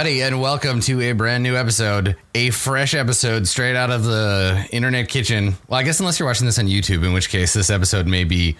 Hello, 0.00 0.08
everybody, 0.08 0.34
and 0.34 0.40
welcome 0.40 0.80
to 0.80 1.02
a 1.02 1.12
brand 1.12 1.42
new 1.42 1.56
episode, 1.56 2.16
a 2.34 2.48
fresh 2.48 2.94
episode 2.94 3.46
straight 3.46 3.76
out 3.76 3.90
of 3.90 4.02
the 4.02 4.66
internet 4.72 5.10
kitchen. 5.10 5.56
Well, 5.68 5.78
I 5.78 5.82
guess 5.82 6.00
unless 6.00 6.18
you're 6.18 6.26
watching 6.26 6.46
this 6.46 6.58
on 6.58 6.64
YouTube, 6.68 7.04
in 7.04 7.12
which 7.12 7.28
case 7.28 7.52
this 7.52 7.68
episode 7.68 8.06
may 8.06 8.24
be 8.24 8.56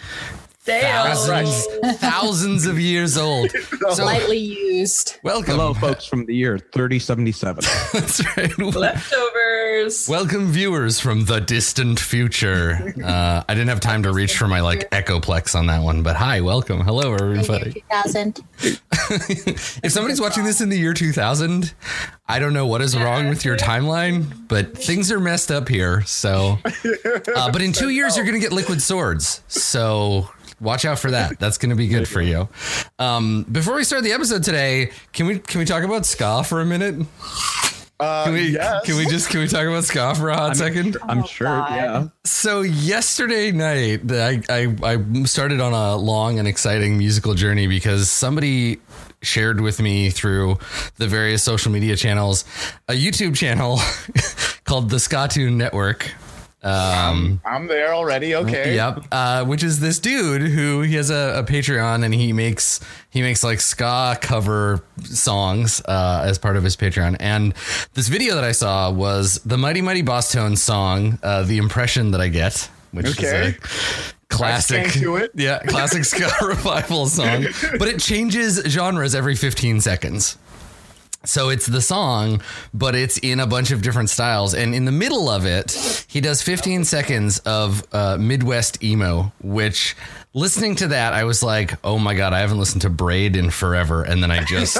thousands, 0.60 1.66
thousands 1.96 2.66
of 2.66 2.78
years 2.78 3.16
old. 3.16 3.50
So, 3.92 4.04
lightly 4.04 4.36
used. 4.36 5.16
welcome. 5.24 5.54
Hello, 5.54 5.72
folks 5.72 6.04
from 6.04 6.26
the 6.26 6.36
year 6.36 6.58
3077. 6.58 7.64
That's 7.92 8.36
right. 8.36 8.58
Leftovers. 8.58 9.39
Welcome, 10.08 10.48
viewers 10.48 10.98
from 10.98 11.26
the 11.26 11.40
distant 11.40 12.00
future. 12.00 12.94
Uh, 13.10 13.42
I 13.48 13.54
didn't 13.54 13.68
have 13.68 13.80
time 13.80 14.02
to 14.02 14.12
reach 14.12 14.36
for 14.36 14.46
my 14.46 14.60
like 14.60 14.90
echoplex 14.90 15.58
on 15.58 15.66
that 15.66 15.82
one, 15.82 16.02
but 16.02 16.16
hi, 16.16 16.40
welcome, 16.40 16.80
hello, 16.80 17.14
everybody. 17.14 17.72
2000. 17.72 18.40
If 19.82 19.90
somebody's 19.90 20.20
watching 20.20 20.44
this 20.44 20.60
in 20.60 20.68
the 20.68 20.78
year 20.78 20.92
2000, 20.92 21.72
I 22.28 22.38
don't 22.38 22.52
know 22.52 22.66
what 22.66 22.82
is 22.82 22.96
wrong 22.96 23.28
with 23.28 23.44
your 23.44 23.56
timeline, 23.56 24.26
but 24.48 24.76
things 24.76 25.10
are 25.10 25.18
messed 25.18 25.50
up 25.50 25.68
here. 25.68 26.02
So, 26.02 26.58
uh, 27.34 27.50
but 27.50 27.62
in 27.62 27.72
two 27.72 27.88
years, 27.88 28.16
you're 28.16 28.26
going 28.26 28.38
to 28.38 28.40
get 28.40 28.52
liquid 28.52 28.82
swords. 28.82 29.42
So 29.48 30.28
watch 30.60 30.84
out 30.84 30.98
for 30.98 31.10
that. 31.10 31.38
That's 31.40 31.58
going 31.58 31.70
to 31.70 31.76
be 31.76 31.88
good 31.88 32.06
for 32.06 32.20
you. 32.20 32.48
Um, 32.98 33.44
before 33.50 33.74
we 33.74 33.84
start 33.84 34.04
the 34.04 34.12
episode 34.12 34.44
today, 34.44 34.90
can 35.12 35.26
we 35.26 35.38
can 35.38 35.58
we 35.58 35.64
talk 35.64 35.82
about 35.82 36.06
ska 36.06 36.44
for 36.44 36.60
a 36.60 36.66
minute? 36.66 37.06
Uh, 38.00 38.24
Can 38.24 38.32
we 38.32 38.48
yes. 38.54 38.84
can 38.86 38.96
we 38.96 39.04
just 39.06 39.28
can 39.28 39.40
we 39.40 39.46
talk 39.46 39.66
about 39.66 39.84
ska 39.84 40.14
for 40.14 40.30
a 40.30 40.36
hot 40.36 40.56
second? 40.56 40.96
I'm 41.02 41.24
sure, 41.24 41.46
God. 41.46 41.70
yeah. 41.76 42.08
So 42.24 42.62
yesterday 42.62 43.52
night, 43.52 44.10
I, 44.10 44.42
I 44.48 44.74
I 44.82 45.22
started 45.24 45.60
on 45.60 45.74
a 45.74 45.96
long 45.96 46.38
and 46.38 46.48
exciting 46.48 46.96
musical 46.96 47.34
journey 47.34 47.66
because 47.66 48.10
somebody 48.10 48.80
shared 49.22 49.60
with 49.60 49.80
me 49.80 50.08
through 50.08 50.56
the 50.96 51.06
various 51.06 51.42
social 51.42 51.70
media 51.70 51.94
channels 51.94 52.44
a 52.88 52.94
YouTube 52.94 53.36
channel 53.36 53.78
called 54.64 54.88
the 54.88 54.96
Skatune 54.96 55.56
Network. 55.56 56.10
Um, 56.62 57.40
I'm 57.44 57.66
there 57.68 57.94
already. 57.94 58.34
Okay. 58.34 58.74
Yep. 58.74 59.04
Uh, 59.10 59.44
which 59.46 59.62
is 59.62 59.80
this 59.80 59.98
dude 59.98 60.42
who 60.42 60.82
he 60.82 60.94
has 60.96 61.08
a, 61.10 61.38
a 61.38 61.42
Patreon 61.42 62.04
and 62.04 62.12
he 62.12 62.32
makes 62.32 62.80
he 63.08 63.22
makes 63.22 63.42
like 63.42 63.60
ska 63.60 64.18
cover 64.20 64.82
songs 65.02 65.80
uh, 65.86 66.22
as 66.26 66.38
part 66.38 66.56
of 66.56 66.62
his 66.64 66.76
Patreon. 66.76 67.16
And 67.18 67.54
this 67.94 68.08
video 68.08 68.34
that 68.34 68.44
I 68.44 68.52
saw 68.52 68.90
was 68.90 69.40
the 69.44 69.56
Mighty 69.56 69.80
Mighty 69.80 70.02
Boss 70.02 70.32
Tone 70.32 70.56
song, 70.56 71.18
uh, 71.22 71.42
"The 71.44 71.56
Impression 71.58 72.10
That 72.10 72.20
I 72.20 72.28
Get," 72.28 72.68
which 72.92 73.06
Okay. 73.06 73.26
is 73.26 73.54
a 73.54 73.58
classic. 74.28 74.92
To 74.92 75.16
it. 75.16 75.30
Yeah, 75.34 75.60
classic 75.60 76.04
ska 76.04 76.30
revival 76.46 77.06
song, 77.06 77.46
but 77.78 77.88
it 77.88 78.00
changes 78.00 78.62
genres 78.66 79.14
every 79.14 79.34
15 79.34 79.80
seconds. 79.80 80.36
So 81.24 81.50
it's 81.50 81.66
the 81.66 81.82
song, 81.82 82.40
but 82.72 82.94
it's 82.94 83.18
in 83.18 83.40
a 83.40 83.46
bunch 83.46 83.72
of 83.72 83.82
different 83.82 84.08
styles. 84.08 84.54
And 84.54 84.74
in 84.74 84.86
the 84.86 84.92
middle 84.92 85.28
of 85.28 85.44
it, 85.44 85.72
he 86.08 86.20
does 86.20 86.42
15 86.42 86.84
seconds 86.84 87.40
of 87.40 87.86
uh, 87.92 88.16
Midwest 88.18 88.82
emo, 88.82 89.30
which 89.42 89.96
listening 90.34 90.76
to 90.76 90.88
that, 90.88 91.12
I 91.12 91.24
was 91.24 91.42
like, 91.42 91.74
oh 91.84 91.98
my 91.98 92.14
God, 92.14 92.32
I 92.32 92.40
haven't 92.40 92.58
listened 92.58 92.82
to 92.82 92.90
Braid 92.90 93.36
in 93.36 93.50
forever. 93.50 94.02
And 94.02 94.22
then 94.22 94.30
I 94.30 94.44
just, 94.44 94.78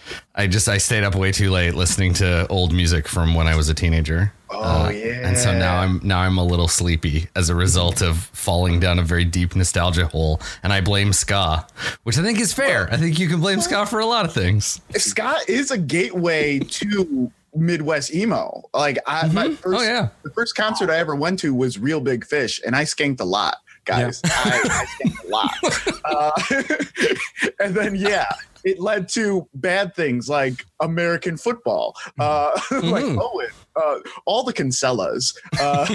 I 0.34 0.46
just, 0.46 0.68
I 0.68 0.78
stayed 0.78 1.04
up 1.04 1.14
way 1.14 1.32
too 1.32 1.50
late 1.50 1.74
listening 1.74 2.14
to 2.14 2.46
old 2.48 2.72
music 2.72 3.08
from 3.08 3.34
when 3.34 3.46
I 3.46 3.56
was 3.56 3.68
a 3.68 3.74
teenager. 3.74 4.32
Oh, 4.50 4.90
yeah. 4.90 5.26
And 5.26 5.36
so 5.36 5.56
now 5.56 5.78
I'm, 5.78 6.00
now 6.04 6.20
I'm 6.20 6.36
a 6.36 6.44
little 6.44 6.68
sleepy 6.68 7.26
as 7.34 7.48
a 7.48 7.54
result 7.54 8.02
of 8.02 8.18
falling 8.18 8.80
down 8.80 8.98
a 8.98 9.02
very 9.02 9.24
deep 9.24 9.56
nostalgia 9.56 10.06
hole. 10.06 10.40
And 10.62 10.72
I 10.72 10.80
blame 10.82 11.12
ska, 11.12 11.66
which 12.02 12.18
I 12.18 12.22
think 12.22 12.38
is 12.38 12.52
fair. 12.52 12.88
I 12.92 12.96
think 12.96 13.18
you 13.18 13.28
can 13.28 13.40
blame 13.40 13.60
ska 13.60 13.86
for 13.86 14.00
a 14.00 14.06
lot 14.06 14.26
of 14.26 14.32
things. 14.32 14.80
Ska 14.94 15.36
is 15.48 15.70
a 15.70 15.78
gateway 15.78 16.58
to 16.58 17.32
Midwest 17.54 18.14
emo. 18.14 18.62
Like 18.74 18.98
I, 19.06 19.26
my 19.28 19.48
mm-hmm. 19.48 19.52
oh, 19.52 19.56
first, 19.56 19.80
Oh, 19.80 19.84
yeah. 19.84 20.08
the 20.22 20.30
first 20.30 20.54
concert 20.54 20.90
I 20.90 20.98
ever 20.98 21.14
went 21.14 21.38
to 21.40 21.54
was 21.54 21.78
Real 21.78 22.00
Big 22.00 22.24
Fish, 22.24 22.60
and 22.64 22.74
I 22.74 22.84
skanked 22.84 23.20
a 23.20 23.24
lot, 23.24 23.58
guys. 23.84 24.20
I, 24.24 24.60
I 24.64 24.86
skanked 24.86 25.24
a 25.24 25.28
lot. 25.28 25.50
Uh, 26.04 26.32
and 27.60 27.74
then 27.74 27.94
yeah, 27.94 28.26
it 28.64 28.80
led 28.80 29.08
to 29.10 29.48
bad 29.54 29.94
things 29.94 30.28
like 30.28 30.66
American 30.80 31.36
football, 31.36 31.94
uh, 32.18 32.50
like 32.70 33.04
Mhm. 33.04 33.18
Owen, 33.20 33.46
uh, 33.76 33.98
all 34.26 34.42
the 34.42 34.52
Kinsellas. 34.52 35.34
Uh, 35.60 35.86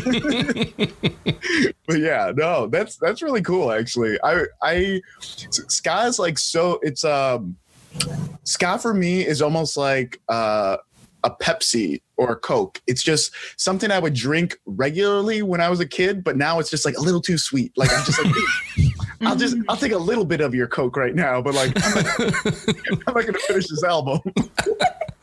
but 1.88 2.00
yeah, 2.00 2.32
no, 2.36 2.68
that's 2.68 2.96
that's 2.98 3.22
really 3.22 3.42
cool. 3.42 3.72
Actually, 3.72 4.18
I 4.24 4.46
I 4.62 5.02
ska 5.20 6.06
is 6.06 6.18
like 6.20 6.40
so. 6.40 6.80
It's 6.82 7.04
um 7.04 7.58
ska 8.44 8.78
for 8.80 8.94
me 8.94 9.26
is 9.26 9.42
almost 9.42 9.76
like 9.78 10.20
uh, 10.30 10.78
a 11.28 11.44
Pepsi 11.44 12.02
or 12.16 12.32
a 12.32 12.36
Coke. 12.36 12.82
It's 12.88 13.04
just 13.04 13.34
something 13.58 13.92
I 13.92 14.00
would 14.00 14.14
drink 14.14 14.58
regularly 14.66 15.42
when 15.42 15.62
I 15.62 15.70
was 15.70 15.80
a 15.80 15.86
kid, 15.88 16.24
but 16.24 16.38
now 16.38 16.60
it's 16.60 16.70
just 16.70 16.86
like 16.86 16.98
a 16.98 17.02
little 17.02 17.22
too 17.22 17.38
sweet. 17.38 17.78
Like 17.78 17.92
I'm 17.94 18.04
just 18.06 18.24
like, 18.24 18.34
I'll 19.22 19.36
just 19.36 19.58
I'll 19.70 19.78
take 19.78 19.92
a 19.92 19.98
little 19.98 20.26
bit 20.26 20.42
of 20.42 20.56
your 20.56 20.68
Coke 20.68 20.96
right 20.96 21.14
now, 21.14 21.42
but 21.42 21.54
like 21.54 21.72
I'm 21.86 21.94
not, 21.94 22.20
not 23.08 23.26
gonna 23.26 23.40
finish 23.48 23.68
this 23.68 23.84
album. 23.84 24.20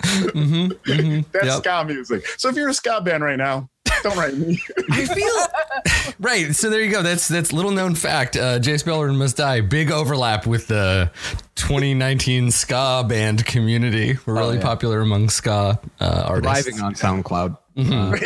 hmm 0.05 0.69
hmm 0.69 1.21
That's 1.33 1.47
Yep. 1.47 1.59
ska 1.65 1.85
music. 1.87 2.27
So 2.37 2.49
if 2.49 2.57
you're 2.57 2.69
a 2.69 2.75
ska 2.75 3.01
band 3.01 3.25
right 3.25 3.39
now, 3.39 3.69
don't 4.05 4.17
write 4.19 4.37
me. 4.37 4.63
I 4.91 5.07
feel 5.07 6.15
right. 6.21 6.55
So 6.55 6.71
there 6.71 6.83
you 6.83 6.91
go. 6.91 7.03
That's 7.03 7.27
that's 7.27 7.53
little 7.53 7.71
known 7.71 7.95
fact. 7.95 8.37
Uh, 8.37 8.59
Jace 8.59 8.85
Beleren 8.85 9.17
must 9.17 9.39
die. 9.39 9.63
Big 9.63 9.91
overlap 9.91 10.47
with 10.47 10.69
the 10.69 11.11
2019 11.57 12.51
ska 12.51 13.05
band 13.09 13.47
community. 13.47 14.19
We're 14.27 14.35
really 14.35 14.59
yeah. 14.59 14.63
popular 14.63 15.01
among 15.01 15.31
ska 15.31 15.81
uh, 16.01 16.25
artists. 16.27 16.65
Thriving 16.65 16.83
on 16.83 16.95
SoundCloud. 16.95 17.57
Ba, 17.77 18.19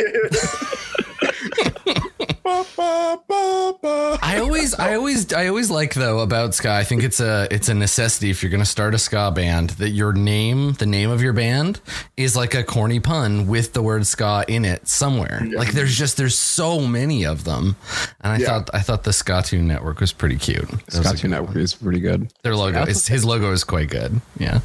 ba, 2.43 2.65
ba, 2.75 3.19
ba. 3.27 3.68
I 3.81 4.39
always, 4.41 4.73
I 4.75 4.95
always, 4.95 5.31
I 5.33 5.47
always 5.47 5.71
like 5.71 5.93
though 5.93 6.19
about 6.19 6.53
ska. 6.53 6.69
I 6.71 6.83
think 6.83 7.03
it's 7.03 7.19
a, 7.19 7.47
it's 7.49 7.69
a 7.69 7.73
necessity 7.73 8.29
if 8.29 8.43
you're 8.43 8.49
going 8.49 8.63
to 8.63 8.69
start 8.69 8.93
a 8.93 8.97
ska 8.97 9.31
band 9.31 9.71
that 9.71 9.89
your 9.91 10.11
name, 10.13 10.73
the 10.73 10.85
name 10.85 11.09
of 11.09 11.21
your 11.21 11.33
band, 11.33 11.79
is 12.17 12.35
like 12.35 12.53
a 12.55 12.63
corny 12.63 12.99
pun 12.99 13.47
with 13.47 13.73
the 13.73 13.81
word 13.81 14.05
ska 14.05 14.43
in 14.47 14.65
it 14.65 14.87
somewhere. 14.87 15.47
Like 15.49 15.71
there's 15.71 15.97
just 15.97 16.17
there's 16.17 16.37
so 16.37 16.81
many 16.81 17.25
of 17.25 17.43
them, 17.45 17.75
and 18.21 18.33
I 18.33 18.37
Yeah. 18.37 18.47
thought 18.47 18.69
I 18.73 18.79
thought 18.81 19.03
the 19.03 19.11
Skatune 19.11 19.63
Network 19.63 19.99
was 20.01 20.11
pretty 20.11 20.37
cute. 20.37 20.67
That 20.87 21.11
was 21.11 21.23
a 21.23 21.27
Network 21.27 21.49
one. 21.55 21.59
is 21.59 21.73
pretty 21.73 21.99
good. 22.01 22.31
Their 22.43 22.55
logo, 22.55 22.83
is, 22.83 23.07
his 23.07 23.23
logo 23.23 23.51
is 23.51 23.63
quite 23.63 23.89
good. 23.89 24.19
Yeah. 24.37 24.59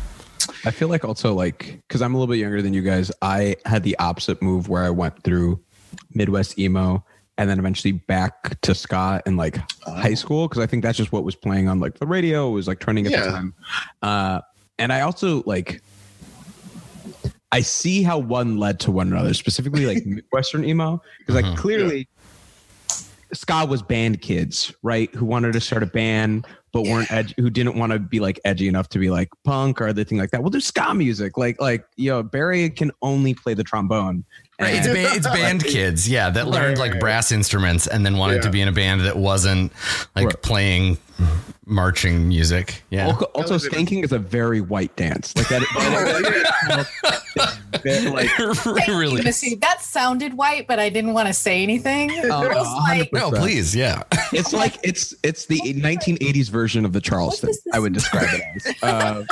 I 0.64 0.70
feel 0.72 0.88
like 0.88 1.04
also 1.04 1.34
like 1.34 1.80
because 1.88 2.02
I'm 2.02 2.14
a 2.14 2.18
little 2.18 2.32
bit 2.32 2.40
younger 2.40 2.60
than 2.62 2.74
you 2.74 2.82
guys, 2.82 3.12
I 3.22 3.56
had 3.64 3.82
the 3.84 3.96
opposite 3.98 4.42
move 4.42 4.68
where 4.68 4.82
I 4.82 4.90
went 4.90 5.22
through 5.22 5.60
Midwest 6.12 6.58
emo 6.58 7.04
and 7.38 7.50
then 7.50 7.58
eventually 7.58 7.92
back 7.92 8.60
to 8.62 8.74
ska 8.74 9.22
in 9.26 9.36
like 9.36 9.58
high 9.82 10.14
school 10.14 10.48
because 10.48 10.62
I 10.62 10.66
think 10.66 10.82
that's 10.82 10.96
just 10.98 11.12
what 11.12 11.24
was 11.24 11.34
playing 11.34 11.68
on 11.68 11.80
like 11.80 11.98
the 11.98 12.06
radio. 12.06 12.48
It 12.48 12.52
was 12.52 12.68
like 12.68 12.78
trending 12.80 13.06
at 13.06 13.12
Yeah. 13.12 13.24
the 13.24 13.30
time. 13.30 13.54
Uh, 14.02 14.40
and 14.78 14.92
I 14.92 15.00
also 15.02 15.42
like 15.46 15.82
I 17.52 17.60
see 17.60 18.02
how 18.02 18.18
one 18.18 18.58
led 18.58 18.80
to 18.80 18.90
one 18.90 19.12
another, 19.12 19.32
specifically 19.34 19.86
like 19.86 20.04
Western 20.32 20.64
emo, 20.64 21.00
because 21.20 21.40
like 21.42 21.56
clearly 21.56 22.08
ska 23.32 23.64
was 23.66 23.82
band 23.82 24.20
kids, 24.22 24.72
right? 24.82 25.12
Who 25.14 25.24
wanted 25.24 25.52
to 25.52 25.60
start 25.60 25.82
a 25.82 25.86
band 25.86 26.46
but 26.72 26.82
weren't 26.82 27.08
edgy, 27.12 27.34
who 27.38 27.50
didn't 27.50 27.76
want 27.78 27.92
to 27.92 28.00
be 28.00 28.18
like 28.18 28.40
edgy 28.44 28.66
enough 28.66 28.88
to 28.88 28.98
be 28.98 29.08
like 29.08 29.28
punk 29.44 29.80
or 29.80 29.86
other 29.86 30.02
thing 30.02 30.18
like 30.18 30.30
that. 30.32 30.42
Well, 30.42 30.50
there's 30.50 30.66
ska 30.66 30.92
music, 30.94 31.36
like 31.38 31.60
like 31.60 31.84
you 31.96 32.10
know 32.10 32.22
Barry 32.24 32.68
can 32.70 32.90
only 33.02 33.34
play 33.34 33.54
the 33.54 33.62
trombone. 33.64 34.24
Right, 34.60 34.74
it's, 34.74 34.86
ba- 34.86 35.16
it's 35.16 35.26
band 35.26 35.64
kids, 35.64 36.08
yeah, 36.08 36.30
that 36.30 36.46
learned 36.46 36.78
like 36.78 36.92
Right. 36.92 37.00
brass 37.00 37.32
instruments 37.32 37.86
and 37.88 38.06
then 38.06 38.16
wanted 38.16 38.42
to 38.42 38.50
be 38.50 38.60
in 38.60 38.68
a 38.68 38.72
band 38.72 39.00
that 39.02 39.16
wasn't 39.16 39.72
like 40.14 40.26
Right. 40.26 40.42
playing 40.42 40.98
marching 41.66 42.28
music. 42.28 42.82
Yeah. 42.90 43.06
Also, 43.06 43.24
also 43.34 43.56
skanking 43.58 44.04
is 44.04 44.12
a 44.12 44.18
very 44.18 44.60
white 44.60 44.94
dance. 44.96 45.34
Like 45.36 45.48
that. 45.48 46.86
that- 47.84 48.04
like 48.12 48.38
really. 48.88 49.22
Missy, 49.22 49.56
that 49.56 49.82
sounded 49.82 50.34
white, 50.34 50.66
but 50.66 50.78
I 50.78 50.88
didn't 50.88 51.12
want 51.12 51.28
to 51.28 51.34
say 51.34 51.62
anything. 51.62 52.10
it 52.10 52.24
Oh, 52.30 52.82
like, 52.88 53.12
No, 53.12 53.30
please, 53.30 53.74
yeah. 53.74 54.02
it's 54.32 54.52
like 54.52 54.78
it's 54.82 55.14
it's 55.22 55.46
the 55.46 55.58
1980s 55.60 56.48
version 56.48 56.84
of 56.84 56.92
the 56.92 57.00
Charleston. 57.00 57.48
What 57.48 57.56
is 57.56 57.62
this? 57.64 57.74
I 57.74 57.78
would 57.80 57.92
describe 57.92 58.28
it 58.32 58.42
as. 58.66 58.74
Uh, 58.82 59.24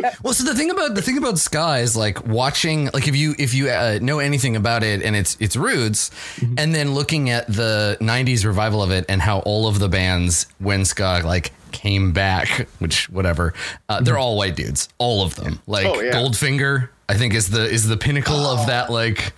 Well, 0.22 0.32
so 0.34 0.44
the 0.44 0.54
thing 0.54 0.70
about 0.70 0.94
the 0.94 1.02
thing 1.02 1.18
about 1.18 1.38
ska 1.38 1.76
is 1.78 1.96
like 1.96 2.26
watching, 2.26 2.88
like 2.94 3.08
if 3.08 3.16
you 3.16 3.34
if 3.38 3.52
you 3.54 3.68
uh, 3.68 3.98
know 4.00 4.18
anything 4.20 4.56
about 4.56 4.82
it 4.82 5.02
and 5.02 5.16
its 5.16 5.36
its 5.40 5.56
roots, 5.56 6.10
and 6.56 6.74
then 6.74 6.94
looking 6.94 7.30
at 7.30 7.46
the 7.48 7.96
'90s 8.00 8.44
revival 8.44 8.82
of 8.82 8.90
it 8.90 9.04
and 9.08 9.20
how 9.20 9.40
all 9.40 9.66
of 9.66 9.78
the 9.78 9.88
bands 9.88 10.46
when 10.58 10.84
ska 10.84 11.22
like 11.24 11.52
came 11.72 12.12
back, 12.12 12.68
which 12.78 13.08
whatever. 13.10 13.54
Uh, 13.88 14.00
they're 14.00 14.18
all 14.18 14.36
white 14.36 14.56
dudes, 14.56 14.88
all 14.98 15.22
of 15.22 15.34
them. 15.36 15.60
Like 15.66 15.86
Oh, 15.86 16.00
yeah. 16.00 16.12
Goldfinger, 16.12 16.88
I 17.10 17.14
think 17.14 17.32
is 17.34 17.48
the 17.50 17.64
is 17.64 17.88
the 17.88 17.96
pinnacle 17.96 18.36
of 18.36 18.66
that. 18.66 18.90
Like 18.90 19.32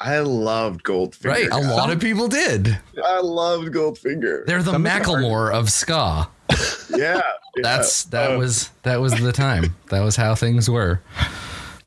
I 0.00 0.20
loved 0.20 0.84
Goldfinger. 0.84 1.24
right, 1.24 1.48
a 1.50 1.58
lot 1.58 1.90
of 1.90 1.98
people 2.00 2.28
did. 2.28 2.78
I 3.04 3.20
loved 3.20 3.68
Goldfinger. 3.74 4.46
They're 4.46 4.62
the 4.62 4.72
Some 4.72 4.86
of 4.86 4.92
them 4.92 5.02
Macklemore 5.02 5.52
of 5.52 5.70
ska. 5.70 6.28
yeah, 6.90 6.96
yeah. 6.96 7.20
That's 7.62 8.04
that 8.04 8.32
Uh, 8.32 8.38
was 8.38 8.70
that 8.84 9.00
was 9.00 9.12
the 9.20 9.32
time. 9.32 9.74
That 9.88 10.00
was 10.00 10.14
how 10.16 10.34
things 10.34 10.70
were. 10.70 11.00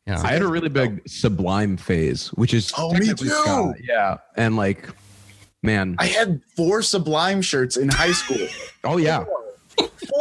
Yeah. 0.05 0.21
I 0.21 0.33
had 0.33 0.41
a 0.41 0.47
really 0.47 0.67
big 0.69 1.01
Sublime 1.07 1.77
phase, 1.77 2.27
which 2.29 2.53
is 2.53 2.73
Oh, 2.77 2.93
me 2.93 3.13
too. 3.13 3.29
ska. 3.29 3.73
Yeah, 3.81 4.17
and 4.35 4.57
like, 4.57 4.89
man, 5.61 5.95
I 5.99 6.07
had 6.07 6.41
four 6.57 6.81
Sublime 6.81 7.41
shirts 7.41 7.77
in 7.77 7.87
high 7.87 8.11
school. 8.11 8.45
oh 8.83 8.97
yeah, 8.97 9.23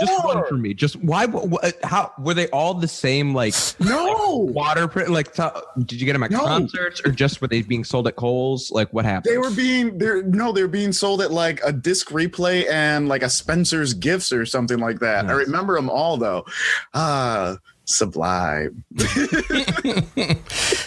just 0.00 0.24
one 0.24 0.44
for 0.46 0.54
me. 0.56 0.74
Just 0.74 0.96
why? 0.96 1.26
What, 1.26 1.76
how 1.84 2.12
were 2.18 2.34
they 2.34 2.48
all 2.48 2.74
the 2.74 2.88
same? 2.88 3.34
Like 3.34 3.54
No, 3.80 4.48
waterprint? 4.52 5.10
Like, 5.10 5.34
t- 5.34 5.42
did 5.84 6.00
you 6.00 6.06
get 6.06 6.12
them 6.14 6.22
at 6.22 6.30
No. 6.30 6.40
concerts 6.40 7.00
or 7.04 7.10
just 7.10 7.40
were 7.40 7.48
they 7.48 7.62
being 7.62 7.84
sold 7.84 8.06
at 8.08 8.16
Kohl's? 8.16 8.70
Like, 8.70 8.92
what 8.92 9.04
happened? 9.04 9.32
they 9.32 9.38
were 9.38 9.50
being 9.50 9.98
they're 9.98 10.22
no, 10.22 10.52
they're 10.52 10.68
being 10.68 10.92
sold 10.92 11.20
at 11.20 11.30
like 11.32 11.60
a 11.64 11.72
disc 11.72 12.08
replay 12.10 12.68
and 12.70 13.08
like 13.08 13.22
a 13.22 13.28
Spencer's 13.30 13.94
Gifts 13.94 14.32
or 14.32 14.46
something 14.46 14.78
like 14.78 15.00
that. 15.00 15.26
I 15.26 15.32
remember 15.32 15.74
them 15.74 15.90
all 15.90 16.16
though. 16.16 16.44
Ah, 16.94 17.56
Sublime. 17.84 18.84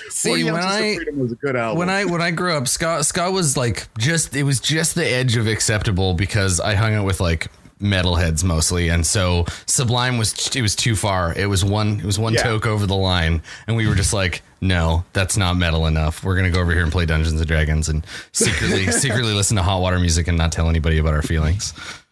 See, 0.09 0.43
when 0.45 0.55
I 0.55 0.97
was 1.15 1.31
a 1.31 1.35
good 1.35 1.55
album. 1.55 1.77
when 1.79 1.89
I 1.89 2.05
when 2.05 2.21
I 2.21 2.31
grew 2.31 2.53
up, 2.53 2.67
ska 2.67 3.03
ska 3.03 3.29
was 3.29 3.57
like 3.57 3.87
just 3.97 4.35
it 4.35 4.43
was 4.43 4.59
just 4.59 4.95
the 4.95 5.05
edge 5.05 5.35
of 5.37 5.45
acceptable 5.47 6.13
because 6.13 6.59
I 6.59 6.73
hung 6.75 6.93
out 6.95 7.05
with 7.05 7.19
like 7.19 7.47
metalheads 7.85 8.43
mostly, 8.43 8.89
and 8.89 9.05
so 9.05 9.45
Sublime 9.67 10.17
was 10.17 10.55
it 10.55 10.61
was 10.61 10.75
too 10.75 10.95
far. 10.95 11.33
It 11.37 11.47
was 11.47 11.63
one 11.63 11.99
it 11.99 12.05
was 12.05 12.19
one 12.19 12.33
Yeah. 12.33 12.43
toke 12.43 12.65
over 12.65 12.85
the 12.85 12.95
line, 12.95 13.41
and 13.67 13.77
we 13.77 13.87
were 13.87 13.95
just 13.95 14.11
like, 14.13 14.41
no, 14.61 15.03
that's 15.13 15.37
not 15.37 15.55
metal 15.57 15.85
enough. 15.87 16.23
We're 16.23 16.35
gonna 16.35 16.49
go 16.51 16.59
over 16.61 16.71
here 16.73 16.83
and 16.83 16.91
play 16.91 17.05
Dungeons 17.05 17.39
and 17.39 17.47
Dragons 17.47 17.87
and 17.89 18.05
secretly 18.31 18.91
secretly 18.91 19.33
listen 19.33 19.55
to 19.57 19.63
hot 19.63 19.81
water 19.81 19.99
music 19.99 20.27
and 20.27 20.37
not 20.37 20.51
tell 20.51 20.69
anybody 20.69 20.97
about 20.97 21.13
our 21.13 21.21
feelings. 21.21 21.73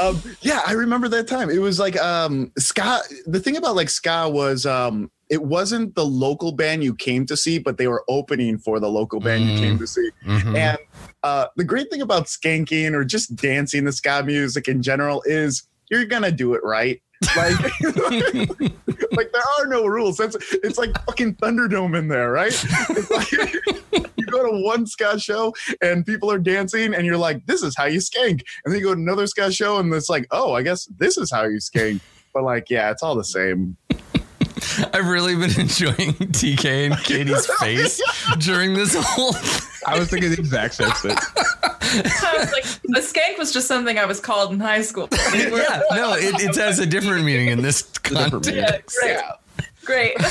um, 0.00 0.20
yeah, 0.40 0.62
I 0.66 0.72
remember 0.72 1.08
that 1.08 1.26
time. 1.28 1.50
It 1.50 1.58
was 1.58 1.78
like 1.78 1.96
um, 2.00 2.52
ska. 2.58 3.00
The 3.26 3.40
thing 3.40 3.56
about 3.56 3.74
like 3.74 3.88
ska 3.90 4.28
was 4.28 4.66
um, 4.66 5.10
it 5.30 5.42
wasn't 5.42 5.94
the 5.94 6.04
local 6.04 6.52
band 6.52 6.84
you 6.84 6.94
came 6.94 7.24
to 7.26 7.36
see, 7.36 7.58
but 7.58 7.78
they 7.78 7.88
were 7.88 8.04
opening 8.08 8.58
for 8.58 8.78
the 8.80 8.88
local 8.90 9.20
band 9.20 9.44
you 9.44 9.56
Mm. 9.56 9.60
came 9.60 9.78
to 9.78 9.86
see. 9.86 10.10
Mhm. 10.26 10.56
And 10.56 10.78
uh, 11.22 11.46
the 11.56 11.64
great 11.64 11.90
thing 11.90 12.02
about 12.02 12.26
skanking 12.26 12.92
or 12.92 13.04
just 13.04 13.34
dancing 13.36 13.84
the 13.84 13.92
ska 13.92 14.22
music 14.24 14.68
in 14.68 14.82
general 14.82 15.22
is 15.26 15.62
you're 15.90 16.04
gonna 16.04 16.30
do 16.32 16.54
it 16.54 16.60
right. 16.64 17.00
Like, 17.36 17.58
like 19.12 19.32
there 19.32 19.42
are 19.58 19.66
no 19.66 19.86
rules. 19.86 20.16
That's 20.18 20.36
it's 20.62 20.76
like 20.78 20.92
fucking 21.06 21.36
Thunderdome 21.36 21.96
in 21.98 22.08
there, 22.08 22.30
right? 22.32 22.52
It's 22.52 23.10
like, 23.10 23.32
you 24.16 24.26
go 24.26 24.42
to 24.50 24.62
one 24.62 24.86
ska 24.86 25.18
show 25.18 25.54
and 25.80 26.04
people 26.04 26.30
are 26.30 26.38
dancing, 26.38 26.94
and 26.94 27.06
you're 27.06 27.16
like, 27.16 27.46
"This 27.46 27.62
is 27.62 27.74
how 27.76 27.86
you 27.86 28.00
skank," 28.00 28.42
and 28.64 28.72
then 28.72 28.78
you 28.78 28.82
go 28.82 28.94
to 28.94 29.00
another 29.00 29.26
ska 29.26 29.50
show, 29.52 29.78
and 29.78 29.92
it's 29.94 30.08
like, 30.10 30.26
"Oh, 30.30 30.52
I 30.52 30.62
guess 30.62 30.86
this 30.98 31.16
is 31.16 31.30
how 31.30 31.44
you 31.44 31.58
skank." 31.58 32.00
But 32.34 32.42
like, 32.44 32.68
yeah, 32.68 32.90
it's 32.90 33.02
all 33.02 33.14
the 33.14 33.24
same. 33.24 33.76
I've 34.92 35.08
really 35.08 35.34
been 35.34 35.50
enjoying 35.60 36.12
TK 36.14 36.86
and 36.86 36.96
Katie's 37.04 37.46
face 37.60 38.00
during 38.38 38.74
this 38.74 38.94
whole. 38.96 39.34
I 39.86 39.98
was 39.98 40.08
thinking 40.08 40.30
the 40.30 40.38
exact 40.38 40.74
same 40.74 40.90
thing. 40.90 41.16
I 41.36 42.36
was 42.38 42.52
like, 42.52 42.64
the 42.64 43.00
skank 43.00 43.38
was 43.38 43.52
just 43.52 43.68
something 43.68 43.98
I 43.98 44.04
was 44.04 44.20
called 44.20 44.52
in 44.52 44.60
high 44.60 44.82
school. 44.82 45.08
yeah, 45.12 45.82
no, 45.90 46.14
it, 46.14 46.40
it 46.40 46.56
has 46.56 46.78
a 46.78 46.86
different 46.86 47.24
meaning 47.24 47.48
in 47.48 47.62
this 47.62 47.82
context. 47.82 48.50
Yeah, 48.52 48.78
great. 49.00 49.20
Great. 49.84 50.16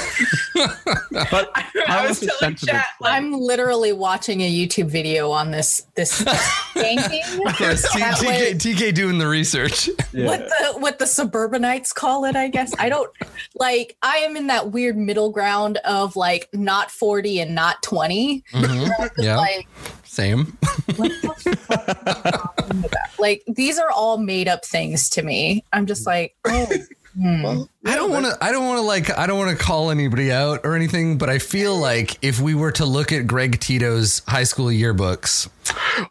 But 1.32 1.52
I 1.56 1.66
how 1.88 2.02
was 2.04 2.10
was 2.10 2.20
the 2.22 2.26
telling 2.28 2.58
sentiment? 2.58 2.78
chat, 2.84 2.86
like, 3.02 3.14
I'm 3.14 3.32
literally 3.34 3.92
watching 3.92 4.42
a 4.42 4.52
YouTube 4.52 4.88
video 4.88 5.30
on 5.32 5.52
this 5.52 5.86
this 5.96 6.24
skanking. 6.76 7.46
Of 7.48 7.58
course, 7.58 7.92
T- 7.92 8.00
That 8.00 8.16
TK, 8.18 8.56
TK 8.56 8.94
doing 8.94 9.18
the 9.18 9.28
research. 9.28 9.90
what 10.14 10.40
the 10.48 10.74
what 10.80 11.00
the 11.00 11.06
suburbanites 11.08 11.92
call 11.94 12.26
it 12.26 12.36
i 12.36 12.48
guess 12.48 12.74
i 12.80 12.88
don't 12.90 13.10
like 13.56 13.96
i 14.04 14.18
am 14.18 14.36
in 14.38 14.48
that 14.48 14.72
weird 14.72 14.96
middle 14.98 15.32
ground 15.32 15.78
of 15.86 16.16
like 16.16 16.50
not 16.54 16.92
40 16.92 17.40
and 17.42 17.56
not 17.56 17.82
20 17.84 18.44
Mhm. 18.54 19.10
Yeah, 19.18 19.38
like 19.38 19.68
same. 20.04 20.56
the 20.88 21.10
fuck 21.24 21.46
are 21.46 21.50
you 21.50 21.56
talking 21.56 22.86
about? 22.86 23.20
like 23.20 23.44
these 23.48 23.80
are 23.80 23.90
all 23.92 24.18
made 24.18 24.48
up 24.48 24.64
things 24.66 25.10
to 25.12 25.24
me 25.24 25.64
i'm 25.74 25.86
just 25.88 26.06
like 26.06 26.36
oh 26.46 26.68
hmm. 27.16 27.44
Well, 27.44 27.70
I 27.86 27.96
don't 27.96 28.12
want 28.12 28.26
to. 28.26 28.38
I 28.44 28.52
don't 28.52 28.66
want 28.66 28.78
to 28.78 28.82
like. 28.84 29.16
I 29.18 29.28
don't 29.28 29.38
want 29.38 29.58
to 29.58 29.64
call 29.64 29.92
anybody 29.92 30.32
out 30.32 30.62
or 30.64 30.76
anything. 30.76 31.18
But 31.18 31.30
I 31.30 31.40
feel 31.40 31.78
like 31.78 32.18
if 32.24 32.40
we 32.40 32.56
were 32.56 32.72
to 32.74 32.86
look 32.86 33.12
at 33.12 33.28
Greg 33.28 33.60
Tito's 33.60 34.22
high 34.28 34.44
school 34.46 34.68
yearbooks, 34.68 35.50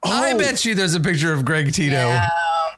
I 0.04 0.32
Oh. 0.34 0.38
bet 0.38 0.64
you 0.64 0.74
there's 0.74 0.94
a 0.94 1.00
picture 1.00 1.32
of 1.32 1.44
Greg 1.44 1.72
Tito 1.72 1.96
Yeah. 1.96 2.28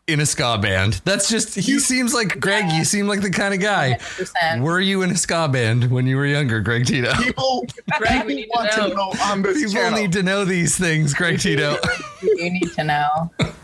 in 0.07 0.21
a 0.21 0.27
ska 0.27 0.59
band. 0.59 1.01
That's 1.05 1.29
just. 1.29 1.55
He 1.55 1.79
seems 1.81 2.15
like 2.15 2.39
Greg. 2.41 2.71
You 2.73 2.85
seem 2.85 3.09
like 3.09 3.21
the 3.21 3.31
kind 3.31 3.53
of 3.53 3.61
guy. 3.61 3.99
100%. 3.99 4.61
Were 4.63 4.81
you 4.81 5.03
in 5.03 5.11
a 5.11 5.17
ska 5.17 5.49
band 5.49 5.91
when 5.91 6.07
you 6.07 6.17
were 6.17 6.27
younger, 6.27 6.61
Greg 6.61 6.87
Tito? 6.87 7.13
people, 7.17 7.67
Greg, 7.99 8.27
people 8.27 8.35
need 8.35 8.45
to 8.45 8.51
want 8.55 8.71
to 8.73 8.81
know. 8.81 8.95
know 8.95 9.13
on 9.23 9.43
this 9.43 9.59
People 9.59 9.73
channel. 9.75 9.99
need 9.99 10.13
to 10.13 10.23
know 10.23 10.45
these 10.45 10.77
things, 10.79 11.15
Greg 11.15 11.41
Tito. 11.41 11.77
you 12.23 12.51
need 12.51 12.73
to 12.75 12.85
know 12.85 13.31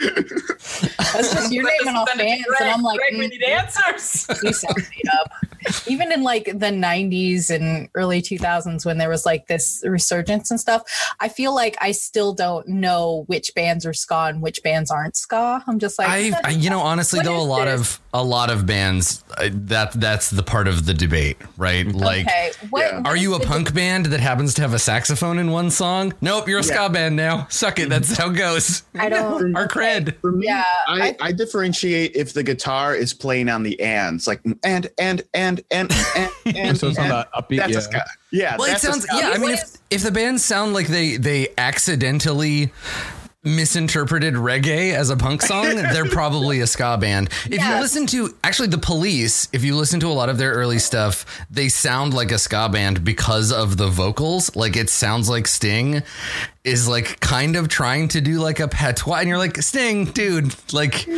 that's 0.00 1.32
just 1.34 1.52
you're 1.52 1.64
But 1.64 1.72
naming 1.80 1.96
off 1.96 2.08
send 2.08 2.20
it 2.20 2.24
to 2.24 2.28
bands 2.28 2.44
Greg. 2.46 2.60
and 2.62 2.70
i'm 2.70 2.82
like 2.82 2.98
Greg, 2.98 3.18
we 3.18 3.26
mm, 3.26 3.30
need 3.30 3.42
answers. 3.42 4.26
these 4.42 4.60
sound 4.60 4.76
made 4.76 5.10
up. 5.20 5.32
Even 5.86 6.10
in 6.10 6.22
like 6.22 6.46
the 6.46 6.70
90s 6.72 7.50
and 7.50 7.88
early 7.94 8.22
2000s 8.22 8.86
when 8.86 8.96
there 8.98 9.10
was 9.10 9.26
like 9.26 9.46
this 9.46 9.82
resurgence 9.86 10.50
and 10.50 10.58
stuff, 10.58 10.82
I 11.20 11.28
feel 11.28 11.54
like 11.54 11.76
I 11.80 11.92
still 11.92 12.32
don't 12.32 12.66
know 12.66 13.24
which 13.26 13.54
bands 13.54 13.84
are 13.84 13.92
ska 13.92 14.26
and 14.30 14.40
which 14.40 14.62
bands 14.62 14.90
aren't 14.90 15.16
ska. 15.16 15.62
I'm 15.66 15.78
just 15.78 15.98
like, 15.98 16.08
I, 16.08 16.32
I 16.44 16.50
you 16.50 16.70
know, 16.70 16.80
honestly 16.80 17.20
though, 17.20 17.38
a 17.38 17.42
lot 17.44 17.66
this? 17.66 17.96
of 17.96 18.00
a 18.12 18.22
lot 18.24 18.50
of 18.50 18.66
bands 18.66 19.22
uh, 19.38 19.48
that 19.52 19.92
that's 19.92 20.30
the 20.30 20.42
part 20.42 20.66
of 20.66 20.84
the 20.84 20.92
debate, 20.92 21.36
right? 21.56 21.86
Like, 21.86 22.26
okay, 22.26 22.50
what, 22.70 22.80
Yeah. 22.92 23.02
are 23.04 23.16
you 23.16 23.34
a 23.34 23.40
punk 23.40 23.72
band 23.72 24.06
that 24.06 24.18
happens 24.18 24.54
to 24.54 24.62
have 24.62 24.74
a 24.74 24.80
saxophone 24.80 25.38
in 25.38 25.52
one 25.52 25.70
song? 25.70 26.12
Nope, 26.20 26.48
you're 26.48 26.58
a 26.58 26.62
ska 26.64 26.88
band 26.90 27.14
now. 27.14 27.46
Suck 27.50 27.78
it. 27.78 27.88
That's 27.88 28.16
how 28.16 28.30
it 28.30 28.34
goes. 28.36 28.82
I 28.98 29.08
don't. 29.08 29.54
Our 29.56 29.68
cred. 29.68 30.16
For 30.20 30.32
me, 30.32 30.46
Yeah, 30.46 30.64
I, 30.88 31.10
I- 31.10 31.16
I, 31.28 31.32
differentiate 31.32 32.16
if 32.16 32.32
the 32.32 32.42
guitar 32.42 32.96
is 32.96 33.14
playing 33.14 33.48
on 33.48 33.62
the 33.62 33.80
ands, 33.80 34.26
like 34.26 34.40
and 34.44 34.58
and 34.64 34.90
and 34.98 35.22
and 35.34 35.62
and 35.70 35.92
and. 36.56 36.76
So 36.78 36.88
it's 36.88 36.98
on 36.98 37.04
and. 37.04 37.12
the 37.12 37.28
upbeat. 37.36 37.58
That's 37.58 37.72
yeah. 37.72 37.78
a 37.78 37.82
ska. 37.82 38.04
Yeah, 38.32 38.56
Well, 38.58 38.66
it 38.68 38.72
that's 38.72 38.84
a 38.84 38.92
sounds 38.92 39.06
yeah. 39.14 39.30
I 39.34 39.38
mean, 39.38 39.50
if 39.52 39.76
if 39.90 40.02
the 40.02 40.10
bands 40.10 40.44
sound 40.44 40.72
like 40.74 40.88
they 40.88 41.16
they 41.16 41.48
accidentally 41.58 42.72
misinterpreted 43.42 44.34
reggae 44.34 44.92
as 44.92 45.08
a 45.10 45.16
punk 45.16 45.40
song, 45.42 45.76
they're 45.76 46.04
probably 46.08 46.60
a 46.60 46.66
ska 46.66 46.98
band. 46.98 47.28
If 47.46 47.62
you 47.64 47.80
listen 47.80 48.06
to 48.08 48.34
actually 48.44 48.68
the 48.68 48.78
police, 48.78 49.48
if 49.52 49.64
you 49.64 49.76
listen 49.76 49.98
to 50.00 50.08
a 50.08 50.12
lot 50.12 50.28
of 50.28 50.36
their 50.38 50.52
early 50.52 50.78
stuff, 50.78 51.24
they 51.50 51.68
sound 51.68 52.12
like 52.12 52.32
a 52.32 52.38
ska 52.38 52.68
band 52.68 53.02
because 53.04 53.50
of 53.52 53.76
the 53.78 53.86
vocals. 53.88 54.54
Like 54.54 54.76
it 54.76 54.90
sounds 54.90 55.28
like 55.30 55.46
Sting 55.46 56.02
is 56.64 56.86
like 56.86 57.18
kind 57.20 57.56
of 57.56 57.68
trying 57.68 58.08
to 58.08 58.20
do 58.20 58.38
like 58.40 58.60
a 58.60 58.68
patois, 58.68 59.20
and 59.20 59.28
you're 59.28 59.38
like 59.38 59.56
Sting, 59.62 60.04
dude, 60.06 60.54
like 60.72 60.94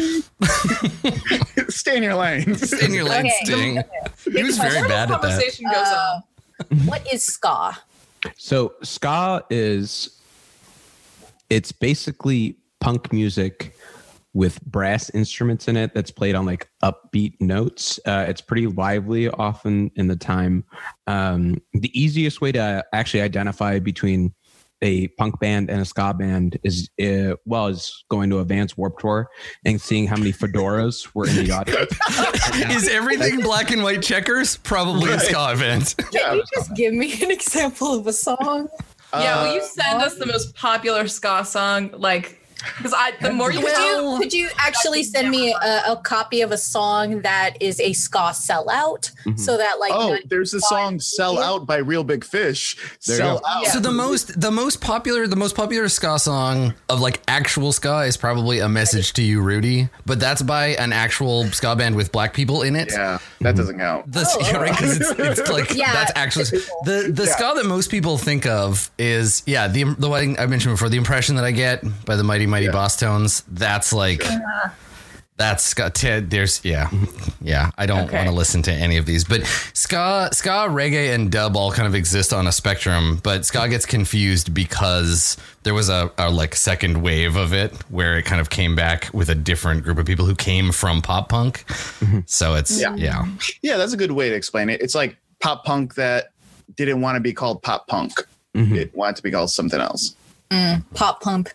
Stay 1.69 1.97
in 1.97 2.02
your 2.02 2.14
lane. 2.14 2.55
Stay 2.57 2.85
in 2.87 2.93
your 2.95 3.05
lane, 3.05 3.26
Okay. 3.26 3.35
Sting. 3.45 3.83
He 4.33 4.43
was 4.45 4.59
very 4.59 4.75
Where 4.75 4.83
the 4.83 4.88
bad 4.88 5.11
at 5.11 5.21
that. 5.21 5.29
conversation 5.31 5.64
goes 5.67 5.76
Uh, 5.87 6.21
on. 6.71 6.79
what 6.87 7.07
is 7.12 7.25
ska? 7.25 7.76
So 8.37 8.75
ska 8.85 9.43
is 9.50 10.11
it's 11.52 11.71
basically 11.71 12.56
punk 12.80 13.12
music 13.12 13.75
with 14.32 14.64
brass 14.64 15.11
instruments 15.11 15.68
in 15.68 15.76
it 15.76 15.92
that's 15.92 16.11
played 16.11 16.35
on 16.35 16.47
like 16.47 16.66
upbeat 16.82 17.38
notes. 17.40 18.00
Uh, 18.06 18.25
it's 18.26 18.40
pretty 18.40 18.66
lively 18.66 19.28
often 19.28 19.90
in 19.97 20.06
the 20.06 20.16
time. 20.16 20.64
Um, 21.06 21.61
the 21.75 21.90
easiest 21.92 22.40
way 22.40 22.52
to 22.52 22.82
actually 22.94 23.21
identify 23.21 23.78
between 23.78 24.32
a 24.80 25.09
punk 25.09 25.38
band 25.40 25.68
and 25.68 25.82
a 25.82 25.85
ska 25.85 26.14
band 26.14 26.59
is 26.64 26.88
uh, 27.00 27.37
well 27.44 27.66
is 27.66 28.02
going 28.09 28.30
to 28.30 28.38
a 28.38 28.44
Vans 28.44 28.75
Warp 28.76 28.99
Tour 28.99 29.28
and 29.66 29.78
seeing 29.78 30.06
how 30.06 30.16
many 30.16 30.32
fedoras 30.32 31.14
were 31.14 31.28
in 31.28 31.37
the 31.37 31.52
audience. 31.52 31.92
Is 32.75 32.88
everything 32.88 33.40
black 33.40 33.71
and 33.71 33.85
white 33.85 34.02
checkers? 34.02 34.56
Probably 34.56 35.12
a 35.12 35.21
ska 35.21 35.52
event. 35.52 35.94
Can 36.12 36.38
you 36.38 36.44
just 36.54 36.75
give 36.75 36.94
me 36.94 37.12
an 37.23 37.30
example 37.30 37.94
of 37.94 38.06
a 38.09 38.12
song? 38.12 38.68
Yeah, 39.14 39.42
will 39.42 39.54
you 39.54 39.61
Uh, 39.61 39.64
send 39.64 40.02
us 40.02 40.14
the 40.16 40.26
most 40.26 40.54
popular 40.54 41.07
ska 41.09 41.45
song? 41.45 41.90
Like, 41.92 42.38
Because 42.76 42.95
I, 42.97 43.12
the 43.21 43.33
more 43.33 43.50
you 43.52 43.61
Could 43.61 43.75
do, 43.75 43.83
you, 43.83 44.19
could 44.19 44.33
you 44.33 44.50
actually 44.59 45.02
send 45.04 45.31
me 45.31 45.52
a, 45.52 45.83
a 45.92 45.97
copy 46.02 46.40
of 46.42 46.52
a 46.52 46.59
song 46.59 47.21
that 47.23 47.57
is 47.61 47.81
a 47.81 47.92
ska 47.92 48.33
sellout 48.33 49.11
Mhm. 49.25 49.38
so 49.38 49.57
that 49.57 49.78
like 49.78 49.92
Oh, 49.95 50.16
there's 50.26 50.52
a 50.54 50.61
song 50.61 50.99
"Sell 51.00 51.38
Out" 51.40 51.66
by 51.66 51.76
Real 51.76 52.02
Big 52.04 52.25
Fish. 52.25 52.76
There 53.07 53.16
Sell 53.19 53.40
out. 53.47 53.62
Yeah. 53.62 53.71
So 53.71 53.81
the 53.81 53.90
most 53.92 54.40
the 54.40 54.50
most 54.50 54.81
popular 54.81 55.26
the 55.26 55.37
most 55.37 55.54
popular 55.54 55.88
ska 55.88 56.19
song 56.19 56.75
of 56.88 57.00
like 57.00 57.21
actual 57.28 57.73
ska 57.73 58.00
is 58.00 58.16
probably 58.16 58.59
a 58.59 58.69
message 58.69 59.12
to 59.14 59.23
you, 59.23 59.40
Rudy. 59.40 59.88
But 60.07 60.19
that's 60.21 60.42
by 60.42 60.69
an 60.78 60.92
actual 60.92 61.45
ska 61.52 61.76
band 61.76 61.95
with 61.97 62.11
black 62.12 62.35
people 62.35 62.62
in 62.62 62.75
it. 62.76 62.90
Yeah, 62.92 63.19
that 63.40 63.54
doesn't 63.57 63.78
count. 63.78 64.11
The, 64.11 64.23
Oh, 64.33 64.40
yeah, 64.40 64.57
right, 64.57 64.76
'cause 64.76 64.97
it's, 65.00 65.11
it's 65.40 65.50
like 65.57 65.75
Yeah, 65.75 65.92
that's 65.92 66.12
actually 66.16 66.45
the 66.85 67.11
the 67.12 67.25
Yeah. 67.26 67.33
ska 67.37 67.52
that 67.57 67.66
most 67.66 67.90
people 67.90 68.19
think 68.19 68.47
of 68.47 68.90
is 68.99 69.42
yeah 69.47 69.69
the 69.69 69.85
the 69.85 70.09
one 70.09 70.37
I 70.38 70.47
mentioned 70.47 70.73
before 70.75 70.88
the 70.88 70.97
impression 70.97 71.37
that 71.37 71.45
I 71.45 71.50
get 71.52 71.83
by 72.04 72.16
the 72.16 72.25
mighty 72.25 72.47
mighty 72.52 72.66
Yeah. 72.66 72.73
Bosstones 72.78 73.42
that's 73.49 73.92
like 73.92 74.23
that's 75.38 75.64
ska 75.64 75.90
t- 75.90 76.21
there's 76.21 76.61
yeah 76.62 76.88
yeah 77.40 77.71
I 77.78 77.87
don't 77.87 78.04
Okay. 78.04 78.16
want 78.18 78.28
to 78.28 78.35
listen 78.35 78.62
to 78.62 78.73
any 78.73 78.97
of 78.99 79.06
these 79.06 79.25
but 79.25 79.40
ska 79.73 80.28
ska 80.32 80.68
reggae 80.68 81.14
and 81.14 81.32
dub 81.32 81.56
all 81.56 81.73
kind 81.73 81.88
of 81.88 81.94
exist 81.94 82.32
on 82.32 82.47
a 82.47 82.52
spectrum 82.52 83.18
but 83.23 83.44
ska 83.47 83.66
gets 83.68 83.87
confused 83.87 84.52
because 84.52 85.37
there 85.64 85.75
was 85.75 85.88
a, 85.88 86.12
a 86.18 86.30
like 86.30 86.54
second 86.54 87.02
wave 87.02 87.35
of 87.37 87.52
it 87.54 87.73
where 87.90 88.18
it 88.18 88.25
kind 88.25 88.40
of 88.40 88.50
came 88.50 88.76
back 88.76 89.09
with 89.14 89.30
a 89.30 89.35
different 89.35 89.82
group 89.85 89.99
of 89.99 90.04
people 90.06 90.26
who 90.26 90.35
came 90.37 90.71
from 90.71 91.00
pop 91.02 91.30
punk 91.30 91.64
so 92.26 92.54
it's 92.54 92.78
Yeah. 92.80 92.94
yeah 92.97 93.25
Yeah, 93.62 93.78
that's 93.78 93.94
a 93.94 93.97
good 93.97 94.12
way 94.12 94.28
to 94.28 94.35
explain 94.37 94.68
it. 94.68 94.80
It's 94.82 94.94
like 94.94 95.16
pop 95.40 95.64
punk 95.64 95.94
that 95.94 96.30
didn't 96.76 97.00
want 97.00 97.16
to 97.16 97.21
be 97.21 97.32
called 97.32 97.62
pop 97.62 97.88
punk. 97.88 98.12
Mhm. 98.54 98.76
It 98.76 98.94
wanted 98.94 99.16
to 99.16 99.23
be 99.23 99.30
called 99.30 99.50
something 99.50 99.80
else. 99.80 100.14
pop 100.94 101.23
punk 101.23 101.54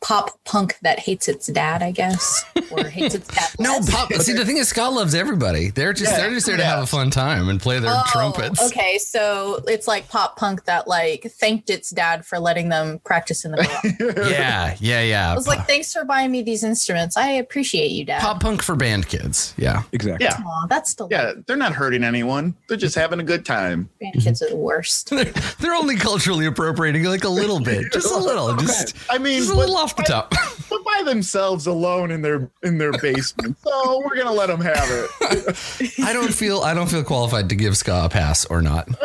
pop 0.00 0.38
punk 0.44 0.76
that 0.82 0.98
hates 1.00 1.28
its 1.28 1.46
dad, 1.48 1.82
I 1.82 1.90
guess, 1.90 2.44
or 2.70 2.84
hates 2.84 3.14
its 3.14 3.28
dad. 3.28 3.50
No, 3.58 3.72
less. 3.76 3.90
pop. 3.90 4.12
See, 4.14 4.32
the 4.32 4.44
thing 4.44 4.58
is, 4.58 4.68
Scott 4.68 4.92
loves 4.92 5.14
everybody. 5.14 5.70
They're 5.70 5.92
just 5.92 6.12
Yeah, 6.12 6.18
they're 6.18 6.30
just 6.30 6.46
there 6.46 6.56
to 6.56 6.64
have 6.64 6.82
a 6.82 6.86
fun 6.86 7.10
time 7.10 7.48
and 7.48 7.60
play 7.60 7.78
their 7.78 7.90
Oh, 7.92 8.02
trumpets. 8.08 8.62
Okay, 8.70 8.98
so 8.98 9.62
it's 9.66 9.88
like 9.88 10.08
pop 10.08 10.36
punk 10.36 10.64
that 10.66 10.86
like 10.86 11.22
thanked 11.40 11.70
its 11.70 11.90
dad 11.90 12.24
for 12.26 12.38
letting 12.38 12.68
them 12.68 12.98
practice 13.04 13.44
in 13.44 13.52
the 13.52 13.56
garage. 13.98 14.26
Yeah, 14.30 14.76
yeah, 14.80 15.02
yeah. 15.02 15.32
I 15.32 15.34
was 15.34 15.46
like, 15.48 15.66
thanks 15.66 15.92
for 15.92 16.04
buying 16.04 16.30
me 16.30 16.42
these 16.42 16.62
instruments. 16.64 17.16
I 17.16 17.28
appreciate 17.30 17.90
you, 17.90 18.04
dad. 18.04 18.20
pop 18.20 18.40
punk 18.40 18.62
for 18.62 18.76
band 18.76 19.08
kids. 19.08 19.54
Yeah. 19.56 19.82
Exactly. 19.92 20.26
Yeah. 20.26 20.36
Aw, 20.44 20.66
that's 20.68 20.90
still 20.90 21.08
Yeah, 21.10 21.32
they're 21.46 21.56
not 21.56 21.72
hurting 21.72 22.04
anyone. 22.04 22.54
They're 22.68 22.76
just 22.76 22.94
having 22.94 23.20
a 23.20 23.24
good 23.24 23.46
time. 23.46 23.88
band 24.00 24.14
kids 24.22 24.42
are 24.42 24.48
the 24.50 24.56
worst. 24.56 25.10
They're, 25.16 25.24
they're 25.60 25.74
only 25.74 25.96
culturally 25.96 26.46
appropriating 26.46 27.04
like 27.04 27.24
a 27.24 27.28
little 27.28 27.60
bit, 27.60 27.92
just 27.92 28.12
a 28.12 28.18
little, 28.18 28.54
just, 28.56 28.94
I 29.10 29.18
mean, 29.18 29.38
just 29.38 29.50
a 29.50 29.54
but, 29.54 29.60
little 29.60 29.76
off 29.86 29.96
the 29.96 30.02
top. 30.02 30.34
but 30.68 30.84
by 30.84 31.02
themselves 31.04 31.66
alone 31.66 32.10
in 32.10 32.22
their 32.22 32.50
in 32.62 32.78
their 32.78 32.92
basement. 32.92 33.56
So 33.62 34.02
we're 34.04 34.16
gonna 34.16 34.32
let 34.32 34.48
them 34.48 34.60
have 34.60 34.88
it. 34.90 35.98
I 36.02 36.12
don't 36.12 36.32
feel 36.32 36.60
I 36.60 36.74
don't 36.74 36.88
feel 36.88 37.04
qualified 37.04 37.48
to 37.50 37.54
give 37.54 37.76
Ska 37.76 38.04
a 38.04 38.08
pass 38.08 38.44
or 38.46 38.62
not. 38.62 38.88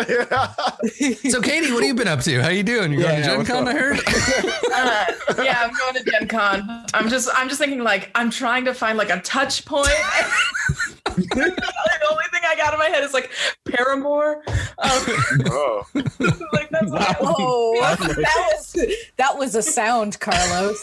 So, 1.32 1.42
Katie, 1.42 1.72
what 1.72 1.84
have 1.84 1.88
you 1.88 1.94
been 1.96 2.08
up 2.08 2.22
to? 2.22 2.42
How 2.42 2.50
you 2.50 2.64
doing? 2.64 2.92
You 2.92 3.02
going 3.02 3.18
to 3.18 3.24
Gen 3.24 3.46
Con? 3.46 3.68
up? 3.68 3.76
I 3.76 3.78
heard. 3.78 4.00
uh, 4.74 5.44
yeah, 5.44 5.62
I'm 5.62 5.74
going 5.74 5.94
to 5.96 6.12
Gen 6.12 6.28
Con. 6.28 6.86
I'm 6.94 7.10
just, 7.10 7.30
I'm 7.34 7.48
just 7.48 7.60
thinking 7.60 7.84
like, 7.84 8.12
I'm 8.16 8.30
trying 8.30 8.66
to 8.66 8.74
find 8.74 8.98
like 8.98 9.10
a 9.10 9.20
touch 9.22 9.64
point. 9.66 9.88
the 11.06 12.08
only 12.12 12.24
thing 12.32 12.42
I 12.46 12.56
got 12.58 12.74
in 12.74 12.80
my 12.80 12.88
head 12.88 13.04
is 13.04 13.14
like 13.14 13.32
Paramore. 13.66 14.44
Um, 14.48 14.92
oh. 15.48 15.88
like 15.94 16.70
that's 16.70 16.92
like, 16.92 17.18
Oh, 17.22 17.78
that 17.80 18.00
was 18.00 18.76
that 19.18 19.38
was 19.38 19.56
a 19.56 19.62
sound, 19.62 20.20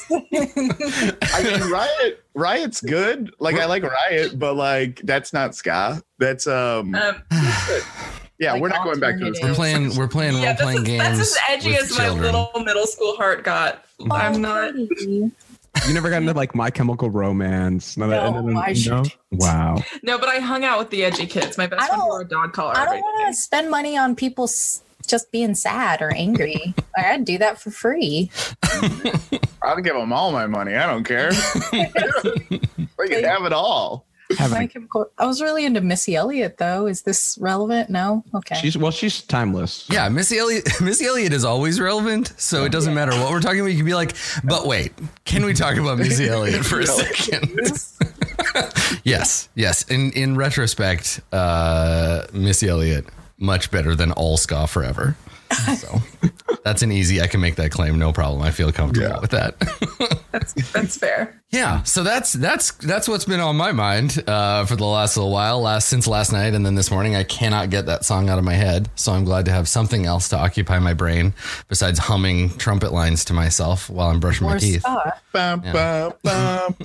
Carlos. 0.08 1.12
I 1.22 1.42
mean, 1.42 1.70
Riot 1.70 2.24
Riot's 2.34 2.80
good. 2.80 3.32
Like 3.38 3.56
I 3.56 3.66
like 3.66 3.82
Riot, 3.82 4.38
but 4.38 4.54
like 4.54 5.00
that's 5.04 5.32
not 5.32 5.54
ska. 5.54 6.02
That's 6.18 6.46
um 6.46 6.94
um, 6.94 7.22
yeah, 8.38 8.52
Like 8.52 8.62
we're 8.62 8.68
not 8.68 8.84
going 8.84 9.00
back 9.00 9.18
to 9.18 9.24
this. 9.30 9.40
We're 9.42 9.54
playing. 9.54 9.94
We're 9.96 10.08
playing 10.08 10.36
yeah, 10.38 10.48
role 10.48 10.56
playing 10.56 10.78
as, 10.78 10.84
games. 10.84 11.02
that's 11.02 11.20
as 11.20 11.38
edgy 11.48 11.70
with 11.72 11.82
as 11.82 11.98
my 11.98 12.04
children. 12.06 12.24
little 12.24 12.50
middle 12.64 12.86
school 12.86 13.16
heart 13.16 13.42
got. 13.44 13.84
I'm 14.10 14.40
not. 14.40 14.74
You 15.86 15.94
never 15.94 16.10
got 16.10 16.22
into 16.22 16.32
like 16.34 16.54
My 16.54 16.70
Chemical 16.70 17.08
Romance. 17.10 17.96
None 17.96 18.12
of- 18.12 18.34
No, 18.34 18.40
none 18.40 18.50
of- 18.50 18.62
I 18.62 18.72
shouldn't. 18.72 19.16
Wow. 19.30 19.82
No, 20.02 20.18
but 20.18 20.28
I 20.28 20.38
hung 20.40 20.64
out 20.64 20.78
with 20.78 20.90
the 20.90 21.04
edgy 21.04 21.26
kids. 21.26 21.56
My 21.58 21.66
best 21.68 21.82
I 21.82 21.86
friend 21.86 22.00
don't- 22.00 22.08
wore 22.08 22.20
a 22.22 22.24
dog 22.28 22.52
collar. 22.52 22.76
I 22.76 22.84
don't 22.84 23.00
want 23.00 23.28
to 23.28 23.40
spend 23.40 23.70
money 23.70 23.96
on 23.96 24.16
people 24.16 24.44
s- 24.44 24.82
just 25.08 25.32
being 25.32 25.54
sad 25.54 26.00
or 26.02 26.12
angry. 26.14 26.74
Like, 26.96 27.06
I'd 27.06 27.24
do 27.24 27.38
that 27.38 27.60
for 27.60 27.70
free. 27.70 28.30
I'll 29.62 29.80
give 29.80 29.94
them 29.94 30.12
all 30.12 30.30
my 30.32 30.46
money. 30.46 30.74
I 30.76 30.86
don't 30.86 31.04
care. 31.04 31.30
they 31.72 33.08
can 33.08 33.24
have 33.24 33.44
it 33.44 33.52
all. 33.52 34.04
Have 34.36 34.50
My 34.50 34.64
a- 34.64 34.68
Chemical- 34.68 35.10
I 35.16 35.24
was 35.24 35.40
really 35.40 35.64
into 35.64 35.80
Missy 35.80 36.14
Elliott, 36.14 36.58
though. 36.58 36.86
Is 36.86 37.00
this 37.02 37.38
relevant? 37.40 37.88
No. 37.88 38.22
Okay. 38.34 38.56
she's 38.56 38.76
well, 38.76 38.90
she's 38.90 39.22
timeless. 39.22 39.86
Yeah, 39.90 40.06
Missy 40.10 40.36
Elliott. 40.36 40.68
Missy 40.82 41.06
Elliott 41.06 41.32
is 41.32 41.46
always 41.46 41.80
relevant, 41.80 42.34
so 42.36 42.64
it 42.64 42.70
doesn't 42.70 42.92
matter 42.92 43.12
what 43.12 43.30
we're 43.30 43.40
talking 43.40 43.60
about. 43.60 43.70
You 43.70 43.78
can 43.78 43.86
be 43.86 43.94
like, 43.94 44.14
but 44.44 44.66
wait, 44.66 44.92
can 45.24 45.46
we 45.46 45.54
talk 45.54 45.76
about 45.76 45.96
Missy 45.96 46.28
Elliott 46.28 46.62
for 46.66 46.80
a 46.80 46.86
second? 46.86 47.58
yes, 49.04 49.48
yes. 49.54 49.88
In 49.88 50.12
in 50.12 50.36
retrospect, 50.36 51.20
uh, 51.32 52.26
Missy 52.34 52.68
Elliott 52.68 53.06
much 53.38 53.70
better 53.70 53.94
than 53.94 54.12
all 54.12 54.36
ska 54.36 54.66
forever. 54.66 55.16
So 55.76 56.00
that's 56.64 56.82
an 56.82 56.92
easy. 56.92 57.20
I 57.20 57.26
can 57.26 57.40
make 57.40 57.56
that 57.56 57.70
claim, 57.70 57.98
no 57.98 58.12
problem. 58.12 58.42
I 58.42 58.50
feel 58.50 58.70
comfortable 58.72 59.08
Yeah. 59.08 59.20
with 59.20 59.30
that. 59.30 59.56
That's 60.32 60.52
that's 60.72 60.96
fair. 60.96 61.40
Yeah, 61.50 61.82
so 61.84 62.02
that's 62.04 62.34
that's 62.34 62.72
that's 62.72 63.08
what's 63.08 63.24
been 63.24 63.40
on 63.40 63.56
my 63.56 63.72
mind 63.72 64.22
uh, 64.28 64.66
for 64.66 64.76
the 64.76 64.84
last 64.84 65.16
little 65.16 65.32
while, 65.32 65.60
last 65.62 65.88
since 65.88 66.06
last 66.06 66.30
night, 66.32 66.52
and 66.54 66.64
then 66.66 66.74
this 66.74 66.90
morning. 66.90 67.16
I 67.16 67.24
cannot 67.24 67.70
get 67.70 67.86
that 67.86 68.04
song 68.04 68.28
out 68.28 68.38
of 68.38 68.44
my 68.44 68.52
head, 68.52 68.90
so 68.94 69.12
I'm 69.12 69.24
glad 69.24 69.46
to 69.46 69.50
have 69.52 69.66
something 69.68 70.04
else 70.04 70.28
to 70.28 70.36
occupy 70.36 70.78
my 70.78 70.92
brain 70.92 71.32
besides 71.68 71.98
humming 71.98 72.50
trumpet 72.58 72.92
lines 72.92 73.24
to 73.26 73.32
myself 73.32 73.88
while 73.88 74.10
I'm 74.10 74.20
brushing 74.20 74.46
my 74.46 74.56
Or 74.56 74.58
teeth. 74.58 74.84
bum. 75.32 75.62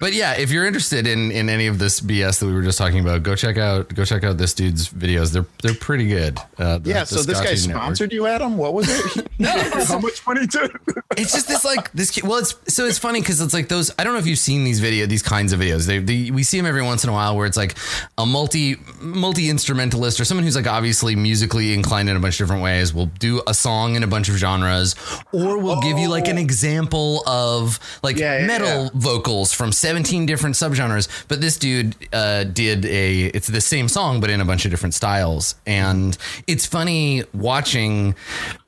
But 0.00 0.12
yeah, 0.12 0.34
if 0.34 0.50
you're 0.50 0.66
interested 0.66 1.06
in 1.06 1.30
in 1.30 1.48
any 1.48 1.66
of 1.68 1.78
this 1.78 2.00
BS 2.00 2.40
that 2.40 2.46
we 2.46 2.52
were 2.52 2.62
just 2.62 2.78
talking 2.78 3.00
about, 3.00 3.22
go 3.22 3.34
check 3.36 3.56
out 3.58 3.94
go 3.94 4.04
check 4.04 4.24
out 4.24 4.38
this 4.38 4.54
dude's 4.54 4.88
videos. 4.88 5.32
They're 5.32 5.46
they're 5.62 5.74
pretty 5.74 6.08
good. 6.08 6.38
Uh, 6.58 6.78
the- 6.78 6.90
Yeah, 6.90 7.00
the 7.00 7.06
so 7.06 7.22
this 7.28 7.38
guy 7.38 7.50
Network. 7.54 7.76
sponsored 7.82 8.12
you, 8.12 8.26
Adam. 8.26 8.56
What 8.56 8.74
was 8.74 8.88
it? 8.88 9.26
No, 9.40 9.50
how 9.86 10.00
much 10.00 10.26
money 10.26 10.48
to? 10.48 10.68
it's 11.16 11.32
just 11.32 11.46
this 11.46 11.64
like 11.64 11.92
this 11.92 12.10
kid- 12.10 12.24
well 12.24 12.38
it's 12.38 12.56
so 12.66 12.86
it's 12.86 12.98
funny 12.98 13.20
because 13.20 13.40
it's 13.40 13.54
like 13.54 13.68
those 13.68 13.88
i 13.96 14.02
don't 14.02 14.12
know 14.14 14.18
if 14.18 14.26
you've 14.26 14.36
seen 14.38 14.64
these 14.64 14.80
video 14.80 15.06
these 15.06 15.22
kinds 15.22 15.52
of 15.52 15.60
videos 15.60 15.86
they, 15.86 16.00
they 16.00 16.32
we 16.32 16.42
see 16.42 16.56
them 16.56 16.66
every 16.66 16.82
once 16.82 17.04
in 17.04 17.10
a 17.10 17.12
while 17.12 17.36
where 17.36 17.46
it's 17.46 17.56
like 17.56 17.76
a 18.18 18.26
multi 18.26 18.74
multi 19.00 19.48
instrumentalist 19.48 20.18
or 20.18 20.24
someone 20.24 20.42
who's 20.42 20.56
like 20.56 20.66
obviously 20.66 21.14
musically 21.14 21.72
inclined 21.72 22.08
in 22.08 22.16
a 22.16 22.20
bunch 22.20 22.40
of 22.40 22.46
different 22.48 22.64
ways 22.64 22.92
will 22.92 23.06
do 23.20 23.40
a 23.46 23.54
song 23.54 23.94
in 23.94 24.02
a 24.02 24.08
bunch 24.08 24.28
of 24.28 24.34
genres 24.34 24.96
or 25.32 25.56
will 25.58 25.80
give 25.80 25.98
you 25.98 26.08
like 26.08 26.26
an 26.26 26.36
example 26.38 27.22
of 27.28 27.78
like 28.02 28.16
Yeah, 28.18 28.40
yeah, 28.40 28.46
metal 28.46 28.84
yeah. 28.84 28.90
vocals 28.94 29.52
from 29.52 29.70
17 29.70 30.26
different 30.26 30.56
subgenres 30.56 31.08
but 31.28 31.40
this 31.40 31.56
dude 31.58 31.94
uh, 32.12 32.42
did 32.42 32.84
a 32.86 33.26
it's 33.26 33.46
the 33.46 33.60
same 33.60 33.88
song 33.88 34.20
but 34.20 34.30
in 34.30 34.40
a 34.40 34.44
bunch 34.44 34.64
of 34.64 34.72
different 34.72 34.94
styles 34.94 35.54
and 35.64 36.18
it's 36.48 36.66
funny 36.66 37.17
watching 37.32 38.14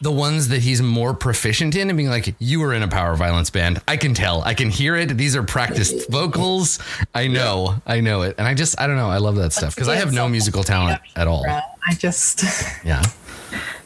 the 0.01 0.13
ones 0.13 0.49
that 0.49 0.61
he's 0.61 0.83
more 0.83 1.15
proficient 1.15 1.75
in 1.77 1.91
and 1.91 1.97
being 1.97 2.09
like 2.09 2.35
you 2.39 2.61
were 2.61 2.73
in 2.75 2.83
a 2.83 2.89
power 2.89 3.15
violence 3.17 3.51
band. 3.51 3.81
I 3.89 3.97
can 3.97 4.15
tell. 4.15 4.43
I 4.43 4.55
can 4.55 4.71
hear 4.71 4.97
it. 4.97 5.17
These 5.17 5.37
are 5.37 5.43
practiced 5.43 6.11
vocals. 6.11 6.79
I 7.15 7.29
know. 7.29 7.75
I 7.87 8.01
know 8.01 8.23
it. 8.23 8.37
And 8.39 8.47
i 8.47 8.55
just 8.55 8.81
i 8.81 8.87
don't 8.87 8.97
know. 8.97 9.09
I 9.09 9.19
love 9.19 9.37
that 9.37 9.53
stuff 9.53 9.75
because 9.75 9.89
i 9.89 9.97
have 9.97 10.13
no 10.13 10.29
musical 10.29 10.63
talent 10.63 11.01
at 11.17 11.27
all. 11.27 11.45
I 11.47 11.95
just. 11.95 12.43
yeah. 12.85 13.03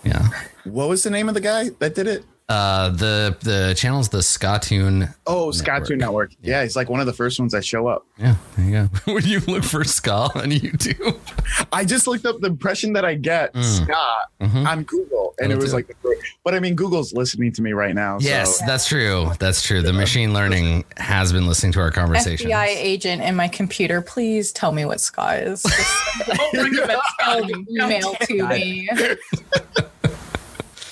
Yeah. 0.04 0.28
What 0.64 0.88
was 0.88 1.02
the 1.02 1.11
name 1.11 1.28
of 1.28 1.35
the 1.35 1.40
guy 1.40 1.71
that 1.78 1.94
did 1.94 2.06
it? 2.06 2.25
Uh 2.46 2.90
the 2.90 3.34
the 3.40 3.72
channel's 3.74 4.10
the 4.10 4.18
Skatune 4.18 5.14
Oh, 5.26 5.46
Skatune 5.48 5.96
Network. 5.96 6.32
Yeah, 6.42 6.60
it's 6.62 6.76
like 6.76 6.90
one 6.90 7.00
of 7.00 7.06
the 7.06 7.12
first 7.14 7.38
ones 7.40 7.52
that 7.52 7.64
show 7.64 7.86
up. 7.86 8.06
yeah 8.18 8.34
there 8.56 8.66
you 8.66 8.72
go 8.72 8.88
when 9.14 9.24
you 9.24 9.40
look 9.40 9.64
for 9.64 9.82
ska 9.82 10.12
on 10.12 10.50
youtube 10.50 11.18
I 11.72 11.86
just 11.86 12.06
looked 12.06 12.26
up 12.26 12.40
the 12.40 12.48
impression 12.48 12.92
that 12.92 13.04
I 13.04 13.14
get 13.14 13.56
Scott 13.56 14.28
Mhm. 14.42 14.66
on 14.68 14.82
Google, 14.82 15.34
and 15.40 15.48
Me 15.48 15.54
it 15.54 15.56
was 15.56 15.70
too. 15.70 15.76
like, 15.76 15.86
the 15.86 15.94
first- 16.02 16.20
but 16.44 16.54
I 16.54 16.60
mean, 16.60 16.74
Google's 16.74 17.14
listening 17.14 17.50
to 17.52 17.62
me 17.62 17.72
right 17.72 17.94
now. 17.94 18.18
Yes, 18.20 18.58
so. 18.58 18.66
that's 18.66 18.86
true. 18.86 19.30
That's 19.38 19.62
true. 19.62 19.80
The 19.80 19.92
machine 19.94 20.34
learning 20.34 20.84
has 20.98 21.32
been 21.32 21.46
listening 21.46 21.72
to 21.72 21.80
our 21.80 21.90
conversation. 21.90 22.50
FBI 22.50 22.66
agent 22.66 23.22
in 23.22 23.34
my 23.36 23.48
computer, 23.48 24.02
please 24.02 24.52
tell 24.52 24.72
me 24.72 24.84
what 24.84 25.00
ska 25.00 25.36
is. 25.42 25.62
Don't 26.26 26.54
recommend 26.54 27.00
send 27.24 27.48
Ska. 27.48 27.56
email 27.70 28.14
to 28.20 28.48
me. 28.48 28.88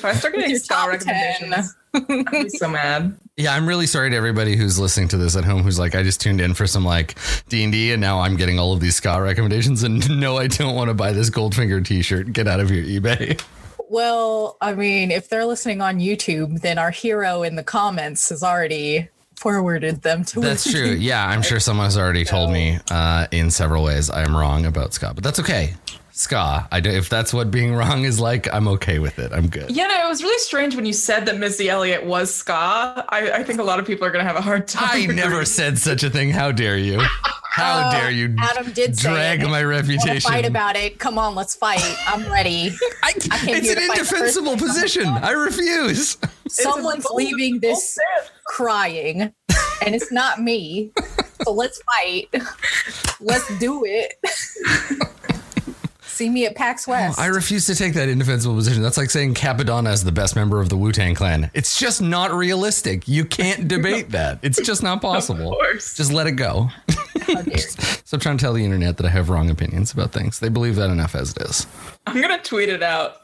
If 0.03 0.07
I 0.07 0.15
start 0.15 0.35
getting 0.35 0.51
Your 0.51 0.59
star 0.59 0.91
top 0.91 1.01
10. 1.01 1.15
recommendations, 1.51 1.77
I'd 1.95 2.43
be 2.43 2.49
so 2.49 2.69
mad. 2.69 3.17
Yeah, 3.37 3.55
I'm 3.55 3.69
really 3.69 3.87
sorry 3.87 4.11
to 4.11 4.17
everybody 4.17 4.57
who's 4.57 4.77
listening 4.77 5.07
to 5.09 5.17
this 5.17 5.37
at 5.37 5.45
home 5.45 5.63
who's 5.63 5.79
like, 5.79 5.95
I 5.95 6.03
just 6.03 6.21
tuned 6.21 6.41
in 6.41 6.55
for 6.55 6.67
some 6.67 6.85
like 6.85 7.15
D 7.49 7.63
and 7.63 7.73
D, 7.73 7.93
and 7.93 8.01
now 8.01 8.19
I'm 8.19 8.37
getting 8.37 8.59
all 8.59 8.73
of 8.73 8.81
these 8.81 8.97
ska 8.97 9.23
recommendations, 9.23 9.85
and 9.85 10.11
no, 10.21 10.39
I 10.39 10.49
don't 10.49 10.75
want 10.75 10.89
to 10.89 10.95
buy 10.95 11.13
this 11.13 11.31
Goldfinger 11.31 11.87
T-shirt. 11.87 12.33
Get 12.33 12.49
out 12.49 12.59
of 12.59 12.73
your 12.73 12.83
eBay. 12.83 13.41
well, 13.91 14.57
I 14.61 14.75
mean, 14.75 15.13
if 15.13 15.29
they're 15.29 15.47
listening 15.47 15.81
on 15.81 16.01
YouTube, 16.01 16.63
then 16.63 16.79
our 16.79 16.91
hero 16.91 17.45
in 17.45 17.55
the 17.55 17.63
comments 17.63 18.31
has 18.31 18.43
already 18.43 19.09
forwarded 19.37 20.03
them 20.03 20.25
to 20.25 20.41
us. 20.41 20.45
That's 20.45 20.71
true. 20.73 20.91
Yeah, 20.99 21.25
I'm 21.25 21.43
sure 21.43 21.61
someone 21.61 21.85
has 21.87 21.97
already 21.97 22.25
told 22.25 22.51
me 22.51 22.79
uh, 22.91 23.29
in 23.31 23.53
several 23.53 23.85
ways 23.85 24.11
I 24.11 24.23
am 24.23 24.37
wrong 24.37 24.67
about 24.67 24.95
ska, 24.95 25.13
but 25.15 25.23
that's 25.23 25.39
okay. 25.39 25.75
Ska. 26.23 26.69
I 26.71 26.79
do, 26.81 26.89
if 26.91 27.09
that's 27.09 27.35
what 27.35 27.51
being 27.51 27.75
wrong 27.75 28.05
is 28.05 28.21
like, 28.21 28.53
I'm 28.55 28.69
okay 28.69 29.01
with 29.01 29.19
it. 29.19 29.33
I'm 29.33 29.49
good. 29.49 29.71
Yeah, 29.71 29.89
no, 29.89 30.07
it 30.07 30.09
was 30.09 30.23
really 30.23 30.39
strange 30.39 30.77
when 30.77 30.87
you 30.87 30.93
said 30.93 31.27
that 31.27 31.37
Missy 31.37 31.69
Elliott 31.69 32.05
was 32.07 32.33
ska. 32.33 32.53
I, 33.09 33.33
I 33.35 33.43
think 33.43 33.59
a 33.59 33.65
lot 33.65 33.81
of 33.81 33.87
people 33.87 34.07
are 34.07 34.11
going 34.13 34.25
to 34.25 34.29
have 34.29 34.37
a 34.37 34.41
hard 34.41 34.69
time. 34.69 34.89
I 34.93 35.07
never 35.07 35.45
said 35.45 35.79
such 35.79 36.05
a 36.05 36.11
thing. 36.11 36.31
How 36.31 36.53
dare 36.53 36.77
you? 36.79 37.01
How 37.01 37.89
Oh, 37.89 37.93
dare 37.93 38.11
you 38.11 38.35
Adam 38.39 38.73
did 38.73 38.97
say 38.97 39.11
drag 39.11 39.41
it. 39.43 39.47
my 39.47 39.51
Wanna 39.63 39.67
reputation? 39.67 40.21
fight 40.31 40.47
about 40.47 40.75
it. 40.77 40.99
Come 40.99 41.19
on, 41.19 41.35
let's 41.35 41.55
fight. 41.55 41.83
I'm 42.07 42.25
ready. 42.33 42.71
I, 43.03 43.13
came 43.13 43.57
it's 43.57 43.69
an 43.69 43.75
to 43.77 43.81
fight 43.89 43.97
the 43.97 44.01
indefensible 44.01 44.57
position. 44.57 45.07
I 45.07 45.33
refuse. 45.33 46.17
Someone's 46.49 47.05
leaving 47.13 47.61
this 47.61 47.99
crying, 48.47 49.21
and 49.85 49.95
it's 49.95 50.13
not 50.13 50.41
me. 50.41 50.93
So 51.45 51.51
let's 51.51 51.83
fight. 51.83 52.29
Let's 53.21 53.59
do 53.59 53.83
it. 53.85 54.15
See 56.13 56.29
me 56.29 56.45
at 56.45 56.55
PAX 56.55 56.87
oh, 56.87 56.93
West. 56.93 57.19
I 57.19 57.27
refuse 57.27 57.65
to 57.67 57.75
take 57.75 57.95
that 57.95 58.09
indefensible 58.09 58.55
position. 58.55 58.83
That's 58.83 58.99
like 58.99 59.09
saying 59.09 59.33
Cappadonna 59.35 59.93
is 59.93 60.05
the 60.05 60.13
best 60.13 60.37
member 60.37 60.61
of 60.61 60.69
the 60.69 60.77
Wu 60.77 60.93
Tang 60.93 61.15
Clan. 61.15 61.51
It's 61.55 61.79
just 61.79 62.03
not 62.03 62.35
realistic. 62.35 63.09
You 63.09 63.25
can't 63.25 63.67
debate 63.69 64.11
that. 64.11 64.39
It's 64.43 64.61
just 64.61 64.83
not 64.83 65.01
possible. 65.01 65.53
Of 65.53 65.59
course. 65.59 65.97
Just 65.97 66.13
let 66.13 66.27
it 66.27 66.33
go. 66.33 66.69
How 67.21 67.43
dare 67.43 67.55
you. 67.55 67.59
Stop 68.05 68.21
trying 68.21 68.37
to 68.39 68.43
tell 68.45 68.53
the 68.53 68.65
internet 68.65 68.97
that 68.99 69.07
I 69.07 69.11
have 69.11 69.29
wrong 69.31 69.49
opinions 69.51 69.93
about 69.93 70.13
things. 70.13 70.39
They 70.41 70.49
believe 70.49 70.77
that 70.77 70.91
enough 70.91 71.15
as 71.15 71.33
it 71.33 71.43
is. 71.43 71.67
I'm 72.07 72.21
going 72.21 72.37
to 72.37 72.43
tweet 72.43 72.69
it 72.69 72.83
out. 72.83 73.21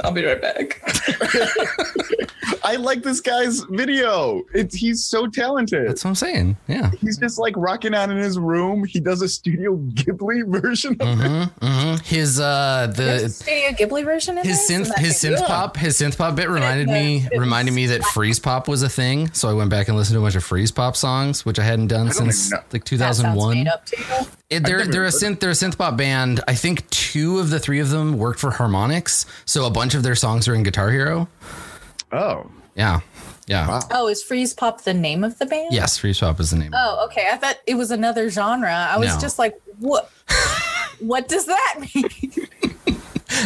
I'll 0.00 0.12
be 0.12 0.24
right 0.24 0.40
back. 0.40 0.80
I 2.64 2.76
like 2.76 3.02
this 3.02 3.20
guy's 3.20 3.60
video. 3.70 4.42
It's 4.54 4.74
he's 4.74 5.04
so 5.04 5.26
talented. 5.26 5.88
That's 5.88 6.04
what 6.04 6.10
I'm 6.10 6.14
saying. 6.14 6.56
Yeah. 6.68 6.90
he's 7.00 7.18
just 7.18 7.38
like 7.38 7.54
rocking 7.56 7.94
out 7.94 8.10
in 8.10 8.16
his 8.16 8.38
room. 8.38 8.84
He 8.84 9.00
does 9.00 9.20
a 9.22 9.28
Studio 9.28 9.76
Ghibli 9.76 10.46
version 10.46 10.96
of 11.00 11.20
it. 11.20 11.28
hmm 11.60 11.66
hmm 11.66 11.94
His 12.04 12.38
uh 12.40 12.92
the 12.94 13.28
Studio 13.28 13.70
Ghibli 13.70 14.04
version 14.04 14.38
in 14.38 14.44
his 14.44 14.66
this? 14.66 14.70
synth 14.70 14.80
Isn't 14.82 14.88
that 14.96 14.98
his 15.00 15.22
good? 15.22 15.38
synth 15.38 15.46
pop 15.46 15.76
his 15.76 15.98
synth 16.00 16.16
pop 16.16 16.36
bit 16.36 16.48
reminded 16.48 16.88
me 16.88 17.28
reminded 17.36 17.74
me 17.74 17.86
that 17.86 18.02
freeze 18.04 18.38
pop 18.38 18.68
was 18.68 18.82
a 18.82 18.88
thing. 18.88 19.32
So 19.32 19.48
I 19.48 19.52
went 19.54 19.70
back 19.70 19.88
and 19.88 19.96
listened 19.96 20.14
to 20.16 20.20
a 20.20 20.22
bunch 20.22 20.36
of 20.36 20.44
freeze 20.44 20.70
pop 20.70 20.96
songs, 20.96 21.44
which 21.44 21.58
I 21.58 21.64
hadn't 21.64 21.88
done 21.88 22.10
since 22.12 22.52
like 22.72 22.84
That 22.84 23.31
sounds 23.34 23.54
2001. 23.54 23.54
made 23.58 23.68
up 23.68 23.86
to. 23.86 24.26
It, 24.50 24.64
they're 24.64 24.86
they're 24.86 25.04
a 25.04 25.08
synth 25.08 25.40
they're 25.40 25.50
a 25.50 25.54
synth 25.54 25.78
pop 25.78 25.96
band. 25.96 26.40
I 26.46 26.54
think 26.54 26.88
two 26.90 27.38
of 27.38 27.50
the 27.50 27.58
three 27.58 27.80
of 27.80 27.90
them 27.90 28.18
worked 28.18 28.40
for 28.40 28.50
Harmonix, 28.50 29.24
so 29.44 29.66
a 29.66 29.70
bunch 29.70 29.94
of 29.94 30.02
their 30.02 30.14
songs 30.14 30.46
are 30.48 30.54
in 30.54 30.62
Guitar 30.62 30.90
Hero. 30.90 31.28
Oh, 32.12 32.50
Yeah, 32.74 33.00
yeah. 33.46 33.66
Wow. 33.68 33.80
Oh, 33.90 34.08
is 34.08 34.22
Freeze 34.22 34.52
Pop 34.54 34.82
the 34.82 34.92
name 34.94 35.24
of 35.24 35.38
the 35.38 35.46
band? 35.46 35.72
Yes, 35.72 35.96
freeze 35.98 36.20
pop 36.20 36.38
is 36.40 36.50
the 36.50 36.58
name. 36.58 36.72
Oh, 36.74 37.06
okay. 37.06 37.26
I 37.32 37.36
thought 37.38 37.56
it 37.66 37.74
was 37.74 37.90
another 37.90 38.28
genre. 38.30 38.70
I 38.70 38.98
was 38.98 39.14
No. 39.14 39.20
just 39.20 39.38
like, 39.38 39.58
what? 39.78 40.10
what 41.00 41.28
does 41.28 41.46
that 41.46 41.76
mean? 41.94 42.32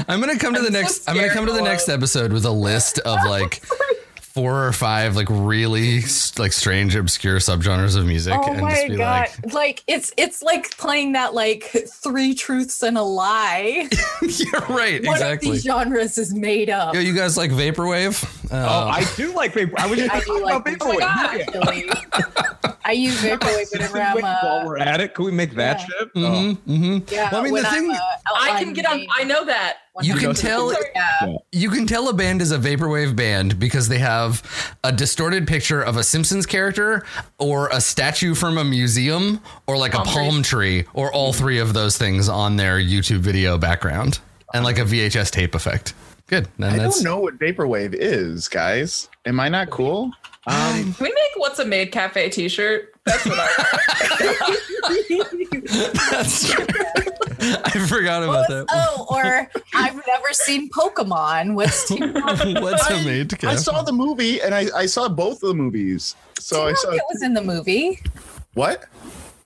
I'm 0.08 0.20
gonna 0.20 0.38
come 0.38 0.54
to 0.54 0.60
the 0.60 0.66
I'm 0.66 0.72
so 0.74 0.80
next. 0.80 1.08
I'm 1.08 1.16
gonna 1.16 1.30
come 1.30 1.46
to 1.46 1.52
the 1.52 1.62
next 1.62 1.88
episode 1.88 2.32
with 2.32 2.44
a 2.44 2.50
list 2.50 2.98
of 3.00 3.18
like 3.24 3.62
four 4.36 4.66
or 4.66 4.72
five 4.72 5.16
like 5.16 5.28
really 5.30 6.02
like 6.38 6.52
strange 6.52 6.94
obscure 6.94 7.38
subgenres 7.38 7.96
of 7.96 8.04
music, 8.06 8.34
Oh 8.36 8.52
and 8.52 8.60
my 8.60 8.70
just 8.70 8.88
be 8.88 8.96
god! 8.96 9.28
like, 9.42 9.52
Like, 9.54 9.84
it's 9.86 10.12
it's 10.18 10.42
like 10.42 10.76
playing 10.76 11.12
that 11.12 11.32
like 11.32 11.64
three 11.88 12.34
truths 12.34 12.82
and 12.82 12.98
a 12.98 13.02
lie. 13.02 13.88
"Yeah, 14.22 14.72
right, 14.72 15.04
One 15.06 15.22
of 15.22 15.40
these 15.40 15.62
genres 15.64 16.18
is 16.18 16.34
made 16.34 16.68
up. 16.68 16.94
Yo, 16.94 17.00
you 17.00 17.14
guys 17.14 17.36
like 17.38 17.50
vaporwave? 17.50 18.22
Oh, 18.52 18.56
Uh, 18.56 18.90
I 18.94 19.04
do 19.16 19.32
like 19.32 19.54
vapor. 19.54 19.74
I 19.80 19.86
was 19.86 19.98
just 19.98 20.10
I 20.14 20.18
talking 20.20 20.36
do 20.36 20.44
like 20.44 20.54
about 20.56 20.78
vaporwave, 20.78 21.00
vaporwave. 21.00 21.90
actually. 21.90 22.70
I 22.84 22.92
use 22.92 23.20
vaporwave 23.22 23.72
whenever 23.72 24.00
I'm 24.00 24.20
While 24.20 24.60
uh, 24.60 24.64
we're 24.66 24.78
at 24.78 25.00
it, 25.00 25.14
can 25.14 25.24
we 25.24 25.32
make 25.32 25.54
that 25.54 25.80
yeah. 25.80 25.86
shit? 25.86 26.14
mhm, 26.14 26.56
mm-hmm. 26.58 27.12
yeah. 27.14 27.30
Well, 27.32 27.40
I 27.40 27.44
mean, 27.44 27.54
the 27.54 27.66
I'm, 27.68 27.72
thing- 27.86 27.90
uh, 27.90 27.98
I 28.38 28.62
can 28.62 28.72
get 28.74 28.84
on. 28.86 29.06
I 29.16 29.24
know 29.24 29.44
that. 29.46 29.78
You 30.02 30.14
can 30.14 30.34
tell- 30.34 30.72
Yeah. 30.72 31.36
You 31.52 31.70
can 31.70 31.86
tell 31.86 32.08
a 32.08 32.12
band 32.12 32.42
is 32.42 32.52
a 32.52 32.58
vaporwave 32.58 33.16
band 33.16 33.58
because 33.58 33.88
they 33.88 33.98
have 33.98 34.42
a 34.84 34.92
distorted 34.92 35.46
picture 35.46 35.80
of 35.82 35.96
a 35.96 36.04
Simpsons 36.04 36.44
character 36.46 37.04
or 37.38 37.68
a 37.68 37.80
statue 37.80 38.34
from 38.34 38.58
a 38.58 38.64
museum 38.64 39.40
or 39.66 39.76
like 39.78 39.94
a 39.94 39.98
Palm 39.98 40.06
palm 40.06 40.42
tree 40.42 40.84
or 40.94 41.12
all 41.12 41.32
three 41.32 41.58
of 41.58 41.72
those 41.72 41.96
things 41.96 42.28
on 42.28 42.56
their 42.56 42.78
YouTube 42.78 43.18
video 43.20 43.56
background 43.58 44.18
and 44.52 44.64
like 44.64 44.78
a 44.78 44.84
VHS 44.84 45.30
tape 45.30 45.54
effect. 45.54 45.94
Good. 46.26 46.48
And 46.56 46.64
I 46.66 46.76
that's 46.78 46.96
don't 46.96 47.04
know 47.04 47.20
what 47.20 47.38
vaporwave 47.38 47.94
is, 47.94 48.48
guys. 48.48 49.08
Am 49.24 49.38
I 49.40 49.48
not 49.48 49.70
cool? 49.70 50.10
Um, 50.48 50.94
Can 50.94 51.02
we 51.02 51.08
make 51.08 51.32
what's 51.38 51.58
a 51.58 51.64
Maid 51.64 51.90
cafe 51.90 52.28
T-shirt? 52.28 52.94
That's 53.04 53.26
what 53.26 53.34
I. 53.36 53.48
that's 56.10 56.54
I 57.64 57.86
forgot 57.88 58.22
about 58.22 58.48
that. 58.48 58.66
Oh, 58.70 59.06
or 59.10 59.48
I've 59.74 59.94
never 60.06 60.32
seen 60.32 60.68
Pokemon. 60.70 61.54
What's 61.54 61.86
Team 61.88 62.12
Rocket? 62.12 62.60
What's 62.60 62.88
a 62.90 62.94
I- 62.94 63.04
made 63.04 63.44
I 63.44 63.56
saw 63.56 63.82
the 63.82 63.92
movie 63.92 64.40
and 64.40 64.54
I, 64.54 64.66
I 64.74 64.86
saw 64.86 65.08
both 65.08 65.42
of 65.42 65.48
the 65.48 65.54
movies. 65.54 66.14
So 66.38 66.64
I 66.64 66.68
Team 66.68 66.76
saw 66.76 66.88
Rocket 66.90 67.02
was 67.12 67.22
in 67.22 67.34
the 67.34 67.42
movie. 67.42 68.00
what? 68.54 68.84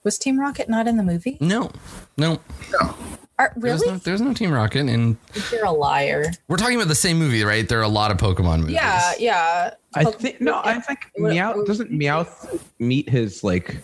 Was 0.03 0.17
Team 0.17 0.39
Rocket 0.39 0.67
not 0.69 0.87
in 0.87 0.97
the 0.97 1.03
movie? 1.03 1.37
No. 1.39 1.71
No. 2.17 2.39
no. 2.81 2.95
Are, 3.39 3.51
There's 3.55 3.81
really? 3.81 3.93
no 3.93 3.97
there's 3.99 4.21
no 4.21 4.33
Team 4.35 4.51
Rocket 4.51 4.87
and 4.87 5.17
You're 5.51 5.65
a 5.65 5.71
liar. 5.71 6.25
we're 6.47 6.57
talking 6.57 6.75
about 6.75 6.89
the 6.89 6.95
same 6.95 7.17
movie, 7.17 7.43
right? 7.43 7.67
There 7.67 7.79
are 7.79 7.83
a 7.83 7.87
lot 7.87 8.11
of 8.11 8.17
Pokemon 8.17 8.59
movies. 8.59 8.75
Yeah, 8.75 9.13
yeah. 9.17 9.73
I 9.95 10.03
think 10.05 10.39
no. 10.41 10.61
I 10.63 10.79
think 10.79 10.99
What- 11.15 11.33
Meowth 11.33 11.65
doesn't 11.65 11.91
Meowth 11.91 12.59
meet 12.77 13.09
his 13.09 13.43
like 13.43 13.77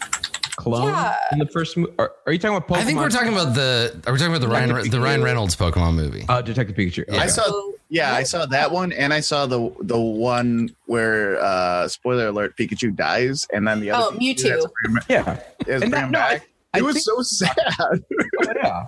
clone 0.58 0.89
Yeah. 0.89 1.15
in 1.32 1.39
the 1.39 1.46
first 1.48 1.78
movie. 1.78 1.93
Are, 2.00 2.12
are 2.26 2.34
you 2.34 2.39
talking 2.39 2.58
about 2.58 2.67
Pokemon? 2.67 2.78
I 2.78 2.84
think 2.84 3.00
we're 3.00 3.10
talking 3.10 3.32
about 3.34 3.54
the 3.56 4.00
are 4.06 4.12
we 4.13 4.20
talking 4.20 4.36
about 4.36 4.41
the 4.41 4.48
Detective 4.48 4.74
Ryan 4.76 4.91
the 4.91 5.00
Ryan 5.00 5.24
Reynolds 5.24 5.56
Pokemon 5.56 5.96
movie? 5.96 6.26
uh, 6.28 6.41
Detective 6.41 6.76
Pikachu. 6.76 7.06
Yeah. 7.08 7.22
I 7.22 7.28
saw 7.28 7.72
yeah, 7.89 8.13
I 8.13 8.24
saw 8.24 8.46
that 8.48 8.70
one 8.72 8.91
and 8.91 9.13
I 9.13 9.22
saw 9.22 9.46
the 9.46 9.74
the 9.82 10.00
one 10.00 10.76
where 10.88 11.39
uh 11.41 11.88
spoiler 11.88 12.28
alert 12.28 12.58
Pikachu 12.58 12.93
dies 12.96 13.48
and 13.54 13.65
then 13.67 13.80
the 13.80 13.91
other 13.91 14.15
Oh, 14.15 14.20
Mewtwo. 14.20 14.50
that's 14.50 14.65
bring 14.84 14.96
him- 14.96 15.04
yeah. 15.08 15.39
is 15.67 15.82
And 15.82 15.91
bring 15.91 15.91
that- 15.91 16.04
him 16.06 16.12
no, 16.12 16.20
I- 16.20 16.34
back. 16.39 16.50
I 16.74 16.80
it 16.80 16.84
was 16.84 17.04
so 17.06 17.22
sad. 17.22 17.56
Oh, 17.80 17.98
yeah. 18.56 18.88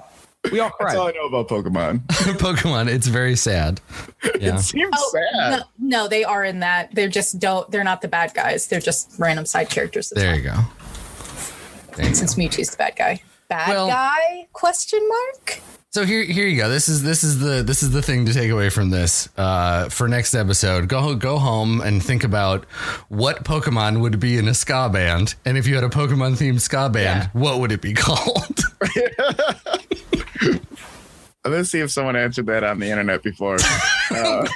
We 0.52 0.60
all 0.62 0.72
That's 0.80 0.96
all. 0.96 1.08
I 1.08 1.12
know 1.12 1.26
about 1.28 1.48
Pokemon. 1.50 2.00
Pokemon. 2.08 2.88
It's 2.88 3.08
very 3.08 3.36
sad. 3.36 3.82
Yeah. 4.40 4.56
It 4.56 4.60
seems 4.60 4.94
Oh, 4.98 5.12
sad. 5.14 5.52
no, 5.52 5.64
no, 5.80 6.08
they 6.08 6.24
are 6.24 6.44
in 6.46 6.60
that. 6.62 6.94
They're 6.96 7.10
just 7.10 7.40
don't. 7.40 7.70
They're 7.72 7.84
not 7.84 8.02
the 8.02 8.08
bad 8.08 8.34
guys. 8.34 8.68
They're 8.68 8.80
just 8.80 9.12
random 9.18 9.46
side 9.46 9.70
characters. 9.70 10.10
There 10.16 10.30
all. 10.32 10.36
you 10.38 10.44
go. 10.44 10.56
There 11.96 12.06
you 12.06 12.12
go. 12.12 12.16
Since 12.18 12.36
Mewtwo's 12.36 12.72
the 12.72 12.78
bad 12.78 12.96
guy. 12.96 13.22
Bad 13.48 13.70
Well- 13.70 13.88
guy? 13.88 14.48
Question 14.54 15.00
mark. 15.08 15.60
So 15.92 16.06
here, 16.06 16.22
here 16.24 16.46
you 16.46 16.56
go. 16.62 16.70
This 16.70 16.88
is 16.88 17.02
this 17.02 17.24
is 17.24 17.40
the 17.40 17.64
this 17.64 17.82
is 17.82 17.90
the 17.90 18.04
thing 18.04 18.28
to 18.28 18.34
take 18.34 18.52
away 18.52 18.70
from 18.70 18.92
this 18.92 19.28
uh, 19.38 19.90
for 19.90 20.08
next 20.08 20.36
episode. 20.36 20.88
Go 20.88 21.16
go 21.16 21.40
home 21.40 21.82
and 21.82 22.04
think 22.04 22.24
about 22.24 22.66
what 23.08 23.44
Pokemon 23.44 24.00
would 24.02 24.20
be 24.20 24.38
in 24.38 24.48
a 24.48 24.54
ska 24.54 24.88
band, 24.94 25.34
and 25.46 25.58
if 25.58 25.66
you 25.66 25.74
had 25.74 25.84
a 25.84 25.90
Pokemon 25.90 26.34
themed 26.38 26.62
ska 26.62 26.90
band, 26.90 27.24
Yeah. 27.24 27.28
what 27.34 27.60
would 27.60 27.72
it 27.72 27.82
be 27.82 27.94
called? 27.96 28.60
Let's 31.46 31.70
see 31.70 31.80
if 31.80 31.90
someone 31.90 32.16
answered 32.18 32.48
that 32.48 32.64
on 32.64 32.80
the 32.80 32.90
internet 32.90 33.24
before. 33.24 33.58
Uh, 34.12 34.44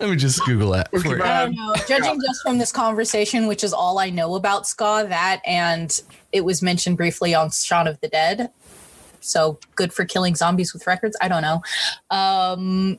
Let 0.00 0.10
me 0.10 0.16
just 0.16 0.44
Google 0.44 0.72
that. 0.72 0.90
for. 0.90 1.22
I 1.24 1.44
don't 1.44 1.54
know. 1.54 1.72
Judging 1.86 2.20
just 2.20 2.42
from 2.42 2.58
this 2.58 2.72
conversation, 2.72 3.46
which 3.46 3.62
is 3.62 3.72
all 3.72 4.00
I 4.00 4.10
know 4.10 4.34
about 4.34 4.66
ska, 4.66 5.06
that 5.08 5.40
and 5.46 6.02
it 6.32 6.40
was 6.44 6.60
mentioned 6.60 6.96
briefly 6.96 7.32
on 7.32 7.52
Shaun 7.52 7.86
of 7.86 8.00
the 8.00 8.08
Dead. 8.08 8.50
So 9.20 9.60
good 9.76 9.92
for 9.92 10.04
killing 10.04 10.34
zombies 10.34 10.72
with 10.72 10.84
records. 10.88 11.16
I 11.20 11.28
don't 11.28 11.42
know. 11.42 11.62
Um, 12.10 12.98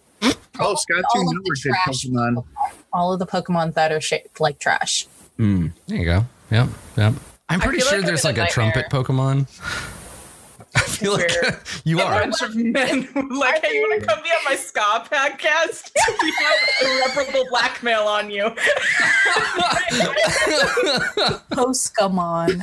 oh, 0.58 0.76
Scott 0.76 1.04
all 1.14 1.22
Team 1.22 1.38
of 1.38 1.44
the 1.44 1.60
did 1.62 1.70
trash 1.74 2.06
Pokemon. 2.06 2.46
all 2.94 3.12
of 3.12 3.20
the 3.20 3.28
Pokemon 3.28 3.74
that 3.74 3.92
are 3.92 4.00
shaped 4.00 4.40
like 4.40 4.58
trash. 4.60 5.06
Hmm. 5.36 5.68
There 5.88 5.98
you 5.98 6.06
go. 6.06 6.26
Yep. 6.50 6.70
Yep. 6.96 7.14
I'm 7.50 7.60
pretty 7.60 7.80
sure 7.82 7.98
like 7.98 8.06
there's 8.06 8.24
like 8.24 8.38
a 8.38 8.44
a 8.44 8.48
trumpet 8.48 8.86
Pokemon. 8.90 9.48
I 10.76 10.82
feel 10.82 11.14
like 11.14 11.30
Weird. 11.42 11.60
you 11.84 12.00
A 12.00 12.04
bunch 12.04 12.42
of 12.42 12.56
men 12.56 13.08
like, 13.30 13.64
hey, 13.64 13.74
you 13.74 13.82
want 13.82 14.02
to 14.02 14.08
come 14.08 14.22
be 14.22 14.30
on 14.30 14.46
my 14.46 14.56
ska 14.56 14.80
podcast? 15.12 15.92
we 16.22 16.32
have 16.32 17.16
irreparable 17.16 17.48
blackmail 17.50 18.04
on 18.04 18.30
you. 18.30 18.44
Poskamon. 21.52 22.62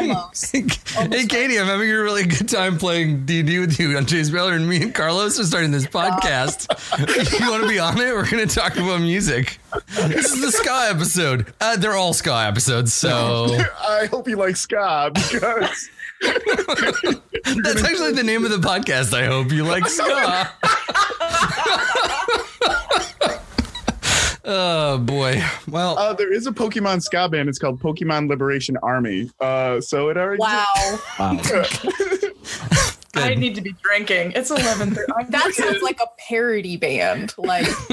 Almost. 0.00 0.56
hey 1.12 1.26
Katie, 1.26 1.58
I'm 1.58 1.66
having 1.66 1.90
a 1.90 1.98
really 1.98 2.24
good 2.24 2.48
time 2.48 2.78
playing 2.78 3.26
D&D 3.26 3.58
with 3.58 3.78
you 3.78 3.96
on 3.96 4.06
Jace 4.06 4.30
Beleren 4.30 4.56
and 4.56 4.68
me 4.68 4.82
and 4.82 4.94
Carlos 4.94 5.38
are 5.38 5.44
starting 5.44 5.70
this 5.70 5.86
podcast. 5.86 6.68
you 7.40 7.50
want 7.50 7.62
to 7.62 7.68
be 7.68 7.78
on 7.78 7.98
it? 7.98 8.14
We're 8.14 8.28
going 8.28 8.46
to 8.46 8.54
talk 8.54 8.76
about 8.76 9.00
music. 9.00 9.58
This 9.94 10.32
is 10.32 10.40
the 10.40 10.50
ska 10.50 10.88
episode. 10.90 11.52
Uh, 11.60 11.76
they're 11.76 11.94
all 11.94 12.14
ska 12.14 12.46
episodes, 12.46 12.94
so 12.94 13.58
I 13.86 14.06
hope 14.06 14.28
you 14.28 14.36
like 14.36 14.56
ska 14.56 15.10
because 15.12 15.90
That's 16.22 17.84
actually 17.84 18.12
the 18.12 18.22
name 18.24 18.44
of 18.44 18.50
the 18.50 18.58
podcast. 18.58 19.14
I 19.14 19.24
hope 19.26 19.52
you 19.52 19.64
like 19.64 19.86
ska. 19.86 20.50
oh 24.44 24.98
boy! 24.98 25.42
Well, 25.68 25.98
uh, 25.98 26.14
there 26.14 26.32
is 26.32 26.46
a 26.46 26.52
Pokemon 26.52 27.02
ska 27.02 27.28
band. 27.28 27.48
It's 27.48 27.58
called 27.58 27.80
Pokemon 27.80 28.28
Liberation 28.28 28.76
Army. 28.82 29.30
Uh, 29.40 29.80
so 29.80 30.08
it 30.08 30.16
already 30.16 30.40
wow. 30.40 30.64
wow. 31.18 31.40
I 33.22 33.34
need 33.34 33.54
to 33.54 33.60
be 33.60 33.74
drinking. 33.82 34.32
It's 34.34 34.50
eleven 34.50 34.94
thirty. 34.94 35.12
That 35.28 35.52
sounds 35.54 35.82
like 35.82 36.00
a 36.00 36.06
parody 36.18 36.76
band. 36.76 37.34
Like 37.38 37.66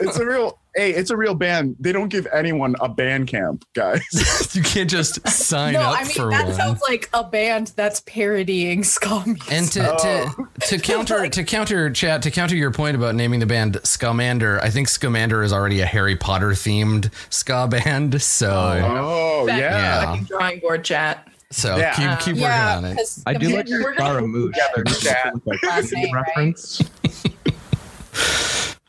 It's 0.00 0.18
a 0.18 0.26
real. 0.26 0.58
Hey, 0.76 0.92
it's 0.92 1.10
a 1.10 1.16
real 1.16 1.34
band. 1.34 1.74
They 1.80 1.90
don't 1.90 2.10
give 2.10 2.28
anyone 2.32 2.76
a 2.80 2.88
band 2.88 3.26
camp, 3.26 3.64
guys. 3.74 4.04
you 4.54 4.62
can't 4.62 4.88
just 4.88 5.26
sign 5.28 5.72
no, 5.72 5.80
up 5.80 6.00
I 6.00 6.04
mean 6.04 6.14
for 6.14 6.30
that 6.30 6.46
one. 6.46 6.54
sounds 6.54 6.80
like 6.88 7.10
a 7.12 7.24
band 7.24 7.72
that's 7.74 8.00
parodying 8.02 8.84
ska 8.84 9.24
music. 9.26 9.50
and 9.52 9.66
to, 9.72 9.80
to 9.80 10.34
oh. 10.38 10.48
to 10.60 10.78
counter 10.82 11.28
to 11.28 11.42
counter 11.42 11.90
chat 11.90 12.22
to 12.22 12.30
counter 12.30 12.54
your 12.54 12.70
point 12.70 12.94
about 12.94 13.16
naming 13.16 13.40
the 13.40 13.46
band 13.46 13.80
Scamander, 13.82 14.60
I 14.62 14.70
think 14.70 14.88
Scamander 14.88 15.42
is 15.42 15.52
already 15.52 15.80
a 15.80 15.86
Harry 15.86 16.14
Potter 16.14 16.50
themed 16.50 17.10
ska 17.30 17.66
band. 17.66 18.22
So 18.22 18.80
Oh 18.84 19.46
Back 19.46 19.60
yeah. 19.60 20.14
Yeah. 20.14 20.20
drawing 20.28 20.60
board 20.60 20.84
chat. 20.84 21.29
So 21.50 21.76
Yeah. 21.76 21.94
keep 22.16 22.34
keep 22.34 22.36
yeah, 22.40 22.76
working 22.80 22.90
on 22.92 22.98
it. 22.98 23.18
I 23.26 23.34
do 23.34 23.48
like 23.50 23.66
Commander- 23.66 23.94
Scaramouche. 23.94 24.54
together, 24.54 24.84
chat. 25.00 25.34
Like, 25.44 25.62
Last 25.62 25.92
right? 25.92 26.12
reference. 26.12 26.82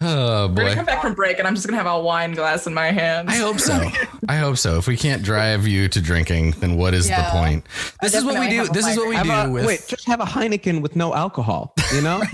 Oh 0.04 0.48
We're 0.48 0.64
gonna 0.64 0.74
come 0.74 0.86
back 0.86 1.04
from 1.04 1.14
break, 1.14 1.38
and 1.38 1.48
I'm 1.48 1.54
just 1.54 1.68
gonna 1.68 1.78
have 1.78 1.86
a 1.86 2.00
wine 2.02 2.34
glass 2.34 2.66
in 2.66 2.74
my 2.74 2.88
hand. 2.92 3.30
I 3.30 3.36
hope 3.36 3.60
so. 3.60 3.74
I 4.28 4.38
hope 4.38 4.58
so. 4.58 4.80
If 4.80 4.88
we 4.88 4.98
can't 4.98 5.22
drive 5.22 5.68
you 5.68 5.88
to 5.90 6.02
drinking, 6.02 6.52
then 6.60 6.76
what 6.76 6.96
is 6.96 7.08
the 7.08 7.24
point? 7.30 7.68
This 8.02 8.16
is 8.16 8.24
what 8.26 8.40
we 8.40 8.50
do. 8.50 8.68
This 8.70 8.88
is 8.88 8.98
what 8.98 9.10
we 9.10 9.22
do 9.22 9.30
a- 9.30 9.48
with 9.52 9.64
wait, 9.68 9.86
just 9.88 10.08
have 10.08 10.20
a 10.20 10.26
Heineken 10.26 10.82
with 10.82 10.96
no 10.96 11.14
alcohol. 11.14 11.76
You 11.94 12.02
know? 12.02 12.24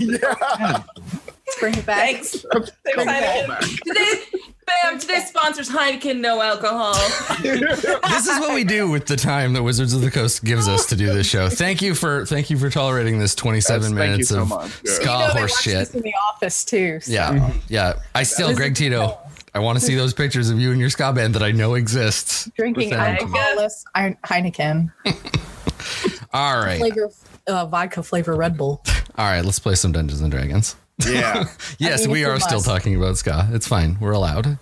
Let's 1.48 1.60
bring 1.60 1.74
it 1.76 1.86
back. 1.86 1.98
Thanks. 1.98 2.44
Thanks, 2.52 2.70
Heineken. 2.86 3.78
Today, 3.84 4.22
bam! 4.66 4.98
Today's 4.98 5.28
sponsors 5.28 5.70
Heineken, 5.70 6.20
no 6.20 6.42
alcohol. 6.42 6.92
this 7.42 8.26
is 8.26 8.38
what 8.38 8.54
we 8.54 8.64
do 8.64 8.88
with 8.90 9.06
the 9.06 9.16
time 9.16 9.54
that 9.54 9.62
Wizards 9.62 9.94
of 9.94 10.02
the 10.02 10.10
Coast 10.10 10.44
gives 10.44 10.68
us 10.68 10.84
to 10.86 10.96
do 10.96 11.06
this 11.06 11.26
show. 11.26 11.48
Thank 11.48 11.80
you 11.80 11.94
for 11.94 12.26
thank 12.26 12.50
you 12.50 12.58
for 12.58 12.68
tolerating 12.68 13.18
this 13.18 13.34
27 13.34 13.80
Yes, 13.80 13.82
thank 13.82 13.92
you 13.92 14.10
minutes 14.10 14.28
so 14.28 14.42
of 14.42 14.48
much. 14.50 14.70
Yeah. 14.84 14.92
ska 14.92 15.02
You 15.04 15.08
know, 15.08 15.26
horse 15.28 15.60
shit. 15.60 15.74
this 15.78 15.94
in 15.94 16.02
the 16.02 16.12
office 16.30 16.64
too. 16.66 17.00
so- 17.00 17.12
Yeah, 17.12 17.52
yeah. 17.68 17.94
I 18.14 18.24
still, 18.24 18.54
Greg 18.54 18.74
Tito. 18.74 19.16
I 19.54 19.60
want 19.60 19.78
to 19.78 19.84
see 19.84 19.94
those 19.94 20.12
pictures 20.12 20.50
of 20.50 20.60
you 20.60 20.70
and 20.72 20.78
your 20.80 20.90
ska 20.90 21.12
band 21.14 21.34
that 21.34 21.42
I 21.42 21.50
know 21.52 21.74
exists. 21.74 22.50
Drinking 22.56 22.90
With 22.90 22.98
alcoholless 22.98 23.82
Heineken 23.96 24.92
All 26.34 26.60
right, 26.60 26.78
flavor, 26.78 27.08
uh, 27.46 27.64
vodka 27.66 28.02
flavor 28.02 28.36
Red 28.36 28.58
Bull. 28.58 28.84
all 29.16 29.24
right. 29.24 29.42
Let's 29.42 29.58
play 29.58 29.74
some 29.74 29.92
Dungeons 29.92 30.20
and 30.20 30.30
Dragons. 30.30 30.76
Yeah. 31.06 31.44
Yes, 31.78 32.02
mean, 32.02 32.10
we 32.10 32.24
are 32.24 32.40
still 32.40 32.60
talking 32.60 32.96
about 32.96 33.18
ska. 33.18 33.48
It's 33.52 33.68
fine. 33.68 33.98
We're 34.00 34.12
allowed. 34.12 34.58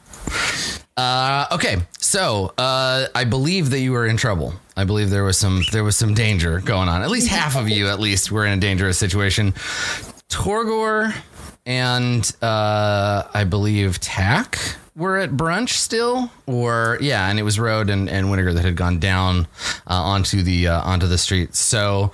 Uh, 0.97 1.47
okay, 1.53 1.79
so 1.99 2.53
uh, 2.59 3.07
I 3.15 3.25
believe 3.25 3.71
that 3.71 3.81
you 3.81 3.93
were 3.93 4.07
in 4.07 4.17
trouble. 4.17 4.55
I 4.77 4.85
believe 4.85 5.09
there 5.11 5.25
was 5.25 5.39
some 5.39 5.63
there 5.73 5.85
was 5.85 5.97
some 5.97 6.13
danger 6.15 6.61
going 6.61 6.89
on. 6.89 7.03
At 7.03 7.11
least 7.11 7.29
half 7.29 7.57
of 7.57 7.69
you, 7.69 7.89
at 7.89 8.01
least, 8.01 8.31
were 8.31 8.45
in 8.45 8.53
a 8.53 8.61
dangerous 8.61 8.99
situation. 8.99 9.53
Torgor 10.29 11.15
and 11.65 12.31
uh, 12.43 13.25
I 13.33 13.45
believe 13.45 14.01
Taq 14.01 14.77
were 14.95 15.19
at 15.19 15.31
brunch 15.31 15.71
still, 15.71 16.31
or 16.47 16.99
yeah, 17.01 17.29
and 17.29 17.39
it 17.39 17.43
was 17.43 17.59
Road 17.59 17.91
and 17.91 18.09
and 18.09 18.29
Winnegar 18.29 18.55
that 18.55 18.65
had 18.65 18.77
gone 18.77 18.99
down 18.99 19.47
uh, 19.87 19.95
onto 19.95 20.43
the 20.43 20.69
uh, 20.69 20.83
onto 20.83 21.07
the 21.07 21.19
street. 21.19 21.55
So 21.55 22.13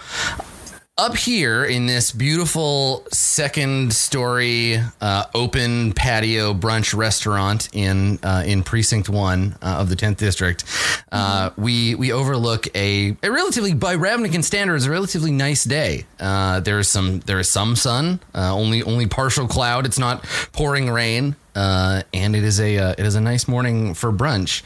up 0.99 1.17
here 1.17 1.65
in 1.65 1.87
this 1.87 2.13
beautiful 2.13 3.03
second 3.11 3.95
story 3.95 4.79
uh, 5.01 5.25
open 5.35 5.93
patio 5.95 6.53
brunch 6.53 6.95
restaurant 6.95 7.71
in 7.73 8.19
uh, 8.23 8.43
in 8.47 8.63
precinct 8.63 9.09
one 9.09 9.57
uh, 9.63 9.79
of 9.79 9.89
the 9.89 9.97
10th 9.97 10.19
district. 10.19 10.65
Uh, 11.11 11.51
we 11.57 11.95
we 11.95 12.13
overlook 12.13 12.67
a, 12.77 13.17
a 13.23 13.31
relatively 13.31 13.73
by 13.73 13.97
Ravnican 13.97 14.45
standards 14.45 14.85
a 14.85 14.91
relatively 14.91 15.31
nice 15.31 15.65
day. 15.65 16.05
Uh, 16.21 16.61
there 16.61 16.79
is 16.79 16.89
some 16.89 17.21
there 17.21 17.41
is 17.41 17.49
some 17.49 17.75
sun 17.75 18.21
uh, 18.35 18.55
only 18.55 18.83
only 18.83 19.07
partial 19.07 19.49
cloud. 19.49 19.87
It's 19.87 19.99
not 19.99 20.23
pouring 20.53 20.91
rain 20.91 21.37
uh, 21.55 22.03
and 22.13 22.37
it 22.37 22.45
is 22.45 22.61
a 22.61 22.77
uh, 22.77 22.95
it 22.99 23.07
is 23.07 23.15
a 23.15 23.21
nice 23.21 23.49
morning 23.49 23.95
for 23.95 24.13
brunch 24.13 24.63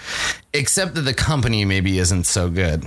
except 0.52 0.94
that 0.94 1.02
the 1.02 1.14
company 1.14 1.64
maybe 1.64 1.98
isn't 1.98 2.24
so 2.24 2.50
good 2.50 2.84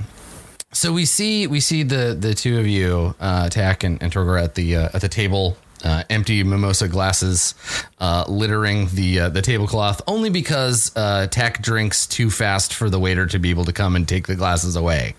so 0.72 0.94
we 0.94 1.06
see 1.06 1.48
we 1.48 1.60
see 1.60 1.84
the 1.84 2.16
the 2.20 2.34
two 2.34 2.60
of 2.60 2.68
you, 2.68 3.16
uh, 3.20 3.50
Taq 3.50 3.84
and, 3.84 4.02
and 4.02 4.12
Torgor, 4.12 4.42
at 4.42 4.56
the 4.56 4.76
uh, 4.76 4.90
at 4.94 5.02
the 5.02 5.10
table, 5.10 5.58
uh, 5.84 6.04
empty 6.10 6.44
mimosa 6.44 6.88
glasses 6.88 7.56
uh, 8.00 8.26
littering 8.28 8.88
the 8.94 9.20
uh, 9.22 9.30
the 9.30 9.42
tablecloth, 9.42 10.02
only 10.08 10.30
because 10.30 10.92
uh, 10.96 11.28
Taq 11.30 11.62
drinks 11.62 12.06
too 12.06 12.30
fast 12.30 12.74
for 12.74 12.90
the 12.90 13.00
waiter 13.00 13.26
to 13.26 13.40
be 13.40 13.50
able 13.50 13.66
to 13.66 13.74
come 13.74 13.96
and 13.96 14.08
take 14.08 14.28
the 14.28 14.36
glasses 14.36 14.76
away. 14.76 15.16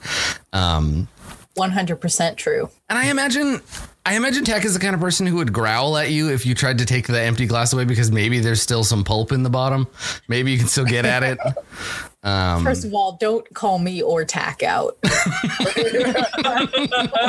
Um, 0.52 1.08
One 1.54 1.72
hundred 1.72 1.96
percent 2.00 2.36
true. 2.36 2.70
and 2.88 2.98
I 2.98 3.06
imagine. 3.10 3.60
I 4.06 4.14
imagine 4.16 4.44
Taq 4.44 4.64
is 4.64 4.72
the 4.72 4.80
kind 4.80 4.94
of 4.94 5.00
person 5.00 5.26
who 5.26 5.36
would 5.36 5.52
growl 5.52 5.98
at 5.98 6.10
you 6.10 6.30
if 6.30 6.46
you 6.46 6.54
tried 6.54 6.78
to 6.78 6.86
take 6.86 7.06
the 7.06 7.20
empty 7.20 7.44
glass 7.44 7.74
away 7.74 7.84
because 7.84 8.10
maybe 8.10 8.38
there's 8.38 8.62
still 8.62 8.82
some 8.82 9.04
pulp 9.04 9.30
in 9.30 9.42
the 9.42 9.50
bottom. 9.50 9.86
Maybe 10.26 10.52
you 10.52 10.58
can 10.58 10.68
still 10.68 10.86
get 10.86 11.04
at 11.04 11.22
it. 11.22 11.38
Um, 12.22 12.62
First 12.64 12.84
of 12.84 12.92
all, 12.92 13.12
don't 13.12 13.46
call 13.54 13.78
me 13.78 14.02
or 14.02 14.26
Taq 14.26 14.62
out 14.62 14.98
on 15.04 15.10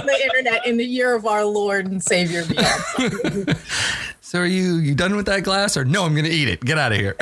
the 0.05 0.19
internet 0.21 0.65
in 0.67 0.75
the 0.77 0.83
year 0.83 1.15
of 1.15 1.25
our 1.25 1.45
Lord 1.45 1.85
and 1.87 2.03
Savior 2.03 2.43
Beyonce. 2.43 4.05
so 4.21 4.39
are 4.39 4.45
you 4.45 4.75
you 4.79 4.93
done 4.93 5.15
with 5.15 5.27
that 5.27 5.43
glass 5.43 5.77
or 5.77 5.85
no? 5.85 6.03
I'm 6.03 6.13
going 6.13 6.25
to 6.25 6.31
eat 6.31 6.49
it. 6.49 6.59
Get 6.61 6.77
out 6.77 6.91
of 6.91 6.97
here. 6.97 7.15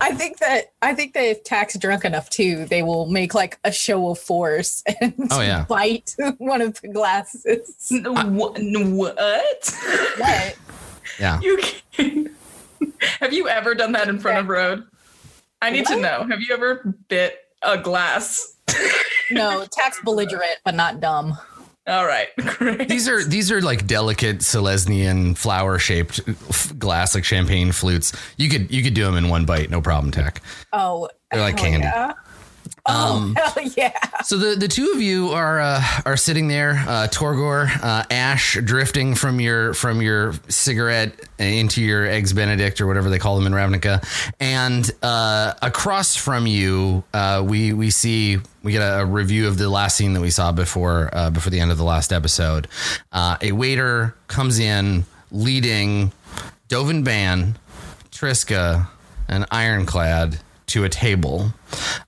I 0.00 0.12
think 0.14 0.38
that 0.38 0.72
I 0.82 0.94
think 0.94 1.14
that 1.14 1.24
if 1.26 1.44
Taq's 1.44 1.78
drunk 1.78 2.04
enough 2.04 2.28
too, 2.28 2.64
they 2.64 2.82
will 2.82 3.06
make 3.06 3.32
like 3.32 3.60
a 3.62 3.70
show 3.70 4.08
of 4.10 4.18
force 4.18 4.82
and 5.00 5.14
Oh, 5.30 5.42
yeah. 5.42 5.64
bite 5.68 6.16
one 6.38 6.60
of 6.60 6.80
the 6.80 6.88
glasses. 6.88 7.86
what? 8.02 8.26
what? 8.30 8.58
What? 10.18 10.56
Yeah. 11.20 11.40
You 11.40 11.62
can 11.92 12.34
Have 13.20 13.32
you 13.32 13.48
ever 13.48 13.76
done 13.76 13.92
that 13.92 14.08
in 14.08 14.18
front 14.18 14.38
of 14.38 14.48
Road? 14.48 14.84
I 15.64 15.70
need 15.70 15.86
to 15.86 15.96
know. 15.96 16.26
Have 16.28 16.40
you 16.40 16.52
ever 16.54 16.94
bit 17.08 17.38
a 17.62 17.78
glass? 17.78 18.56
No, 19.30 19.64
Taq's 19.72 19.98
belligerent 20.04 20.58
but 20.66 20.74
not 20.74 21.00
dumb. 21.00 21.38
All 21.86 22.04
right, 22.04 22.28
great. 22.38 22.90
These 22.90 23.08
are 23.08 23.24
these 23.24 23.50
are 23.50 23.62
like 23.62 23.86
delicate 23.86 24.40
Selesnyan 24.40 25.36
flower 25.36 25.78
shaped 25.78 26.20
glass 26.78 27.14
like 27.14 27.24
champagne 27.24 27.72
flutes. 27.72 28.12
You 28.36 28.50
could 28.50 28.70
you 28.70 28.82
could 28.82 28.92
do 28.92 29.02
them 29.02 29.16
in 29.16 29.30
one 29.30 29.46
bite, 29.46 29.70
no 29.70 29.80
problem. 29.80 30.12
Tech. 30.12 30.42
Oh, 30.74 31.08
They're 31.30 31.40
like 31.40 31.56
candy. 31.56 31.86
Yeah. 31.86 32.12
Oh 32.86 33.16
Um, 33.16 33.34
hell 33.36 33.64
yeah! 33.76 33.92
So 34.24 34.36
the, 34.36 34.56
the 34.56 34.68
two 34.68 34.92
of 34.94 35.00
you 35.00 35.30
are 35.30 35.60
uh, 35.60 35.82
are 36.04 36.16
sitting 36.16 36.48
there, 36.48 36.72
uh, 36.86 37.08
Torgor, 37.10 37.68
uh, 37.82 38.04
ash 38.10 38.58
drifting 38.62 39.14
from 39.14 39.40
your 39.40 39.72
from 39.74 40.02
your 40.02 40.34
cigarette 40.48 41.14
into 41.38 41.82
your 41.82 42.06
eggs 42.06 42.32
Benedict 42.32 42.80
or 42.80 42.86
whatever 42.86 43.08
they 43.08 43.18
call 43.18 43.36
them 43.38 43.46
in 43.46 43.52
Ravnica, 43.52 44.04
and 44.38 44.90
uh, 45.02 45.54
across 45.62 46.14
from 46.16 46.46
you, 46.46 47.04
uh, 47.14 47.42
we 47.46 47.72
we 47.72 47.90
see 47.90 48.38
we 48.62 48.72
get 48.72 48.82
a, 48.82 49.00
a 49.00 49.06
review 49.06 49.48
of 49.48 49.56
the 49.56 49.68
last 49.70 49.96
scene 49.96 50.12
that 50.12 50.20
we 50.20 50.30
saw 50.30 50.52
before 50.52 51.08
uh, 51.12 51.30
before 51.30 51.50
the 51.50 51.60
end 51.60 51.70
of 51.70 51.78
the 51.78 51.84
last 51.84 52.12
episode. 52.12 52.68
Uh, 53.12 53.38
a 53.40 53.52
waiter 53.52 54.14
comes 54.28 54.58
in 54.58 55.04
leading 55.30 56.12
Dovin 56.68 57.02
Baan, 57.02 57.54
Triska, 58.10 58.88
and 59.26 59.46
Ironclad 59.50 60.40
to 60.74 60.84
a 60.84 60.88
table. 60.88 61.52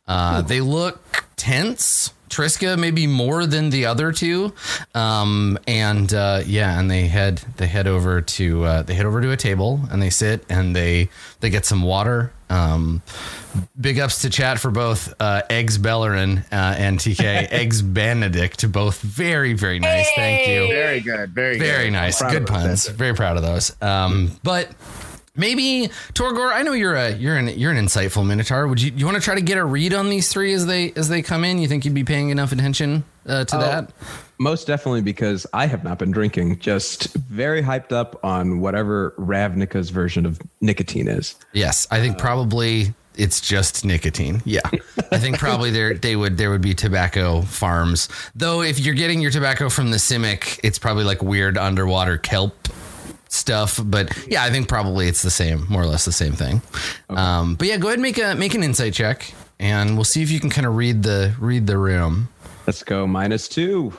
Uh, 0.08 0.42
they 0.42 0.60
look 0.60 1.24
tense. 1.36 2.12
Triska 2.28 2.76
maybe 2.76 3.06
more 3.06 3.46
than 3.46 3.70
the 3.70 3.86
other 3.86 4.10
two, 4.10 4.52
um, 4.96 5.56
and 5.68 6.12
uh, 6.12 6.42
yeah, 6.44 6.78
and 6.78 6.90
they 6.90 7.06
head 7.06 7.40
they 7.56 7.68
head 7.68 7.86
over 7.86 8.20
to 8.20 8.64
uh, 8.64 8.82
they 8.82 8.94
head 8.94 9.06
over 9.06 9.20
to 9.20 9.30
a 9.30 9.36
table 9.36 9.80
and 9.92 10.02
they 10.02 10.10
sit 10.10 10.44
and 10.48 10.74
they 10.74 11.08
they 11.38 11.50
get 11.50 11.64
some 11.64 11.82
water. 11.82 12.32
Um, 12.50 13.00
big 13.80 14.00
ups 14.00 14.22
to 14.22 14.30
chat 14.30 14.58
for 14.58 14.72
both 14.72 15.14
uh, 15.20 15.42
Eggs 15.48 15.78
Beleren 15.78 16.38
uh, 16.50 16.74
and 16.76 16.98
TK 16.98 17.22
Eggs 17.52 17.80
Benedict, 17.80 18.70
both 18.72 19.00
very 19.00 19.52
very 19.52 19.78
nice. 19.78 20.10
Thank 20.16 20.48
you. 20.48 20.66
Very 20.66 21.00
good. 21.00 21.30
Very, 21.30 21.58
Very 21.60 21.84
good. 21.84 21.92
nice. 21.92 22.20
Good 22.20 22.48
puns. 22.48 22.88
Very 22.88 23.14
proud 23.14 23.36
of 23.36 23.44
those. 23.44 23.80
Um, 23.80 24.32
but 24.42 24.68
maybe 25.36 25.90
Torgor, 26.14 26.52
I 26.52 26.62
know 26.62 26.72
you're 26.72 26.94
a 26.96 27.12
you're 27.12 27.36
an 27.36 27.48
you're 27.58 27.70
an 27.72 27.76
insightful 27.84 28.26
Minotaur. 28.26 28.66
Would 28.66 28.80
you 28.80 28.92
you 28.96 29.04
want 29.04 29.16
to 29.16 29.22
try 29.22 29.34
to 29.34 29.40
get 29.40 29.58
a 29.58 29.64
read 29.64 29.94
on 29.94 30.08
these 30.10 30.32
three 30.32 30.52
as 30.52 30.66
they 30.66 30.92
as 30.96 31.08
they 31.08 31.22
come 31.22 31.44
in? 31.44 31.58
You 31.58 31.68
think 31.68 31.84
you'd 31.84 31.94
be 31.94 32.04
paying 32.04 32.30
enough 32.30 32.52
attention 32.52 33.04
uh, 33.26 33.44
to 33.44 33.56
Oh. 33.56 33.60
that? 33.60 33.90
Most 34.38 34.66
definitely 34.66 35.00
because 35.00 35.46
I 35.54 35.66
have 35.66 35.82
not 35.82 35.98
been 35.98 36.10
drinking. 36.10 36.58
Just 36.58 37.14
very 37.14 37.62
hyped 37.62 37.90
up 37.92 38.22
on 38.22 38.60
whatever 38.60 39.14
Ravnica's 39.18 39.88
version 39.90 40.26
of 40.26 40.38
nicotine 40.60 41.08
is. 41.08 41.34
Yes, 41.54 41.86
I 41.90 42.00
think 42.00 42.18
probably 42.18 42.92
it's 43.16 43.40
just 43.40 43.82
nicotine. 43.82 44.42
Yeah, 44.44 44.60
I 45.10 45.16
think 45.18 45.38
probably 45.38 45.70
there 45.70 45.94
they 45.94 46.16
would 46.16 46.36
there 46.36 46.50
would 46.50 46.60
be 46.60 46.74
tobacco 46.74 47.40
farms. 47.40 48.10
Though 48.34 48.60
if 48.60 48.78
you're 48.78 48.94
getting 48.94 49.22
your 49.22 49.30
tobacco 49.30 49.70
from 49.70 49.90
the 49.90 49.96
Simic, 49.96 50.60
it's 50.62 50.78
probably 50.78 51.04
like 51.04 51.22
weird 51.22 51.56
underwater 51.56 52.18
kelp 52.18 52.68
stuff, 53.28 53.80
but 53.84 54.10
yeah, 54.28 54.42
I 54.44 54.50
think 54.50 54.68
probably 54.68 55.08
it's 55.08 55.22
the 55.22 55.30
same, 55.30 55.66
more 55.68 55.82
or 55.82 55.86
less 55.86 56.04
the 56.04 56.12
same 56.12 56.32
thing. 56.32 56.62
Um, 57.08 57.54
but 57.56 57.68
yeah, 57.68 57.76
go 57.76 57.88
ahead 57.88 57.98
and 57.98 58.02
make 58.02 58.18
a 58.18 58.34
make 58.34 58.54
an 58.54 58.62
insight 58.62 58.94
check, 58.94 59.32
and 59.58 59.94
we'll 59.96 60.04
see 60.04 60.22
if 60.22 60.30
you 60.30 60.40
can 60.40 60.50
kind 60.50 60.66
of 60.66 60.76
read 60.76 61.02
the 61.02 61.34
read 61.38 61.66
the 61.66 61.78
room. 61.78 62.28
Let's 62.66 62.82
go 62.82 63.06
minus 63.06 63.48
two. 63.48 63.92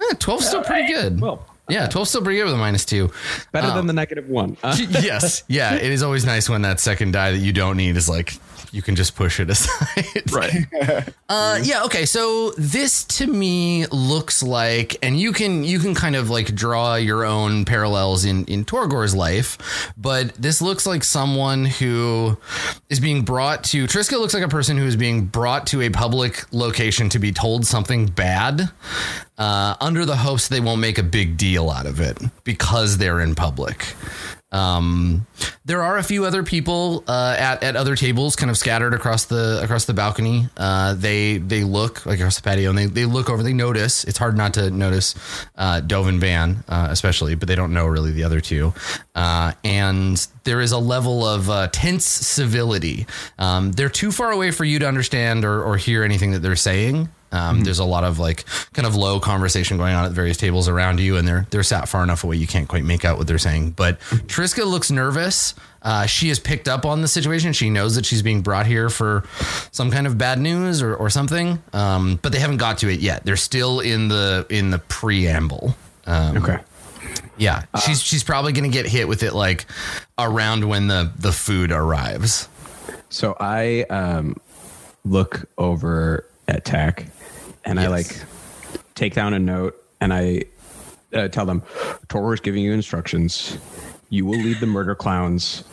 Eh, 0.00 0.14
12's 0.14 0.46
still 0.48 0.62
pretty 0.62 0.88
good. 0.92 1.20
Well, 1.20 1.44
yeah, 1.68 1.86
12's 1.86 2.08
still 2.08 2.22
pretty 2.22 2.38
good 2.38 2.46
with 2.46 2.54
a 2.54 2.58
minus 2.58 2.84
two. 2.86 3.10
better 3.52 3.68
Um, 3.68 3.76
than 3.76 3.86
the 3.86 3.92
negative 3.92 4.28
one. 4.28 4.56
Yes, 4.78 5.44
yeah, 5.48 5.74
it 5.74 5.90
is 5.92 6.02
always 6.02 6.24
nice 6.24 6.48
when 6.48 6.62
that 6.62 6.80
second 6.80 7.12
die 7.12 7.32
that 7.32 7.38
you 7.38 7.52
don't 7.52 7.76
need 7.76 7.96
is 7.96 8.08
like 8.08 8.34
you 8.72 8.82
can 8.82 8.96
just 8.96 9.14
push 9.16 9.40
it 9.40 9.50
aside. 9.50 10.22
right. 10.32 10.66
Uh, 11.30 11.60
yeah. 11.62 11.84
Okay. 11.84 12.06
So 12.06 12.50
this 12.58 13.04
to 13.04 13.26
me 13.28 13.86
looks 13.86 14.42
like, 14.42 14.96
and 15.00 15.16
you 15.16 15.32
can 15.32 15.62
you 15.62 15.78
can 15.78 15.94
kind 15.94 16.16
of 16.16 16.28
like 16.28 16.52
draw 16.56 16.96
your 16.96 17.24
own 17.24 17.64
parallels 17.64 18.24
in 18.24 18.44
in 18.46 18.64
Torgor's 18.64 19.14
life, 19.14 19.92
but 19.96 20.34
this 20.34 20.60
looks 20.60 20.86
like 20.86 21.04
someone 21.04 21.66
who 21.66 22.36
is 22.88 22.98
being 22.98 23.22
brought 23.22 23.62
to. 23.64 23.86
Triska 23.86 24.18
looks 24.18 24.34
like 24.34 24.42
a 24.42 24.48
person 24.48 24.76
who 24.76 24.86
is 24.86 24.96
being 24.96 25.26
brought 25.26 25.68
to 25.68 25.82
a 25.82 25.90
public 25.90 26.52
location 26.52 27.08
to 27.10 27.20
be 27.20 27.30
told 27.30 27.64
something 27.64 28.06
bad, 28.06 28.68
uh, 29.38 29.76
under 29.80 30.04
the 30.04 30.16
hopes 30.16 30.48
they 30.48 30.60
won't 30.60 30.80
make 30.80 30.98
a 30.98 31.04
big 31.04 31.36
deal 31.36 31.70
out 31.70 31.86
of 31.86 32.00
it 32.00 32.18
because 32.42 32.98
they're 32.98 33.20
in 33.20 33.36
public. 33.36 33.94
Um, 34.52 35.26
there 35.64 35.82
are 35.82 35.98
a 35.98 36.02
few 36.02 36.24
other 36.24 36.42
people 36.42 37.04
uh, 37.06 37.36
at 37.38 37.62
at 37.62 37.76
other 37.76 37.94
tables, 37.94 38.36
kind 38.36 38.50
of 38.50 38.58
scattered 38.58 38.94
across 38.94 39.26
the 39.26 39.60
across 39.62 39.84
the 39.84 39.94
balcony. 39.94 40.48
Uh, 40.56 40.94
they 40.94 41.38
they 41.38 41.62
look 41.64 42.04
like 42.06 42.18
across 42.18 42.36
the 42.36 42.42
patio, 42.42 42.70
and 42.70 42.78
they 42.78 42.86
they 42.86 43.04
look 43.04 43.30
over. 43.30 43.42
They 43.42 43.52
notice. 43.52 44.04
It's 44.04 44.18
hard 44.18 44.36
not 44.36 44.54
to 44.54 44.70
notice 44.70 45.14
uh, 45.56 45.80
Dovin 45.80 46.20
Baan, 46.20 46.64
uh, 46.68 46.88
especially, 46.90 47.34
but 47.36 47.48
they 47.48 47.54
don't 47.54 47.72
know 47.72 47.86
really 47.86 48.12
the 48.12 48.24
other 48.24 48.40
two. 48.40 48.74
Uh, 49.14 49.52
and 49.62 50.26
there 50.44 50.60
is 50.60 50.72
a 50.72 50.78
level 50.78 51.24
of 51.24 51.48
uh, 51.48 51.68
tense 51.68 52.04
civility. 52.04 53.06
Um, 53.38 53.72
they're 53.72 53.88
too 53.88 54.10
far 54.10 54.32
away 54.32 54.50
for 54.50 54.64
you 54.64 54.78
to 54.80 54.88
understand 54.88 55.44
or, 55.44 55.62
or 55.62 55.76
hear 55.76 56.02
anything 56.02 56.32
that 56.32 56.40
they're 56.40 56.56
saying. 56.56 57.08
Um, 57.32 57.62
There's 57.62 57.78
a 57.78 57.84
lot 57.84 58.04
of 58.04 58.18
like 58.18 58.44
kind 58.72 58.86
of 58.86 58.96
low 58.96 59.20
conversation 59.20 59.76
going 59.76 59.94
on 59.94 60.04
at 60.04 60.12
various 60.12 60.36
tables 60.36 60.68
around 60.68 61.00
you, 61.00 61.16
and 61.16 61.26
they're 61.28 61.46
they're 61.50 61.62
sat 61.62 61.88
far 61.88 62.02
enough 62.02 62.24
away 62.24 62.36
you 62.36 62.46
can't 62.46 62.68
quite 62.68 62.84
make 62.84 63.04
out 63.04 63.18
what 63.18 63.26
they're 63.26 63.38
saying. 63.38 63.70
But 63.70 64.00
Triska 64.00 64.64
looks 64.66 64.90
nervous. 64.90 65.54
Uh, 65.82 66.06
she 66.06 66.28
has 66.28 66.38
picked 66.38 66.68
up 66.68 66.84
on 66.84 67.00
the 67.02 67.08
situation. 67.08 67.52
She 67.52 67.70
knows 67.70 67.94
that 67.94 68.04
she's 68.04 68.22
being 68.22 68.42
brought 68.42 68.66
here 68.66 68.90
for 68.90 69.24
some 69.70 69.90
kind 69.90 70.06
of 70.06 70.18
bad 70.18 70.38
news 70.38 70.82
or, 70.82 70.94
or 70.94 71.08
something. 71.08 71.62
Um, 71.72 72.18
but 72.20 72.32
they 72.32 72.38
haven't 72.38 72.58
got 72.58 72.78
to 72.78 72.88
it 72.92 73.00
yet. 73.00 73.24
They're 73.24 73.36
still 73.36 73.80
in 73.80 74.08
the 74.08 74.46
in 74.50 74.70
the 74.70 74.78
preamble. 74.78 75.74
Um, 76.06 76.36
Okay. 76.38 76.58
Yeah, 77.38 77.64
she's 77.84 78.02
she's 78.02 78.22
probably 78.22 78.52
going 78.52 78.70
to 78.70 78.76
get 78.76 78.86
hit 78.86 79.08
with 79.08 79.22
it 79.22 79.32
like 79.32 79.64
around 80.18 80.68
when 80.68 80.88
the 80.88 81.10
the 81.18 81.32
food 81.32 81.72
arrives. 81.72 82.48
So 83.08 83.34
I 83.40 83.82
um, 83.84 84.36
look 85.04 85.48
over 85.56 86.26
at 86.46 86.64
Taq 86.66 87.08
and 87.64 87.80
I 87.80 87.88
like 87.88 88.22
take 88.94 89.14
down 89.14 89.34
a 89.34 89.38
note 89.38 89.82
and 90.00 90.12
I 90.12 90.44
uh, 91.12 91.28
tell 91.28 91.46
them, 91.46 91.62
Tor 92.08 92.34
is 92.34 92.40
giving 92.40 92.62
you 92.62 92.72
instructions. 92.72 93.58
You 94.10 94.26
will 94.26 94.38
lead 94.38 94.60
the 94.60 94.66
murder 94.66 94.94
clowns. 94.94 95.64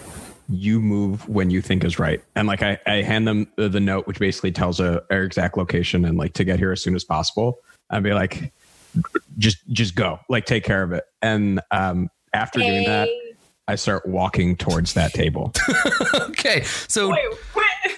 You 0.50 0.80
move 0.80 1.28
when 1.28 1.50
you 1.50 1.62
think 1.62 1.84
is 1.84 2.00
right. 2.00 2.24
And 2.36 2.48
like 2.48 2.64
I, 2.64 2.80
I 2.86 3.02
hand 3.02 3.28
them 3.28 3.48
the, 3.56 3.68
the 3.70 3.80
note, 3.80 4.08
which 4.08 4.20
basically 4.20 4.52
tells 4.52 4.80
a, 4.80 5.04
our 5.12 5.24
exact 5.24 5.58
location 5.58 6.06
and 6.06 6.18
like 6.18 6.34
to 6.34 6.44
get 6.44 6.60
here 6.60 6.72
as 6.72 6.82
soon 6.82 6.96
as 6.96 7.04
possible. 7.04 7.60
I'd 7.90 8.04
be 8.04 8.14
like, 8.14 8.54
just 9.38 9.58
just 9.70 9.96
go, 9.96 10.20
like 10.30 10.46
take 10.46 10.64
care 10.64 10.84
of 10.84 10.92
it. 10.92 11.06
And 11.22 11.62
um, 11.72 12.10
after 12.34 12.60
doing 12.60 12.86
that, 12.86 13.10
I 13.68 13.76
start 13.76 14.06
walking 14.06 14.56
towards 14.56 14.94
that 14.94 15.14
table. 15.14 15.54
Okay, 16.38 16.64
so 16.88 17.10
Wait, 17.10 17.20
wait. 17.56 17.57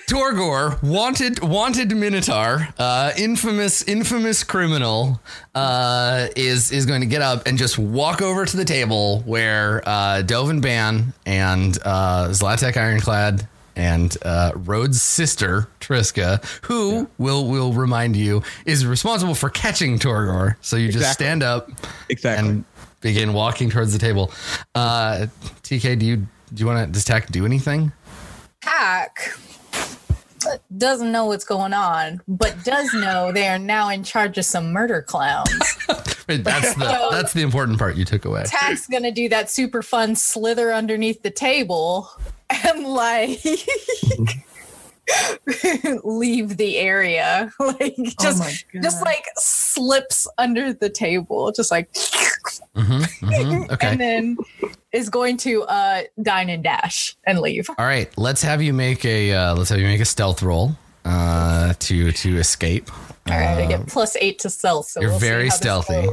Torgor, 0.09 0.81
wanted 0.81 1.39
wanted 1.43 1.95
Minotaur, 1.95 2.67
uh, 2.79 3.11
infamous 3.15 3.83
infamous 3.83 4.43
criminal, 4.43 5.21
uh, 5.53 6.29
is 6.35 6.71
is 6.71 6.87
going 6.87 7.01
to 7.01 7.05
get 7.07 7.21
up 7.21 7.45
and 7.45 7.59
just 7.59 7.77
walk 7.77 8.19
over 8.19 8.43
to 8.43 8.57
the 8.57 8.65
table 8.65 9.19
where 9.27 9.87
uh, 9.87 10.23
Dovin 10.25 10.61
Baan 10.63 11.13
and 11.27 11.77
uh, 11.85 12.29
Zlatek 12.29 12.75
Ironclad 12.75 13.47
and 13.75 14.17
uh, 14.23 14.53
Rhodes' 14.55 14.99
sister 14.99 15.67
Triska, 15.79 16.43
who 16.63 17.07
will 17.19 17.45
will 17.47 17.73
remind 17.73 18.15
you 18.15 18.41
is 18.65 18.87
responsible 18.87 19.35
for 19.35 19.51
catching 19.51 19.99
Torgor. 19.99 20.55
So 20.61 20.75
you 20.75 20.91
just 20.91 21.13
stand 21.13 21.43
up 21.43 21.69
Exactly. 22.09 22.49
and 22.49 22.65
begin 23.01 23.31
walking 23.33 23.69
towards 23.69 23.93
the 23.93 23.99
table. 23.99 24.31
Uh, 24.73 25.27
TK, 25.61 25.99
do 25.99 26.05
you 26.07 26.17
do 26.17 26.25
you 26.55 26.65
want 26.65 26.87
to 26.87 26.91
does 26.91 27.05
Taq 27.05 27.27
do 27.31 27.45
anything? 27.45 27.91
Hack 28.63 29.37
doesn't 30.77 31.11
know 31.11 31.25
what's 31.25 31.45
going 31.45 31.73
on, 31.73 32.21
but 32.27 32.63
does 32.63 32.93
know 32.93 33.31
they 33.31 33.47
are 33.47 33.59
now 33.59 33.89
in 33.89 34.03
charge 34.03 34.37
of 34.37 34.45
some 34.45 34.71
murder 34.71 35.01
clowns. 35.01 35.49
That's 36.27 36.75
the 36.75 37.07
that's 37.09 37.33
the 37.33 37.41
important 37.41 37.79
part 37.79 37.95
you 37.95 38.05
took 38.05 38.23
away. 38.23 38.43
Taq's 38.43 38.85
gonna 38.85 39.11
do 39.11 39.29
that 39.29 39.49
super 39.49 39.81
fun 39.81 40.15
slither 40.15 40.71
underneath 40.71 41.23
the 41.23 41.31
table 41.31 42.07
and 42.51 42.83
like 42.83 43.39
leave 46.03 46.57
the 46.57 46.77
area. 46.77 47.51
Like 47.59 47.95
just 48.19 48.39
my 48.39 48.53
God. 48.73 48.83
just 48.83 49.03
like 49.05 49.25
slips 49.35 50.27
under 50.37 50.73
the 50.73 50.89
table, 50.89 51.51
just 51.51 51.71
like 51.71 51.89
hmm 52.75 53.03
hmm 53.21 53.61
Okay. 53.71 53.87
and 53.87 53.99
then 54.01 54.37
is 54.91 55.09
going 55.09 55.37
to 55.37 55.63
uh 55.63 56.03
dine 56.21 56.49
and 56.49 56.63
dash 56.63 57.15
and 57.25 57.39
leave. 57.39 57.69
All 57.77 57.85
right. 57.85 58.09
Let's 58.17 58.41
have 58.41 58.61
you 58.61 58.73
make 58.73 59.05
a 59.05 59.33
uh, 59.33 59.55
let's 59.55 59.69
have 59.69 59.79
you 59.79 59.85
make 59.85 60.01
a 60.01 60.05
stealth 60.05 60.41
roll 60.41 60.71
uh, 61.05 61.73
to 61.79 62.11
to 62.11 62.37
escape. 62.37 62.89
All 63.27 63.37
right, 63.37 63.59
I 63.59 63.63
Uh, 63.63 63.67
get 63.67 63.87
plus 63.87 64.15
eight 64.17 64.39
to 64.39 64.49
stealth. 64.49 64.87
So 64.89 65.01
you're 65.01 65.11
we'll 65.11 65.19
see 65.19 65.27
very 65.27 65.43
how 65.49 65.49
this 65.49 65.57
stealthy. 65.57 66.07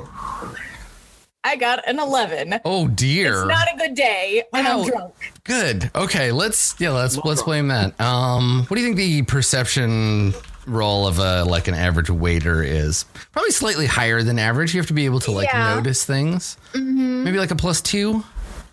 Goes. 1.47 1.53
I 1.53 1.57
got 1.57 1.89
an 1.89 1.99
eleven. 1.99 2.61
Oh 2.65 2.89
dear. 2.89 3.39
It's 3.41 3.49
not 3.49 3.69
a 3.73 3.77
good 3.77 3.95
day, 3.95 4.43
and 4.53 4.67
Wow. 4.67 4.81
I'm 4.83 4.89
drunk. 4.89 5.15
Good. 5.45 5.91
Okay. 5.95 6.33
Let's 6.33 6.75
yeah. 6.81 6.91
Let's 6.91 7.17
let's 7.19 7.43
blame 7.43 7.69
that. 7.69 7.99
Um. 8.01 8.65
What 8.69 8.77
do 8.77 8.81
you 8.81 8.87
think 8.87 8.97
the 8.97 9.23
perception 9.23 10.35
roll 10.67 11.07
of 11.07 11.19
a 11.21 11.45
like 11.45 11.69
an 11.69 11.75
average 11.75 12.11
waiter 12.11 12.63
is? 12.63 13.05
Probably 13.33 13.51
slightly 13.53 13.87
higher 13.87 14.23
than 14.23 14.39
average. 14.39 14.75
You 14.75 14.81
have 14.81 14.89
to 14.89 14.95
be 14.95 15.05
able 15.05 15.21
to 15.21 15.31
like 15.31 15.49
Yeah. 15.53 15.75
notice 15.77 16.05
things. 16.05 16.57
Mm-hmm. 16.73 17.25
Maybe 17.25 17.39
like 17.39 17.51
a 17.53 17.57
plus 17.57 17.81
two. 17.81 18.25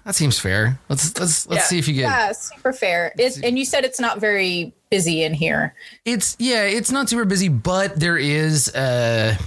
That 0.05 0.15
seems 0.15 0.37
fair. 0.37 0.79
Let's 0.89 1.17
let's 1.17 1.47
let's 1.47 1.63
Yeah. 1.63 1.67
see 1.67 1.79
if 1.79 1.87
you 1.87 1.93
get. 1.93 2.01
Yeah, 2.01 2.31
super 2.33 2.73
fair. 2.73 3.13
It, 3.17 3.37
and 3.43 3.57
you 3.57 3.63
said 3.63 3.85
it's 3.85 4.01
not 4.01 4.19
very 4.19 4.73
busy 4.89 5.23
in 5.23 5.33
here. 5.33 5.73
It's 6.03 6.35
yeah, 6.39 6.63
it's 6.63 6.91
not 6.91 7.07
super 7.07 7.23
busy, 7.23 7.47
but 7.47 7.97
there 7.99 8.17
is 8.17 8.67
uh 8.75 9.37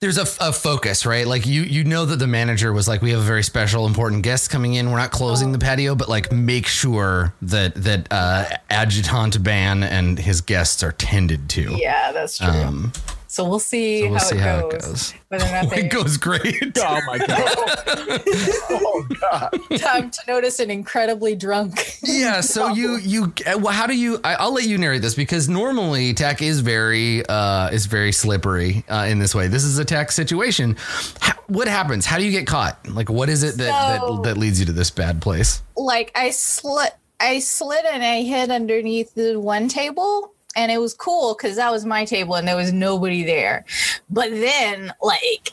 there's 0.00 0.18
a, 0.18 0.26
a 0.40 0.52
focus, 0.52 1.06
right? 1.06 1.26
Like 1.26 1.46
you 1.46 1.62
you 1.62 1.84
know 1.84 2.04
that 2.04 2.16
the 2.16 2.26
manager 2.26 2.72
was 2.72 2.86
like, 2.86 3.00
we 3.00 3.10
have 3.12 3.20
a 3.20 3.24
very 3.24 3.42
special 3.42 3.86
important 3.86 4.22
guest 4.22 4.50
coming 4.50 4.74
in. 4.74 4.90
We're 4.90 4.98
not 4.98 5.10
closing 5.10 5.52
the 5.52 5.58
patio, 5.58 5.94
but 5.94 6.08
like 6.08 6.30
make 6.30 6.66
sure 6.66 7.34
that 7.42 7.74
that 7.76 8.08
uh, 8.10 8.44
adjutant 8.70 9.42
Baan 9.42 9.82
and 9.82 10.18
his 10.18 10.40
guests 10.40 10.82
are 10.82 10.92
tended 10.92 11.48
to. 11.50 11.76
Yeah, 11.76 12.12
that's 12.12 12.38
true. 12.38 12.48
Um, 12.48 12.92
so 13.34 13.48
we'll 13.48 13.58
see, 13.58 14.02
so 14.02 14.10
we'll 14.10 14.18
how, 14.20 14.24
see 14.24 14.36
it 14.36 14.40
how 14.40 14.60
goes, 14.60 14.72
it 14.74 14.80
goes. 14.82 15.14
Whether 15.28 15.44
or 15.46 15.50
not 15.62 15.70
they 15.70 15.80
It 15.86 15.90
goes 15.90 16.16
great. 16.16 16.78
oh 16.78 17.00
my 17.06 17.18
god. 17.18 17.54
oh 18.70 19.06
god. 19.20 19.50
time 19.78 20.10
to 20.10 20.20
notice 20.28 20.60
an 20.60 20.70
incredibly 20.70 21.34
drunk. 21.34 21.98
yeah 22.02 22.40
so 22.40 22.68
you 22.68 22.96
you 22.98 23.32
uh, 23.46 23.58
well, 23.58 23.72
how 23.72 23.86
do 23.86 23.96
you 23.96 24.20
I, 24.22 24.34
i'll 24.34 24.52
let 24.54 24.64
you 24.64 24.78
narrate 24.78 25.02
this 25.02 25.14
because 25.14 25.48
normally 25.48 26.14
tech 26.14 26.42
is 26.42 26.60
very 26.60 27.26
uh 27.26 27.70
is 27.70 27.86
very 27.86 28.12
slippery 28.12 28.84
uh, 28.88 29.06
in 29.08 29.18
this 29.18 29.34
way 29.34 29.48
this 29.48 29.64
is 29.64 29.78
a 29.78 29.84
tech 29.84 30.12
situation 30.12 30.76
how, 31.20 31.34
what 31.48 31.66
happens 31.68 32.06
how 32.06 32.18
do 32.18 32.24
you 32.24 32.30
get 32.30 32.46
caught 32.46 32.78
like 32.88 33.10
what 33.10 33.28
is 33.28 33.42
it 33.42 33.56
that 33.58 33.98
So- 34.00 34.16
that, 34.22 34.22
that 34.34 34.36
leads 34.38 34.60
you 34.60 34.66
to 34.66 34.72
this 34.72 34.90
bad 34.90 35.20
place 35.20 35.62
like 35.76 36.12
I 36.14 36.30
slid, 36.30 36.90
I 37.20 37.40
slid 37.40 37.84
and 37.84 38.04
I 38.04 38.22
hid 38.22 38.50
underneath 38.50 39.14
the 39.14 39.40
one 39.40 39.68
table. 39.68 40.33
And 40.56 40.70
it 40.70 40.78
was 40.78 40.94
cool 40.94 41.34
because 41.34 41.56
that 41.56 41.72
was 41.72 41.84
my 41.84 42.04
table 42.04 42.36
and 42.36 42.46
there 42.46 42.56
was 42.56 42.72
nobody 42.72 43.24
there. 43.24 43.64
But 44.08 44.30
then, 44.30 44.92
like, 45.02 45.52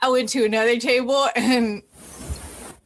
I 0.00 0.08
went 0.08 0.28
to 0.30 0.44
another 0.44 0.78
table 0.78 1.28
and 1.36 1.82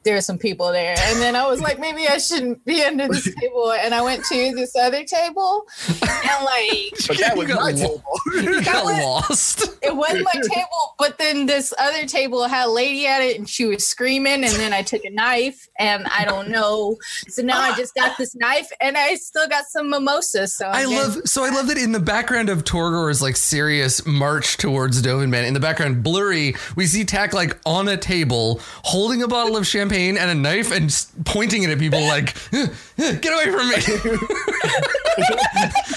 there 0.08 0.14
were 0.14 0.22
some 0.22 0.38
people 0.38 0.72
there. 0.72 0.96
And 0.98 1.20
then 1.20 1.36
I 1.36 1.46
was 1.46 1.60
like, 1.60 1.78
maybe 1.78 2.08
I 2.08 2.16
shouldn't 2.16 2.64
be 2.64 2.82
under 2.82 3.08
this 3.08 3.24
table. 3.40 3.72
And 3.72 3.94
I 3.94 4.00
went 4.00 4.24
to 4.24 4.52
this 4.54 4.74
other 4.74 5.04
table 5.04 5.66
and, 5.86 6.44
like, 6.46 6.94
But 7.06 7.18
that 7.18 7.34
was 7.36 7.48
my 7.48 7.72
table. 7.72 8.02
you 8.32 8.64
got 8.64 8.84
was- 8.86 8.98
lost 8.98 9.68
it 9.82 9.94
wasn't 9.94 10.24
my 10.24 10.40
table, 10.40 10.94
but 10.98 11.18
then 11.18 11.46
this 11.46 11.72
other 11.78 12.06
table 12.06 12.44
had 12.44 12.66
a 12.66 12.70
lady 12.70 13.06
at 13.06 13.20
it 13.22 13.38
and 13.38 13.48
she 13.48 13.66
was 13.66 13.86
screaming. 13.86 14.44
And 14.44 14.52
then 14.54 14.72
I 14.72 14.82
took 14.82 15.04
a 15.04 15.10
knife 15.10 15.68
and 15.78 16.06
I 16.06 16.24
don't 16.24 16.48
know. 16.48 16.96
So 17.28 17.42
now 17.42 17.60
I 17.60 17.74
just 17.76 17.94
got 17.94 18.16
this 18.16 18.34
knife 18.34 18.70
and 18.80 18.96
I 18.96 19.14
still 19.16 19.46
got 19.48 19.66
some 19.66 19.90
mimosas. 19.90 20.54
So 20.54 20.66
I 20.66 20.82
I'm 20.84 20.90
love 20.90 21.18
so 21.26 21.44
I 21.44 21.50
love 21.50 21.68
that 21.68 21.78
in 21.78 21.92
the 21.92 22.00
background 22.00 22.48
of 22.48 22.64
Torgor's 22.64 23.20
like 23.22 23.36
serious 23.36 24.04
march 24.06 24.56
towards 24.56 25.02
Dovin 25.02 25.30
Baan. 25.30 25.44
In 25.46 25.54
the 25.54 25.60
background, 25.60 26.02
blurry, 26.02 26.54
we 26.76 26.86
see 26.86 27.04
Taq 27.04 27.32
like 27.32 27.58
on 27.66 27.88
a 27.88 27.96
table 27.96 28.60
holding 28.84 29.22
a 29.22 29.28
bottle 29.28 29.56
of 29.56 29.66
champagne 29.66 29.97
pain 29.98 30.16
and 30.16 30.30
a 30.30 30.34
knife 30.34 30.70
and 30.70 30.94
pointing 31.24 31.64
it 31.64 31.70
at 31.70 31.78
people 31.78 32.00
like, 32.00 32.36
"Eh, 32.52 32.68
eh, 32.98 33.14
get 33.16 33.32
away 33.32 33.50
from 33.50 33.68
me. 33.68 33.80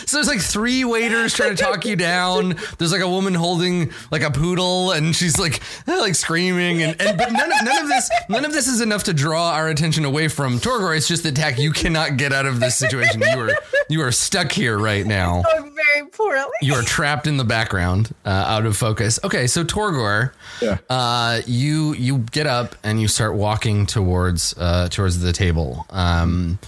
so 0.05 0.17
there's 0.17 0.27
like 0.27 0.41
three 0.41 0.83
waiters 0.83 1.33
trying 1.33 1.55
to 1.55 1.63
talk 1.63 1.85
you 1.85 1.95
down. 1.95 2.55
There's 2.77 2.91
like 2.91 3.01
a 3.01 3.09
woman 3.09 3.33
holding 3.35 3.91
like 4.09 4.23
a 4.23 4.31
poodle 4.31 4.91
and 4.91 5.15
she's 5.15 5.37
like 5.39 5.61
eh, 5.87 5.97
like 5.99 6.15
screaming 6.15 6.81
and, 6.81 6.99
and 7.01 7.17
but 7.17 7.31
none 7.31 7.51
of, 7.51 7.57
none 7.63 7.81
of 7.83 7.87
this 7.87 8.09
none 8.29 8.45
of 8.45 8.51
this 8.53 8.67
is 8.67 8.81
enough 8.81 9.03
to 9.03 9.13
draw 9.13 9.51
our 9.51 9.69
attention 9.69 10.05
away 10.05 10.27
from 10.27 10.59
Torgor. 10.59 10.95
It's 10.97 11.07
just 11.07 11.23
the 11.23 11.29
attack. 11.29 11.59
You 11.59 11.71
cannot 11.71 12.17
get 12.17 12.33
out 12.33 12.45
of 12.45 12.59
this 12.59 12.77
situation. 12.77 13.21
You 13.21 13.39
are 13.39 13.49
you 13.89 14.01
are 14.01 14.11
stuck 14.11 14.51
here 14.51 14.77
right 14.77 15.05
now. 15.05 15.43
Oh, 15.53 15.69
very 15.95 16.07
poorly. 16.09 16.45
You 16.61 16.75
are 16.75 16.81
trapped 16.83 17.27
in 17.27 17.37
the 17.37 17.43
background, 17.43 18.13
uh, 18.25 18.29
out 18.29 18.65
of 18.65 18.77
focus. 18.77 19.19
Okay, 19.23 19.47
so 19.47 19.63
Torgor, 19.63 20.31
Yeah. 20.61 20.77
uh, 20.89 21.41
you 21.45 21.93
you 21.93 22.19
get 22.19 22.47
up 22.47 22.75
and 22.83 23.01
you 23.01 23.07
start 23.07 23.35
walking 23.35 23.80
towards 23.85 24.53
uh, 24.57 24.89
towards 24.89 25.19
the 25.19 25.33
table. 25.33 25.85
Um, 25.89 26.59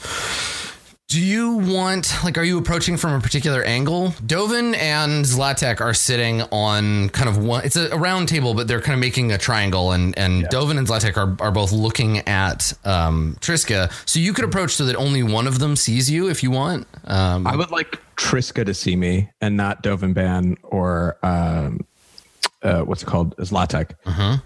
do 1.14 1.22
you 1.22 1.58
want 1.58 2.12
like 2.24 2.40
are 2.40 2.44
you 2.44 2.58
approaching 2.58 2.98
from 2.98 3.14
a 3.14 3.20
particular 3.20 3.62
angle? 3.64 4.10
Dovin 4.26 4.76
and 4.76 5.24
Zlatek 5.24 5.80
are 5.80 5.94
sitting 5.94 6.42
on 6.44 7.10
kind 7.10 7.30
of 7.30 7.38
one. 7.38 7.64
It's 7.66 7.76
a, 7.76 7.90
a 7.90 7.98
round 7.98 8.30
table, 8.30 8.56
but 8.56 8.68
they're 8.68 8.82
kind 8.82 8.96
of 8.96 9.00
making 9.00 9.32
a 9.32 9.38
triangle, 9.38 9.92
and 9.92 10.18
and 10.18 10.46
Dovin 10.46 10.80
and 10.80 10.88
Zlatek 10.88 11.16
are 11.18 11.40
are 11.40 11.52
both 11.52 11.72
looking 11.72 12.20
at 12.28 12.74
um, 12.84 13.38
Triska. 13.42 13.92
So 14.10 14.20
you 14.20 14.34
could 14.34 14.46
approach 14.46 14.72
so 14.72 14.86
that 14.86 14.96
only 14.96 15.22
one 15.22 15.46
of 15.46 15.60
them 15.60 15.76
sees 15.76 16.10
you 16.10 16.30
if 16.30 16.42
you 16.42 16.50
want. 16.50 16.88
Um, 17.06 17.46
I 17.46 17.56
would 17.56 17.70
like 17.70 18.00
Triska 18.16 18.66
to 18.66 18.74
see 18.74 18.96
me 18.96 19.30
and 19.40 19.56
not 19.56 19.84
Dovin 19.84 20.16
Baan 20.16 20.58
or 20.64 21.18
um, 21.22 21.86
uh, 22.64 22.82
what's 22.82 23.04
it 23.04 23.06
called? 23.06 23.36
Zlatek. 23.38 23.92
Uh-huh. 24.06 24.38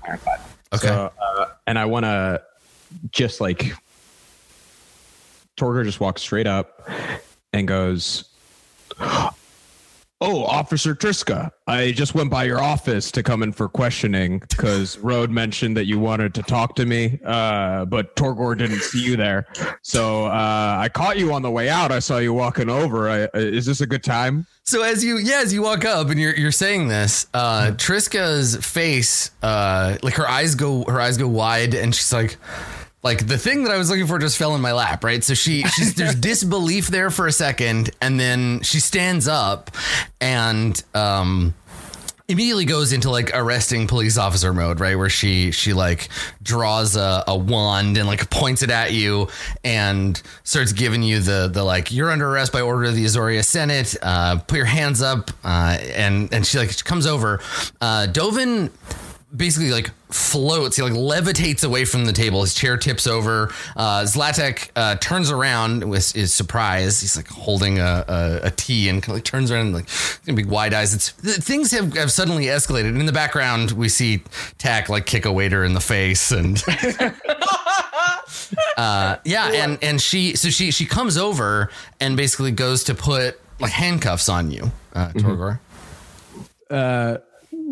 okay. 0.73 0.87
So, 0.87 1.13
uh, 1.21 1.45
and 1.65 1.79
I 1.79 1.85
want 1.85 2.05
to 2.05 2.41
just 3.11 3.41
like 3.41 3.73
Torgor 5.57 5.83
just 5.83 5.99
walks 5.99 6.21
straight 6.21 6.47
up 6.47 6.87
and 7.53 7.67
goes, 7.67 8.25
Oh, 10.19 10.43
Officer 10.45 10.95
Triska, 10.95 11.51
I 11.67 11.91
just 11.91 12.15
went 12.15 12.31
by 12.31 12.45
your 12.45 12.59
office 12.59 13.11
to 13.11 13.21
come 13.21 13.43
in 13.43 13.51
for 13.51 13.69
questioning 13.69 14.39
because 14.39 14.97
Rode 14.97 15.29
mentioned 15.29 15.77
that 15.77 15.85
you 15.85 15.99
wanted 15.99 16.33
to 16.33 16.41
talk 16.41 16.75
to 16.77 16.87
me, 16.87 17.19
uh, 17.23 17.85
but 17.85 18.15
Torgor 18.15 18.57
didn't 18.57 18.79
see 18.79 19.03
you 19.03 19.15
there. 19.15 19.45
So 19.83 20.25
uh, 20.25 20.77
I 20.79 20.89
caught 20.89 21.19
you 21.19 21.33
on 21.33 21.43
the 21.43 21.51
way 21.51 21.69
out. 21.69 21.91
I 21.91 21.99
saw 21.99 22.17
you 22.17 22.33
walking 22.33 22.67
over. 22.67 23.07
I, 23.07 23.23
uh, 23.25 23.29
is 23.35 23.67
this 23.67 23.81
a 23.81 23.85
good 23.85 24.03
time? 24.03 24.47
So 24.63 24.81
as 24.81 25.03
you 25.03 25.17
yeah 25.17 25.41
as 25.43 25.53
you 25.53 25.61
walk 25.61 25.85
up 25.85 26.09
and 26.09 26.19
you're 26.19 26.35
you're 26.35 26.51
saying 26.51 26.87
this, 26.87 27.27
uh, 27.35 27.71
Triska's 27.75 28.55
face, 28.65 29.29
uh, 29.43 29.97
like 30.01 30.15
her 30.15 30.27
eyes 30.27 30.55
go 30.55 30.83
her 30.85 30.99
eyes 30.99 31.17
go 31.17 31.27
wide 31.27 31.75
and 31.75 31.93
she's 31.93 32.11
like. 32.11 32.37
Like 33.07 33.25
the 33.25 33.37
thing 33.37 33.63
that 33.63 33.71
I 33.71 33.77
was 33.77 33.89
looking 33.89 34.05
for 34.05 34.19
just 34.19 34.37
fell 34.37 34.53
in 34.53 34.59
my 34.59 34.73
lap, 34.73 35.01
right? 35.05 35.23
So 35.23 35.33
she 35.33 35.63
she's 35.63 35.93
there's 35.93 36.15
disbelief 36.29 36.89
there 36.89 37.09
for 37.09 37.25
a 37.25 37.31
second, 37.31 37.89
and 38.01 38.19
then 38.19 38.59
she 38.63 38.81
stands 38.81 39.29
up 39.29 39.71
and 40.19 40.83
um 40.93 41.53
immediately 42.27 42.65
goes 42.65 42.91
into 42.91 43.09
like 43.09 43.31
arresting 43.33 43.87
police 43.87 44.17
officer 44.17 44.53
mode, 44.53 44.81
right? 44.81 44.97
Where 44.97 45.07
she 45.07 45.51
she 45.51 45.71
like 45.71 46.09
draws 46.43 46.97
a, 46.97 47.23
a 47.27 47.37
wand 47.37 47.97
and 47.97 48.07
like 48.07 48.29
points 48.29 48.61
it 48.61 48.71
at 48.71 48.91
you 48.91 49.29
and 49.63 50.21
starts 50.43 50.73
giving 50.73 51.01
you 51.01 51.19
the 51.19 51.49
the 51.51 51.63
like 51.63 51.93
you're 51.93 52.11
under 52.11 52.29
arrest 52.29 52.51
by 52.51 52.59
order 52.59 52.89
of 52.89 52.95
the 52.95 53.05
Azorius 53.05 53.45
Senate. 53.45 53.95
Uh, 54.01 54.39
put 54.39 54.57
your 54.57 54.65
hands 54.65 55.01
up, 55.01 55.31
uh, 55.45 55.77
and 55.81 56.33
and 56.33 56.45
she 56.45 56.57
like 56.57 56.71
she 56.71 56.83
comes 56.83 57.05
over. 57.05 57.39
Uh, 57.79 58.07
Dovin 58.09 58.69
basically 59.37 59.71
like 59.71 59.91
floats 60.09 60.77
he 60.77 60.81
like 60.81 60.93
levitates 60.93 61.63
away 61.63 61.85
from 61.85 62.05
the 62.05 62.13
table. 62.13 62.41
His 62.41 62.53
chair 62.53 62.75
tips 62.77 63.07
over. 63.07 63.53
Uh 63.75 64.01
zlatek 64.01 64.69
uh 64.75 64.95
turns 64.95 65.29
around 65.29 65.83
with 65.83 66.15
is 66.15 66.33
surprised 66.33 67.01
he's 67.01 67.15
like 67.15 67.27
holding 67.27 67.79
a, 67.79 68.03
a, 68.07 68.39
a 68.47 68.51
tea 68.51 68.89
and 68.89 69.01
kind 69.01 69.11
of 69.11 69.17
like 69.17 69.23
turns 69.23 69.51
around 69.51 69.67
and 69.67 69.75
like 69.75 69.87
big 70.25 70.47
wide 70.47 70.73
eyes. 70.73 70.93
It's 70.93 71.09
things 71.11 71.71
have, 71.71 71.93
have 71.93 72.11
suddenly 72.11 72.45
escalated. 72.45 72.99
In 72.99 73.05
the 73.05 73.11
background 73.11 73.71
we 73.71 73.89
see 73.89 74.19
Taq 74.57 74.89
like 74.89 75.05
kick 75.05 75.25
a 75.25 75.31
waiter 75.31 75.63
in 75.63 75.73
the 75.73 75.81
face 75.81 76.31
and 76.31 76.61
uh 78.77 79.17
yeah 79.23 79.51
and 79.51 79.77
and 79.81 80.01
she 80.01 80.35
so 80.35 80.49
she 80.49 80.71
she 80.71 80.85
comes 80.85 81.17
over 81.17 81.69
and 81.99 82.17
basically 82.17 82.51
goes 82.51 82.83
to 82.85 82.95
put 82.95 83.39
like 83.59 83.71
handcuffs 83.71 84.29
on 84.29 84.51
you 84.51 84.71
uh 84.93 85.09
torgor. 85.09 85.59
Uh, 86.69 87.17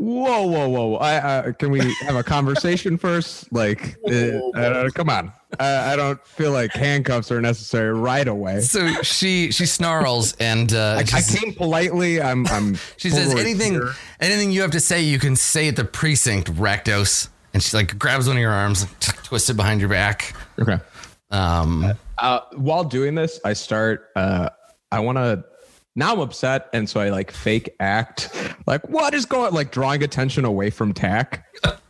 whoa, 0.05 0.45
whoa, 0.47 0.69
whoa! 0.69 0.95
I, 0.95 1.47
I 1.47 1.51
can 1.51 1.71
we 1.71 1.79
have 2.01 2.15
a 2.15 2.23
conversation 2.23 2.97
first? 3.05 3.51
Like, 3.51 3.97
uh, 4.07 4.11
uh, 4.57 4.89
come 4.91 5.09
on. 5.09 5.31
I, 5.59 5.93
I 5.93 5.95
don't 5.95 6.25
feel 6.25 6.51
like 6.51 6.71
handcuffs 6.73 7.31
are 7.31 7.41
necessary 7.41 7.93
right 7.93 8.27
away. 8.27 8.61
so 8.61 9.01
she 9.01 9.51
she 9.51 9.65
snarls 9.65 10.33
and 10.33 10.73
uh 10.73 10.97
I, 10.97 11.17
I 11.17 11.21
came 11.21 11.53
politely. 11.53 12.21
I'm. 12.21 12.45
I'm. 12.47 12.77
She 12.97 13.09
says 13.09 13.33
anything 13.33 13.73
here." 13.73 13.93
anything 14.19 14.51
you 14.51 14.61
have 14.61 14.71
to 14.71 14.79
say 14.79 15.01
you 15.01 15.19
can 15.19 15.35
say 15.35 15.67
at 15.67 15.75
the 15.75 15.85
precinct, 15.85 16.51
Rakdos. 16.53 17.29
And 17.53 17.63
she 17.63 17.75
like 17.77 17.97
grabs 17.97 18.27
one 18.27 18.35
of 18.35 18.41
your 18.41 18.51
arms, 18.51 18.85
like, 19.07 19.23
twists 19.23 19.49
it 19.49 19.55
behind 19.55 19.79
your 19.79 19.89
back. 19.89 20.33
Okay. 20.59 20.77
Um, 21.31 21.93
Uh, 22.17 22.39
while 22.55 22.83
doing 22.83 23.15
this, 23.15 23.39
I 23.45 23.53
start. 23.53 24.09
Uh, 24.15 24.49
I 24.91 24.99
want 24.99 25.17
to. 25.17 25.43
Now 25.95 26.13
I'm 26.13 26.19
upset, 26.19 26.69
and 26.73 26.89
so 26.89 26.99
I 26.99 27.09
like 27.09 27.31
fake 27.31 27.73
act 27.79 28.29
like 28.67 28.87
what 28.89 29.13
is 29.13 29.25
going 29.25 29.53
like 29.53 29.71
drawing 29.71 30.03
attention 30.03 30.43
away 30.43 30.69
from 30.69 30.93
Taq. 30.93 31.41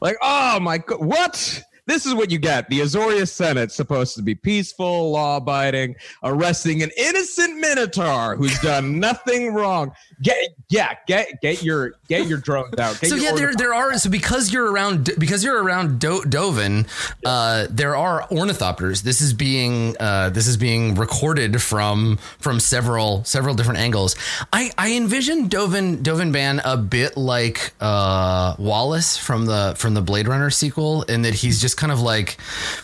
Like, 0.02 0.18
oh 0.22 0.60
my 0.60 0.78
god, 0.78 1.04
what? 1.04 1.64
This 1.88 2.06
is 2.06 2.16
what 2.16 2.32
you 2.32 2.40
get. 2.40 2.68
The 2.70 2.80
Azorius 2.80 3.30
Senate 3.30 3.72
supposed 3.72 4.16
to 4.16 4.24
be 4.24 4.34
peaceful, 4.34 5.12
law 5.12 5.38
abiding, 5.38 5.96
arresting 6.24 6.82
an 6.82 6.90
innocent 6.98 7.60
Minotaur 7.60 8.36
who's 8.36 8.58
done 8.60 9.00
nothing 9.00 9.54
wrong. 9.54 9.94
Get 10.22 10.56
yeah, 10.70 10.96
get 11.06 11.42
get 11.42 11.62
your 11.62 11.94
get 12.08 12.28
your 12.28 12.40
drones 12.40 12.78
out. 12.80 13.00
Get 13.00 13.10
so 13.10 13.16
yeah, 13.16 13.34
there 13.34 13.54
there 13.54 13.74
are 13.74 13.96
so 13.98 14.10
because 14.10 14.52
you're 14.52 14.72
around 14.72 15.12
because 15.20 15.44
you're 15.44 15.62
around 15.62 16.00
Do- 16.00 16.24
Dovin, 16.24 16.88
uh, 17.26 17.68
there 17.70 17.96
are 17.96 18.28
ornithopters. 18.30 19.04
This 19.04 19.22
is 19.22 19.34
being 19.34 19.96
uh, 20.00 20.30
this 20.30 20.48
is 20.48 20.58
being 20.58 20.96
recorded 20.96 21.62
from 21.62 22.18
from 22.40 22.60
several 22.60 23.24
several 23.26 23.54
different 23.54 23.80
angles. 23.80 24.16
I 24.52 24.72
I 24.78 24.94
envision 24.96 25.50
Dovin 25.50 25.98
Dovin 25.98 26.32
Baan 26.34 26.62
a 26.66 26.78
bit 26.78 27.16
like 27.16 27.74
uh, 27.80 28.56
Wallace 28.58 29.18
from 29.18 29.46
the 29.46 29.76
from 29.78 29.94
the 29.94 30.02
Blade 30.02 30.28
Runner 30.28 30.50
sequel, 30.50 31.04
in 31.04 31.22
that 31.24 31.36
he's 31.36 31.62
just 31.62 31.75
kind 31.76 31.92
of 31.92 32.02
like 32.02 32.38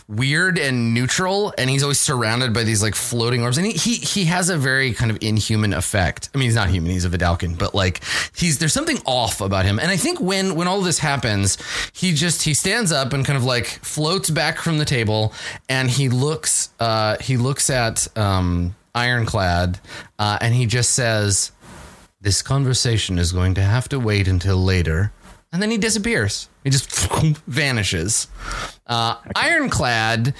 weird 0.08 0.58
and 0.60 0.93
neutral, 0.93 1.54
and 1.58 1.69
he's 1.69 1.84
always 1.84 1.99
surrounded 1.99 2.54
by 2.54 2.63
these 2.63 2.84
like 2.84 2.95
floating 2.95 3.41
orbs, 3.41 3.58
and 3.58 3.65
he 3.65 3.73
he, 3.73 3.95
he 3.95 4.25
has 4.25 4.49
a 4.49 4.58
very 4.58 4.93
kind 4.93 5.10
of 5.10 5.17
inhuman 5.21 5.73
effect. 5.73 6.30
I 6.34 6.38
mean, 6.38 6.45
he's 6.45 6.56
not 6.56 6.69
human; 6.69 6.91
he's 6.91 7.06
a 7.06 7.10
Vedalken, 7.10 7.58
but 7.58 7.73
like 7.73 8.01
he's 8.36 8.60
there's 8.60 8.73
something 8.73 8.99
off 9.06 9.41
about 9.41 9.65
him. 9.65 9.80
And 9.80 9.89
I 9.89 9.97
think 9.97 10.19
when 10.19 10.56
when 10.56 10.67
all 10.67 10.82
this 10.82 10.99
happens, 10.99 11.58
he 11.93 12.13
just 12.13 12.43
he 12.43 12.54
stands 12.54 12.91
up 12.91 13.13
and 13.13 13.25
kind 13.25 13.38
of 13.38 13.43
like 13.43 13.65
floats 13.65 14.30
back 14.30 14.60
from 14.60 14.77
the 14.77 14.86
table, 14.86 15.34
and 15.69 15.89
he 15.89 16.10
looks 16.10 16.69
uh 16.80 17.17
he 17.19 17.38
looks 17.38 17.69
at 17.69 18.08
um 18.17 18.75
Ironclad, 18.93 19.80
uh, 20.19 20.38
and 20.41 20.54
he 20.54 20.65
just 20.65 20.91
says, 20.91 21.51
"This 22.19 22.41
conversation 22.41 23.17
is 23.17 23.32
going 23.32 23.54
to 23.56 23.62
have 23.62 23.88
to 23.89 23.99
wait 23.99 24.27
until 24.27 24.58
later." 24.58 25.13
And 25.54 25.62
then 25.62 25.71
he 25.71 25.77
disappears. 25.77 26.47
He 26.63 26.69
just 26.69 26.89
vanishes. 27.47 28.28
Uh, 28.88 29.15
Ironclad 29.36 30.34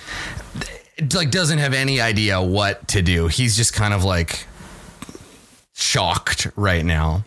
like 1.14 1.32
doesn't 1.32 1.58
have 1.58 1.74
any 1.74 2.00
idea 2.00 2.42
what 2.42 2.88
to 2.90 3.02
do. 3.02 3.28
He's 3.28 3.58
just 3.58 3.74
kind 3.74 3.94
of 3.94 4.04
like 4.04 4.46
shocked 5.74 6.48
right 6.56 6.86
now. 6.86 7.24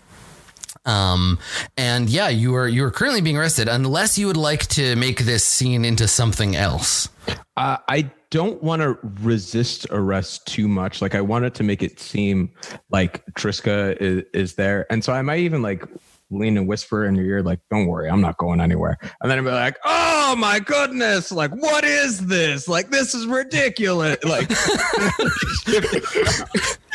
Um, 0.87 1.39
and 1.77 2.11
yeah, 2.11 2.29
you 2.29 2.55
are 2.55 2.69
you 2.69 2.85
are 2.85 2.91
currently 2.91 3.21
being 3.21 3.37
arrested 3.39 3.69
unless 3.69 4.19
you 4.19 4.27
would 4.27 4.37
like 4.37 4.67
to 4.69 4.97
make 4.97 5.21
this 5.21 5.45
scene 5.45 5.85
into 5.85 6.07
something 6.07 6.57
else. 6.57 7.09
Uh, 7.57 7.79
I 7.89 8.11
don't 8.31 8.63
want 8.63 8.83
to 8.83 8.99
resist 9.23 9.87
arrest 9.91 10.47
too 10.47 10.69
much. 10.69 11.01
Like 11.01 11.15
I 11.15 11.21
wanted 11.21 11.55
to 11.55 11.63
make 11.63 11.83
it 11.83 12.01
seem 12.01 12.51
like 12.91 13.25
Triska 13.35 13.97
is, 14.01 14.25
is 14.35 14.55
there, 14.57 14.87
and 14.91 15.03
so 15.03 15.13
I 15.13 15.23
might 15.23 15.39
even 15.39 15.63
like 15.63 15.85
lean 16.35 16.57
and 16.57 16.67
whisper 16.69 17.05
in 17.07 17.15
your 17.15 17.25
ear, 17.25 17.43
like, 17.43 17.61
"Don't 17.71 17.87
worry, 17.87 18.09
I'm 18.09 18.21
not 18.21 18.37
going 18.39 18.61
anywhere." 18.61 18.99
And 19.21 19.31
then 19.31 19.39
I'd 19.39 19.45
be 19.45 19.51
like, 19.51 19.77
"Oh 19.85 20.35
my 20.37 20.61
goodness! 20.61 21.31
Like, 21.33 21.51
what 21.53 21.85
is 21.85 22.27
this? 22.27 22.69
Like, 22.69 22.91
this 22.91 23.15
is 23.15 23.27
ridiculous!" 23.27 24.23
Like, 24.25 24.51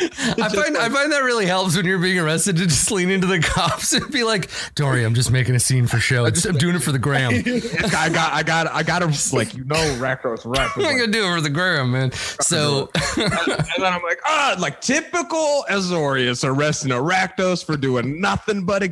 I 0.02 0.48
find 0.48 0.76
I 0.76 0.88
find 0.88 1.12
that 1.12 1.22
really 1.22 1.46
helps 1.46 1.76
when 1.76 1.84
you're 1.84 1.98
being 1.98 2.18
arrested 2.18 2.56
to 2.56 2.66
just 2.66 2.90
lean 2.90 3.10
into 3.10 3.26
the 3.26 3.38
cops 3.42 3.92
and 3.92 4.10
be 4.10 4.24
like, 4.24 4.50
"Don't 4.74 4.90
I'm 4.90 5.14
just 5.14 5.30
making 5.30 5.54
a 5.54 5.60
scene 5.60 5.86
for 5.86 5.98
show. 5.98 6.28
Just, 6.30 6.46
I'm 6.46 6.56
doing 6.56 6.74
it 6.74 6.82
for 6.82 6.92
the 6.92 6.98
gram. 6.98 7.32
I'm 7.94 8.12
got, 8.12 8.32
I 8.32 8.42
got, 8.42 8.66
I 8.68 8.82
got 8.82 9.00
to 9.00 9.36
like, 9.36 9.54
you 9.54 9.64
know, 9.64 9.76
Rakdos 9.98 10.42
rep. 10.44 10.70
is 10.76 10.84
like- 10.84 10.96
gonna 10.96 11.06
do 11.06 11.24
it 11.24 11.34
for 11.34 11.40
the 11.40 11.50
gram, 11.50 11.92
man." 11.92 12.12
So 12.40 12.90
and 13.16 13.30
then 13.78 13.92
I'm 13.92 14.02
like, 14.02 14.20
ah, 14.24 14.56
like 14.58 14.80
typical 14.80 15.64
Azorius 15.70 16.48
arresting 16.48 16.90
Arachnos 16.90 17.64
for 17.64 17.76
doing 17.76 18.20
nothing 18.20 18.64
but 18.64 18.82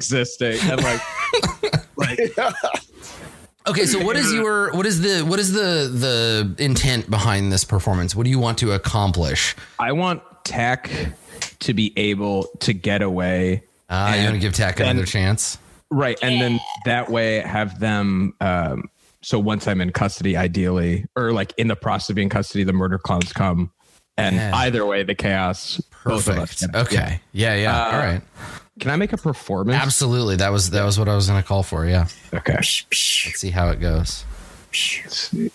existing. 0.41 0.71
And 0.71 0.83
like, 0.83 1.01
like 1.97 2.19
Okay, 3.69 3.85
so 3.85 4.03
what 4.03 4.17
is 4.17 4.33
your 4.33 4.73
what 4.73 4.87
is 4.87 5.01
the 5.03 5.21
what 5.29 5.39
is 5.39 5.53
the 5.53 5.91
the 6.57 6.63
intent 6.63 7.11
behind 7.11 7.53
this 7.53 7.65
performance? 7.65 8.17
What 8.17 8.25
do 8.25 8.31
you 8.31 8.39
want 8.39 8.57
to 8.59 8.73
accomplish? 8.73 9.55
I 9.79 9.93
want 9.93 10.23
Taq 10.45 11.13
to 11.59 11.75
be 11.75 11.93
able 11.97 12.45
to 12.61 12.73
get 12.73 13.03
away. 13.03 13.65
Uh, 13.91 14.15
you 14.17 14.23
want 14.25 14.35
to 14.35 14.41
give 14.41 14.55
Taq 14.55 14.77
then- 14.77 14.91
another 14.91 15.07
chance? 15.07 15.59
Right. 15.91 16.19
And 16.23 16.41
then 16.41 16.61
that 16.85 17.11
way 17.11 17.41
have 17.41 17.79
them 17.81 18.35
um 18.41 18.91
so 19.21 19.39
once 19.39 19.67
I'm 19.67 19.81
in 19.81 19.91
custody, 19.93 20.37
ideally, 20.37 21.05
or 21.17 21.33
like 21.33 21.53
in 21.59 21.67
the 21.69 21.77
process 21.77 22.11
of 22.11 22.17
being 22.17 22.29
custody, 22.29 22.63
the 22.65 22.73
murder 22.73 22.99
clowns 22.99 23.33
come. 23.33 23.71
And 24.17 24.37
Yeah. 24.37 24.53
either 24.55 24.87
way, 24.87 25.03
the 25.03 25.15
chaos. 25.15 25.81
both 26.05 26.29
of 26.29 26.39
us 26.39 26.61
Perfect. 26.61 26.73
get- 26.73 26.81
Okay. 26.87 27.21
Yeah. 27.33 27.55
Yeah. 27.57 27.77
Uh, 27.77 27.85
All 27.93 27.99
right. 27.99 28.23
Can 28.79 28.91
I 28.91 28.97
make 28.97 29.13
a 29.13 29.17
performance? 29.17 29.81
Absolutely. 29.83 30.37
That 30.37 30.53
was 30.53 30.71
that 30.71 30.85
was 30.85 30.99
what 30.99 31.09
I 31.09 31.15
was 31.15 31.29
going 31.29 31.41
to 31.43 31.47
call 31.47 31.63
for. 31.63 31.85
Yeah. 31.87 32.07
Okay. 32.33 32.55
Psh, 32.55 32.87
psh, 32.89 33.27
Let's 33.27 33.41
see 33.41 33.51
how 33.51 33.69
it 33.71 33.81
goes. 33.81 34.25
psh. 34.73 35.51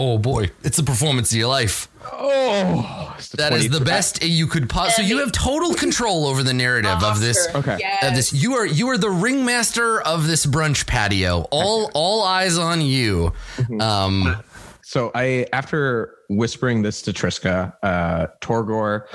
Oh 0.00 0.16
boy, 0.16 0.50
it's 0.62 0.76
the 0.76 0.84
performance 0.84 1.32
of 1.32 1.38
your 1.38 1.48
life. 1.48 1.88
Oh, 2.12 3.16
That 3.36 3.52
is 3.52 3.68
the 3.68 3.80
best 3.80 4.22
you 4.22 4.46
could 4.46 4.68
possibly. 4.68 5.08
So 5.08 5.08
you 5.12 5.18
have 5.18 5.32
total 5.32 5.74
control 5.74 6.26
over 6.26 6.44
the 6.44 6.52
narrative 6.54 7.02
of 7.02 7.18
this. 7.18 7.48
Okay. 7.52 7.78
Yes. 7.80 8.04
Of 8.04 8.14
this, 8.14 8.32
you 8.32 8.54
are 8.54 8.64
you 8.66 8.88
are 8.90 8.98
the 8.98 9.10
ringmaster 9.10 10.00
of 10.00 10.28
this 10.28 10.46
brunch 10.46 10.86
patio. 10.86 11.48
All 11.50 11.90
all 11.94 12.22
eyes 12.22 12.58
on 12.58 12.80
you. 12.80 13.32
Um, 13.80 14.36
So 14.82 15.10
I, 15.14 15.46
after 15.52 16.14
whispering 16.28 16.82
this 16.82 17.02
to 17.02 17.12
Triska, 17.12 17.74
uh, 17.82 18.26
Torgor, 18.40 19.06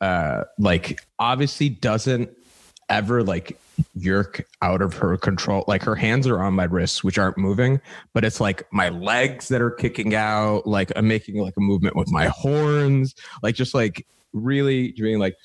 uh, 0.00 0.44
like 0.58 1.00
obviously 1.18 1.68
doesn't 1.68 2.30
ever 2.88 3.22
like 3.22 3.58
yerk 3.94 4.46
out 4.62 4.82
of 4.82 4.94
her 4.94 5.16
control. 5.16 5.64
Like 5.66 5.82
her 5.82 5.94
hands 5.94 6.26
are 6.26 6.42
on 6.42 6.54
my 6.54 6.64
wrists, 6.64 7.02
which 7.02 7.18
aren't 7.18 7.38
moving, 7.38 7.80
but 8.12 8.24
it's 8.24 8.40
like 8.40 8.66
my 8.72 8.88
legs 8.88 9.48
that 9.48 9.60
are 9.60 9.70
kicking 9.70 10.14
out. 10.14 10.66
Like 10.66 10.92
I'm 10.96 11.08
making 11.08 11.40
like 11.40 11.56
a 11.56 11.60
movement 11.60 11.96
with 11.96 12.10
my 12.10 12.26
horns, 12.26 13.14
like 13.42 13.54
just 13.54 13.74
like 13.74 14.06
really 14.32 14.92
doing 14.92 15.18
like, 15.18 15.36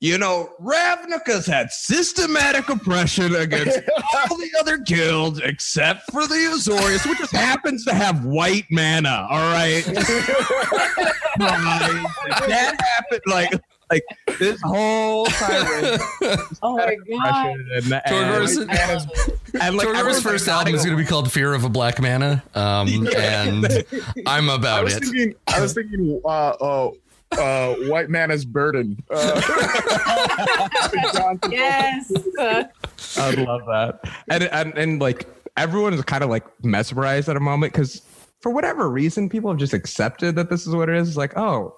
you 0.00 0.16
know, 0.16 0.50
Ravnica's 0.60 1.46
had 1.46 1.72
systematic 1.72 2.68
oppression 2.68 3.34
against 3.34 3.78
all 4.30 4.36
the 4.36 4.50
other 4.60 4.78
guilds 4.78 5.40
except 5.40 6.10
for 6.12 6.26
the 6.26 6.34
Azorius, 6.34 7.08
which 7.08 7.18
just 7.18 7.32
happens 7.32 7.84
to 7.84 7.94
have 7.94 8.24
white 8.24 8.66
mana. 8.70 9.26
All 9.30 9.52
right. 9.52 9.84
Right. 11.40 12.04
that 12.48 12.74
happened 12.80 13.20
like 13.26 13.52
like 13.90 14.02
this 14.38 14.60
whole 14.62 15.26
time. 15.26 16.00
Oh 16.62 16.76
my 16.76 16.96
god. 16.96 17.46
And, 17.46 17.92
and, 17.92 18.02
Torgor's, 18.06 18.56
and, 18.56 18.70
I 18.70 18.94
love 18.94 19.10
and, 19.60 19.76
like, 19.76 19.86
Torgor's 19.86 20.00
everyone's, 20.00 20.22
first 20.22 20.46
like, 20.48 20.56
album 20.56 20.74
is 20.74 20.84
going 20.84 20.96
to 20.96 21.02
be 21.02 21.08
called 21.08 21.30
"Fear 21.30 21.54
of 21.54 21.62
a 21.64 21.68
Black 21.68 22.00
Mana," 22.00 22.42
um, 22.54 22.88
and 23.16 23.84
I'm 24.26 24.48
about 24.48 24.84
was 24.84 24.96
it. 24.96 25.04
thinking. 25.04 25.34
I 25.46 25.60
was 25.60 25.74
thinking. 25.74 26.20
Uh, 26.24 26.28
uh, 26.28 26.90
uh, 27.32 27.74
white 27.88 28.10
man 28.10 28.30
is 28.30 28.44
burden. 28.44 29.02
Uh, 29.10 29.40
Yes. 31.50 32.12
I 33.16 33.30
love 33.30 33.62
that. 33.66 34.00
And, 34.30 34.44
and 34.44 34.78
and 34.78 35.00
like 35.00 35.26
everyone 35.56 35.92
is 35.94 36.02
kind 36.02 36.22
of 36.24 36.30
like 36.30 36.44
mesmerized 36.64 37.28
at 37.28 37.36
a 37.36 37.40
moment 37.40 37.72
because 37.72 38.02
for 38.40 38.50
whatever 38.50 38.88
reason, 38.88 39.28
people 39.28 39.50
have 39.50 39.58
just 39.58 39.74
accepted 39.74 40.36
that 40.36 40.50
this 40.50 40.66
is 40.66 40.74
what 40.74 40.88
it 40.88 40.96
is. 40.96 41.08
It's 41.08 41.16
like, 41.16 41.36
oh, 41.36 41.76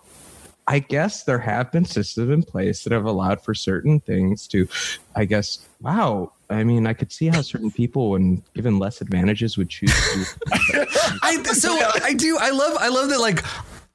I 0.67 0.79
guess 0.79 1.25
there 1.25 1.39
have 1.39 1.73
been 1.73 1.85
systems 1.85 2.31
in 2.31 2.43
place 2.43 2.85
that 2.85 2.93
have 2.93 3.07
allowed 3.07 3.43
for 3.43 3.55
certain 3.55 3.99
things 4.01 4.47
to, 4.49 4.69
I 5.17 5.25
guess, 5.25 5.67
wow. 5.81 6.33
I 6.51 6.65
mean, 6.65 6.87
I 6.87 6.93
could 6.93 7.11
see 7.13 7.29
how 7.29 7.41
certain 7.43 7.71
people, 7.71 8.11
when 8.11 8.43
given 8.55 8.79
less 8.79 9.01
advantages, 9.01 9.57
would 9.57 9.69
choose 9.69 9.91
to. 9.93 10.27
I 11.23 11.43
so 11.45 11.77
I 12.03 12.13
do 12.13 12.37
I 12.41 12.51
love 12.51 12.77
I 12.79 12.89
love 12.89 13.09
that 13.09 13.21
like 13.21 13.43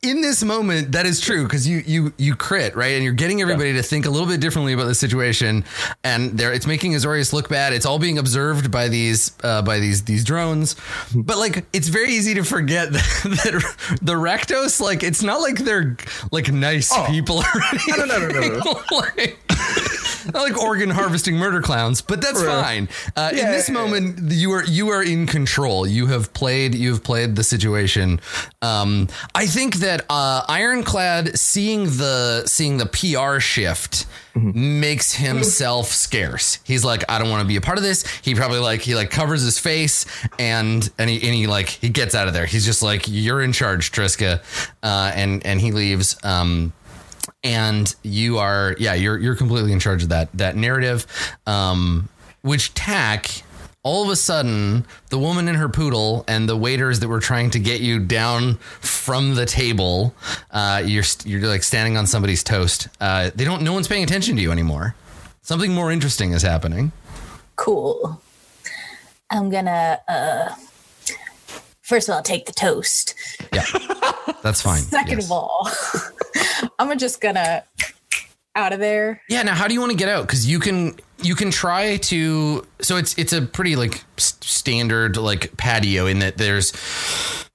in 0.09 0.21
this 0.21 0.43
moment 0.43 0.91
that 0.93 1.05
is 1.05 1.19
true 1.19 1.43
because 1.43 1.67
you 1.67 1.83
you 1.85 2.13
you 2.17 2.35
crit 2.35 2.75
right? 2.75 2.93
And 2.93 3.03
you're 3.03 3.13
getting 3.13 3.41
everybody 3.41 3.73
to 3.73 3.83
think 3.83 4.05
a 4.05 4.09
little 4.09 4.27
bit 4.27 4.39
differently 4.39 4.73
about 4.73 4.85
the 4.85 4.95
situation. 4.95 5.63
And 6.03 6.37
there 6.37 6.53
it's 6.53 6.67
making 6.67 6.93
Azorius 6.93 7.33
look 7.33 7.49
bad. 7.49 7.73
It's 7.73 7.85
all 7.85 7.99
being 7.99 8.17
observed 8.17 8.71
by 8.71 8.87
these 8.87 9.31
uh, 9.43 9.61
by 9.61 9.79
these 9.79 10.03
these 10.03 10.23
drones. 10.23 10.75
But 11.15 11.37
like 11.37 11.65
it's 11.73 11.87
very 11.87 12.11
easy 12.11 12.33
to 12.35 12.43
forget 12.43 12.91
that, 12.93 13.03
that 13.23 13.97
the 14.01 14.13
Rakdos 14.13 14.79
like 14.81 15.03
it's 15.03 15.23
not 15.23 15.41
like 15.41 15.59
they're 15.59 15.97
like 16.31 16.51
nice 16.51 16.91
people 17.07 17.39
or 17.39 17.61
anything. 17.71 17.95
no, 17.97 18.05
no, 18.05 18.19
no, 18.19 18.39
no, 18.39 18.59
no. 18.59 18.81
like, 18.91 19.39
not 20.33 20.43
like 20.43 20.57
organ 20.57 20.89
harvesting 20.89 21.35
murder 21.37 21.61
clowns, 21.61 22.01
but 22.01 22.21
that's 22.21 22.41
fine. 22.43 22.89
Uh, 23.15 23.29
in 23.31 23.37
this 23.37 23.69
yeah, 23.69 23.75
yeah. 23.75 23.81
moment, 23.81 24.31
you 24.31 24.51
are 24.51 24.63
you 24.63 24.89
are 24.89 25.03
in 25.03 25.27
control. 25.27 25.85
You 25.87 26.07
have 26.07 26.33
played. 26.33 26.75
You 26.75 26.91
have 26.91 27.03
played 27.03 27.35
the 27.35 27.43
situation. 27.43 28.19
Um, 28.61 29.07
I 29.33 29.45
think 29.45 29.75
that 29.77 30.05
uh, 30.09 30.43
Ironclad 30.47 31.37
seeing 31.37 31.85
the 31.85 32.43
seeing 32.45 32.77
the 32.77 32.85
PR 32.85 33.39
shift 33.39 34.05
Mm-hmm. 34.35 34.81
makes 34.81 35.13
himself 35.13 35.87
scarce. 35.87 36.59
He's 36.65 36.83
like, 36.83 37.05
I 37.07 37.19
don't 37.19 37.29
want 37.29 37.43
to 37.43 37.47
be 37.47 37.55
a 37.55 37.61
part 37.61 37.77
of 37.77 37.85
this. 37.85 38.05
He 38.17 38.35
probably 38.35 38.59
like 38.59 38.81
he 38.81 38.93
like 38.93 39.09
covers 39.09 39.41
his 39.41 39.59
face 39.59 40.05
and 40.37 40.89
and 40.99 41.09
he 41.09 41.25
and 41.25 41.33
he 41.33 41.47
like 41.47 41.69
he 41.69 41.87
gets 41.87 42.13
out 42.13 42.27
of 42.27 42.33
there. 42.33 42.45
He's 42.45 42.65
just 42.65 42.83
like, 42.83 43.05
you're 43.07 43.41
in 43.41 43.53
charge, 43.53 43.93
Triska, 43.93 44.41
uh, 44.83 45.11
and 45.15 45.45
and 45.45 45.61
he 45.61 45.71
leaves. 45.71 46.17
Um, 46.21 46.73
and 47.45 47.95
you 48.03 48.39
are 48.39 48.75
yeah 48.79 48.93
you're 48.95 49.17
you're 49.19 49.35
completely 49.35 49.71
in 49.71 49.79
charge 49.79 50.03
of 50.03 50.09
that 50.09 50.27
that 50.33 50.55
narrative 50.57 51.05
um 51.47 52.09
which 52.41 52.73
Taq 52.73 53.43
all 53.83 54.03
of 54.03 54.09
a 54.09 54.15
sudden 54.15 54.83
the 55.11 55.19
woman 55.19 55.47
and 55.47 55.55
her 55.57 55.69
poodle 55.69 56.25
and 56.27 56.49
the 56.49 56.57
waiters 56.57 56.99
that 57.01 57.07
were 57.07 57.19
trying 57.19 57.51
to 57.51 57.59
get 57.59 57.81
you 57.81 57.99
down 57.99 58.55
from 58.81 59.35
the 59.35 59.45
table 59.45 60.13
uh 60.51 60.81
you're 60.83 61.03
you're 61.23 61.47
like 61.47 61.61
standing 61.63 61.95
on 61.97 62.07
somebody's 62.07 62.43
toast 62.43 62.87
uh 62.99 63.29
they 63.35 63.45
don't 63.45 63.61
no 63.61 63.71
one's 63.73 63.87
paying 63.87 64.03
attention 64.03 64.35
to 64.35 64.41
you 64.41 64.51
anymore 64.51 64.95
something 65.43 65.71
more 65.71 65.91
interesting 65.91 66.31
is 66.33 66.41
happening 66.41 66.91
cool. 67.57 68.19
I'm 69.29 69.49
gonna 69.51 69.99
uh 70.07 70.55
first 71.81 72.09
of 72.09 72.15
all 72.15 72.21
take 72.23 72.47
the 72.47 72.53
toast. 72.53 73.13
yeah 73.53 73.63
that's 74.41 74.61
fine 74.63 74.81
Second 74.99 75.19
Yes. 75.19 75.25
of 75.25 75.31
all, 75.31 75.69
I'm 76.79 76.97
just 76.97 77.21
gonna 77.21 77.63
out 78.55 78.73
of 78.73 78.79
there. 78.79 79.21
Yeah. 79.29 79.43
Now, 79.43 79.53
how 79.53 79.67
do 79.67 79.73
you 79.73 79.79
want 79.79 79.91
to 79.91 79.97
get 79.97 80.09
out? 80.09 80.21
Because 80.25 80.49
you 80.49 80.59
can 80.59 80.97
you 81.21 81.35
can 81.35 81.51
try 81.51 81.97
to. 81.97 82.65
So 82.81 82.97
it's 82.97 83.17
it's 83.17 83.33
a 83.33 83.41
pretty 83.41 83.75
like 83.75 84.03
standard 84.17 85.17
like 85.17 85.55
patio 85.57 86.05
in 86.07 86.19
that 86.19 86.37
there's 86.37 86.71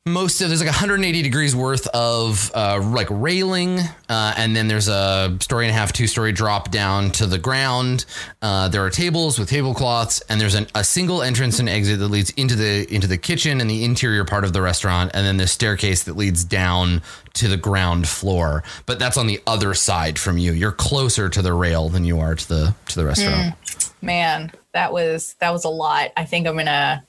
most 0.07 0.41
of 0.41 0.49
there's 0.49 0.61
like 0.61 0.69
180 0.69 1.21
degrees 1.23 1.55
worth 1.55 1.87
of 1.89 2.51
uh, 2.55 2.81
like 2.83 3.09
railing, 3.11 3.79
uh, 4.09 4.33
and 4.37 4.57
then 4.57 4.67
there's 4.67 4.89
a 4.89 5.37
story 5.41 5.67
and 5.67 5.71
a 5.71 5.79
half, 5.79 5.93
two 5.93 6.07
story 6.07 6.33
drop 6.33 6.71
down 6.71 7.11
to 7.11 7.27
the 7.27 7.39
ground. 7.39 8.07
Uh, 8.41 8.69
there 8.69 8.83
are 8.83 8.89
tables 8.89 9.39
with 9.39 9.51
tablecloths, 9.51 10.23
and 10.31 10.41
there's 10.41 10.55
an, 10.55 10.67
a 10.75 10.83
single 10.83 11.23
entrance 11.23 11.59
and 11.59 11.69
exit 11.69 11.99
that 11.99 12.09
leads 12.09 12.31
into 12.31 12.57
the 12.57 12.93
into 12.93 13.07
the 13.07 13.19
kitchen 13.19 13.61
and 13.61 13.69
the 13.69 13.85
interior 13.85 14.25
part 14.25 14.45
of 14.45 14.55
the 14.55 14.63
restaurant, 14.63 15.11
and 15.13 15.27
then 15.27 15.37
the 15.37 15.47
staircase 15.47 16.05
that 16.05 16.17
leads 16.17 16.45
down 16.45 17.03
to 17.35 17.47
the 17.47 17.59
ground 17.59 18.09
floor. 18.09 18.63
But 18.87 18.99
that's 18.99 19.19
on 19.19 19.27
the 19.27 19.43
other 19.47 19.75
side 19.75 20.19
from 20.19 20.39
you. 20.39 20.53
You're 20.53 20.73
closer 20.73 21.29
to 21.29 21.43
the 21.43 21.53
rail 21.53 21.91
than 21.91 22.07
you 22.07 22.21
are 22.21 22.35
to 22.35 22.49
the 22.49 22.75
to 22.89 22.97
the 22.97 23.05
restaurant. 23.05 23.55
Man, 24.01 24.51
that 24.73 24.95
was 24.95 25.35
that 25.41 25.51
was 25.51 25.65
a 25.67 25.69
lot. 25.69 26.11
I 26.17 26.25
think 26.25 26.47
I'm 26.47 26.57
gonna 26.57 27.05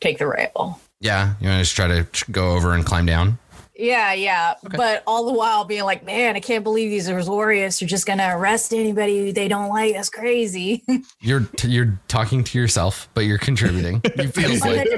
take 0.00 0.18
the 0.18 0.28
rail. 0.28 0.80
Yeah, 1.00 1.34
you 1.40 1.48
want 1.48 1.58
to 1.58 1.62
just 1.64 1.76
try 1.76 1.86
to 1.86 2.06
go 2.30 2.52
over 2.52 2.72
and 2.72 2.84
climb 2.84 3.06
down. 3.06 3.38
Yeah, 3.78 4.12
yeah. 4.12 4.54
But 4.76 5.04
all 5.06 5.24
the 5.26 5.32
while 5.32 5.64
being 5.64 5.84
like, 5.84 6.04
man, 6.04 6.34
I 6.34 6.40
can't 6.40 6.64
believe 6.64 6.90
these 6.90 7.08
Azorius 7.08 7.80
are 7.80 7.86
just 7.86 8.06
gonna 8.06 8.36
arrest 8.36 8.72
anybody 8.72 9.30
they 9.30 9.46
don't 9.46 9.68
like. 9.68 9.94
That's 9.94 10.10
crazy. 10.10 10.82
You're 11.20 11.42
t- 11.56 11.68
you're 11.68 12.00
talking 12.08 12.42
to 12.42 12.58
yourself, 12.58 13.08
but 13.14 13.24
you're 13.24 13.38
contributing. 13.38 14.02
You 14.18 14.28
feels 14.28 14.62
like 14.62 14.88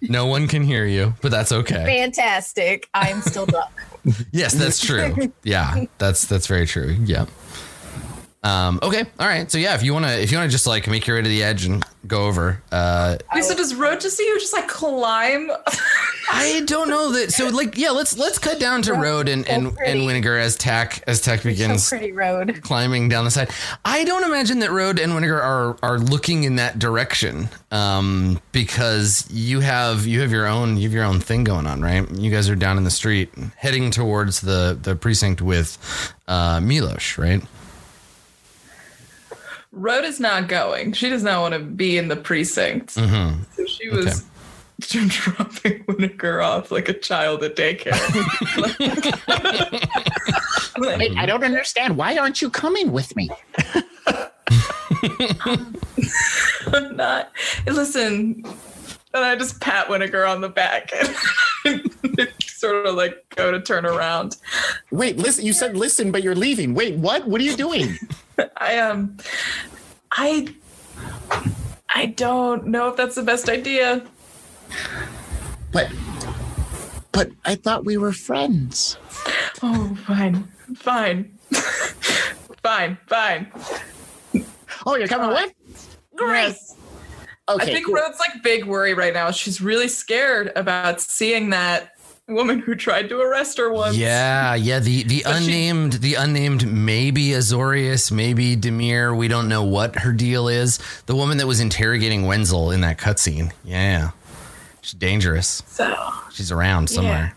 no 0.00 0.24
one 0.24 0.48
can 0.48 0.62
hear 0.62 0.86
you, 0.86 1.12
but 1.20 1.30
that's 1.30 1.52
okay. 1.52 1.84
fantastic. 1.84 2.88
I'm 2.94 3.20
still 3.20 3.44
drunk. 3.46 3.68
Yes, 4.32 4.54
that's 4.54 4.80
true. 4.80 5.30
Yeah, 5.42 5.84
that's 5.98 6.24
that's 6.24 6.46
very 6.46 6.66
true. 6.66 6.96
Yeah. 7.04 7.26
Um, 8.42 8.78
okay, 8.82 9.04
all 9.18 9.26
right. 9.26 9.50
So 9.50 9.58
yeah, 9.58 9.74
if 9.74 9.82
you 9.82 9.92
wanna 9.92 10.12
if 10.12 10.32
you 10.32 10.38
wanna 10.38 10.48
just 10.50 10.66
like 10.66 10.86
make 10.88 11.06
your 11.06 11.16
way 11.16 11.22
to 11.22 11.28
the 11.28 11.42
edge 11.42 11.66
and 11.66 11.84
go 12.06 12.26
over, 12.26 12.62
uh, 12.72 13.18
Wait, 13.34 13.44
so 13.44 13.54
does 13.54 13.74
Road 13.74 14.00
just 14.00 14.16
see 14.16 14.26
you 14.26 14.40
just 14.40 14.54
like 14.54 14.66
climb? 14.66 15.50
I 16.32 16.62
don't 16.64 16.88
know 16.88 17.12
that. 17.12 17.32
So 17.32 17.48
like 17.48 17.76
yeah, 17.76 17.90
let's 17.90 18.16
let's 18.16 18.38
cut 18.38 18.58
down 18.58 18.80
to 18.82 18.94
Road 18.94 19.28
and 19.28 19.46
and 19.46 19.66
and 19.66 19.76
pretty. 19.76 20.00
Winnegar 20.06 20.40
as 20.40 20.56
Taq 20.56 21.02
as 21.06 21.20
Taq 21.20 21.42
begins 21.42 21.84
So 21.86 21.98
pretty 21.98 22.12
road. 22.12 22.60
climbing 22.62 23.10
down 23.10 23.26
the 23.26 23.30
side. 23.30 23.50
I 23.84 24.04
don't 24.04 24.24
imagine 24.24 24.60
that 24.60 24.70
Road 24.70 24.98
and 24.98 25.12
Winnegar 25.12 25.42
are 25.42 25.76
are 25.82 25.98
looking 25.98 26.44
in 26.44 26.56
that 26.56 26.78
direction, 26.78 27.50
um, 27.70 28.40
because 28.52 29.28
you 29.30 29.60
have 29.60 30.06
you 30.06 30.20
have 30.22 30.32
your 30.32 30.46
own 30.46 30.78
you 30.78 30.84
have 30.84 30.94
your 30.94 31.04
own 31.04 31.20
thing 31.20 31.44
going 31.44 31.66
on, 31.66 31.82
right? 31.82 32.10
You 32.10 32.30
guys 32.30 32.48
are 32.48 32.56
down 32.56 32.78
in 32.78 32.84
the 32.84 32.90
street 32.90 33.28
heading 33.56 33.90
towards 33.90 34.40
the 34.40 34.78
the 34.80 34.96
precinct 34.96 35.42
with 35.42 35.76
uh, 36.26 36.60
Milos, 36.62 37.18
right? 37.18 37.42
Rhoda 39.72 40.06
is 40.06 40.20
not 40.20 40.48
going. 40.48 40.92
She 40.92 41.08
does 41.08 41.22
not 41.22 41.40
want 41.40 41.54
to 41.54 41.60
be 41.60 41.96
in 41.96 42.08
the 42.08 42.16
precinct. 42.16 42.94
hmm 42.96 43.42
So 43.56 43.66
she 43.66 43.88
was 43.88 44.24
dropping 44.80 45.84
Winnegar 45.84 46.44
off 46.44 46.70
like 46.70 46.88
a 46.88 46.94
child 46.94 47.44
at 47.44 47.54
daycare. 47.56 47.92
Like, 50.78 50.98
Wait, 50.98 51.16
I 51.16 51.26
don't 51.26 51.44
understand. 51.44 51.96
Why 51.96 52.16
aren't 52.16 52.40
you 52.42 52.50
coming 52.50 52.90
with 52.90 53.14
me? 53.14 53.30
I'm 56.72 56.96
not. 56.96 57.30
Listen, 57.66 58.42
and 59.14 59.24
I 59.24 59.36
just 59.36 59.60
pat 59.60 59.86
Winnegar 59.88 60.28
on 60.28 60.40
the 60.40 60.48
back 60.48 60.90
and 61.64 61.90
sort 62.40 62.86
of 62.86 62.94
like 62.94 63.24
go 63.36 63.50
to 63.52 63.60
turn 63.60 63.86
around. 63.86 64.36
Wait, 64.90 65.16
listen. 65.16 65.44
You 65.44 65.52
said 65.52 65.76
listen, 65.76 66.10
but 66.10 66.22
you're 66.22 66.34
leaving. 66.34 66.74
Wait, 66.74 66.96
what? 66.96 67.26
What 67.26 67.40
are 67.40 67.44
you 67.44 67.56
doing? 67.56 67.96
I 68.56 68.78
um, 68.78 69.16
I, 70.12 70.48
I 71.88 72.06
don't 72.06 72.66
know 72.66 72.88
if 72.88 72.96
that's 72.96 73.14
the 73.14 73.22
best 73.22 73.48
idea. 73.48 74.04
But, 75.72 75.90
but 77.12 77.30
I 77.44 77.54
thought 77.54 77.84
we 77.84 77.96
were 77.96 78.12
friends. 78.12 78.96
Oh, 79.62 79.96
fine, 80.06 80.48
fine, 80.74 81.38
fine, 82.62 82.98
fine. 83.06 83.52
Oh, 84.86 84.96
you're 84.96 85.08
coming 85.08 85.28
with? 85.28 85.52
Great. 86.16 86.48
Yes. 86.48 86.76
Okay. 87.48 87.62
I 87.62 87.66
think 87.66 87.86
cool. 87.86 87.96
Rhode's 87.96 88.18
like 88.18 88.42
big 88.42 88.64
worry 88.64 88.94
right 88.94 89.12
now. 89.12 89.30
She's 89.30 89.60
really 89.60 89.88
scared 89.88 90.52
about 90.54 91.00
seeing 91.00 91.50
that 91.50 91.92
woman 92.30 92.60
who 92.60 92.74
tried 92.74 93.08
to 93.10 93.20
arrest 93.20 93.58
her 93.58 93.70
once. 93.72 93.96
Yeah, 93.96 94.54
yeah. 94.54 94.78
The 94.78 95.02
the 95.04 95.22
But 95.24 95.36
she- 95.38 95.44
unnamed 95.44 95.92
the 95.94 96.14
unnamed 96.14 96.70
maybe 96.72 97.28
Azorius, 97.28 98.10
maybe 98.12 98.56
Dimir. 98.56 99.16
We 99.16 99.28
don't 99.28 99.48
know 99.48 99.62
what 99.64 99.96
her 100.00 100.12
deal 100.12 100.48
is. 100.48 100.78
The 101.06 101.14
woman 101.14 101.38
that 101.38 101.46
was 101.46 101.60
interrogating 101.60 102.26
Wenzel 102.26 102.70
in 102.70 102.80
that 102.82 102.98
cutscene. 102.98 103.52
Yeah, 103.64 104.10
she's 104.82 104.92
dangerous. 104.94 105.62
So 105.68 105.94
She's 106.32 106.50
around 106.52 106.88
somewhere. 106.88 107.34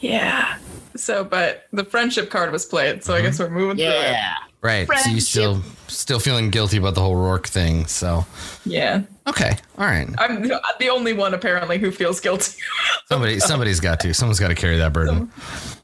yeah. 0.00 0.56
So, 0.96 1.24
but 1.24 1.64
the 1.72 1.84
friendship 1.84 2.30
card 2.30 2.52
was 2.52 2.66
played, 2.66 3.02
so 3.04 3.14
I 3.14 3.22
guess 3.22 3.38
we're 3.38 3.48
moving 3.48 3.78
Yeah. 3.78 4.34
Right. 4.62 4.88
So 4.88 5.10
you 5.10 5.20
still 5.20 5.60
still 5.88 6.20
feeling 6.20 6.50
guilty 6.50 6.76
about 6.76 6.94
the 6.94 7.00
whole 7.00 7.16
Rourke 7.16 7.48
thing. 7.48 7.86
So. 7.86 8.24
Yeah. 8.64 9.02
okay, 9.26 9.56
all 9.76 9.86
right. 9.86 10.08
I'm 10.18 10.42
the 10.42 10.88
only 10.88 11.12
one 11.12 11.34
apparently 11.34 11.78
who 11.78 11.90
feels 11.90 12.20
guilty. 12.20 12.60
Somebody 13.06 13.38
somebody's 13.40 13.80
got 13.80 13.98
to. 14.00 14.14
Someone's 14.14 14.38
got 14.38 14.48
to 14.48 14.54
carry 14.54 14.76
that 14.78 14.92
burden. 14.92 15.30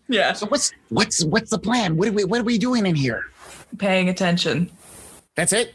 yeah. 0.09 0.33
So 0.33 0.47
what's 0.47 0.73
what's 0.91 1.25
what's 1.25 1.51
the 1.51 1.59
plan? 1.59 1.97
What 1.97 2.09
are 2.09 2.13
we 2.13 2.25
what 2.25 2.41
are 2.41 2.45
we 2.45 2.57
doing 2.57 2.87
in 2.87 2.95
here? 2.95 3.25
Paying 3.79 4.09
attention. 4.09 4.71
That's 5.35 5.53
it. 5.53 5.75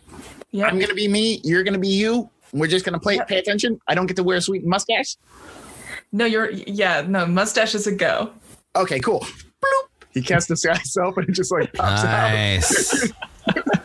Yeah. 0.52 0.68
I'm 0.68 0.80
gonna 0.80 0.94
be 0.94 1.08
me. 1.10 1.42
You're 1.44 1.64
gonna 1.64 1.80
be 1.80 1.90
you. 1.90 2.30
We're 2.54 2.68
just 2.68 2.86
gonna 2.86 3.00
play 3.00 3.20
pay 3.28 3.38
attention. 3.38 3.82
I 3.88 3.96
don't 3.96 4.06
get 4.06 4.16
to 4.16 4.24
wear 4.24 4.38
a 4.38 4.42
sweet 4.42 4.66
mustache. 4.66 5.18
no, 6.14 6.24
you're 6.26 6.52
yeah, 6.52 7.04
no, 7.06 7.26
mustache 7.26 7.76
is 7.76 7.86
a 7.86 7.92
go. 7.92 8.32
Okay, 8.76 9.00
cool. 9.00 9.20
Bloop. 9.20 9.88
He 10.14 10.22
casts 10.22 10.48
disguise 10.50 10.94
self 10.94 11.18
and 11.18 11.30
it 11.30 11.34
just 11.34 11.52
like 11.52 11.74
pops 11.74 12.04
out. 12.04 13.80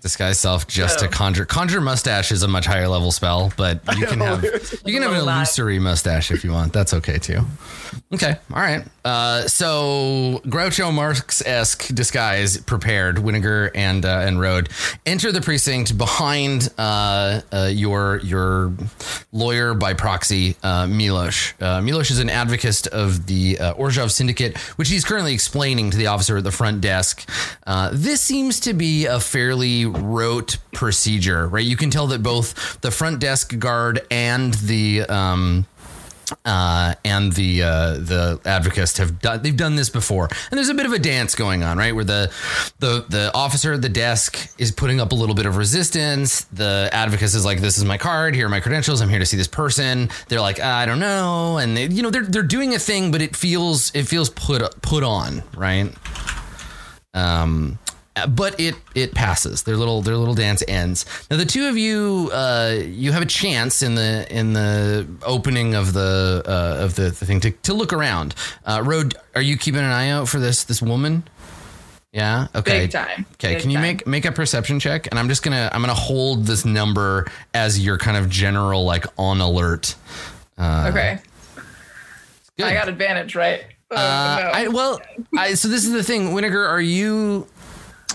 Disguise 0.00 0.38
self 0.38 0.66
just 0.66 1.00
to 1.00 1.08
conjure. 1.08 1.44
Conjure 1.44 1.80
mustache 1.80 2.32
is 2.32 2.42
a 2.42 2.48
much 2.48 2.66
higher 2.66 2.88
level 2.88 3.12
spell, 3.12 3.52
but 3.56 3.80
you 3.98 4.06
can 4.06 4.20
have 4.20 4.42
you 4.42 4.92
can 4.92 5.02
have 5.02 5.12
an 5.12 5.18
illusory 5.18 5.78
mustache 5.78 6.30
if 6.30 6.44
you 6.44 6.52
want. 6.52 6.72
That's 6.72 6.94
okay 6.94 7.18
too. 7.18 7.42
Okay, 8.12 8.36
all 8.52 8.60
right. 8.60 8.84
Uh, 9.04 9.46
so 9.48 10.40
Groucho 10.46 10.92
Marx 10.92 11.42
esque 11.44 11.88
disguise 11.94 12.58
prepared. 12.58 13.16
Winnegar 13.16 13.70
and 13.74 14.04
uh, 14.04 14.24
and 14.26 14.40
Rode 14.40 14.68
enter 15.06 15.32
the 15.32 15.40
precinct 15.40 15.96
behind 15.96 16.68
uh, 16.78 17.40
uh, 17.52 17.70
your 17.72 18.18
your 18.18 18.72
lawyer 19.32 19.74
by 19.74 19.94
proxy, 19.94 20.56
uh, 20.62 20.86
Milosh 20.86 21.52
Uh, 21.60 22.00
is 22.00 22.18
an 22.18 22.30
advocate 22.30 22.86
of 22.88 23.26
the 23.26 23.58
uh, 23.58 23.74
Orzhov 23.74 24.10
Syndicate, 24.10 24.56
which 24.76 24.88
he's 24.88 25.04
currently 25.04 25.32
explaining 25.32 25.90
to 25.90 25.96
the 25.96 26.06
officer 26.06 26.38
at 26.38 26.44
the 26.44 26.50
front 26.50 26.80
desk. 26.80 27.28
Uh, 27.66 27.90
this 27.92 28.20
seems 28.20 28.60
to 28.60 28.72
be 28.72 29.06
a 29.06 29.20
fairly 29.20 29.86
rote 29.90 30.58
procedure, 30.72 31.46
right? 31.48 31.64
You 31.64 31.76
can 31.76 31.90
tell 31.90 32.06
that 32.08 32.22
both 32.22 32.80
the 32.80 32.90
front 32.90 33.20
desk 33.20 33.58
guard 33.58 34.06
and 34.10 34.54
the 34.54 35.02
um, 35.02 35.66
uh, 36.44 36.94
and 37.04 37.32
the 37.32 37.62
uh, 37.62 37.92
the 37.94 38.40
advocates 38.44 38.98
have 38.98 39.20
done 39.20 39.42
they've 39.42 39.56
done 39.56 39.76
this 39.76 39.90
before, 39.90 40.28
and 40.50 40.58
there's 40.58 40.68
a 40.68 40.74
bit 40.74 40.86
of 40.86 40.92
a 40.92 40.98
dance 40.98 41.34
going 41.34 41.62
on, 41.62 41.78
right? 41.78 41.94
Where 41.94 42.04
the 42.04 42.32
the 42.78 43.04
the 43.08 43.30
officer 43.34 43.74
at 43.74 43.82
the 43.82 43.88
desk 43.88 44.52
is 44.58 44.70
putting 44.70 45.00
up 45.00 45.12
a 45.12 45.14
little 45.14 45.34
bit 45.34 45.46
of 45.46 45.56
resistance. 45.56 46.44
The 46.44 46.88
advocate 46.92 47.34
is 47.34 47.44
like, 47.44 47.60
"This 47.60 47.78
is 47.78 47.84
my 47.84 47.98
card. 47.98 48.34
Here 48.34 48.46
are 48.46 48.50
my 48.50 48.60
credentials. 48.60 49.00
I'm 49.00 49.08
here 49.08 49.18
to 49.18 49.26
see 49.26 49.36
this 49.36 49.48
person." 49.48 50.10
They're 50.28 50.40
like, 50.40 50.60
"I 50.60 50.86
don't 50.86 51.00
know," 51.00 51.58
and 51.58 51.76
they, 51.76 51.86
you 51.86 52.02
know 52.02 52.10
they're 52.10 52.26
they're 52.26 52.42
doing 52.42 52.74
a 52.74 52.78
thing, 52.78 53.10
but 53.10 53.22
it 53.22 53.36
feels 53.36 53.94
it 53.94 54.04
feels 54.04 54.30
put 54.30 54.82
put 54.82 55.02
on, 55.02 55.42
right? 55.56 55.92
Um, 57.12 57.79
but 58.28 58.58
it 58.60 58.74
it 58.94 59.14
passes. 59.14 59.62
Their 59.62 59.76
little 59.76 60.02
their 60.02 60.16
little 60.16 60.34
dance 60.34 60.62
ends. 60.68 61.04
Now 61.30 61.36
the 61.36 61.44
two 61.44 61.66
of 61.68 61.76
you 61.78 62.30
uh, 62.32 62.76
you 62.84 63.12
have 63.12 63.22
a 63.22 63.26
chance 63.26 63.82
in 63.82 63.94
the 63.94 64.26
in 64.30 64.52
the 64.52 65.06
opening 65.22 65.74
of 65.74 65.92
the 65.92 66.42
uh, 66.46 66.82
of 66.84 66.96
the, 66.96 67.02
the 67.04 67.26
thing 67.26 67.40
to, 67.40 67.50
to 67.50 67.74
look 67.74 67.92
around. 67.92 68.34
Uh, 68.66 68.82
Road, 68.84 69.14
are 69.34 69.42
you 69.42 69.56
keeping 69.56 69.80
an 69.80 69.86
eye 69.90 70.10
out 70.10 70.28
for 70.28 70.38
this 70.40 70.64
this 70.64 70.82
woman? 70.82 71.22
Yeah. 72.12 72.48
Okay. 72.56 72.80
Big 72.80 72.90
time. 72.90 73.24
Okay. 73.34 73.54
Big 73.54 73.62
Can 73.62 73.70
you 73.70 73.76
time. 73.76 73.82
make 73.82 74.06
make 74.06 74.24
a 74.24 74.32
perception 74.32 74.80
check? 74.80 75.06
And 75.10 75.18
I'm 75.18 75.28
just 75.28 75.42
gonna 75.44 75.70
I'm 75.72 75.80
gonna 75.80 75.94
hold 75.94 76.44
this 76.46 76.64
number 76.64 77.26
as 77.54 77.78
your 77.84 77.98
kind 77.98 78.16
of 78.16 78.28
general 78.28 78.84
like 78.84 79.06
on 79.16 79.40
alert. 79.40 79.94
Uh, 80.58 80.86
Okay. 80.90 81.20
Good. 82.58 82.66
I 82.66 82.74
got 82.74 82.88
advantage, 82.88 83.36
right? 83.36 83.64
Oh, 83.92 83.96
Uh, 83.96 84.40
no. 84.42 84.50
I, 84.50 84.68
well, 84.68 85.00
I, 85.38 85.54
so 85.54 85.68
this 85.68 85.84
is 85.86 85.92
the 85.92 86.02
thing, 86.02 86.30
Winnegar. 86.32 86.68
Are 86.68 86.80
you 86.80 87.46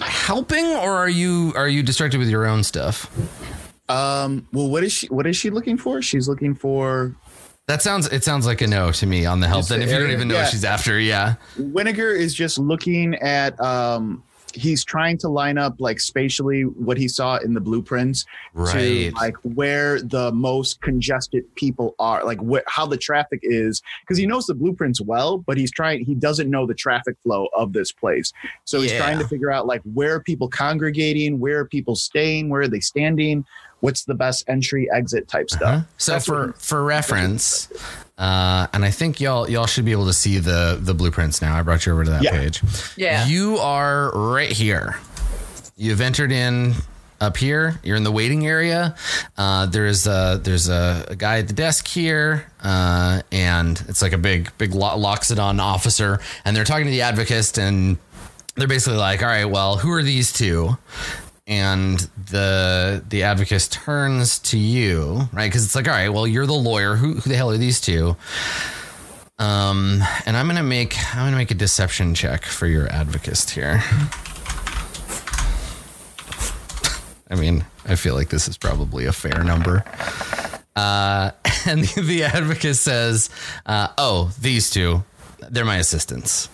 helping, 0.01 0.65
or 0.65 0.95
are 0.95 1.09
you 1.09 1.53
are 1.55 1.67
you 1.67 1.83
distracted 1.83 2.17
with 2.19 2.29
your 2.29 2.45
own 2.45 2.63
stuff? 2.63 3.09
Um, 3.89 4.47
well, 4.51 4.69
what 4.69 4.83
is 4.83 4.91
she? 4.91 5.07
What 5.07 5.27
is 5.27 5.35
she 5.37 5.49
looking 5.49 5.77
for? 5.77 6.01
She's 6.01 6.27
looking 6.27 6.55
for 6.55 7.15
That 7.67 7.81
sounds 7.81 8.07
it 8.07 8.23
sounds 8.23 8.45
like 8.45 8.61
a 8.61 8.67
no 8.67 8.91
to 8.91 9.05
me 9.05 9.25
on 9.25 9.39
the 9.39 9.47
help. 9.47 9.67
Then 9.67 9.81
if 9.81 9.89
you 9.91 9.97
don't 9.99 10.11
even 10.11 10.27
know 10.27 10.35
Yeah. 10.35 10.41
what 10.43 10.51
she's 10.51 10.65
after, 10.65 10.99
yeah, 10.99 11.35
Winnegar 11.57 12.17
is 12.17 12.33
just 12.33 12.57
looking 12.57 13.15
at. 13.15 13.59
Um, 13.61 14.23
he's 14.56 14.84
trying 14.84 15.18
to 15.20 15.28
line 15.30 15.58
up 15.58 15.76
like 15.80 15.99
spatially 15.99 16.64
what 16.64 16.97
he 16.97 17.08
saw 17.08 17.38
in 17.38 17.53
the 17.53 17.60
blueprints 17.60 18.26
right. 18.53 18.72
to 18.74 19.12
like 19.16 19.36
where 19.43 20.01
the 20.01 20.32
most 20.32 20.82
congested 20.82 21.43
people 21.56 21.93
are, 21.99 22.24
like 22.24 22.39
wh- 22.39 22.66
how 22.68 22.86
the 22.86 22.97
traffic 22.97 23.39
is, 23.43 23.82
because 24.01 24.18
he 24.18 24.26
knows 24.26 24.45
the 24.45 24.53
blueprints 24.56 25.01
well, 25.01 25.38
but 25.38 25.58
he's 25.58 25.72
trying. 25.72 26.03
He 26.06 26.16
doesn't 26.16 26.49
know 26.49 26.66
the 26.66 26.74
traffic 26.74 27.18
flow 27.24 27.47
of 27.56 27.74
this 27.74 27.91
place, 27.91 28.34
so 28.64 28.82
he's 28.82 28.91
Yeah. 28.91 28.99
trying 28.99 29.20
to 29.20 29.28
figure 29.28 29.51
out 29.51 29.68
like 29.68 29.82
where 29.93 30.16
are 30.16 30.20
people 30.20 30.47
congregating, 30.47 31.39
where 31.39 31.60
are 31.60 31.66
people 31.66 31.95
staying, 31.95 32.49
where 32.49 32.62
are 32.62 32.68
they 32.68 32.80
standing, 32.80 33.45
what's 33.86 34.03
the 34.05 34.15
best 34.15 34.43
entry 34.47 34.89
exit 34.91 35.27
type 35.27 35.47
Huh? 35.51 35.57
stuff. 35.57 35.86
So 35.97 36.11
That's 36.13 36.25
for 36.25 36.53
for 36.57 36.83
reference, 36.83 37.69
uh, 38.17 38.65
and 38.73 38.83
I 38.83 38.91
think 38.91 39.21
y'all 39.21 39.49
y'all 39.49 39.67
should 39.67 39.86
be 39.86 39.91
able 39.91 40.07
to 40.07 40.13
see 40.13 40.39
the 40.39 40.77
the 40.81 40.93
blueprints 40.93 41.41
now. 41.41 41.55
I 41.55 41.61
brought 41.61 41.86
you 41.86 41.93
over 41.93 42.03
to 42.03 42.11
that 42.11 42.23
Yeah. 42.23 42.31
page. 42.31 42.61
Yeah. 42.97 43.25
You 43.27 43.57
are 43.57 44.11
right 44.11 44.51
here. 44.51 44.97
You've 45.77 46.01
entered 46.01 46.31
in 46.31 46.73
up 47.21 47.38
here. 47.38 47.79
You're 47.83 47.95
in 47.97 48.03
the 48.03 48.11
waiting 48.11 48.45
area. 48.47 48.95
Uh, 49.38 49.65
there's 49.67 50.07
a 50.07 50.39
there's 50.43 50.67
a, 50.67 51.05
a 51.09 51.15
guy 51.15 51.39
at 51.39 51.47
the 51.47 51.53
desk 51.53 51.88
here, 51.88 52.45
uh, 52.63 53.21
and 53.31 53.81
it's 53.88 54.01
like 54.01 54.13
a 54.13 54.17
big 54.17 54.51
big 54.57 54.73
lo- 54.73 54.97
Loxodon 54.97 55.59
officer, 55.61 56.19
and 56.43 56.55
they're 56.57 56.63
talking 56.65 56.86
to 56.86 56.91
the 56.91 57.01
advocate, 57.03 57.57
and 57.57 57.97
they're 58.55 58.67
basically 58.67 58.97
like, 58.97 59.21
"All 59.21 59.27
right, 59.29 59.45
well, 59.45 59.77
who 59.77 59.91
are 59.91 60.03
these 60.03 60.31
two? 60.33 60.77
And 61.47 61.99
the 62.31 63.03
the 63.07 63.23
advocate 63.23 63.67
turns 63.69 64.39
to 64.39 64.57
you, 64.57 65.29
right? 65.31 65.45
Because 65.47 65.63
it's 65.63 65.75
like, 65.75 65.87
all 65.87 65.93
right, 65.93 66.09
well, 66.09 66.25
you're 66.25 66.47
the 66.47 66.53
lawyer. 66.53 66.95
Who, 66.95 67.13
who 67.13 67.29
the 67.29 67.35
hell 67.35 67.51
are 67.51 67.57
these 67.57 67.79
two? 67.79 68.15
Um, 69.37 70.01
and 70.25 70.37
I'm 70.37 70.47
gonna 70.47 70.63
make 70.63 70.97
I'm 71.13 71.27
gonna 71.27 71.37
make 71.37 71.51
a 71.51 71.55
deception 71.55 72.15
check 72.15 72.45
for 72.45 72.67
your 72.67 72.87
advocate 72.91 73.49
here. 73.49 73.83
I 77.29 77.35
mean, 77.35 77.65
I 77.85 77.95
feel 77.95 78.15
like 78.15 78.29
this 78.29 78.47
is 78.47 78.57
probably 78.57 79.05
a 79.05 79.11
fair 79.11 79.43
number. 79.43 79.83
Uh, 80.75 81.31
and 81.65 81.83
the, 81.83 82.01
the 82.01 82.23
advocate 82.23 82.77
says, 82.77 83.29
uh, 83.65 83.89
"Oh, 83.97 84.31
these 84.39 84.69
two, 84.69 85.03
they're 85.49 85.65
my 85.65 85.77
assistants." 85.77 86.49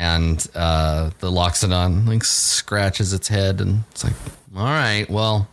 And 0.00 0.44
uh, 0.54 1.10
the 1.18 1.30
Loxodon 1.30 2.06
like 2.08 2.24
scratches 2.24 3.12
its 3.12 3.28
head, 3.28 3.60
and 3.60 3.84
it's 3.90 4.02
like, 4.02 4.14
"All 4.56 4.64
right, 4.64 5.04
well, 5.10 5.46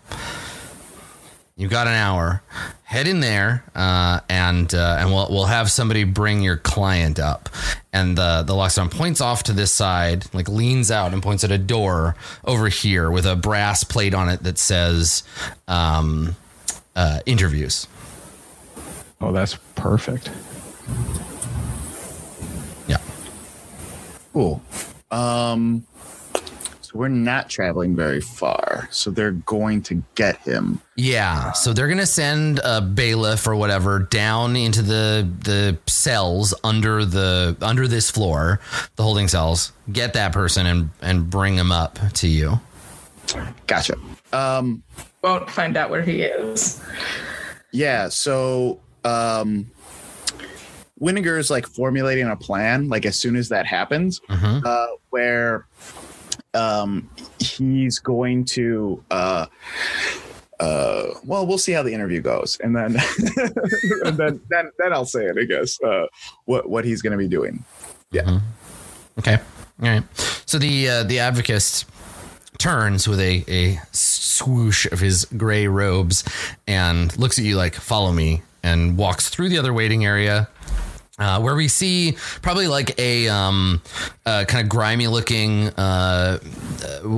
you've 1.58 1.70
got 1.70 1.88
an 1.88 1.96
hour. 1.96 2.42
Head 2.84 3.10
in 3.10 3.20
there, 3.20 3.66
uh, 3.76 4.22
and 4.30 4.74
uh, 4.74 4.98
and 5.02 5.12
we'll 5.12 5.28
we'll 5.30 5.48
have 5.48 5.70
somebody 5.70 6.06
bring 6.06 6.42
your 6.42 6.56
client 6.56 7.20
up. 7.20 7.50
And 7.92 8.18
the 8.18 8.44
the 8.48 8.54
Loxodon 8.54 8.90
points 8.90 9.20
off 9.20 9.44
to 9.44 9.52
this 9.52 9.74
side, 9.74 10.34
like 10.34 10.48
leans 10.48 10.92
out 10.92 11.12
and 11.12 11.22
points 11.22 11.44
at 11.44 11.52
a 11.52 11.58
door 11.58 12.16
over 12.46 12.70
here 12.70 13.12
with 13.12 13.26
a 13.26 13.36
brass 13.36 13.84
plate 13.84 14.14
on 14.14 14.30
it 14.30 14.44
that 14.44 14.58
says 14.58 15.24
um, 15.68 16.38
uh, 16.96 17.20
interviews. 17.26 17.86
Oh, 19.20 19.34
that's 19.34 19.58
perfect. 19.76 20.30
Cool. 24.38 24.62
Um, 25.10 25.84
so 26.82 26.92
we're 26.94 27.08
not 27.08 27.50
traveling 27.50 27.96
very 27.96 28.22
far, 28.22 28.88
so 28.92 29.10
they're 29.10 29.32
going 29.32 29.82
to 29.84 30.04
get 30.14 30.38
him. 30.42 30.80
Yeah, 30.96 31.54
so 31.54 31.74
they're 31.74 31.88
gonna 31.88 32.06
send 32.06 32.60
a 32.64 32.80
bailiff 32.80 33.48
or 33.48 33.56
whatever 33.56 33.98
down 33.98 34.56
into 34.56 34.84
the 34.84 35.28
the 35.44 35.80
cells 35.88 36.54
under 36.64 37.04
the 37.04 37.58
under 37.64 37.88
this 37.88 38.12
floor, 38.12 38.60
the 38.96 39.02
holding 39.02 39.28
cells. 39.28 39.72
Get 39.92 40.14
that 40.14 40.34
person 40.34 40.68
and 40.68 40.92
and 41.02 41.28
bring 41.28 41.56
him 41.56 41.72
up 41.72 41.98
to 42.14 42.28
you. 42.28 42.60
Gotcha. 43.66 43.96
Um, 44.34 44.84
Won't 45.24 45.50
find 45.50 45.76
out 45.76 45.90
where 45.90 46.04
he 46.04 46.22
is. 46.22 46.80
yeah. 47.72 48.08
So, 48.10 48.82
um, 49.04 49.72
Winnegar 51.02 51.38
is 51.38 51.50
like 51.50 51.68
formulating 51.68 52.28
a 52.28 52.36
plan. 52.36 52.90
Like 52.90 53.06
as 53.06 53.18
soon 53.18 53.36
as 53.36 53.50
that 53.50 53.66
happens, 53.66 54.20
Mhm. 54.30 54.66
uh, 54.66 54.88
where 55.10 55.66
um, 56.54 57.10
he's 57.40 58.00
going 58.00 58.46
to. 58.46 59.04
Uh, 59.12 59.46
uh, 60.60 61.04
well, 61.24 61.46
we'll 61.46 61.60
see 61.60 61.72
how 61.72 61.84
the 61.84 61.94
interview 61.94 62.20
goes, 62.20 62.58
and 62.64 62.76
then, 62.76 62.96
and 64.06 64.18
then, 64.18 64.42
then, 64.50 64.72
then 64.80 64.92
I'll 64.94 65.06
say 65.06 65.26
it. 65.26 65.38
I 65.40 65.44
guess 65.46 65.80
uh, 65.84 66.08
what 66.46 66.68
what 66.70 66.84
he's 66.84 67.02
going 67.04 67.12
to 67.12 67.18
be 67.18 67.28
doing. 67.28 67.64
Yeah. 68.12 68.40
Okay. 69.20 69.36
All 69.84 69.88
right. 69.90 70.04
So 70.48 70.58
the 70.58 70.90
uh, 70.90 71.04
the 71.04 71.20
advocate 71.20 71.86
turns 72.58 73.08
with 73.08 73.20
a 73.20 73.44
a 73.48 73.80
swoosh 73.92 74.88
of 74.92 75.00
his 75.00 75.26
gray 75.38 75.68
robes 75.68 76.24
and 76.66 77.16
looks 77.20 77.38
at 77.38 77.46
you 77.46 77.56
like 77.56 77.76
follow 77.76 78.12
me 78.12 78.42
and 78.64 78.98
walks 78.98 79.30
through 79.30 79.50
the 79.50 79.60
other 79.60 79.74
waiting 79.74 80.06
area. 80.06 80.50
Uh, 81.20 81.40
where 81.42 81.56
we 81.56 81.68
see 81.68 82.16
probably 82.44 82.68
like 82.68 83.00
a 83.00 83.28
um, 83.28 83.82
uh, 84.26 84.46
kind 84.48 84.64
of 84.64 84.70
grimy 84.70 85.08
looking 85.08 85.68
uh, 85.70 86.38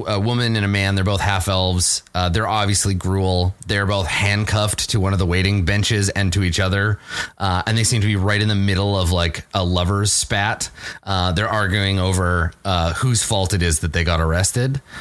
a 0.08 0.20
woman 0.20 0.56
and 0.56 0.64
a 0.64 0.70
man. 0.70 0.96
They're 0.96 1.04
both 1.04 1.20
half 1.20 1.50
elves. 1.50 2.04
Uh, 2.16 2.30
they're 2.30 2.48
obviously 2.48 2.96
Gruul. 2.96 3.54
They're 3.68 3.86
both 3.86 4.08
handcuffed 4.08 4.92
to 4.92 5.02
one 5.02 5.12
of 5.12 5.20
the 5.20 5.26
waiting 5.26 5.66
benches 5.66 6.08
and 6.08 6.32
to 6.32 6.44
each 6.44 6.62
other. 6.62 6.98
Uh, 7.38 7.64
and 7.68 7.78
they 7.78 7.84
seem 7.84 8.00
to 8.00 8.08
be 8.08 8.16
right 8.16 8.42
in 8.42 8.48
the 8.48 8.56
middle 8.56 8.98
of 8.98 9.12
like 9.12 9.46
a 9.54 9.66
lover's 9.66 10.14
spat. 10.14 10.70
Uh, 11.04 11.34
they're 11.34 11.50
arguing 11.50 12.00
over 12.00 12.54
uh, 12.64 12.94
whose 12.94 13.22
fault 13.22 13.54
it 13.54 13.62
is 13.62 13.82
that 13.82 13.92
they 13.92 14.04
got 14.04 14.20
arrested. 14.22 14.82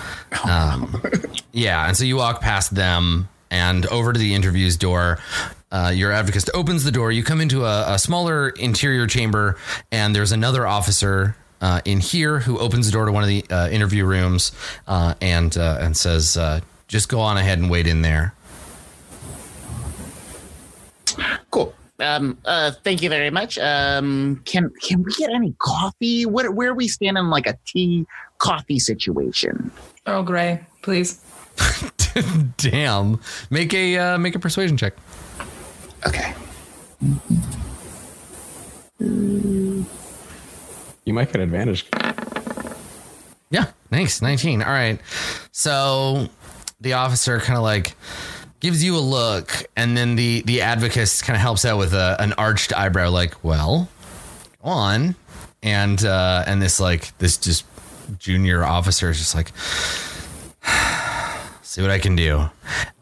Um, 0.44 1.02
yeah. 1.52 1.88
And 1.88 1.96
so 1.96 2.04
you 2.04 2.16
walk 2.16 2.42
past 2.42 2.74
them 2.74 3.30
and 3.50 3.86
over 3.86 4.12
to 4.12 4.18
the 4.18 4.34
interviews 4.34 4.76
door. 4.76 5.18
Uh, 5.70 5.92
your 5.94 6.12
advocate 6.12 6.48
opens 6.54 6.84
the 6.84 6.90
door. 6.90 7.12
You 7.12 7.22
come 7.22 7.40
into 7.40 7.64
a, 7.64 7.94
a 7.94 7.98
smaller 7.98 8.50
interior 8.50 9.06
chamber, 9.06 9.56
and 9.92 10.14
there's 10.14 10.32
another 10.32 10.66
officer 10.66 11.36
uh, 11.60 11.80
in 11.84 12.00
here 12.00 12.38
who 12.38 12.58
opens 12.58 12.86
the 12.86 12.92
door 12.92 13.06
to 13.06 13.12
one 13.12 13.22
of 13.22 13.28
the 13.28 13.44
uh, 13.50 13.68
interview 13.68 14.04
rooms 14.04 14.52
uh, 14.86 15.14
and 15.20 15.56
uh, 15.56 15.78
and 15.80 15.96
says, 15.96 16.36
uh, 16.36 16.60
"Just 16.86 17.08
go 17.08 17.20
on 17.20 17.36
ahead 17.36 17.58
and 17.58 17.70
wait 17.70 17.86
in 17.86 18.02
there." 18.02 18.34
Cool. 21.50 21.74
Um, 22.00 22.38
uh, 22.44 22.72
thank 22.84 23.02
you 23.02 23.08
very 23.08 23.30
much. 23.30 23.58
Um, 23.58 24.40
can 24.44 24.70
can 24.82 25.02
we 25.02 25.12
get 25.14 25.30
any 25.30 25.54
coffee? 25.58 26.26
What, 26.26 26.54
where 26.54 26.70
are 26.70 26.74
we 26.74 26.88
standing? 26.88 27.24
Like 27.24 27.46
a 27.46 27.58
tea 27.64 28.06
coffee 28.38 28.78
situation? 28.78 29.70
Earl 30.06 30.22
Grey, 30.22 30.64
please. 30.82 31.22
Damn! 32.56 33.20
Make 33.50 33.74
a 33.74 33.98
uh, 33.98 34.18
make 34.18 34.34
a 34.34 34.38
persuasion 34.38 34.76
check. 34.76 34.94
Okay. 36.06 36.34
You 39.00 39.84
might 41.14 41.32
get 41.32 41.40
advantage. 41.40 41.86
Yeah, 43.50 43.66
nice. 43.90 44.20
19. 44.20 44.62
All 44.62 44.68
right. 44.68 45.00
So 45.52 46.28
the 46.80 46.94
officer 46.94 47.40
kind 47.40 47.56
of 47.56 47.62
like 47.62 47.94
gives 48.60 48.82
you 48.82 48.96
a 48.96 49.00
look, 49.00 49.64
and 49.76 49.96
then 49.96 50.16
the 50.16 50.42
the 50.42 50.62
advocate 50.62 51.20
kind 51.24 51.36
of 51.36 51.40
helps 51.40 51.64
out 51.64 51.78
with 51.78 51.94
a, 51.94 52.16
an 52.18 52.32
arched 52.34 52.76
eyebrow, 52.76 53.10
like, 53.10 53.42
well, 53.44 53.88
go 54.62 54.70
on. 54.70 55.14
And 55.62 56.04
uh, 56.04 56.44
and 56.46 56.62
this 56.62 56.78
like 56.78 57.16
this 57.18 57.36
just 57.36 57.64
junior 58.18 58.64
officer 58.64 59.10
is 59.10 59.18
just 59.18 59.34
like, 59.34 59.52
see 61.62 61.82
what 61.82 61.90
I 61.90 61.98
can 61.98 62.16
do, 62.16 62.48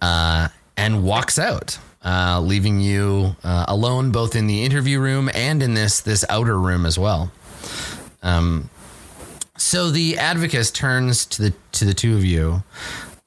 uh, 0.00 0.48
and 0.76 1.04
walks 1.04 1.38
out. 1.38 1.78
Uh, 2.06 2.40
leaving 2.40 2.80
you 2.80 3.34
uh, 3.42 3.64
alone 3.66 4.12
both 4.12 4.36
in 4.36 4.46
the 4.46 4.62
interview 4.62 5.00
room 5.00 5.28
and 5.34 5.60
in 5.60 5.74
this 5.74 6.00
this 6.00 6.24
outer 6.28 6.56
room 6.56 6.86
as 6.86 6.96
well. 6.96 7.32
Um, 8.22 8.70
so 9.56 9.90
the 9.90 10.16
advocate 10.16 10.70
turns 10.72 11.26
to 11.26 11.42
the 11.42 11.54
to 11.72 11.84
the 11.84 11.94
two 11.94 12.14
of 12.14 12.24
you, 12.24 12.62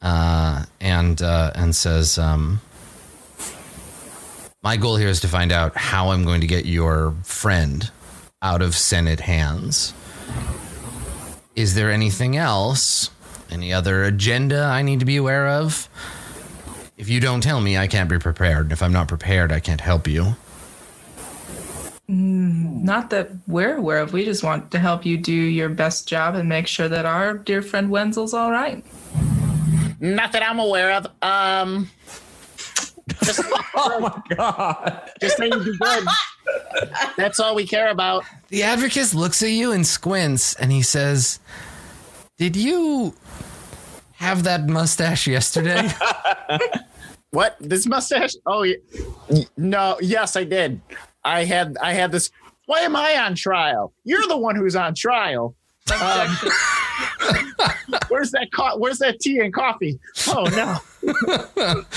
uh, 0.02 0.64
and 0.80 1.22
uh, 1.22 1.52
and 1.56 1.76
says, 1.76 2.18
um, 2.18 2.62
"My 4.64 4.78
goal 4.78 4.96
here 4.96 5.10
is 5.10 5.20
to 5.22 5.28
find 5.28 5.52
out 5.52 5.76
how 5.76 6.12
I'm 6.12 6.24
going 6.24 6.40
to 6.40 6.48
get 6.48 6.66
your 6.66 7.16
friend 7.24 7.92
out 8.42 8.62
of 8.62 8.76
Senate 8.76 9.20
hands. 9.20 9.94
Is 11.54 11.76
there 11.76 11.92
anything 11.92 12.38
else? 12.38 13.10
Any 13.52 13.74
other 13.74 14.04
agenda 14.04 14.64
I 14.64 14.84
need 14.84 15.00
to 15.02 15.06
be 15.06 15.18
aware 15.18 15.50
of? 15.50 15.90
If 17.00 17.08
you 17.08 17.22
don't 17.22 17.42
tell 17.42 17.62
me, 17.62 17.78
I 17.78 17.88
can't 17.88 18.10
be 18.10 18.20
prepared. 18.20 18.74
If 18.74 18.84
I'm 18.84 18.92
not 18.92 19.08
prepared, 19.08 19.52
I 19.52 19.62
can't 19.62 19.82
help 19.82 20.06
you." 20.08 20.36
Not 22.10 23.12
that 23.12 23.30
we're 23.48 23.78
aware 23.78 24.00
of. 24.00 24.14
We 24.14 24.26
just 24.26 24.44
want 24.44 24.72
to 24.72 24.80
help 24.80 25.06
you 25.06 25.16
do 25.16 25.32
your 25.32 25.70
best 25.70 26.08
job 26.08 26.36
and 26.36 26.50
make 26.50 26.68
sure 26.68 26.90
that 26.90 27.06
our 27.06 27.36
dear 27.38 27.62
friend 27.62 27.90
Wenzel's 27.90 28.34
all 28.34 28.52
right. 28.52 28.84
Not 30.00 30.32
that 30.32 30.42
I'm 30.42 30.60
aware 30.60 30.92
of. 30.94 31.08
Um, 31.22 31.90
just, 33.24 33.42
Oh 33.76 34.00
my 34.00 34.36
god! 34.36 35.10
just 35.22 35.38
say 35.38 35.46
you 35.46 35.64
do 35.64 35.78
good. 35.78 36.08
That's 37.16 37.40
all 37.40 37.54
we 37.54 37.68
care 37.68 37.92
about. 37.92 38.26
The 38.48 38.64
advocate 38.64 39.14
looks 39.14 39.44
at 39.44 39.52
you 39.52 39.72
and 39.72 39.86
squints 39.86 40.56
and 40.56 40.72
he 40.72 40.82
says, 40.82 41.40
Did 42.38 42.56
you 42.56 43.14
have 44.14 44.44
that 44.44 44.68
mustache 44.68 45.28
yesterday? 45.28 45.90
What 47.32 47.58
this 47.60 47.86
mustache? 47.86 48.34
Oh, 48.46 48.64
yeah. 48.64 48.76
no. 49.58 49.98
Yes, 50.02 50.36
I 50.36 50.44
did. 50.44 50.82
I 51.24 51.44
had. 51.46 51.78
I 51.82 51.94
had 51.94 52.12
this. 52.12 52.32
Why 52.66 52.80
am 52.82 52.96
I 52.96 53.18
on 53.18 53.36
trial? 53.36 53.94
You're 54.04 54.28
the 54.28 54.38
one 54.38 54.56
who's 54.56 54.76
on 54.76 54.96
trial. 54.96 55.56
Um, 55.92 56.28
where's 58.10 58.32
that? 58.32 58.50
Co- 58.54 58.78
where's 58.78 59.00
that 59.00 59.20
tea 59.20 59.40
and 59.40 59.54
coffee? 59.54 60.00
Oh 60.28 60.44
no. 61.04 61.84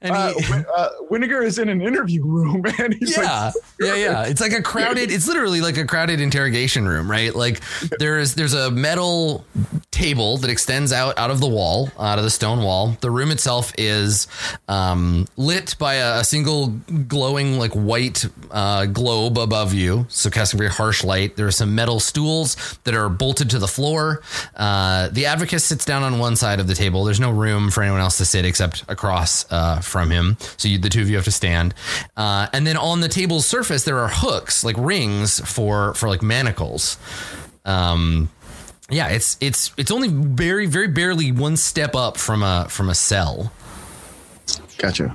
And 0.00 0.14
Uh, 0.14 0.34
he, 0.34 0.52
Win- 0.52 0.66
uh, 0.76 0.88
Winnegar 1.10 1.42
is 1.42 1.58
in 1.58 1.70
an 1.70 1.80
interview 1.80 2.22
room, 2.26 2.62
and 2.78 2.92
he's 2.92 3.16
yeah, 3.16 3.50
yeah, 3.80 3.94
yeah. 3.94 4.24
It's 4.26 4.40
like 4.40 4.52
a 4.52 4.60
crowded. 4.60 5.10
It's 5.10 5.26
literally 5.26 5.62
like 5.62 5.78
a 5.78 5.86
crowded 5.86 6.20
interrogation 6.20 6.86
room, 6.86 7.10
right? 7.10 7.34
Like 7.34 7.62
there's 7.98 8.34
there's 8.34 8.52
a 8.52 8.70
metal 8.70 9.46
table 9.94 10.36
that 10.38 10.50
extends 10.50 10.92
out 10.92 11.16
out 11.18 11.30
of 11.30 11.40
the 11.40 11.48
wall, 11.48 11.90
out 11.98 12.18
of 12.18 12.24
the 12.24 12.30
stone 12.30 12.62
wall. 12.62 12.96
The 13.00 13.10
room 13.10 13.30
itself 13.30 13.72
is 13.78 14.26
um, 14.68 15.26
lit 15.36 15.76
by 15.78 15.94
a, 15.94 16.20
a 16.20 16.24
single 16.24 16.68
glowing 17.08 17.58
like 17.58 17.72
white 17.72 18.26
uh, 18.50 18.86
globe 18.86 19.38
above 19.38 19.72
you, 19.72 20.06
so 20.08 20.30
casting 20.30 20.58
very 20.58 20.70
harsh 20.70 21.04
light. 21.04 21.36
There 21.36 21.46
are 21.46 21.52
some 21.52 21.74
metal 21.74 22.00
stools 22.00 22.78
that 22.84 22.94
are 22.94 23.08
bolted 23.08 23.50
to 23.50 23.58
the 23.58 23.68
floor. 23.68 24.22
Uh, 24.56 25.08
the 25.08 25.26
advocate 25.26 25.62
sits 25.62 25.84
down 25.84 26.02
on 26.02 26.18
one 26.18 26.36
side 26.36 26.60
of 26.60 26.66
the 26.66 26.74
table. 26.74 27.04
There's 27.04 27.20
no 27.20 27.30
room 27.30 27.70
for 27.70 27.82
anyone 27.82 28.00
else 28.00 28.18
to 28.18 28.24
sit 28.24 28.44
except 28.44 28.84
across 28.88 29.50
uh, 29.52 29.80
from 29.80 30.10
him. 30.10 30.36
So 30.56 30.68
you, 30.68 30.78
the 30.78 30.88
two 30.88 31.02
of 31.02 31.08
you 31.08 31.16
have 31.16 31.24
to 31.24 31.32
stand. 31.32 31.74
Uh, 32.16 32.48
and 32.52 32.66
then 32.66 32.76
on 32.76 33.00
the 33.00 33.08
table's 33.08 33.46
surface, 33.46 33.84
there 33.84 33.98
are 33.98 34.08
hooks, 34.08 34.64
like 34.64 34.76
rings 34.78 35.40
for 35.40 35.94
for 35.94 36.08
like 36.08 36.22
manacles. 36.22 36.98
Um, 37.64 38.28
yeah, 38.94 39.08
it's 39.08 39.36
it's 39.40 39.72
it's 39.76 39.90
only 39.90 40.08
very 40.08 40.66
very 40.66 40.88
barely 40.88 41.32
one 41.32 41.56
step 41.56 41.94
up 41.94 42.16
from 42.16 42.42
a 42.42 42.66
from 42.70 42.88
a 42.88 42.94
cell. 42.94 43.52
"Gotcha." 44.78 45.14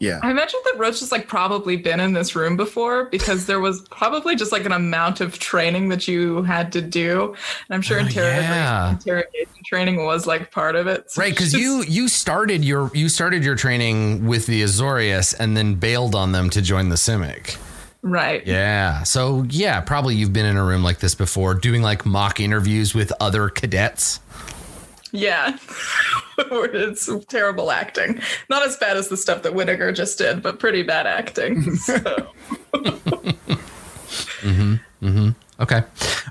Yeah. 0.00 0.20
I 0.22 0.30
imagine 0.30 0.60
that 0.66 0.78
Roach 0.78 1.00
has 1.00 1.10
like 1.10 1.26
probably 1.26 1.76
been 1.76 1.98
in 1.98 2.12
this 2.12 2.36
room 2.36 2.56
before 2.56 3.06
because 3.06 3.46
there 3.46 3.58
was 3.58 3.80
probably 3.90 4.36
just 4.36 4.52
like 4.52 4.64
an 4.64 4.70
amount 4.70 5.20
of 5.20 5.40
training 5.40 5.88
that 5.88 6.06
you 6.06 6.44
had 6.44 6.70
to 6.74 6.80
do. 6.80 7.34
And 7.68 7.74
I'm 7.74 7.82
sure 7.82 7.96
Oh, 7.98 8.02
interrogation, 8.02 8.44
yeah. 8.44 8.90
interrogation 8.92 9.54
training 9.66 10.04
was 10.04 10.24
like 10.24 10.52
part 10.52 10.76
of 10.76 10.86
it. 10.86 11.10
So 11.10 11.20
Right, 11.20 11.32
because 11.32 11.52
it's 11.52 11.60
you 11.60 11.82
you 11.82 12.06
started 12.06 12.64
your 12.64 12.92
you 12.94 13.08
started 13.08 13.42
your 13.42 13.56
training 13.56 14.24
with 14.24 14.46
the 14.46 14.62
Azorius 14.62 15.34
and 15.36 15.56
then 15.56 15.74
bailed 15.74 16.14
on 16.14 16.30
them 16.30 16.48
to 16.50 16.62
join 16.62 16.90
the 16.90 16.96
Simic. 16.96 17.56
Right. 18.10 18.46
Yeah. 18.46 19.02
So 19.02 19.44
yeah, 19.48 19.80
probably 19.80 20.14
you've 20.14 20.32
been 20.32 20.46
in 20.46 20.56
a 20.56 20.64
room 20.64 20.82
like 20.82 20.98
this 20.98 21.14
before, 21.14 21.54
doing 21.54 21.82
like 21.82 22.04
mock 22.06 22.40
interviews 22.40 22.94
with 22.94 23.12
other 23.20 23.48
cadets. 23.48 24.20
Yeah. 25.12 25.56
It's 26.40 27.10
terrible 27.26 27.72
acting. 27.72 28.20
Not 28.48 28.64
as 28.64 28.76
bad 28.76 28.96
as 28.96 29.08
the 29.08 29.16
stuff 29.16 29.42
that 29.42 29.54
Whittaker 29.54 29.90
just 29.90 30.18
did, 30.18 30.40
but 30.40 30.60
pretty 30.60 30.84
bad 30.84 31.04
acting. 31.04 31.76
So. 31.76 31.98
Mm-hmm. 34.40 34.74
Mm-hmm. 35.02 35.28
Okay. 35.60 35.82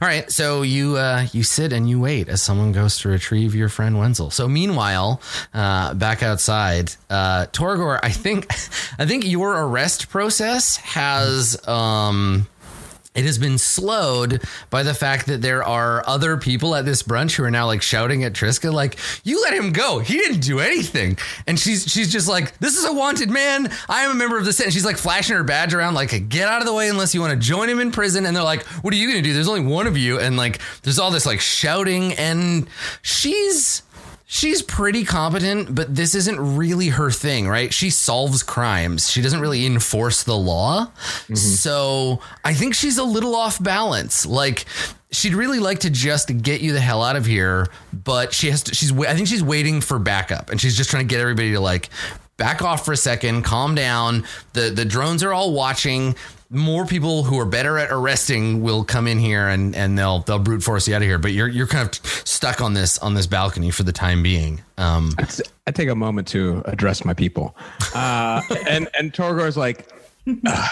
All 0.02 0.08
right. 0.08 0.32
So 0.32 0.62
you 0.62 0.96
uh, 0.96 1.28
you 1.34 1.44
sit 1.44 1.74
and 1.74 1.90
you 1.90 2.00
wait 2.00 2.30
as 2.30 2.42
someone 2.42 2.72
goes 2.72 2.98
to 3.00 3.10
retrieve 3.10 3.56
your 3.56 3.68
friend 3.68 4.00
Wenzel. 4.00 4.32
So 4.32 4.48
meanwhile, 4.48 5.22
uh, 5.54 5.94
back 5.96 6.24
outside, 6.24 6.94
uh, 7.10 7.48
Torgor, 7.48 8.00
I 8.02 8.12
think 8.12 8.50
I 9.00 9.06
think 9.06 9.26
your 9.26 9.54
arrest 9.64 10.10
process 10.10 10.78
has 10.78 11.68
um, 11.68 12.48
it 13.18 13.26
has 13.26 13.38
been 13.40 13.58
slowed 13.58 14.44
by 14.70 14.84
the 14.84 14.94
fact 14.94 15.26
that 15.26 15.42
there 15.42 15.64
are 15.64 16.04
other 16.08 16.38
people 16.38 16.76
at 16.76 16.86
this 16.86 17.02
brunch 17.02 17.36
who 17.36 17.44
are 17.44 17.52
now 17.52 17.66
like 17.66 17.82
shouting 17.82 18.24
at 18.24 18.34
Triska, 18.34 18.72
like, 18.72 18.98
"You 19.24 19.42
let 19.42 19.54
him 19.54 19.72
go. 19.72 20.00
He 20.00 20.14
didn't 20.14 20.42
do 20.42 20.60
anything." 20.60 21.18
And 21.48 21.60
she's 21.60 21.92
she's 21.92 22.12
just 22.12 22.28
like, 22.28 22.58
"This 22.60 22.78
is 22.78 22.86
a 22.86 22.94
wanted 22.94 23.32
man. 23.32 23.72
I 23.90 24.04
am 24.04 24.12
a 24.12 24.16
member 24.16 24.38
of 24.38 24.46
the 24.46 24.54
Senate." 24.54 24.72
She's 24.72 24.86
like 24.86 24.98
flashing 24.98 25.36
her 25.36 25.44
badge 25.44 25.74
around, 25.74 25.96
like, 25.96 26.30
"Get 26.30 26.48
out 26.48 26.62
of 26.62 26.68
the 26.68 26.74
way 26.74 26.90
unless 26.90 27.16
you 27.16 27.22
want 27.22 27.34
to 27.34 27.40
join 27.40 27.68
him 27.70 27.80
in 27.80 27.92
prison." 27.92 28.26
And 28.26 28.36
they're 28.36 28.44
like, 28.44 28.64
"What 28.84 28.94
are 28.94 28.98
you 28.98 29.12
to 29.14 29.22
do? 29.22 29.34
There's 29.34 29.48
only 29.48 29.62
one 29.62 29.88
of 29.88 29.98
you." 29.98 30.20
And 30.20 30.38
like, 30.38 30.60
there's 30.84 31.00
all 31.00 31.10
this 31.10 31.26
like 31.26 31.40
shouting, 31.40 32.14
and 32.14 32.68
she's 33.02 33.82
she's 34.30 34.62
pretty 34.62 35.06
competent, 35.06 35.74
but 35.74 35.96
this 35.96 36.14
isn't 36.14 36.58
really 36.58 36.90
her 36.90 37.10
thing, 37.10 37.48
right? 37.48 37.74
She 37.74 37.90
solves 37.90 38.44
crimes. 38.44 39.10
She 39.10 39.22
doesn't 39.22 39.40
really 39.40 39.66
enforce 39.66 40.24
the 40.24 40.38
law. 40.38 40.92
Mm-hmm. 40.98 41.36
So 41.36 42.20
I 42.44 42.54
think 42.54 42.76
she's 42.76 42.98
a 42.98 43.04
little 43.04 43.36
off 43.36 43.64
balance. 43.64 44.26
Like 44.26 44.66
she'd 45.12 45.34
really 45.34 45.60
like 45.60 45.80
to 45.80 45.90
just 45.90 46.42
get 46.42 46.60
you 46.60 46.74
the 46.74 46.82
hell 46.82 47.02
out 47.02 47.16
of 47.16 47.26
here, 47.26 47.68
but 47.94 48.34
she 48.34 48.52
has 48.52 48.64
to, 48.64 48.76
she's, 48.76 48.92
I 49.00 49.16
think 49.16 49.30
she's 49.30 49.44
waiting 49.44 49.80
for 49.80 49.98
backup 49.98 50.50
and 50.50 50.60
she's 50.60 50.76
just 50.76 50.90
trying 50.90 51.08
to 51.08 51.12
get 51.12 51.22
everybody 51.22 51.54
to 51.54 51.62
like 51.62 51.90
back 52.36 52.62
off 52.62 52.84
for 52.84 52.92
a 52.92 52.98
second, 52.98 53.44
calm 53.44 53.76
down. 53.76 54.26
The, 54.52 54.70
the 54.70 54.86
drones 54.86 55.24
are 55.24 55.32
all 55.32 55.54
watching. 55.54 56.16
More 56.50 56.86
people 56.86 57.24
who 57.24 57.38
are 57.40 57.46
better 57.46 57.78
at 57.78 57.92
arresting 57.92 58.62
will 58.62 58.86
come 58.86 59.08
in 59.08 59.20
here 59.20 59.48
and, 59.50 59.76
and 59.76 59.98
they'll 59.98 60.20
they'll 60.20 60.40
brute 60.40 60.64
force 60.64 60.88
you 60.88 60.96
out 60.96 61.02
of 61.02 61.08
here. 61.08 61.18
But 61.18 61.34
you're 61.34 61.48
you're 61.50 61.68
kind 61.68 61.88
of 61.88 61.96
stuck 62.26 62.62
on 62.62 62.74
this 62.74 62.98
on 63.00 63.14
this 63.14 63.28
balcony 63.28 63.70
for 63.70 63.84
the 63.84 63.92
time 63.92 64.24
being. 64.24 64.62
Um, 64.78 65.12
I 65.66 65.72
take 65.72 65.90
a 65.90 65.96
moment 65.96 66.28
to 66.30 66.62
address 66.66 67.04
my 67.04 67.14
people. 67.14 67.56
Uh, 67.94 68.42
and 68.68 68.88
and 68.98 69.14
Torgor's 69.14 69.58
like, 69.58 69.90
"Ugh. 70.46 70.70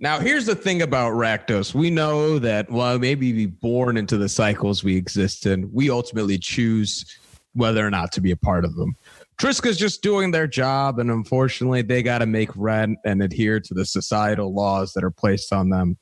now 0.00 0.20
here's 0.20 0.44
the 0.44 0.54
thing 0.54 0.82
about 0.82 1.12
Rakdos. 1.12 1.74
We 1.74 1.88
know 1.88 2.38
that 2.38 2.70
while 2.70 2.98
maybe 2.98 3.32
be 3.32 3.46
born 3.46 3.96
into 3.96 4.18
the 4.18 4.28
cycles 4.28 4.84
we 4.84 4.96
exist 4.96 5.46
in, 5.46 5.72
we 5.72 5.88
ultimately 5.88 6.36
choose 6.38 7.18
whether 7.56 7.84
or 7.84 7.90
not 7.90 8.12
to 8.12 8.20
be 8.20 8.30
a 8.30 8.36
part 8.36 8.64
of 8.64 8.76
them. 8.76 8.94
Triska's 9.38 9.76
just 9.76 10.02
doing 10.02 10.30
their 10.30 10.46
job, 10.46 10.98
and 10.98 11.10
unfortunately, 11.10 11.82
they 11.82 12.02
got 12.02 12.18
to 12.18 12.26
make 12.26 12.50
rent 12.54 12.98
and 13.04 13.22
adhere 13.22 13.60
to 13.60 13.74
the 13.74 13.84
societal 13.84 14.54
laws 14.54 14.92
that 14.92 15.02
are 15.02 15.10
placed 15.10 15.52
on 15.52 15.70
them. 15.70 15.96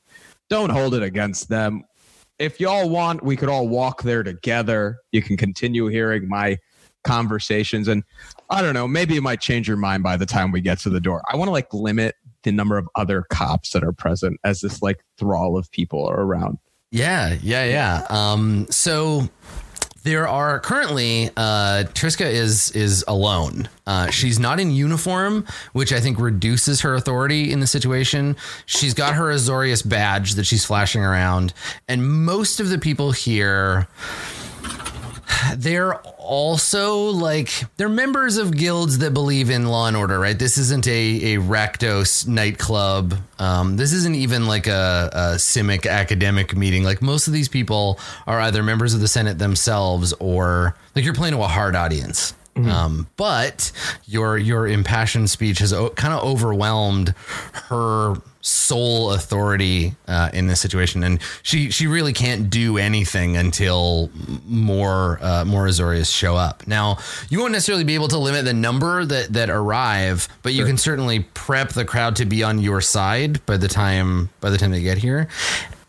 Don't 0.49 0.69
hold 0.69 0.93
it 0.93 1.03
against 1.03 1.49
them. 1.49 1.83
If 2.37 2.59
y'all 2.59 2.89
want, 2.89 3.23
we 3.23 3.35
could 3.35 3.49
all 3.49 3.67
walk 3.67 4.03
there 4.03 4.21
together. 4.21 4.97
You 5.11 5.21
can 5.21 5.37
continue 5.37 5.87
hearing 5.87 6.27
my 6.27 6.57
conversations, 7.03 7.87
and 7.87 8.03
I 8.49 8.61
don't 8.61 8.73
know, 8.73 8.87
maybe 8.87 9.15
it 9.15 9.21
might 9.21 9.41
change 9.41 9.67
your 9.67 9.77
mind 9.77 10.03
by 10.03 10.17
the 10.17 10.25
time 10.25 10.51
we 10.51 10.61
get 10.61 10.79
to 10.79 10.89
the 10.89 10.99
door. 10.99 11.23
I 11.31 11.37
want 11.37 11.47
to 11.47 11.53
like 11.53 11.73
limit 11.73 12.15
the 12.43 12.51
number 12.51 12.77
of 12.77 12.87
other 12.95 13.23
cops 13.29 13.71
that 13.71 13.83
are 13.83 13.93
present 13.93 14.39
as 14.43 14.61
this 14.61 14.81
like 14.81 15.03
thrall 15.17 15.57
of 15.57 15.71
people 15.71 16.05
are 16.05 16.21
around. 16.21 16.59
Yeah, 16.91 17.35
yeah, 17.41 17.65
yeah. 17.65 18.05
Um, 18.09 18.67
so 18.69 19.27
there 20.05 20.27
are 20.27 20.59
currently 20.59 21.31
uh, 21.35 21.83
Triska 21.93 22.25
is 22.25 22.69
is 22.71 23.03
alone. 23.07 23.67
Uh, 23.87 24.11
she's 24.11 24.39
not 24.39 24.59
in 24.59 24.69
uniform, 24.69 25.45
which 25.73 25.91
I 25.91 25.99
think 25.99 26.19
reduces 26.19 26.81
her 26.81 26.93
authority 26.93 27.51
in 27.51 27.59
the 27.59 27.65
situation. 27.65 28.37
She's 28.67 28.93
got 28.93 29.15
her 29.15 29.25
Azorius 29.33 29.87
badge 29.87 30.35
that 30.35 30.45
she's 30.45 30.63
flashing 30.63 31.03
around, 31.03 31.53
and 31.87 32.23
most 32.23 32.59
of 32.59 32.69
the 32.69 32.77
people 32.77 33.11
here 33.13 33.87
they're 35.55 35.95
also 35.95 37.09
like 37.09 37.51
they're 37.77 37.89
members 37.89 38.37
of 38.37 38.55
guilds 38.55 38.99
that 38.99 39.13
believe 39.13 39.49
in 39.49 39.67
law 39.67 39.87
and 39.87 39.95
order, 39.97 40.19
right? 40.19 40.37
This 40.37 40.57
isn't 40.57 40.87
a 40.87 41.35
a 41.35 41.39
Rakdos 41.39 42.27
nightclub. 42.27 43.15
Um, 43.39 43.77
this 43.77 43.93
isn't 43.93 44.15
even 44.15 44.47
like 44.47 44.67
a, 44.67 45.09
a 45.13 45.19
Simic 45.35 45.87
academic 45.89 46.55
meeting. 46.55 46.83
Like 46.83 47.01
most 47.01 47.27
of 47.27 47.33
these 47.33 47.49
people 47.49 47.99
are 48.27 48.39
either 48.39 48.63
members 48.63 48.93
of 48.93 48.99
the 49.01 49.07
Senate 49.07 49.37
themselves 49.37 50.13
or 50.19 50.75
like 50.95 51.05
you're 51.05 51.13
playing 51.13 51.33
to 51.35 51.41
a 51.41 51.47
hard 51.47 51.75
audience. 51.75 52.33
Um, 52.57 53.07
but 53.17 53.69
your 54.05 54.37
your 54.37 54.65
impassioned 54.65 55.29
speech 55.29 55.59
has 55.59 55.73
o- 55.73 55.89
kind 55.89 56.13
of 56.13 56.23
overwhelmed 56.23 57.09
her 57.65 58.15
sole 58.45 59.13
authority 59.13 59.95
uh, 60.07 60.29
in 60.31 60.45
this 60.45 60.61
situation, 60.61 61.03
and 61.03 61.19
she 61.41 61.71
she 61.71 61.87
really 61.87 62.13
can't 62.13 62.49
do 62.49 62.77
anything 62.77 63.35
until 63.37 64.11
more 64.45 65.17
uh, 65.21 65.43
more 65.45 65.65
Azorius 65.65 66.15
show 66.15 66.35
up. 66.35 66.65
Now, 66.67 66.99
you 67.29 67.39
won't 67.39 67.53
necessarily 67.53 67.83
be 67.83 67.95
able 67.95 68.07
to 68.09 68.19
limit 68.19 68.45
the 68.45 68.53
number 68.53 69.03
that 69.03 69.33
that 69.33 69.49
arrive, 69.49 70.27
but 70.43 70.53
you 70.53 70.63
can 70.63 70.77
certainly 70.77 71.21
prep 71.33 71.69
the 71.69 71.85
crowd 71.85 72.15
to 72.17 72.25
be 72.25 72.43
on 72.43 72.59
your 72.59 72.81
side 72.81 73.43
by 73.47 73.57
the 73.57 73.67
time 73.67 74.29
by 74.41 74.51
the 74.51 74.57
time 74.57 74.71
they 74.71 74.83
get 74.83 74.99
here. 74.99 75.27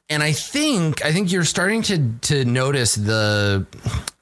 And 0.09 0.22
I 0.22 0.32
think 0.32 1.04
I 1.04 1.12
think 1.12 1.30
you're 1.30 1.44
starting 1.44 1.82
to 1.82 2.11
to 2.22 2.44
notice 2.46 2.94
the 2.94 3.66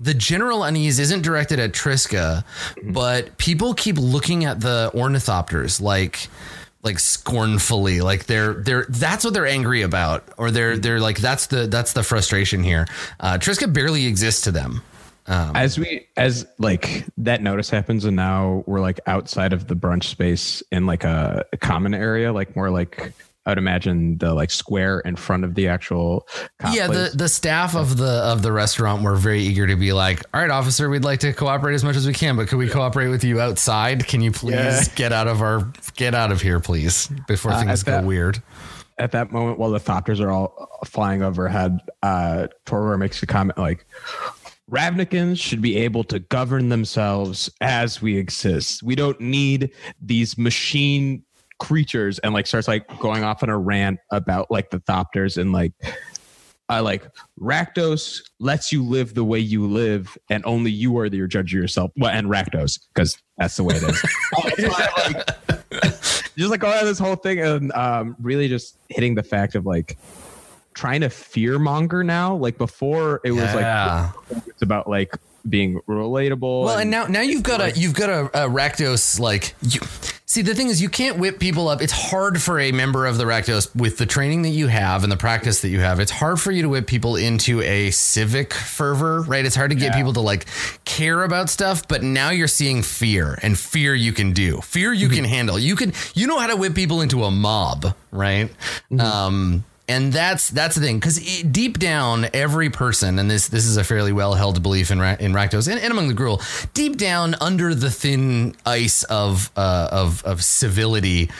the 0.01 0.15
general 0.15 0.65
unease 0.65 0.99
isn't 0.99 1.23
directed 1.23 1.61
at 1.61 1.73
Triska, 1.73 2.43
but 2.83 3.37
people 3.39 3.75
keep 3.75 3.97
looking 3.97 4.45
at 4.45 4.61
the 4.61 4.91
ornithopters 4.93 5.81
like 5.81 6.29
like 6.85 6.99
scornfully 6.99 8.01
like 8.03 8.27
they're 8.27 8.55
they're 8.55 8.87
that's 8.91 9.25
what 9.25 9.33
they're 9.33 9.47
angry 9.47 9.83
about 9.83 10.23
or 10.37 10.51
they're 10.51 10.77
they're 10.77 11.01
like 11.01 11.19
that's 11.19 11.47
the 11.47 11.67
that's 11.67 11.95
the 11.95 12.03
frustration 12.03 12.63
here. 12.63 12.87
Uh 13.19 13.39
triska 13.39 13.73
barely 13.73 14.07
exists 14.07 14.43
to 14.43 14.53
them. 14.53 14.83
Um 15.27 15.57
as 15.57 15.79
we 15.79 16.07
as 16.17 16.47
like 16.59 17.07
that 17.19 17.43
notice 17.43 17.71
happens 17.71 18.05
and 18.05 18.15
now 18.17 18.63
we're 18.67 18.81
like 18.83 19.01
outside 19.07 19.53
of 19.55 19.67
the 19.67 19.75
brunch 19.75 20.05
space 20.05 20.63
in 20.71 20.87
like 20.87 21.05
a, 21.05 21.47
a 21.53 21.57
common 21.57 21.95
area 21.95 22.33
like 22.33 22.55
more 22.55 22.71
like 22.71 23.15
i 23.47 23.51
would 23.51 23.59
imagine 23.59 24.17
the 24.19 24.33
like 24.35 24.51
square 24.51 25.01
in 25.01 25.17
front 25.17 25.45
of 25.45 25.55
the 25.55 25.69
actual 25.69 26.27
yeah 26.73 26.87
the 26.87 26.93
place. 26.93 27.13
the 27.15 27.29
staff 27.29 27.75
of 27.75 27.97
the 27.97 28.07
of 28.25 28.43
the 28.43 28.53
restaurant 28.53 29.03
were 29.03 29.17
very 29.17 29.41
eager 29.43 29.67
to 29.67 29.77
be 29.77 29.93
like 29.93 30.23
all 30.33 30.41
right 30.41 30.51
officer 30.51 30.89
we'd 30.89 31.05
like 31.05 31.21
to 31.21 31.33
cooperate 31.33 31.75
as 31.75 31.85
much 31.85 31.97
as 31.97 32.07
we 32.07 32.13
can 32.13 32.37
but 32.37 32.49
could 32.49 32.59
we 32.59 32.69
cooperate 32.69 33.09
with 33.09 33.25
you 33.25 33.41
outside 33.41 34.07
can 34.07 34.21
you 34.21 34.31
please 34.33 34.55
Yeah. 34.55 34.83
get 34.97 35.13
out 35.13 35.29
of 35.29 35.43
our 35.43 35.71
get 35.97 36.15
out 36.15 36.33
of 36.33 36.41
here 36.41 36.61
please 36.61 37.09
before 37.29 37.53
Uh, 37.53 37.61
things 37.65 37.83
go 37.83 37.93
that- 37.93 38.05
weird 38.05 38.43
at 38.99 39.11
that 39.13 39.33
moment 39.33 39.59
while 39.59 39.71
the 39.71 39.81
thopters 39.81 40.21
are 40.21 40.31
all 40.31 40.81
flying 40.85 41.23
overhead 41.23 41.81
uh 42.03 42.47
Torgor 42.65 42.97
makes 42.99 43.23
a 43.23 43.27
comment 43.27 43.59
like 43.59 43.85
Ravnikans 44.71 45.39
should 45.39 45.61
be 45.61 45.77
able 45.77 46.05
to 46.05 46.19
govern 46.21 46.71
themselves 46.71 47.51
as 47.61 48.01
we 48.01 48.17
exist. 48.17 48.83
We 48.83 48.95
don't 48.95 49.21
need 49.21 49.71
these 50.01 50.39
machine 50.39 51.23
creatures 51.61 52.19
and 52.21 52.35
like 52.35 52.47
starts 52.47 52.69
like 52.69 52.87
going 53.01 53.25
off 53.25 53.43
on 53.43 53.49
a 53.49 53.59
rant 53.59 53.99
about 54.11 54.51
like 54.51 54.71
the 54.71 54.81
thopters 54.81 55.37
and 55.37 55.53
like 55.53 55.73
I 56.69 56.81
like 56.81 57.05
Rakdos 57.41 58.23
lets 58.41 58.73
you 58.73 58.83
live 58.83 59.15
the 59.15 59.23
way 59.25 59.39
you 59.39 59.67
live, 59.69 60.17
and 60.31 60.43
only 60.47 60.71
you 60.71 60.97
are 60.99 61.11
the 61.11 61.27
judge 61.29 61.53
of 61.55 61.61
yourself. 61.61 61.91
Well, 61.97 62.11
and 62.11 62.29
Rakdos, 62.29 62.81
because 62.95 63.19
that's 63.37 63.57
the 63.57 63.65
way 63.65 63.75
it 63.77 63.83
is. 63.83 64.01
So 64.57 64.69
like, 64.69 65.27
just 66.37 66.51
like 66.51 66.65
on 66.65 66.85
this 66.87 66.99
whole 66.99 67.17
thing 67.17 67.41
and 67.41 67.71
um, 67.73 68.17
really 68.19 68.49
just 68.49 68.79
hitting 68.89 69.15
the 69.15 69.23
fact 69.23 69.55
of 69.55 69.67
like 69.67 69.99
trying 70.73 71.03
to 71.03 71.11
fear 71.11 71.59
monger 71.59 72.03
now. 72.03 72.35
Like 72.35 72.57
before, 72.57 73.21
it 73.25 73.33
was 73.33 73.43
Yeah. 73.43 74.13
like 74.31 74.43
it's 74.47 74.63
about 74.63 74.89
like 74.89 75.15
being 75.49 75.81
relatable. 75.89 76.65
Well, 76.65 76.79
and 76.79 76.91
now 76.91 77.07
now 77.07 77.21
you've 77.21 77.43
got 77.43 77.61
a 77.61 77.71
you've 77.79 77.95
got 77.95 78.11
a, 78.11 78.45
a 78.45 78.49
Rakdos 78.49 79.21
like 79.21 79.55
you, 79.63 79.81
See, 80.27 80.41
the 80.41 80.55
thing 80.55 80.69
is, 80.69 80.81
you 80.81 80.89
can't 80.89 81.19
whip 81.19 81.39
people 81.39 81.69
up. 81.69 81.83
It's 81.83 81.93
hard 81.93 82.41
for 82.41 82.59
a 82.59 82.73
member 82.73 83.07
of 83.07 83.19
the 83.19 83.25
Rakdos 83.25 83.73
with 83.77 83.99
the 83.99 84.07
training 84.07 84.43
that 84.43 84.49
you 84.49 84.69
have 84.69 85.03
and 85.03 85.13
the 85.13 85.19
practice 85.19 85.61
that 85.61 85.69
you 85.69 85.79
have. 85.81 86.01
It's 86.01 86.11
hard 86.11 86.41
for 86.41 86.51
you 86.51 86.63
to 86.63 86.69
whip 86.71 86.87
people 86.87 87.15
into 87.15 87.61
a 87.61 87.91
civic 87.91 88.55
fervor, 88.55 89.21
right? 89.21 89.45
It's 89.45 89.55
hard 89.55 89.71
to 89.71 89.77
get 89.77 89.95
people 89.95 90.15
to 90.15 90.21
like 90.21 90.47
care 90.87 91.23
about 91.23 91.51
stuff. 91.51 91.87
But 91.87 92.03
now 92.03 92.31
you're 92.31 92.49
seeing 92.49 92.83
fear, 92.83 93.39
and 93.43 93.59
fear 93.59 93.95
you 93.95 94.13
can 94.13 94.33
do. 94.33 94.63
Fear 94.63 94.95
you 94.95 95.11
can 95.11 95.25
handle. 95.25 95.59
You 95.59 95.77
can. 95.77 95.93
You 96.15 96.27
know 96.27 96.39
how 96.39 96.47
to 96.47 96.57
whip 96.57 96.75
people 96.75 97.03
into 97.03 97.23
a 97.25 97.31
mob, 97.31 97.95
right? 98.11 98.51
Um, 98.99 99.65
and 99.89 100.13
that's 100.13 100.49
that's 100.49 100.75
the 100.77 100.81
thing. 100.81 100.99
Because 100.99 101.19
deep 101.43 101.79
down 101.79 102.27
every 102.33 102.71
person 102.71 103.19
and 103.19 103.31
this 103.31 103.49
this 103.49 103.65
is 103.67 103.77
a 103.77 103.85
fairly 103.85 104.13
well 104.13 104.35
held 104.35 104.63
belief 104.63 104.91
in 104.91 105.01
in 105.01 105.33
Rakdos 105.33 105.71
and, 105.71 105.81
and 105.81 105.91
among 105.91 106.09
the 106.09 106.15
Gruul 106.15 106.43
deep 106.73 106.97
down 106.97 107.35
under 107.41 107.75
the 107.75 107.91
thin 107.91 108.55
ice 108.65 109.03
of 109.05 109.51
uh, 109.57 109.89
of 109.91 110.25
of 110.25 110.43
civility 110.43 111.31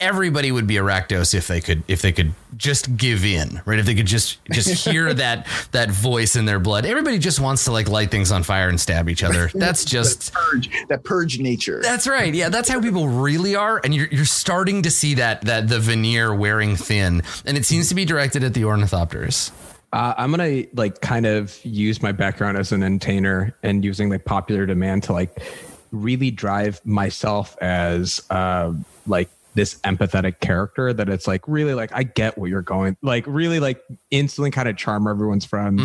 everybody 0.00 0.50
would 0.50 0.66
be 0.66 0.78
a 0.78 0.82
Rakdos 0.82 1.34
if 1.34 1.46
they 1.46 1.60
could 1.60 1.82
if 1.88 2.02
they 2.02 2.12
could 2.12 2.32
just 2.56 2.96
give 2.96 3.24
in 3.24 3.60
right 3.64 3.78
if 3.78 3.86
they 3.86 3.94
could 3.94 4.06
just 4.06 4.38
just 4.50 4.84
hear 4.88 5.12
that 5.14 5.46
that 5.72 5.90
voice 5.90 6.36
in 6.36 6.44
their 6.46 6.58
blood 6.58 6.86
everybody 6.86 7.18
just 7.18 7.40
wants 7.40 7.64
to 7.64 7.72
like 7.72 7.88
light 7.88 8.10
things 8.10 8.32
on 8.32 8.42
fire 8.42 8.68
and 8.68 8.80
stab 8.80 9.08
each 9.08 9.22
other 9.22 9.50
that's 9.54 9.84
just 9.84 10.32
purge 10.32 10.70
that 10.88 11.04
purge 11.04 11.38
nature. 11.38 11.80
that's 11.82 12.06
right. 12.06 12.34
Yeah, 12.34 12.48
that's 12.48 12.68
how 12.68 12.80
people 12.80 13.08
really 13.08 13.54
are, 13.56 13.80
and 13.82 13.94
you're 13.94 14.08
you're 14.08 14.24
starting 14.24 14.82
to 14.82 14.90
see 14.90 15.14
that 15.14 15.42
that 15.42 15.68
the 15.68 15.78
veneer 15.78 16.34
wearing 16.34 16.76
thin, 16.76 17.22
and 17.44 17.56
it 17.56 17.64
seems 17.64 17.88
to 17.88 17.94
be 17.94 18.04
directed 18.04 18.44
at 18.44 18.54
the 18.54 18.62
ornithopters. 18.62 19.50
Uh, 19.92 20.14
I'm 20.16 20.30
gonna 20.30 20.64
like 20.74 21.00
kind 21.00 21.26
of 21.26 21.58
use 21.64 22.02
my 22.02 22.12
background 22.12 22.56
as 22.58 22.72
an 22.72 22.82
entertainer 22.82 23.56
and 23.62 23.84
using 23.84 24.08
like 24.08 24.24
popular 24.24 24.66
demand 24.66 25.02
to 25.04 25.12
like 25.12 25.42
really 25.90 26.30
drive 26.30 26.80
myself 26.84 27.56
as 27.60 28.22
uh, 28.30 28.72
like 29.06 29.28
this 29.54 29.74
empathetic 29.80 30.40
character 30.40 30.92
that 30.92 31.08
it's 31.08 31.26
like 31.26 31.42
really 31.46 31.74
like 31.74 31.90
I 31.92 32.04
get 32.04 32.38
what 32.38 32.50
you're 32.50 32.62
going 32.62 32.96
like 33.02 33.24
really 33.26 33.60
like 33.60 33.82
instantly 34.10 34.50
kind 34.50 34.68
of 34.68 34.76
charm 34.76 35.08
everyone's 35.08 35.44
friends 35.44 35.82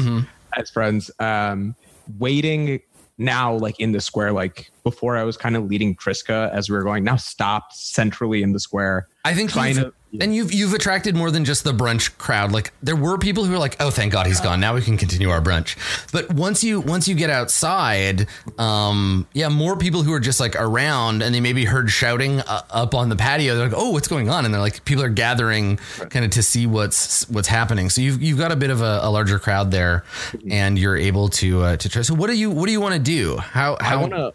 as 0.58 0.70
friends. 0.70 1.12
Um, 1.20 1.76
waiting 2.20 2.82
now 3.18 3.56
like 3.56 3.80
in 3.80 3.92
the 3.92 4.02
square 4.02 4.32
like 4.32 4.72
before 4.84 5.18
I 5.18 5.24
was 5.24 5.38
kind 5.38 5.56
of 5.56 5.66
leading 5.66 5.96
Triska 5.96 6.52
as 6.52 6.70
we 6.70 6.76
were 6.76 6.84
going 6.84 7.04
now 7.04 7.16
stopped 7.16 7.76
centrally 7.76 8.44
in 8.44 8.52
the 8.54 8.60
square. 8.60 9.08
I 9.24 9.34
think 9.34 9.52
Trying 9.52 9.78
you've, 9.78 9.94
to- 10.18 10.24
and 10.24 10.36
you've 10.36 10.54
you've 10.54 10.74
attracted 10.74 11.16
more 11.16 11.32
than 11.32 11.46
just 11.46 11.64
the 11.64 11.74
brunch 11.74 12.18
crowd. 12.18 12.52
Like 12.52 12.72
there 12.82 12.96
were 12.96 13.18
people 13.18 13.46
who 13.46 13.52
were 13.52 13.58
like, 13.58 13.76
"Oh, 13.80 13.90
thank 13.90 14.12
God 14.12 14.26
he's 14.28 14.40
gone. 14.42 14.60
Now 14.60 14.76
we 14.76 14.82
can 14.82 14.98
continue 14.98 15.30
our 15.30 15.42
brunch." 15.42 15.76
But 16.12 16.32
once 16.34 16.64
you 16.64 16.80
once 16.82 17.08
you 17.08 17.16
get 17.16 17.30
outside, 17.30 18.28
um, 18.58 19.28
yeah, 19.34 19.50
more 19.50 19.76
people 19.78 20.04
who 20.04 20.14
are 20.14 20.20
just 20.20 20.40
like 20.40 20.56
around 20.56 21.22
and 21.22 21.34
they 21.34 21.40
maybe 21.42 21.66
heard 21.66 21.90
shouting 21.90 22.40
uh, 22.42 22.62
up 22.70 22.94
on 22.96 23.10
the 23.10 23.16
patio. 23.16 23.56
They're 23.56 23.68
like, 23.68 23.78
"Oh, 23.78 23.92
what's 23.92 24.08
going 24.08 24.30
on?" 24.30 24.46
And 24.46 24.54
they're 24.54 24.62
like, 24.62 24.84
people 24.86 25.04
are 25.04 25.10
gathering 25.10 25.78
kind 26.10 26.26
of 26.26 26.32
to 26.32 26.44
see 26.44 26.68
what's 26.68 27.30
what's 27.30 27.48
happening. 27.48 27.90
So 27.90 28.02
you've 28.02 28.22
you've 28.22 28.38
got 28.38 28.52
a 28.52 28.56
bit 28.56 28.70
of 28.70 28.82
a, 28.82 29.00
a 29.04 29.10
larger 29.10 29.40
crowd 29.40 29.72
there, 29.72 30.04
and 30.50 30.78
you're 30.80 30.98
able 30.98 31.30
to 31.30 31.62
uh, 31.62 31.78
to 31.78 31.90
try. 31.90 32.02
So 32.02 32.14
what 32.14 32.28
do 32.30 32.38
you 32.38 32.50
what 32.52 32.66
do 32.68 32.72
you 32.72 32.82
want 32.82 32.94
to 32.94 33.00
do? 33.00 33.38
How 33.38 33.78
how 33.80 34.02
want 34.02 34.14
to 34.14 34.34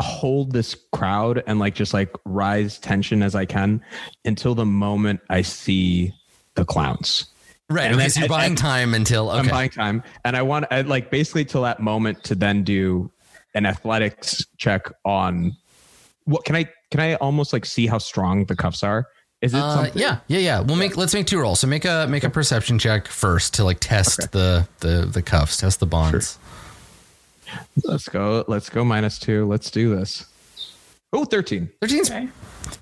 hold 0.00 0.52
this 0.52 0.76
crowd 0.92 1.42
and 1.46 1.58
like 1.58 1.74
just 1.74 1.92
like 1.94 2.10
rise 2.24 2.78
tension 2.78 3.22
as 3.22 3.34
I 3.34 3.44
can 3.44 3.82
until 4.24 4.54
the 4.54 4.66
moment 4.66 5.20
I 5.30 5.42
see 5.42 6.12
the 6.54 6.64
clowns. 6.64 7.26
right? 7.68 7.86
and 7.90 7.96
Okay, 7.96 8.08
so 8.08 8.20
you're 8.20 8.28
buying 8.28 8.54
time 8.56 8.94
until 8.94 9.30
I'm 9.30 9.48
buying 9.48 9.70
time, 9.70 10.02
and 10.24 10.36
I 10.36 10.42
want 10.42 10.66
I, 10.70 10.80
like 10.82 11.10
basically 11.10 11.44
till 11.44 11.62
that 11.62 11.80
moment 11.80 12.24
to 12.24 12.34
then 12.34 12.64
do 12.64 13.10
an 13.54 13.66
athletics 13.66 14.44
check 14.58 14.86
on 15.04 15.56
what 16.24 16.44
can 16.44 16.54
I 16.56 16.64
can 16.90 17.00
I 17.00 17.14
almost 17.16 17.52
like 17.52 17.64
see 17.64 17.86
how 17.86 17.98
strong 17.98 18.44
the 18.46 18.56
cuffs 18.56 18.82
are? 18.82 19.06
Is 19.42 19.54
it 19.54 19.58
Uh, 19.58 19.74
something? 19.74 19.92
yeah, 20.00 20.18
yeah, 20.28 20.38
yeah. 20.38 20.60
We'll 20.60 20.76
make 20.76 20.96
let's 20.96 21.14
make 21.14 21.26
two 21.26 21.40
rolls. 21.40 21.60
So 21.60 21.66
make 21.66 21.84
a 21.84 22.06
make 22.08 22.24
a 22.24 22.30
perception 22.30 22.78
check 22.78 23.08
first 23.08 23.54
to 23.54 23.64
like 23.64 23.78
test 23.80 24.32
the 24.32 24.68
the 24.80 25.08
the 25.10 25.22
cuffs, 25.22 25.56
test 25.56 25.80
the 25.80 25.86
bonds. 25.86 26.38
Let's 27.84 28.08
go. 28.08 28.44
Let's 28.48 28.68
go 28.68 28.84
minus 28.84 29.18
two. 29.18 29.46
Let's 29.46 29.70
do 29.70 29.94
this. 29.94 30.26
Oh, 31.12 31.24
13. 31.24 31.68
13's 31.82 32.10
Okay. 32.10 32.28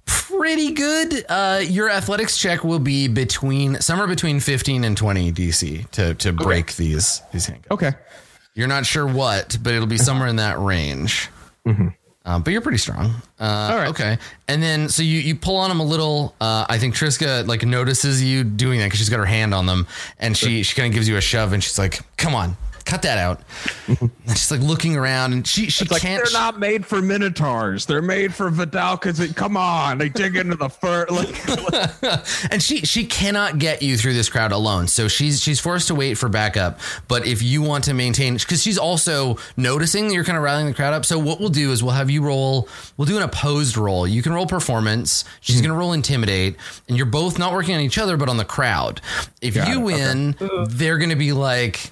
pretty 0.06 0.72
good. 0.72 1.24
Uh, 1.28 1.62
your 1.66 1.88
athletics 1.88 2.36
check 2.36 2.62
will 2.64 2.78
be 2.78 3.08
between 3.08 3.80
somewhere 3.80 4.06
between 4.06 4.38
15 4.40 4.84
and 4.84 4.96
20 4.96 5.32
DC 5.32 5.90
to 5.92 6.14
to 6.14 6.32
break 6.32 6.76
these 6.76 7.22
these 7.32 7.46
handcuffs. 7.46 7.70
Okay. 7.72 7.92
You're 8.54 8.68
not 8.68 8.84
sure 8.84 9.06
what, 9.06 9.56
but 9.62 9.72
it'll 9.72 9.86
be 9.86 9.98
somewhere 9.98 10.28
in 10.28 10.36
that 10.36 10.58
range. 10.58 11.30
Um, 12.24 12.42
but 12.42 12.50
you're 12.52 12.60
pretty 12.60 12.78
strong. 12.78 13.14
Uh, 13.38 13.70
Mm-hmm. 13.70 13.90
Okay. 13.90 14.18
And 14.48 14.62
then 14.62 14.88
so 14.90 15.02
you 15.02 15.20
you 15.20 15.34
pull 15.34 15.56
on 15.56 15.70
them 15.70 15.80
a 15.80 15.84
little. 15.84 16.34
Uh, 16.40 16.66
I 16.68 16.78
think 16.78 16.94
Triska 16.94 17.46
like 17.46 17.64
notices 17.64 18.22
you 18.22 18.44
doing 18.44 18.78
that 18.80 18.86
because 18.86 18.98
she's 18.98 19.08
got 19.08 19.18
her 19.18 19.24
hand 19.26 19.54
on 19.54 19.64
them, 19.64 19.86
and 20.18 20.36
she 20.36 20.62
she 20.62 20.74
kind 20.74 20.88
of 20.88 20.94
gives 20.94 21.08
you 21.08 21.16
a 21.16 21.20
shove, 21.22 21.52
and 21.54 21.64
she's 21.64 21.78
like, 21.78 22.00
"Come 22.18 22.34
on." 22.34 22.56
Cut 22.88 23.02
that 23.02 23.18
out. 23.18 23.42
and 24.00 24.10
she's 24.28 24.50
like 24.50 24.60
looking 24.60 24.96
around, 24.96 25.34
and 25.34 25.46
she 25.46 25.68
she 25.68 25.84
It's 25.84 25.98
can't. 25.98 26.24
they're 26.24 26.32
not 26.32 26.58
made 26.58 26.86
for 26.86 27.02
minotaurs. 27.02 27.84
They're 27.84 28.00
made 28.00 28.34
for 28.34 28.50
Vidalkas. 28.50 29.36
Come 29.36 29.58
on, 29.58 29.98
they 29.98 30.08
dig 30.08 30.36
into 30.36 30.56
the 30.56 30.70
fur. 30.70 31.04
Like, 31.18 31.34
and 32.52 32.62
she 32.62 32.80
she 32.86 33.04
cannot 33.04 33.58
get 33.58 33.82
you 33.82 33.98
through 33.98 34.14
this 34.14 34.30
crowd 34.30 34.52
alone. 34.52 34.88
So 34.88 35.06
she's 35.06 35.42
she's 35.42 35.60
forced 35.60 35.88
to 35.88 35.94
wait 35.94 36.14
for 36.14 36.30
backup. 36.30 36.80
But 37.08 37.26
if 37.26 37.42
you 37.42 37.60
want 37.60 37.84
to 37.84 37.94
maintain, 37.94 38.36
because 38.36 38.62
she's 38.62 38.78
also 38.78 39.36
noticing 39.58 40.08
that 40.08 40.14
you're 40.14 40.24
kind 40.24 40.38
of 40.38 40.44
rallying 40.44 40.68
the 40.68 40.74
crowd 40.74 40.94
up. 40.94 41.04
So 41.04 41.18
what 41.18 41.40
we'll 41.40 41.50
do 41.50 41.72
is 41.72 41.82
we'll 41.82 41.92
have 41.92 42.08
you 42.08 42.22
roll. 42.22 42.68
We'll 42.96 43.06
do 43.06 43.18
an 43.18 43.22
opposed 43.22 43.76
roll. 43.76 44.06
You 44.06 44.22
can 44.22 44.32
roll 44.32 44.46
performance. 44.46 45.26
She's 45.42 45.56
hmm. 45.56 45.64
going 45.64 45.74
to 45.74 45.78
roll 45.78 45.92
intimidate, 45.92 46.56
and 46.88 46.96
you're 46.96 47.04
both 47.04 47.38
not 47.38 47.52
working 47.52 47.74
on 47.74 47.82
each 47.82 47.98
other, 47.98 48.16
but 48.16 48.30
on 48.30 48.38
the 48.38 48.46
crowd. 48.46 49.02
If 49.42 49.56
Got 49.56 49.68
you 49.68 49.80
it. 49.80 49.82
win, 49.82 50.36
they're 50.68 50.96
going 50.96 51.10
to 51.10 51.16
be 51.16 51.32
like 51.32 51.90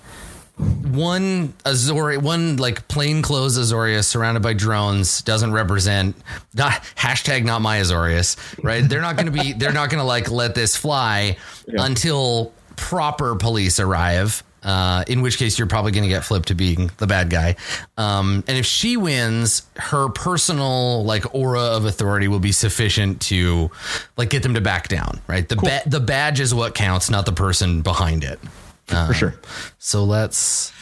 one 0.59 1.49
Azori, 1.65 2.21
one 2.21 2.57
like 2.57 2.89
plainclothes 2.89 3.59
Azorius 3.59 4.05
surrounded 4.05 4.43
by 4.43 4.55
drones 4.55 5.21
doesn't 5.23 5.53
represent 5.53 6.17
not 6.55 6.73
hashtag 6.97 7.45
not 7.45 7.61
my 7.61 7.81
Azorius, 7.81 8.37
right? 8.65 8.89
They're 8.89 9.03
not 9.03 9.17
going 9.17 9.27
to 9.27 9.33
be, 9.33 9.53
they're 9.57 9.73
not 9.73 9.91
going 9.91 10.01
to 10.01 10.07
like 10.07 10.31
let 10.31 10.55
this 10.55 10.75
fly 10.77 11.37
until 11.69 12.53
proper 12.77 13.37
police 13.37 13.81
arrive. 13.81 14.43
Uh, 14.63 15.05
in 15.07 15.23
which 15.23 15.39
case 15.39 15.61
you're 15.61 15.69
probably 15.69 15.93
going 15.93 16.03
to 16.03 16.09
get 16.09 16.25
flipped 16.25 16.49
to 16.49 16.55
being 16.57 16.91
the 16.97 17.07
bad 17.07 17.31
guy. 17.31 17.55
Um, 17.97 18.43
and 18.49 18.59
if 18.59 18.67
she 18.67 18.97
wins, 18.97 19.63
her 19.77 20.09
personal 20.09 21.05
like 21.05 21.37
aura 21.37 21.61
of 21.61 21.85
authority 21.85 22.27
will 22.27 22.41
be 22.41 22.51
sufficient 22.51 23.21
to 23.23 23.71
like 24.17 24.29
get 24.29 24.43
them 24.43 24.55
to 24.55 24.61
back 24.61 24.89
down, 24.89 25.21
right? 25.29 25.49
The 25.49 25.55
ba- 25.55 25.83
the 25.87 26.01
badge 26.01 26.41
is 26.41 26.53
what 26.53 26.75
counts, 26.75 27.09
not 27.11 27.27
the 27.27 27.33
person 27.33 27.83
behind 27.83 28.25
it. 28.25 28.41
For 28.87 29.13
sure. 29.15 29.35
So 29.79 30.05
let's 30.05 30.73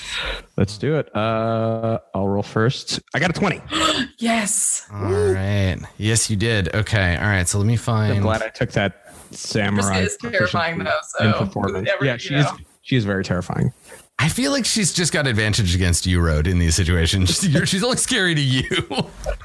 Let's 0.57 0.78
do 0.78 0.96
it. 0.96 1.14
Uh, 1.16 1.98
I'll 2.14 2.28
roll 2.28 2.42
first. 2.42 3.00
I 3.14 3.18
got 3.18 3.30
a 3.30 3.32
20. 3.32 3.61
Yes. 4.18 4.86
All 4.92 5.02
right. 5.11 5.76
Yes, 5.98 6.30
you 6.30 6.36
did. 6.36 6.74
Okay. 6.74 7.16
All 7.16 7.24
right. 7.26 7.46
So 7.48 7.59
let 7.59 7.66
me 7.66 7.76
find. 7.76 8.14
I'm 8.14 8.22
glad 8.22 8.42
I 8.42 8.48
took 8.48 8.70
that 8.72 9.12
samurai. 9.32 10.00
is 10.00 10.16
terrifying, 10.18 10.76
proficiency 10.76 11.11
though, 11.18 11.26
in 11.26 11.32
so 11.32 11.38
performance. 11.46 11.86
never- 11.86 12.05
yeah, 12.05 12.12
you 12.14 12.18
she 12.18 12.34
is. 12.34 12.44
know. 12.44 12.57
She 12.82 12.96
is 12.96 13.05
very 13.05 13.24
terrifying. 13.24 13.72
I 14.18 14.28
feel 14.28 14.52
like 14.52 14.64
she's 14.64 14.92
just 14.92 15.12
got 15.12 15.26
advantage 15.26 15.74
against 15.74 16.07
you, 16.07 16.20
Road, 16.20 16.46
in 16.46 16.59
these 16.59 16.74
situations. 16.76 17.46
You're- 17.52 17.66
she's 17.66 17.82
only 17.82 17.96
scary 17.96 18.34
to 18.34 18.40
you. 18.40 18.62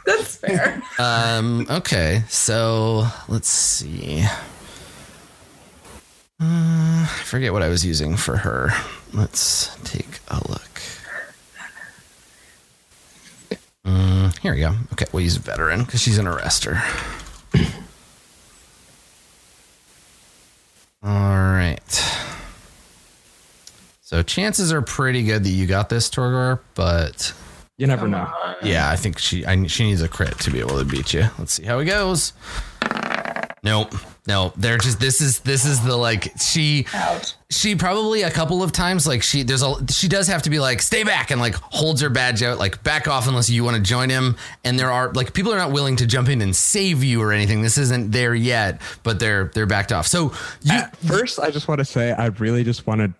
That's 0.05 0.36
fair. 0.38 0.82
Um. 0.99 1.66
Okay. 1.70 2.24
So 2.30 3.07
let's 3.28 3.49
see. 3.49 4.24
Uh, 6.42 7.04
I 7.04 7.22
forget 7.26 7.52
what 7.52 7.62
I 7.64 7.68
was 7.70 7.86
using 7.86 8.16
for 8.16 8.38
her. 8.38 8.70
Let's 9.14 9.76
take 9.84 10.20
a 10.30 10.36
look. 10.50 10.82
Mm, 13.86 14.38
here 14.40 14.54
we 14.54 14.60
go. 14.62 14.74
Okay, 14.94 15.06
we'll 15.12 15.24
use 15.24 15.36
veteran 15.38 15.84
because 15.84 16.02
she's 16.02 16.18
an 16.18 16.28
arrester. 16.28 16.82
All 21.04 21.12
right. 21.52 21.80
So 24.02 24.22
chances 24.24 24.72
are 24.74 24.82
pretty 24.82 25.24
good 25.24 25.44
that 25.44 25.50
you 25.50 25.66
got 25.66 25.90
this, 25.90 26.10
Torgor, 26.10 26.60
but 26.76 27.34
You 27.78 27.88
never 27.88 28.08
know. 28.08 28.28
yeah, 28.64 28.90
I 28.90 28.96
think 28.96 29.18
she 29.20 29.46
I, 29.46 29.66
she 29.68 29.84
needs 29.86 30.02
a 30.02 30.08
crit 30.08 30.38
to 30.40 30.52
be 30.52 30.60
able 30.60 30.78
to 30.80 30.86
beat 30.86 31.14
you. 31.14 31.26
Let's 31.38 31.54
see 31.54 31.64
how 31.64 31.80
it 31.80 31.86
goes. 31.86 32.34
Nope. 33.64 33.94
No, 34.28 34.53
they're 34.57 34.78
just 34.78 34.99
this 34.99 35.22
is 35.22 35.39
this 35.39 35.65
is 35.65 35.82
the 35.84 35.95
like 35.97 36.34
she 36.39 36.86
Ouch. 36.93 37.34
she 37.49 37.76
probably 37.76 38.22
a 38.22 38.30
couple 38.30 38.61
of 38.61 38.72
times 38.72 39.07
like 39.07 39.24
she 39.24 39.41
there's 39.41 39.63
a 39.63 39.74
she 39.91 40.07
does 40.07 40.28
have 40.28 40.43
to 40.43 40.51
be 40.51 40.59
like 40.59 40.84
stay 40.84 41.03
back 41.03 41.32
and 41.32 41.41
like 41.41 41.55
holds 41.55 42.01
her 42.01 42.09
badge 42.09 42.43
out 42.43 42.59
like 42.59 42.84
back 42.84 43.07
off 43.07 43.28
unless 43.28 43.49
you 43.49 43.63
want 43.63 43.76
to 43.78 43.82
join 43.82 44.07
him 44.09 44.36
and 44.63 44.78
there 44.78 44.91
are 44.91 45.11
like 45.13 45.34
people 45.34 45.51
are 45.51 45.57
not 45.57 45.72
willing 45.72 45.95
to 45.95 46.05
jump 46.05 46.30
in 46.30 46.41
and 46.41 46.55
save 46.55 47.03
you 47.03 47.20
or 47.22 47.32
anything 47.32 47.63
this 47.63 47.78
isn't 47.80 48.11
there 48.11 48.36
yet 48.36 48.80
but 49.01 49.20
they're 49.20 49.45
they're 49.55 49.65
backed 49.65 49.91
off 49.91 50.05
so 50.05 50.32
you 50.61 50.74
At 50.74 50.95
first, 50.97 51.39
I 51.39 51.49
just 51.49 51.67
want 51.67 51.80
to 51.80 51.86
say 51.86 52.11
I 52.11 52.28
really 52.28 52.63
just 52.63 52.86
wanted 52.86 53.13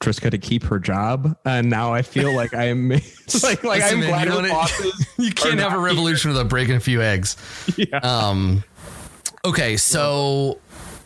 Triska 0.00 0.30
to 0.30 0.36
keep 0.38 0.62
her 0.64 0.78
job, 0.78 1.36
and 1.46 1.70
now 1.70 1.94
I 1.94 2.02
feel 2.02 2.30
like 2.34 2.52
I 2.52 2.64
am 2.64 2.88
like 2.90 3.02
like 3.42 3.64
Listen, 3.64 3.94
I'm 3.94 4.00
man, 4.00 4.08
glad 4.10 4.24
you 4.26 4.30
her 4.30 4.36
wanna- 4.36 4.48
bosses. 4.50 5.06
You 5.18 5.32
can't 5.32 5.58
have 5.58 5.72
a 5.72 5.76
not 5.76 5.82
revolution 5.82 6.30
without 6.30 6.48
breaking 6.48 6.74
a 6.74 6.80
few 6.80 7.00
eggs. 7.00 7.36
Yeah. 7.78 7.98
Um, 7.98 8.62
okay, 9.46 9.76
so 9.76 10.58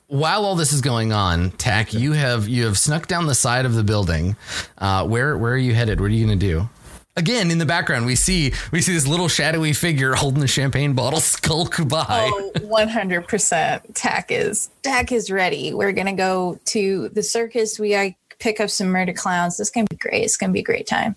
while 0.08 0.44
all 0.44 0.56
this 0.56 0.72
is 0.72 0.80
going 0.80 1.12
on, 1.12 1.50
Taq, 1.52 1.98
you 1.98 2.12
have 2.12 2.48
you 2.48 2.64
have 2.64 2.78
snuck 2.78 3.06
down 3.06 3.26
the 3.26 3.34
side 3.34 3.64
of 3.64 3.74
the 3.74 3.84
building. 3.84 4.36
Uh, 4.78 5.06
where 5.06 5.36
where 5.36 5.52
are 5.52 5.58
you 5.58 5.74
headed? 5.74 6.00
What 6.00 6.06
are 6.06 6.14
you 6.14 6.26
going 6.26 6.38
to 6.38 6.46
do? 6.46 6.68
Again, 7.16 7.50
in 7.50 7.58
the 7.58 7.66
background, 7.66 8.06
we 8.06 8.16
see 8.16 8.52
we 8.72 8.80
see 8.80 8.92
this 8.92 9.06
little 9.06 9.28
shadowy 9.28 9.72
figure 9.72 10.14
holding 10.16 10.42
a 10.42 10.48
champagne 10.48 10.94
bottle 10.94 11.20
skulk 11.20 11.76
by. 11.86 12.30
Oh, 12.32 12.52
100% 12.56 13.92
Taq 13.92 14.24
is 14.30 14.70
Taq 14.82 15.12
is 15.12 15.30
ready. 15.30 15.74
We're 15.74 15.92
going 15.92 16.06
to 16.06 16.12
go 16.12 16.58
to 16.66 17.08
the 17.10 17.22
circus. 17.22 17.78
We 17.78 17.90
got 17.90 18.12
pick 18.38 18.58
up 18.58 18.70
some 18.70 18.88
murder 18.88 19.12
clowns. 19.12 19.58
This 19.58 19.68
is 19.68 19.70
going 19.70 19.86
to 19.86 19.94
be 19.94 19.98
great. 19.98 20.24
It's 20.24 20.36
going 20.36 20.50
to 20.50 20.54
be 20.54 20.60
a 20.60 20.64
great 20.64 20.86
time. 20.86 21.14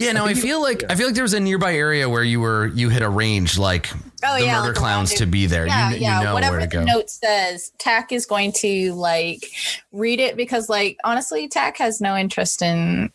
Yeah, 0.00 0.12
no, 0.12 0.24
I 0.24 0.34
feel 0.34 0.60
like 0.62 0.82
I 0.88 0.94
feel 0.94 1.06
like 1.06 1.14
there 1.14 1.24
was 1.24 1.34
a 1.34 1.40
nearby 1.40 1.74
area 1.74 2.08
where 2.08 2.24
you 2.24 2.40
were 2.40 2.68
you 2.68 2.88
had 2.88 3.02
arranged 3.02 3.58
like 3.58 3.90
Oh, 4.24 4.38
the 4.38 4.44
yeah, 4.44 4.56
murder 4.56 4.68
like 4.68 4.76
a 4.76 4.80
clowns 4.80 5.14
to 5.14 5.26
be 5.26 5.46
there. 5.46 5.66
Yeah, 5.66 5.90
you, 5.90 5.96
yeah. 5.98 6.18
you 6.18 6.24
know 6.26 6.34
Whatever 6.34 6.58
where 6.58 6.60
to 6.60 6.66
the 6.66 6.72
go. 6.72 6.84
note 6.84 7.08
says, 7.10 7.72
Taq 7.78 8.12
is 8.12 8.26
going 8.26 8.52
to 8.56 8.92
like 8.94 9.44
read 9.92 10.20
it 10.20 10.36
because, 10.36 10.68
like, 10.68 10.98
honestly, 11.04 11.48
Taq 11.48 11.76
has 11.78 12.00
no 12.00 12.16
interest 12.16 12.60
in 12.60 13.10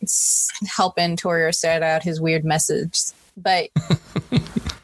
helping 0.66 1.16
Torio 1.16 1.54
sort 1.54 1.82
out 1.82 2.02
his 2.02 2.20
weird 2.20 2.44
message. 2.44 2.98
But 3.36 3.70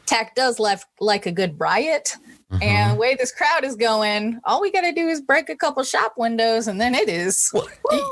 Taq 0.05 0.35
does 0.35 0.59
left 0.59 0.87
like 0.99 1.25
a 1.25 1.31
good 1.31 1.59
riot. 1.59 2.15
Mm-hmm. 2.53 2.63
And 2.63 2.91
the 2.91 2.95
way 2.95 3.15
this 3.15 3.31
crowd 3.31 3.63
is 3.63 3.75
going, 3.75 4.39
all 4.43 4.61
we 4.61 4.71
got 4.71 4.81
to 4.81 4.91
do 4.91 5.07
is 5.07 5.21
break 5.21 5.49
a 5.49 5.55
couple 5.55 5.83
shop 5.83 6.13
windows, 6.17 6.67
and 6.67 6.79
then 6.79 6.93
it 6.93 7.09
is. 7.09 7.49
Woo! 7.53 7.63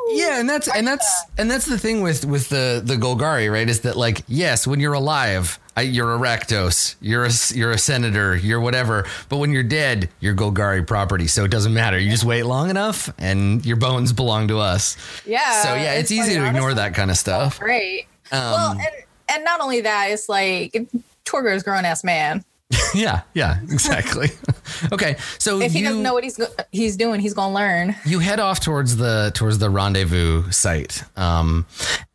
Yeah, 0.10 0.40
and 0.40 0.50
that's 0.50 0.68
and 0.68 0.88
that's 0.88 1.24
and 1.38 1.50
that's 1.50 1.68
the 1.68 1.78
thing 1.78 2.02
with 2.02 2.26
with 2.26 2.50
the 2.50 2.82
the 2.84 2.96
Golgari, 2.96 3.52
right? 3.52 3.70
Is 3.70 3.82
that 3.82 3.96
like 3.96 4.24
yes, 4.28 4.66
when 4.66 4.80
you're 4.80 4.94
alive, 4.94 5.60
I, 5.78 5.82
you're 5.82 6.16
a 6.16 6.18
Rakdos, 6.18 6.96
you're 7.02 7.26
a 7.26 7.32
you're 7.56 7.72
a 7.72 7.78
senator, 7.78 8.36
you're 8.36 8.60
whatever. 8.60 9.06
But 9.30 9.38
when 9.38 9.52
you're 9.52 9.64
dead, 9.64 10.10
you're 10.20 10.36
Golgari 10.36 10.86
property, 10.86 11.28
so 11.28 11.46
it 11.46 11.52
doesn't 11.52 11.74
matter. 11.74 12.00
You 12.00 12.10
just 12.10 12.26
wait 12.26 12.44
long 12.44 12.72
enough, 12.72 13.14
and 13.20 13.64
your 13.64 13.78
bones 13.78 14.12
belong 14.12 14.48
to 14.48 14.58
us. 14.58 14.98
Yeah. 15.26 15.62
so 15.62 15.76
yeah, 15.76 15.94
it's, 15.94 16.12
easy 16.12 16.34
like, 16.34 16.42
to 16.42 16.48
ignore 16.48 16.64
honestly, 16.64 16.76
that 16.76 16.96
kind 16.96 17.12
of 17.12 17.18
stuff. 17.18 17.60
Great. 17.60 18.08
Um, 18.32 18.40
well, 18.40 18.72
and, 18.72 18.90
and 19.30 19.44
not 19.44 19.62
only 19.62 19.82
that, 19.82 20.08
it's 20.10 20.28
like 20.28 20.90
Torgo's 21.26 21.64
grown 21.64 21.86
ass 21.86 22.04
man. 22.04 22.44
yeah, 22.94 23.22
yeah, 23.34 23.60
exactly. 23.64 24.30
okay, 24.92 25.16
so 25.38 25.60
If 25.62 25.74
he 25.74 25.80
you 25.80 25.86
doesn't 25.86 26.04
know 26.04 26.14
what 26.14 26.24
he's 26.24 26.40
he's 26.72 26.96
doing, 26.98 27.20
he's 27.20 27.34
gonna 27.34 27.54
learn. 27.54 27.96
you 28.06 28.20
head 28.20 28.40
off 28.40 28.60
towards 28.60 28.98
the 28.98 29.32
towards 29.34 29.58
the 29.60 29.70
rendezvous 29.70 30.50
site, 30.52 31.04
um, 31.18 31.66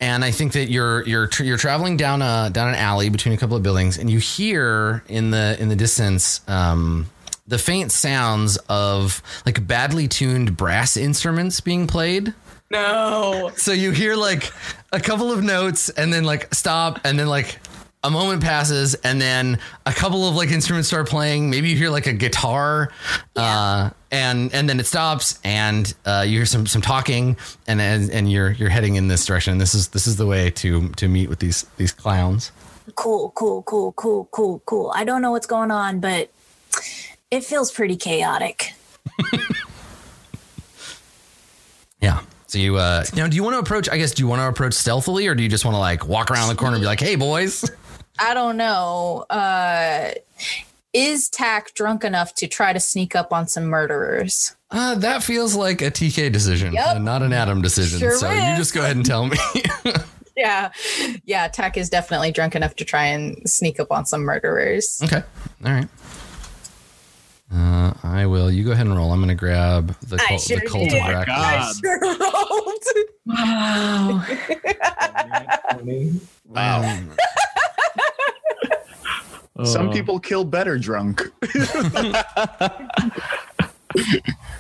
and 0.01 0.25
I 0.25 0.31
think 0.31 0.53
that 0.53 0.71
you're 0.71 1.05
you're 1.07 1.27
tr- 1.27 1.45
you're 1.45 1.59
traveling 1.59 1.97
down 1.97 2.23
a 2.23 2.51
down 2.51 2.69
an 2.69 2.75
alley 2.75 3.09
between 3.11 3.35
a 3.35 3.37
couple 3.39 3.57
of 3.57 3.63
buildings, 3.63 3.99
and 3.99 4.09
you 4.11 4.19
hear 4.19 5.03
in 5.09 5.31
the 5.31 5.57
in 5.61 5.69
the 5.69 5.77
distance. 5.77 6.41
Um, 6.49 7.07
the 7.49 7.59
faint 7.59 7.93
sounds 7.93 8.57
of 8.69 9.23
like 9.47 9.65
badly 9.69 10.09
tuned 10.09 10.57
brass 10.57 10.97
instruments 10.97 11.61
being 11.61 11.87
played. 11.87 12.35
No. 12.73 13.53
So 13.57 13.71
you 13.71 13.93
hear 13.93 14.17
like 14.17 14.53
a 14.93 14.99
couple 14.99 15.31
of 15.31 15.45
notes 15.45 15.89
and 15.91 16.13
then 16.13 16.25
like 16.25 16.53
stop 16.53 16.99
and 17.05 17.17
then 17.17 17.29
like 17.29 17.61
a 18.05 18.11
moment 18.11 18.43
passes 18.43 18.95
and 18.95 19.21
then 19.21 19.59
a 19.85 19.93
couple 19.93 20.29
of 20.29 20.37
like 20.37 20.51
instruments 20.51 20.89
start 20.89 21.09
playing. 21.09 21.51
Maybe 21.51 21.69
you 21.69 21.77
hear 21.77 21.91
like 21.91 22.07
a 22.07 22.13
guitar 22.13 22.93
uh, 23.35 23.91
and 24.11 24.55
and 24.55 24.69
then 24.69 24.79
it 24.79 24.87
stops 24.87 25.41
and 25.43 25.93
uh, 26.05 26.25
you 26.27 26.39
hear 26.39 26.47
some 26.47 26.67
some 26.67 26.83
talking 26.83 27.37
and, 27.67 27.81
and 27.81 28.11
and 28.11 28.31
you're 28.31 28.53
you're 28.53 28.69
heading 28.69 28.95
in 28.95 29.09
this 29.09 29.27
direction. 29.27 29.59
This 29.59 29.75
is 29.75 29.89
this 29.89 30.07
is 30.07 30.17
the 30.17 30.27
way 30.27 30.51
to 30.51 30.89
to 30.91 31.09
meet 31.09 31.29
with 31.29 31.41
these 31.41 31.65
these 31.77 31.93
clowns. 31.93 32.53
cool, 32.95 33.33
cool, 33.35 33.63
cool, 33.63 33.93
cool, 33.93 34.29
cool, 34.31 34.63
cool. 34.67 34.93
I 34.95 35.05
don't 35.05 35.21
know 35.21 35.33
what's 35.33 35.47
going 35.47 35.71
on, 35.73 35.99
but 36.01 36.31
it 37.31 37.45
feels 37.45 37.73
pretty 37.73 37.97
chaotic. 37.97 38.73
Yeah. 42.01 42.21
So 42.47 42.59
you 42.59 42.77
uh 42.77 43.05
now 43.15 43.27
do 43.27 43.37
you 43.37 43.43
want 43.43 43.55
to 43.55 43.59
approach 43.59 43.89
I 43.89 43.97
guess 43.97 44.13
do 44.13 44.23
you 44.23 44.29
want 44.29 44.41
to 44.41 44.47
approach 44.49 44.75
stealthily 44.75 45.27
or 45.27 45.35
do 45.35 45.43
you 45.43 45.49
just 45.49 45.65
want 45.65 45.75
to 45.75 45.79
like 45.79 46.07
walk 46.07 46.31
around 46.31 46.49
the 46.49 46.55
corner 46.55 46.77
and 46.77 46.83
be 46.83 46.87
like, 46.87 47.01
"Hey 47.01 47.17
boys." 47.17 47.69
I 48.19 48.35
don't 48.35 48.57
know. 48.57 49.25
Uh, 49.31 50.11
is 50.93 51.29
Taq 51.31 51.75
drunk 51.75 52.05
enough 52.05 52.35
to 52.37 52.47
try 52.47 52.73
to 52.73 52.81
sneak 52.81 53.15
up 53.15 53.33
on 53.33 53.47
some 53.49 53.65
murderers? 53.67 54.55
Uh, 54.71 54.95
that 54.97 55.23
feels 55.23 55.55
like 55.55 55.83
a 55.83 55.91
TK 55.91 56.33
decision, 56.33 56.73
Yep. 56.73 57.03
not 57.03 57.23
an 57.23 57.33
Adam 57.33 57.63
decision. 57.63 57.99
Sure 58.01 58.13
so 58.17 58.31
you 58.31 58.57
just 58.57 58.75
go 58.75 58.81
ahead 58.83 58.97
and 58.97 59.05
tell 59.07 59.27
me. 59.27 59.37
Yeah, 60.39 60.71
yeah. 61.25 61.49
Taq 61.49 61.79
is 61.79 61.89
definitely 61.89 62.31
drunk 62.31 62.55
enough 62.55 62.77
to 62.77 62.85
try 62.85 63.07
and 63.07 63.41
sneak 63.49 63.81
up 63.81 63.91
on 63.91 64.05
some 64.05 64.21
murderers. 64.21 65.01
okay. 65.03 65.23
All 65.65 65.73
right. 65.73 65.89
Uh, 67.51 67.95
I 68.03 68.27
will. 68.27 68.51
You 68.51 68.63
go 68.63 68.73
ahead 68.73 68.87
and 68.87 68.95
roll. 68.95 69.13
I'm 69.13 69.19
going 69.21 69.29
to 69.31 69.35
grab 69.35 69.99
the, 70.01 70.17
I 70.17 70.27
cult, 70.27 70.41
sure 70.43 70.59
the 70.61 70.67
cult 70.67 70.91
did. 70.91 70.99
of 70.99 71.05
my 71.05 71.13
Rack. 71.15 71.27
God. 71.27 71.75
Sure 71.83 72.01
rolled. 72.03 72.85
Wow. 73.25 74.27
Wow. 76.49 77.01
Oh. 79.59 79.65
Some 79.65 79.91
people 79.91 80.19
kill 80.19 80.45
better 80.45 80.79
drunk. 80.79 81.33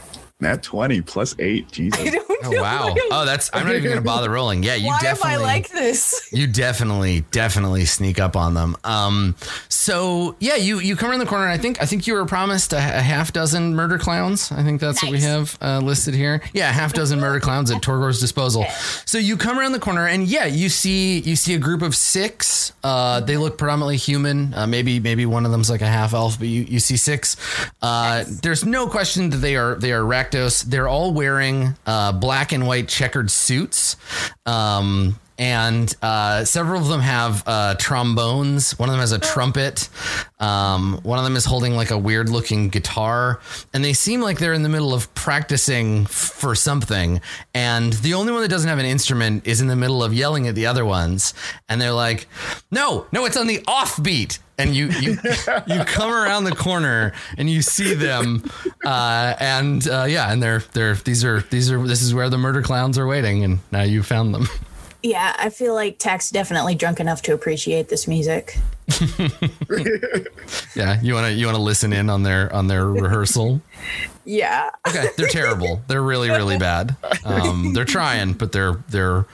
That 0.47 0.62
20 0.62 1.01
plus 1.03 1.34
8. 1.38 1.70
Jesus. 1.72 2.01
I 2.01 2.11
don't 2.11 2.26
Oh 2.44 2.62
wow! 2.62 2.92
why- 2.94 3.09
Oh, 3.11 3.24
that's. 3.24 3.51
I'm 3.53 3.64
not 3.66 3.72
even 3.74 3.84
going 3.84 3.97
to 3.97 4.03
bother 4.03 4.30
rolling. 4.30 4.62
Yeah, 4.62 4.74
you 4.74 4.88
why 4.88 5.01
definitely. 5.01 5.34
am 5.34 5.40
I 5.40 5.42
like 5.42 5.68
this? 5.70 6.28
you 6.32 6.47
definitely 6.47 7.22
definitely 7.32 7.84
sneak 7.86 8.20
up 8.20 8.36
on 8.36 8.53
them 8.55 8.76
um 8.84 9.34
so 9.68 10.36
yeah 10.40 10.57
you 10.57 10.80
you 10.80 10.97
come 10.97 11.11
around 11.11 11.20
the 11.20 11.26
corner 11.26 11.44
and 11.44 11.53
i 11.53 11.57
think 11.57 11.80
i 11.80 11.86
think 11.86 12.07
you 12.07 12.14
were 12.14 12.26
promised 12.26 12.72
a, 12.72 12.76
a 12.76 12.80
half 12.80 13.32
dozen 13.32 13.74
murder 13.74 13.97
clowns 13.99 14.51
i 14.53 14.62
think 14.62 14.80
that's 14.80 15.03
what 15.03 15.12
we 15.12 15.20
have 15.20 15.57
uh, 15.62 15.78
listed 15.78 16.14
here 16.14 16.42
yeah 16.53 16.68
a 16.68 16.72
half 16.72 16.92
dozen 16.92 17.20
murder 17.20 17.38
clowns 17.40 17.70
at 17.70 17.80
torgor's 17.80 18.20
disposal 18.20 18.64
so 19.05 19.18
you 19.18 19.36
come 19.36 19.59
around 19.59 19.72
the 19.72 19.78
corner 19.78 20.07
and 20.07 20.26
yeah 20.26 20.47
you 20.47 20.68
see 20.68 21.20
you 21.20 21.36
see 21.36 21.55
a 21.55 21.59
group 21.59 21.80
of 21.82 21.94
six 21.94 22.72
uh 22.84 23.20
they 23.20 23.36
look 23.36 23.57
predominantly 23.57 23.97
human 23.97 24.53
uh, 24.55 24.66
maybe 24.66 24.99
maybe 25.01 25.24
one 25.26 25.44
of 25.47 25.53
them's 25.53 25.70
like 25.70 25.80
a 25.82 25.86
half 25.86 26.12
elf 26.12 26.38
but 26.38 26.49
you 26.49 26.62
you 26.62 26.80
see 26.80 26.97
six 26.97 27.36
uh 27.82 28.24
there's 28.42 28.64
no 28.64 28.86
question 28.88 29.30
that 29.30 29.38
they 29.38 29.57
are 29.57 29.76
they 29.76 29.92
are 29.92 30.05
they're 30.62 30.89
all 30.89 31.12
wearing 31.12 31.74
uh 31.87 32.12
black 32.12 32.53
and 32.53 32.66
white 32.66 32.89
checkered 32.89 33.30
suits. 33.30 33.97
Um 34.45 35.18
and 35.39 35.95
uh, 36.03 36.45
several 36.45 36.80
of 36.80 36.89
them 36.89 37.01
have 37.01 37.43
uh, 37.47 37.74
trombones. 37.78 38.78
One 38.78 38.89
of 38.89 38.95
them 38.95 39.01
has 39.01 39.12
a 39.12 39.18
trumpet. 39.18 39.89
Um, 40.39 41.01
one 41.03 41.18
of 41.18 41.24
them 41.24 41.37
is 41.37 41.45
holding 41.45 41.76
like 41.76 41.91
a 41.91 41.99
weird 41.99 42.28
looking 42.28 42.68
guitar, 42.68 43.41
and 43.72 43.84
they 43.84 43.93
seem 43.93 44.20
like 44.20 44.39
they're 44.39 44.53
in 44.53 44.62
the 44.62 44.68
middle 44.68 44.95
of 44.95 45.12
practicing 45.14 46.07
for 46.07 46.55
something. 46.55 47.20
And 47.55 47.93
the 47.95 48.14
only 48.14 48.32
one 48.32 48.43
that 48.43 48.49
doesn't 48.49 48.68
have 48.68 48.78
an 48.78 48.87
instrument 48.87 49.47
is 49.47 49.61
in 49.61 49.66
the 49.66 49.76
middle 49.76 50.03
of 50.03 50.14
yelling 50.14 50.47
at 50.49 50.55
the 50.55 50.66
other 50.66 50.84
ones, 50.84 51.34
and 51.68 51.80
they're 51.80 51.93
like, 51.93 52.28
"No, 52.70 53.07
no, 53.12 53.24
it's 53.24 53.37
on 53.37 53.47
the 53.47 53.59
offbeat." 53.61 54.39
And 54.59 54.74
you 54.74 54.89
you 54.89 55.18
you 55.66 55.84
come 55.84 56.11
around 56.11 56.45
the 56.45 56.55
corner 56.55 57.12
and 57.37 57.51
you 57.51 57.61
see 57.61 57.93
them, 57.93 58.43
uh, 58.87 59.34
and 59.39 59.87
uh, 59.87 60.05
yeah, 60.09 60.32
and 60.32 60.43
they're 60.43 60.61
they're 60.72 60.95
these 60.95 61.24
are 61.24 61.41
these 61.51 61.70
are 61.70 61.87
this 61.87 62.01
is 62.01 62.14
where 62.14 62.30
the 62.30 62.39
murder 62.39 62.62
clowns 62.62 62.99
are 62.99 63.07
waiting, 63.07 63.45
and 63.45 63.59
now 63.70 63.82
you 63.82 64.03
found 64.03 64.34
them. 64.34 64.49
Yeah, 65.07 65.36
I 65.38 65.50
feel 65.50 65.72
like 65.72 66.00
Taq's 66.00 66.32
definitely 66.32 66.74
drunk 66.74 66.98
enough 66.98 67.22
to 67.22 67.32
appreciate 67.32 67.90
this 67.90 68.09
music. 68.09 68.59
Yeah, 70.76 71.01
you 71.01 71.14
want 71.14 71.26
to 71.26 71.32
you 71.32 71.47
want 71.47 71.57
to 71.57 71.62
listen 71.62 71.93
in 71.95 72.11
on 72.11 72.22
their 72.22 72.53
on 72.53 72.66
their 72.66 72.87
rehearsal. 72.87 73.62
Yeah. 74.26 74.70
Okay, 74.87 75.07
they're 75.16 75.28
terrible. 75.28 75.80
They're 75.89 76.03
really 76.03 76.28
really 76.28 76.59
bad. 76.59 76.97
Um, 77.24 77.72
they're 77.72 77.87
trying, 77.87 78.34
but 78.34 78.53
they're 78.53 78.84
they're 78.91 79.24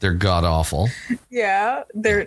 they're 0.00 0.14
god 0.14 0.44
awful. 0.44 0.88
Yeah. 1.30 1.82
They're 1.94 2.26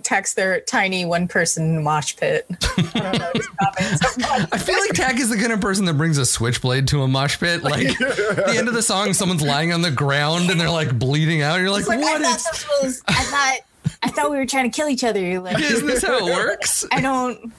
Taq's 0.00 0.34
their 0.34 0.60
tiny 0.60 1.04
one 1.04 1.28
person 1.28 1.82
mosh 1.84 2.16
pit. 2.16 2.46
I 2.94 3.12
don't 3.12 3.18
know. 3.18 4.46
I 4.52 4.58
feel 4.58 4.78
like 4.80 4.92
Taq 4.92 5.18
is 5.20 5.28
the 5.28 5.36
kind 5.36 5.52
of 5.52 5.60
person 5.60 5.84
that 5.84 5.94
brings 5.94 6.16
a 6.18 6.24
switchblade 6.26 6.88
to 6.88 7.02
a 7.02 7.08
mosh 7.08 7.38
pit. 7.38 7.62
Like 7.62 7.88
at 7.88 7.98
the 8.46 8.54
end 8.56 8.68
of 8.68 8.74
the 8.74 8.82
song, 8.82 9.12
someone's 9.12 9.42
lying 9.42 9.72
on 9.72 9.82
the 9.82 9.90
ground 9.90 10.50
and 10.50 10.58
they're 10.58 10.70
like 10.70 10.98
bleeding 10.98 11.42
out. 11.42 11.56
And 11.56 11.62
you're 11.64 11.70
like, 11.72 11.80
It's 11.80 11.88
like, 11.90 12.00
what 12.00 12.20
I 12.22 12.24
thought 12.24 12.36
is? 12.36 12.44
this 12.44 12.66
was. 12.82 13.02
I 13.06 13.22
thought. 13.24 13.58
I 14.02 14.08
thought 14.08 14.30
we 14.30 14.36
were 14.36 14.46
trying 14.46 14.70
to 14.70 14.76
kill 14.76 14.88
each 14.88 15.04
other. 15.04 15.40
Like, 15.40 15.58
Isn't 15.60 15.86
this 15.86 16.02
how 16.04 16.26
it 16.26 16.32
works? 16.34 16.84
I 16.92 17.00
don't. 17.00 17.52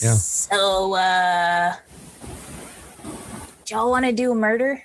Yeah. 0.00 0.14
So, 0.14 0.94
uh, 0.94 1.74
y'all 3.66 3.90
want 3.90 4.06
to 4.06 4.12
do 4.12 4.32
a 4.32 4.34
murder? 4.34 4.82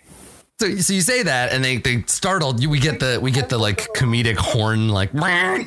So, 0.60 0.74
so 0.78 0.94
you 0.94 1.02
say 1.02 1.22
that, 1.24 1.52
and 1.52 1.64
they 1.64 1.78
they 1.78 2.04
startled. 2.08 2.62
You 2.62 2.70
we 2.70 2.80
get 2.80 3.00
the 3.02 3.20
we 3.22 3.30
get 3.32 3.50
the 3.50 3.58
like 3.58 3.88
comedic 3.94 4.38
horn 4.38 4.88
like, 4.90 5.14
and 5.14 5.66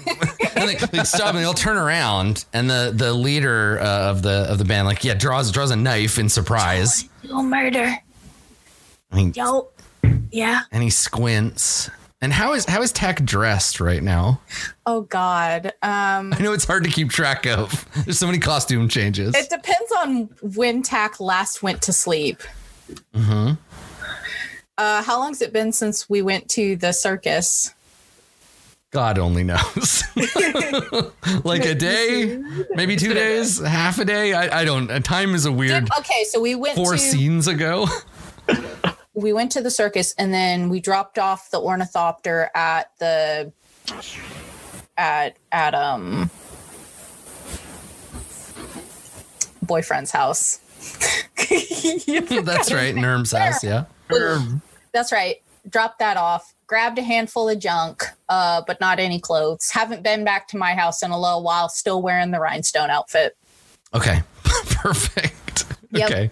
they, 0.69 0.75
they 0.77 1.05
stop 1.05 1.35
and 1.35 1.39
they'll 1.39 1.53
turn 1.55 1.77
around, 1.77 2.47
and 2.55 2.69
the 2.71 2.93
the 2.95 3.13
leader 3.13 3.79
uh, 3.81 4.11
of 4.11 4.23
the 4.23 4.47
of 4.51 4.57
the 4.59 4.65
band 4.65 4.87
like 4.87 5.05
yeah 5.05 5.15
draws 5.15 5.53
draws 5.53 5.71
a 5.71 5.77
knife 5.77 6.19
in 6.19 6.29
surprise. 6.31 7.05
Do 7.23 7.39
a 7.39 7.43
murder. 7.43 7.97
I 9.13 9.17
mean, 9.17 9.33
Y'all, 9.37 9.73
Yeah. 10.31 10.63
and 10.73 10.83
he 10.83 10.91
squints. 10.91 11.91
And 12.21 12.33
how 12.33 12.55
is 12.55 12.65
how 12.65 12.83
is 12.83 12.93
Taq 12.93 13.25
dressed 13.25 13.81
right 13.81 14.03
now? 14.03 14.41
Oh 14.87 15.03
God. 15.03 15.67
Um, 15.83 16.33
I 16.33 16.39
know 16.41 16.53
it's 16.53 16.65
hard 16.65 16.83
to 16.85 16.91
keep 16.91 17.11
track 17.11 17.47
of. 17.47 17.87
There's 18.05 18.19
so 18.19 18.27
many 18.27 18.39
costume 18.39 18.89
changes. 18.89 19.35
it 19.37 19.49
depends 19.51 19.93
on 19.99 20.29
when 20.57 20.83
Taq 20.83 21.21
last 21.21 21.63
went 21.63 21.81
to 21.83 21.93
sleep. 21.93 22.43
hmm 23.15 23.53
Uh, 24.77 25.03
how 25.03 25.19
long's 25.19 25.41
it 25.43 25.53
been 25.53 25.73
since 25.73 26.09
we 26.11 26.21
went 26.23 26.49
to 26.51 26.75
the 26.77 26.93
circus? 26.93 27.73
God 28.91 29.19
only 29.19 29.45
knows. 29.45 30.03
like 31.45 31.67
a 31.67 31.75
day, 31.75 32.39
maybe 32.71 32.97
two 32.97 33.13
days, 33.13 33.59
half 33.61 33.99
a 33.99 34.05
day. 34.05 34.33
I, 34.33 34.61
I 34.63 34.65
don't. 34.65 34.89
Time 35.05 35.35
is 35.35 35.45
a 35.45 35.53
weird. 35.53 35.89
Okay, 35.99 36.25
so 36.25 36.41
we 36.41 36.55
went 36.55 36.75
Four 36.75 36.93
to 36.93 36.99
scenes 36.99 37.47
ago. 37.49 37.87
we 39.19 39.33
went 39.33 39.51
to 39.53 39.61
the 39.61 39.71
circus 39.71 40.15
and 40.17 40.33
then 40.33 40.69
we 40.69 40.81
dropped 40.81 41.19
off 41.19 41.51
the 41.51 41.61
ornithopter 41.61 42.51
at 42.55 42.91
the 42.99 43.53
at 44.97 45.37
at 45.51 45.75
um 45.75 46.31
boyfriend's 49.63 50.11
house. 50.11 50.61
That's 52.45 52.73
right, 52.73 52.95
Nerm's 52.95 53.33
house. 53.33 53.65
Yeah. 53.65 53.85
That's 54.93 55.13
right. 55.13 55.37
Dropped 55.69 55.99
that 55.99 56.17
off. 56.17 56.55
Grabbed 56.67 56.99
a 56.99 57.03
handful 57.03 57.49
of 57.49 57.59
junk, 57.59 58.05
uh, 58.29 58.63
but 58.67 58.81
not 58.81 58.99
any 58.99 59.19
clothes. 59.19 59.71
Haven't 59.71 60.03
been 60.03 60.25
back 60.25 60.49
to 60.49 60.57
my 60.57 60.75
house 60.75 61.03
in 61.03 61.11
a 61.11 61.19
little 61.19 61.43
while. 61.43 61.69
Still 61.69 62.03
wearing 62.03 62.31
the 62.31 62.41
rhinestone 62.41 62.91
outfit. 62.91 63.37
Okay. 63.95 64.23
Perfect. 64.45 65.65
Yep. 65.93 66.11
Okay. 66.11 66.31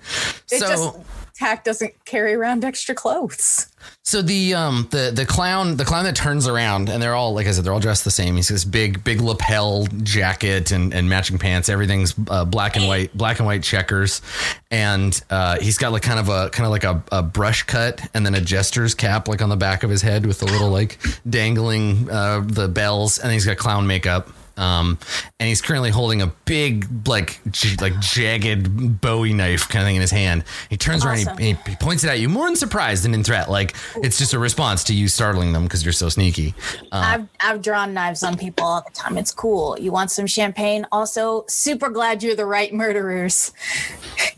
It 0.51 0.61
so 0.61 0.69
just 0.69 0.99
Taq 1.39 1.65
doesn't 1.65 1.93
carry 2.07 2.35
around 2.35 2.65
extra 2.65 2.95
clothes. 2.95 3.67
so 4.03 4.23
the 4.23 4.55
um 4.55 4.89
the 4.91 5.13
the 5.15 5.27
clown 5.27 5.77
the 5.77 5.85
clown 5.85 6.05
that 6.05 6.17
turns 6.17 6.49
around 6.49 6.89
and 6.89 7.03
they're 7.03 7.15
all 7.15 7.35
like 7.35 7.47
I 7.47 7.51
said 7.53 7.65
they're 7.65 7.73
all 7.73 7.81
dressed 7.81 8.05
the 8.05 8.11
same. 8.11 8.37
He's 8.37 8.49
this 8.49 8.65
big 8.65 9.05
big 9.05 9.21
lapel 9.21 9.87
jacket 10.03 10.71
and 10.71 10.95
and 10.95 11.09
matching 11.09 11.39
pants. 11.39 11.69
Everything's 11.69 12.15
uh, 12.29 12.45
black 12.45 12.77
and 12.77 12.87
white 12.89 13.17
black 13.17 13.39
and 13.39 13.47
white 13.47 13.63
checkers, 13.63 14.23
and 14.71 15.21
uh, 15.31 15.59
he's 15.61 15.77
got 15.79 15.93
like 15.93 16.03
kind 16.03 16.19
of 16.19 16.29
a 16.29 16.49
kind 16.51 16.65
of 16.65 16.71
like 16.71 16.85
a, 16.85 17.03
a 17.13 17.23
brush 17.23 17.65
cut 17.65 18.01
and 18.15 18.25
then 18.25 18.35
a 18.35 18.41
jester's 18.41 18.95
cap 18.95 19.29
like 19.29 19.43
on 19.43 19.49
the 19.49 19.57
back 19.57 19.83
of 19.83 19.91
his 19.91 20.03
head 20.03 20.25
with 20.25 20.39
the 20.39 20.47
little 20.47 20.71
like 20.71 20.99
dangling 21.29 22.09
uh, 22.11 22.41
the 22.45 22.69
bells, 22.69 23.19
and 23.19 23.33
he's 23.33 23.45
got 23.45 23.57
clown 23.59 23.87
makeup. 23.87 24.29
Um, 24.57 24.99
and 25.39 25.49
he's 25.49 25.61
currently 25.61 25.91
holding 25.91 26.23
a 26.23 26.29
big, 26.47 27.07
like, 27.07 27.41
j- 27.51 27.77
like 27.81 27.99
jagged 28.01 29.01
Bowie 29.01 29.33
knife 29.35 29.69
kind 29.69 29.83
of 29.83 29.87
thing 29.89 29.97
in 29.97 30.01
his 30.01 30.11
hand. 30.11 30.45
He 30.71 30.77
turns 30.77 31.05
around, 31.05 31.27
and 31.29 31.41
he, 31.41 31.53
he, 31.53 31.71
he 31.71 31.77
points 31.77 32.05
it 32.05 32.09
at 32.11 32.21
you, 32.21 32.29
more 32.29 32.47
in 32.49 32.57
surprise 32.57 33.03
than 33.03 33.13
in 33.15 33.23
threat. 33.23 33.51
Like 33.51 33.77
it's 33.97 34.19
just 34.19 34.33
a 34.33 34.39
response 34.39 34.85
to 34.85 34.95
you 34.95 35.09
startling 35.09 35.53
them 35.53 35.65
because 35.65 35.85
you're 35.85 35.93
so 35.93 36.09
sneaky. 36.09 36.55
Uh, 36.93 37.03
I've 37.05 37.29
I've 37.41 37.63
drawn 37.63 37.93
knives 37.95 38.23
on 38.23 38.37
people 38.39 38.65
all 38.67 38.83
the 38.83 38.91
time. 38.93 39.19
It's 39.19 39.33
cool. 39.33 39.77
You 39.79 39.93
want 39.93 40.11
some 40.11 40.27
champagne? 40.27 40.87
Also, 40.93 41.45
super 41.49 41.91
glad 41.91 42.23
you're 42.23 42.35
the 42.37 42.47
right 42.47 42.73
murderers. 42.73 43.53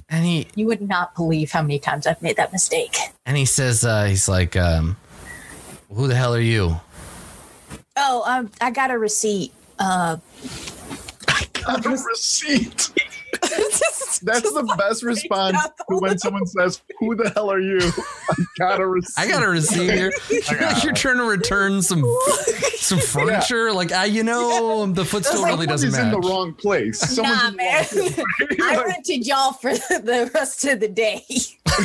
and 0.09 0.25
he 0.25 0.49
You 0.55 0.66
would 0.66 0.83
not 0.83 1.14
believe 1.14 1.53
how 1.53 1.62
many 1.62 1.79
times 1.79 2.07
I've 2.07 2.21
made 2.23 2.37
that 2.37 2.53
mistake. 2.53 2.97
and 3.27 3.37
he 3.37 3.45
says, 3.45 3.85
uh, 3.85 4.05
he's 4.07 4.29
like, 4.29 4.57
um, 4.57 4.97
"Who 5.93 6.09
the 6.09 6.14
hell 6.16 6.35
are 6.35 6.41
you?" 6.41 6.81
Oh, 7.97 8.23
um, 8.27 8.51
I 8.61 8.71
got 8.71 8.91
a 8.91 8.99
receipt. 8.99 9.53
Uh, 9.79 10.16
I 11.29 11.45
Got 11.53 11.87
a 11.87 11.91
receipt. 11.91 12.91
That's 14.22 14.51
the 14.53 14.74
best 14.79 15.03
response 15.03 15.59
to 15.91 15.97
when 15.99 16.18
someone 16.18 16.47
says, 16.47 16.83
"Who 16.99 17.14
the 17.14 17.31
hell 17.31 17.51
are 17.51 17.61
you?" 17.61 17.79
I 17.79 18.35
got 18.59 18.81
a 18.81 18.87
receipt. 18.87 19.22
I 19.22 19.29
got 19.29 19.43
a 19.45 19.49
receipt 19.49 19.91
here. 19.93 20.12
You're 20.51 20.72
you're 20.83 20.93
trying 20.95 21.18
to 21.18 21.24
return 21.24 21.83
some 21.83 22.05
some 22.76 22.99
furniture. 22.99 23.72
Like, 23.72 23.93
I, 23.93 24.07
you 24.07 24.24
know, 24.24 24.87
the 24.87 25.05
footstool 25.05 25.45
really 25.45 25.66
doesn't 25.66 25.91
Someone 25.93 26.09
is 26.09 26.14
match. 26.14 26.14
in 26.16 26.20
the 26.20 26.29
wrong 26.29 26.55
place. 26.55 26.99
Someone's 26.99 27.43
nah, 27.43 27.51
man. 27.53 27.85
place. 27.85 28.18
I 28.62 28.76
Like, 28.76 28.87
rented 28.87 29.26
y'all 29.26 29.53
for 29.53 29.72
the 29.74 30.31
rest 30.35 30.64
of 30.64 30.81
the 30.81 30.89
day. 30.89 31.24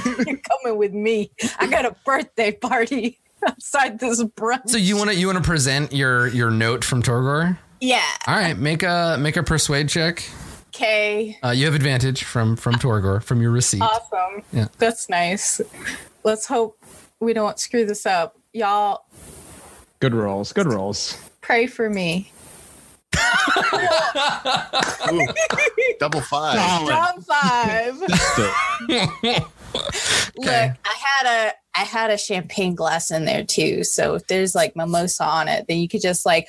You're 0.05 0.37
coming 0.37 0.77
with 0.77 0.93
me. 0.93 1.29
I 1.59 1.67
got 1.67 1.85
a 1.85 1.95
birthday 2.05 2.51
party 2.53 3.19
outside 3.45 3.99
this 3.99 4.23
brunch. 4.23 4.69
So 4.69 4.77
you 4.77 4.97
want 4.97 5.09
to 5.11 5.15
you 5.15 5.27
want 5.27 5.37
to 5.37 5.43
present 5.43 5.91
your 5.93 6.27
your 6.29 6.49
note 6.49 6.83
from 6.83 7.03
Torgor? 7.03 7.57
Yeah. 7.83 8.01
All 8.27 8.35
right, 8.35 8.57
make 8.57 8.81
a 8.83 9.17
make 9.19 9.35
a 9.37 9.43
persuade 9.43 9.89
check. 9.89 10.23
Okay. 10.69 11.37
Uh, 11.43 11.49
you 11.49 11.65
have 11.65 11.75
advantage 11.75 12.23
from 12.23 12.55
from 12.55 12.75
Torgor 12.75 13.21
from 13.21 13.41
your 13.41 13.51
receipt. 13.51 13.81
Awesome. 13.81 14.41
Yeah. 14.51 14.67
That's 14.79 15.09
nice. 15.09 15.59
Let's 16.23 16.47
hope 16.47 16.77
we 17.19 17.33
don't 17.33 17.59
screw 17.59 17.85
this 17.85 18.05
up. 18.05 18.37
Y'all 18.53 19.05
Good 19.99 20.13
rolls. 20.15 20.53
Good 20.53 20.67
rolls. 20.67 21.17
pray 21.41 21.67
for 21.67 21.89
me. 21.89 22.31
ooh, 25.11 25.27
double 25.99 26.21
five. 26.21 26.87
John 26.87 27.21
five. 27.21 28.01
Okay. 29.75 30.67
Look, 30.67 30.77
I 30.85 30.95
had 31.03 31.25
a 31.25 31.53
I 31.75 31.83
had 31.83 32.11
a 32.11 32.17
champagne 32.17 32.75
glass 32.75 33.09
in 33.11 33.25
there 33.25 33.43
too. 33.43 33.83
So 33.83 34.13
if 34.15 34.27
there's 34.27 34.53
like 34.53 34.75
mimosa 34.75 35.23
on 35.25 35.47
it, 35.47 35.65
then 35.67 35.77
you 35.79 35.87
could 35.87 36.01
just 36.01 36.25
like 36.27 36.47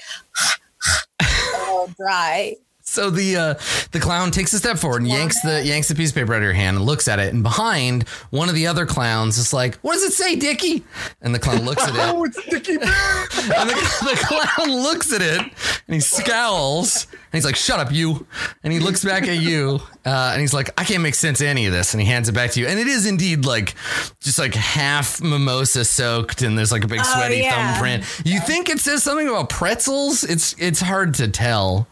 a 1.21 1.59
little 1.59 1.91
dry. 1.99 2.55
So 2.95 3.11
the 3.11 3.37
uh, 3.37 3.55
the 3.93 4.01
clown 4.01 4.31
takes 4.31 4.53
a 4.53 4.59
step 4.59 4.79
forward 4.79 5.03
and 5.03 5.09
yanks 5.11 5.41
the 5.43 5.63
yanks 5.65 5.89
the 5.89 5.95
piece 5.95 6.11
of 6.11 6.15
paper 6.15 6.33
out 6.35 6.39
of 6.39 6.43
your 6.45 6.53
hand 6.53 6.77
and 6.77 6.87
looks 6.87 7.09
at 7.09 7.19
it. 7.19 7.33
And 7.35 7.43
behind 7.43 8.09
one 8.31 8.49
of 8.49 8.55
the 8.55 8.67
other 8.67 8.87
clowns 8.87 9.37
is 9.39 9.53
like, 9.53 9.77
"What 9.77 9.95
does 9.95 10.05
it 10.05 10.13
say, 10.13 10.37
Dicky?" 10.37 10.85
And 11.21 11.35
the 11.35 11.39
clown 11.39 11.65
looks 11.65 11.83
at 11.83 11.91
it. 11.91 11.95
Oh, 12.15 12.25
it's 12.25 12.43
Dicky. 12.47 12.77
Bear. 12.77 12.89
And 13.57 13.69
the, 13.69 13.75
the 13.75 14.17
clown 14.27 14.71
looks 14.83 15.13
at 15.13 15.21
it 15.21 15.41
and 15.41 15.95
he 15.95 16.01
scowls 16.01 17.07
and 17.13 17.21
he's 17.33 17.45
like, 17.45 17.57
"Shut 17.57 17.79
up, 17.81 17.93
you!" 17.93 18.27
And 18.63 18.73
he 18.73 18.79
looks 18.79 19.05
back 19.05 19.25
at 19.29 19.39
you 19.39 19.81
uh, 20.07 20.31
and 20.33 20.41
he's 20.41 20.55
like, 20.55 20.71
"I 20.81 20.85
can't 20.85 21.03
make 21.03 21.15
sense 21.15 21.41
of 21.41 21.47
any 21.47 21.67
of 21.67 21.73
this." 21.73 21.93
And 21.95 22.01
he 22.01 22.07
hands 22.07 22.29
it 22.29 22.33
back 22.33 22.53
to 22.53 22.61
you, 22.61 22.67
and 22.67 22.79
it 22.79 22.87
is 22.87 23.07
indeed 23.07 23.45
like 23.45 23.75
just 24.21 24.39
like 24.39 24.55
half 24.55 25.21
mimosa 25.21 25.85
soaked, 25.85 26.43
and 26.43 26.57
there's 26.57 26.73
like 26.73 26.85
a 26.85 26.89
big 26.89 27.01
Oh, 27.03 27.15
sweaty 27.15 27.39
yeah. 27.39 27.73
thumbprint. 27.75 28.05
You 28.25 28.41
think 28.41 28.69
it 28.71 28.79
says 28.81 29.03
something 29.03 29.29
about 29.29 29.49
pretzels? 29.51 30.25
It's 30.25 30.55
it's 30.59 30.81
hard 30.81 31.15
to 31.15 31.29
tell. 31.29 31.87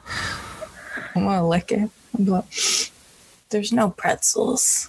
I'm 1.16 1.24
gonna 1.24 1.46
lick 1.46 1.72
it. 1.72 1.90
Like, 2.18 2.44
There's 3.50 3.72
no 3.72 3.90
pretzels. 3.90 4.88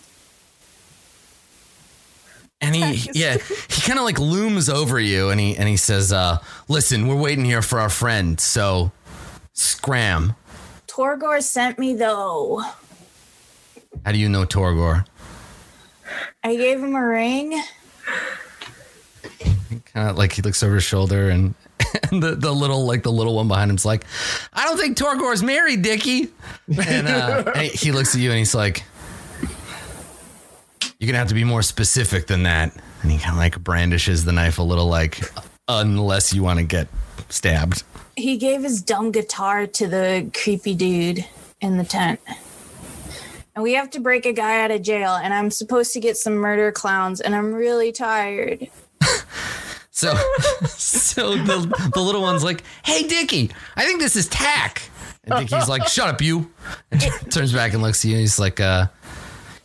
And 2.61 2.75
he, 2.75 3.09
yeah, 3.13 3.37
he 3.69 3.81
kind 3.81 3.99
of 3.99 4.05
like 4.05 4.19
looms 4.19 4.69
over 4.69 4.99
you, 4.99 5.29
and 5.29 5.39
he 5.39 5.57
and 5.57 5.67
he 5.67 5.77
says, 5.77 6.13
uh, 6.13 6.37
"Listen, 6.67 7.07
we're 7.07 7.19
waiting 7.19 7.45
here 7.45 7.61
for 7.61 7.79
our 7.79 7.89
friend, 7.89 8.39
so 8.39 8.91
scram." 9.53 10.35
Torgor 10.87 11.41
sent 11.41 11.77
me 11.77 11.93
though. 11.93 12.63
How 14.05 14.11
do 14.11 14.17
you 14.17 14.29
know 14.29 14.45
Torgor? 14.45 15.05
I 16.43 16.55
gave 16.55 16.79
him 16.79 16.95
a 16.95 17.05
ring. 17.05 17.61
Kind 19.85 20.09
of 20.09 20.17
like 20.17 20.33
he 20.33 20.41
looks 20.41 20.61
over 20.63 20.75
his 20.75 20.83
shoulder, 20.83 21.29
and, 21.29 21.55
and 22.11 22.21
the 22.21 22.35
the 22.35 22.51
little 22.51 22.85
like 22.85 23.03
the 23.03 23.11
little 23.11 23.35
one 23.35 23.47
behind 23.47 23.69
him's 23.69 23.85
like, 23.85 24.05
"I 24.53 24.65
don't 24.65 24.77
think 24.77 24.97
Torgor's 24.97 25.43
married, 25.43 25.81
Dickie." 25.81 26.29
And, 26.87 27.07
uh, 27.07 27.43
and 27.55 27.71
he 27.71 27.91
looks 27.91 28.15
at 28.15 28.21
you, 28.21 28.29
and 28.29 28.39
he's 28.39 28.55
like, 28.55 28.83
"You're 30.99 31.07
gonna 31.07 31.17
have 31.17 31.29
to 31.29 31.33
be 31.33 31.43
more 31.43 31.61
specific 31.61 32.27
than 32.27 32.43
that." 32.43 32.75
And 33.01 33.11
he 33.11 33.17
kind 33.17 33.31
of 33.31 33.37
like 33.37 33.61
brandishes 33.63 34.25
the 34.25 34.31
knife 34.31 34.59
a 34.59 34.63
little, 34.63 34.87
like, 34.87 35.19
"Unless 35.67 36.33
you 36.33 36.43
want 36.43 36.59
to 36.59 36.65
get 36.65 36.87
stabbed." 37.29 37.83
He 38.15 38.37
gave 38.37 38.61
his 38.61 38.81
dumb 38.81 39.11
guitar 39.11 39.65
to 39.65 39.87
the 39.87 40.29
creepy 40.33 40.75
dude 40.75 41.25
in 41.61 41.77
the 41.77 41.83
tent. 41.83 42.19
And 43.55 43.61
we 43.61 43.73
have 43.73 43.91
to 43.91 43.99
break 43.99 44.25
a 44.25 44.33
guy 44.33 44.63
out 44.63 44.71
of 44.71 44.81
jail, 44.81 45.15
and 45.15 45.33
I'm 45.33 45.51
supposed 45.51 45.93
to 45.93 45.99
get 45.99 46.17
some 46.17 46.33
murder 46.33 46.71
clowns, 46.71 47.21
and 47.21 47.35
I'm 47.35 47.53
really 47.53 47.91
tired. 47.91 48.67
So, 49.93 50.15
so 50.65 51.35
the, 51.35 51.91
the 51.93 52.01
little 52.01 52.23
one's 52.23 52.43
like, 52.43 52.63
"Hey, 52.83 53.03
Dickie, 53.03 53.51
I 53.75 53.85
think 53.85 54.01
this 54.01 54.15
is 54.15 54.27
Taq." 54.27 54.89
And 55.23 55.39
Dickie's 55.39 55.69
like, 55.69 55.87
"Shut 55.87 56.07
up, 56.09 56.19
you!" 56.19 56.51
And 56.91 57.01
turns 57.31 57.53
back 57.53 57.73
and 57.73 57.81
looks 57.83 58.03
at 58.03 58.09
you. 58.09 58.17
He's 58.17 58.39
like, 58.39 58.59
"Uh, 58.59 58.87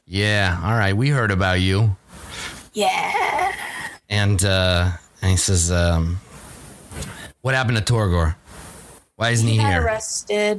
yeah, 0.06 0.60
all 0.62 0.72
right, 0.76 0.94
we 0.94 1.08
heard 1.08 1.30
about 1.30 1.60
you." 1.62 1.96
Yeah. 2.74 3.54
And 4.10 4.44
uh, 4.44 4.90
and 5.22 5.30
he 5.30 5.38
says, 5.38 5.72
um, 5.72 6.20
"What 7.40 7.54
happened 7.54 7.84
to 7.84 7.92
Torgor? 7.92 8.34
Why 9.16 9.30
isn't 9.30 9.48
he, 9.48 9.54
He 9.54 9.60
got 9.62 9.72
here?" 9.72 9.82
arrested. 9.82 10.58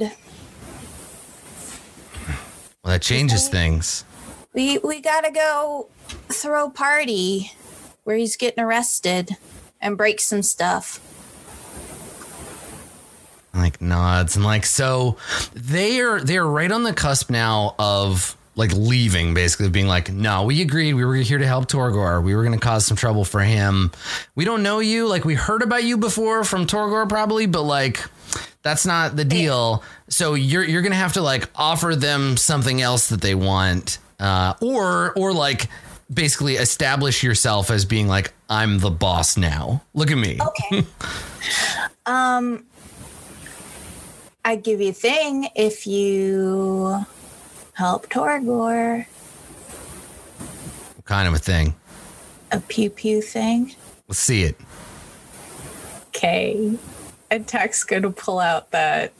Well, 2.82 2.92
that 2.92 3.02
changes 3.02 3.48
things. 3.48 4.04
We 4.52 4.78
we 4.78 5.00
gotta 5.00 5.30
go 5.30 5.86
throw 6.28 6.66
a 6.66 6.70
party 6.70 7.52
where 8.02 8.16
he's 8.16 8.36
getting 8.36 8.64
arrested 8.64 9.36
and 9.80 9.96
break 9.96 10.20
some 10.20 10.42
stuff. 10.42 11.00
like 13.52 13.80
nods 13.80 14.36
and 14.36 14.44
like 14.44 14.64
so 14.64 15.16
they 15.54 16.00
are 16.00 16.20
they're 16.20 16.46
right 16.46 16.70
on 16.70 16.84
the 16.84 16.92
cusp 16.92 17.30
now 17.30 17.74
of 17.80 18.36
like 18.56 18.72
leaving, 18.74 19.32
basically 19.32 19.70
being 19.70 19.86
like, 19.86 20.12
"No, 20.12 20.42
we 20.44 20.60
agreed. 20.60 20.92
We 20.94 21.04
were 21.04 21.14
here 21.14 21.38
to 21.38 21.46
help 21.46 21.66
Torgor. 21.66 22.22
We 22.22 22.34
were 22.34 22.42
going 22.42 22.58
to 22.58 22.62
cause 22.64 22.84
some 22.84 22.96
trouble 22.96 23.24
for 23.24 23.40
him. 23.40 23.90
We 24.34 24.44
don't 24.44 24.62
know 24.62 24.80
you. 24.80 25.06
Like 25.06 25.24
we 25.24 25.34
heard 25.34 25.62
about 25.62 25.82
you 25.84 25.96
before 25.96 26.44
from 26.44 26.66
Torgor, 26.66 27.08
probably, 27.08 27.46
but 27.46 27.62
like." 27.62 28.04
That's 28.62 28.84
not 28.84 29.16
the 29.16 29.24
deal. 29.24 29.82
So 30.10 30.34
you're 30.34 30.62
you're 30.62 30.82
gonna 30.82 30.94
have 30.94 31.14
to 31.14 31.22
like 31.22 31.48
offer 31.56 31.96
them 31.96 32.36
something 32.36 32.82
else 32.82 33.08
that 33.08 33.22
they 33.22 33.34
want, 33.34 33.96
uh, 34.20 34.52
or 34.60 35.14
or 35.16 35.32
like 35.32 35.68
basically 36.12 36.56
establish 36.56 37.22
yourself 37.22 37.70
as 37.70 37.84
being 37.84 38.08
like 38.08 38.32
I'm 38.48 38.78
the 38.78 38.90
boss 38.90 39.36
now. 39.36 39.82
Look 39.94 40.10
at 40.10 40.18
me. 40.18 40.38
Okay. 40.40 40.84
um, 42.06 42.64
I'd 44.44 44.62
give 44.62 44.80
you 44.80 44.90
a 44.90 44.94
thing 44.94 45.48
if 45.54 45.86
you 45.86 47.04
help 47.74 48.08
Torgor. 48.08 49.06
kind 51.04 51.28
of 51.28 51.34
a 51.34 51.38
thing. 51.38 51.74
A 52.52 52.60
pew 52.60 52.90
pew 52.90 53.22
thing. 53.22 53.74
Let's 54.08 54.18
see 54.18 54.42
it. 54.42 54.56
Okay. 56.08 56.76
And 57.30 57.46
Taq's 57.46 57.84
gonna 57.84 58.10
pull 58.10 58.40
out 58.40 58.72
that 58.72 59.12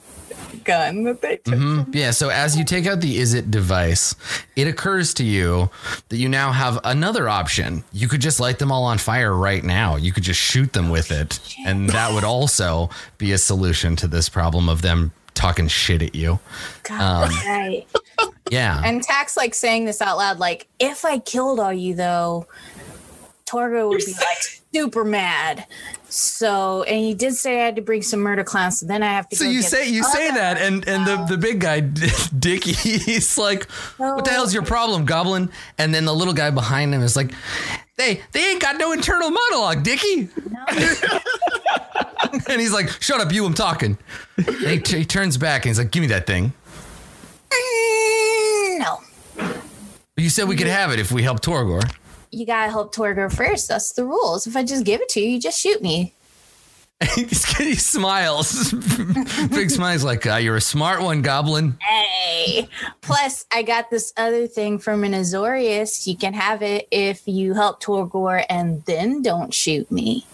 gun 0.63 1.03
that 1.03 1.21
they 1.21 1.37
took. 1.37 1.55
Mhm. 1.55 1.93
Yeah. 1.95 2.11
So 2.11 2.29
as 2.29 2.57
you 2.57 2.63
take 2.65 2.85
out 2.87 3.01
the 3.01 3.17
is 3.17 3.33
it 3.33 3.51
device, 3.51 4.15
it 4.55 4.67
occurs 4.67 5.13
to 5.15 5.23
you 5.23 5.69
that 6.09 6.17
you 6.17 6.29
now 6.29 6.51
have 6.51 6.79
another 6.83 7.27
option. 7.29 7.83
You 7.93 8.07
could 8.07 8.21
just 8.21 8.39
light 8.39 8.59
them 8.59 8.71
all 8.71 8.83
on 8.83 8.97
fire 8.97 9.33
right 9.33 9.63
now. 9.63 9.95
You 9.95 10.11
could 10.11 10.23
just 10.23 10.39
shoot 10.39 10.73
them 10.73 10.89
with 10.89 11.11
it, 11.11 11.39
and 11.65 11.89
that 11.89 12.13
would 12.13 12.23
also 12.23 12.89
be 13.17 13.31
a 13.31 13.37
solution 13.37 13.95
to 13.97 14.07
this 14.07 14.29
problem 14.29 14.69
of 14.69 14.81
them 14.81 15.11
talking 15.33 15.67
shit 15.67 16.01
at 16.01 16.13
you. 16.13 16.39
God, 16.83 17.29
Um, 17.29 17.35
right. 17.47 17.85
Yeah. 18.49 18.81
And 18.83 19.01
Taq's 19.05 19.37
like 19.37 19.53
saying 19.53 19.85
this 19.85 20.01
out 20.01 20.17
loud, 20.17 20.39
like, 20.39 20.67
If 20.79 21.05
I 21.05 21.19
killed 21.19 21.59
all 21.59 21.71
you 21.73 21.95
though, 21.95 22.47
Torgor 23.45 23.87
would 23.89 23.99
be 24.05 24.13
like 24.13 24.60
super 24.73 25.03
mad. 25.03 25.65
So, 26.09 26.83
and 26.83 26.97
he 26.99 27.13
did 27.13 27.35
say 27.35 27.61
I 27.61 27.65
had 27.65 27.75
to 27.77 27.81
bring 27.81 28.01
some 28.01 28.19
murder 28.19 28.43
clowns. 28.43 28.79
So 28.79 28.85
then 28.85 29.01
I 29.03 29.07
have 29.13 29.29
to. 29.29 29.35
So 29.35 29.45
you 29.45 29.61
say 29.61 29.89
you 29.89 30.03
say 30.03 30.29
that, 30.31 30.57
and 30.57 30.85
and 30.87 31.05
the 31.07 31.25
the 31.29 31.37
big 31.37 31.59
guy 31.61 31.79
Dicky, 32.39 32.73
he's 32.73 33.37
like, 33.37 33.69
"What 33.97 34.25
the 34.25 34.31
hell's 34.31 34.53
your 34.53 34.63
problem, 34.63 35.05
Goblin?" 35.05 35.49
And 35.77 35.93
then 35.93 36.05
the 36.05 36.13
little 36.13 36.33
guy 36.33 36.49
behind 36.51 36.93
him 36.93 37.01
is 37.01 37.15
like, 37.15 37.31
"They 37.97 38.21
they 38.33 38.49
ain't 38.51 38.61
got 38.61 38.77
no 38.77 38.91
internal 38.91 39.29
monologue, 39.31 39.83
Dicky." 39.83 40.27
and 42.49 42.59
he's 42.61 42.73
like, 42.73 42.89
"Shut 43.01 43.21
up, 43.21 43.31
you! 43.31 43.45
I'm 43.45 43.53
talking." 43.53 43.97
He, 44.65 44.79
t- 44.79 44.97
he 44.99 45.05
turns 45.05 45.37
back 45.37 45.65
and 45.65 45.69
he's 45.69 45.77
like, 45.79 45.91
"Give 45.91 46.01
me 46.01 46.07
that 46.07 46.27
thing." 46.27 46.51
Mm, 47.49 48.79
No, 48.79 48.99
You 50.17 50.29
said 50.29 50.47
we 50.47 50.55
could 50.55 50.67
have 50.67 50.91
it 50.91 50.99
if 50.99 51.11
we 51.11 51.23
help 51.23 51.41
Torgor. 51.41 51.89
You 52.31 52.45
gotta 52.45 52.71
help 52.71 52.95
Torgor 52.95 53.33
first. 53.33 53.67
That's 53.67 53.91
the 53.91 54.05
rules. 54.05 54.47
If 54.47 54.55
I 54.55 54.63
just 54.63 54.85
give 54.85 55.01
it 55.01 55.09
to 55.09 55.19
you, 55.19 55.31
you 55.31 55.39
just 55.39 55.59
shoot 55.59 55.81
me. 55.81 56.13
he 57.15 57.73
smiles, 57.73 58.73
big 59.49 59.71
smiles 59.71 60.03
like, 60.03 60.25
ah, 60.27 60.37
"You're 60.37 60.57
a 60.57 60.61
smart 60.61 61.01
one, 61.01 61.23
Goblin." 61.23 61.77
Hey. 61.81 62.69
Plus, 63.01 63.45
I 63.51 63.63
got 63.63 63.89
this 63.89 64.13
other 64.17 64.45
thing 64.45 64.77
from 64.77 65.03
an 65.03 65.13
Azorius. 65.13 66.05
You 66.05 66.15
can 66.15 66.33
have 66.33 66.61
it 66.61 66.87
if 66.91 67.27
you 67.27 67.53
help 67.55 67.81
Torgor 67.81 68.45
and 68.49 68.83
then 68.85 69.23
don't 69.23 69.53
shoot 69.53 69.91
me. 69.91 70.25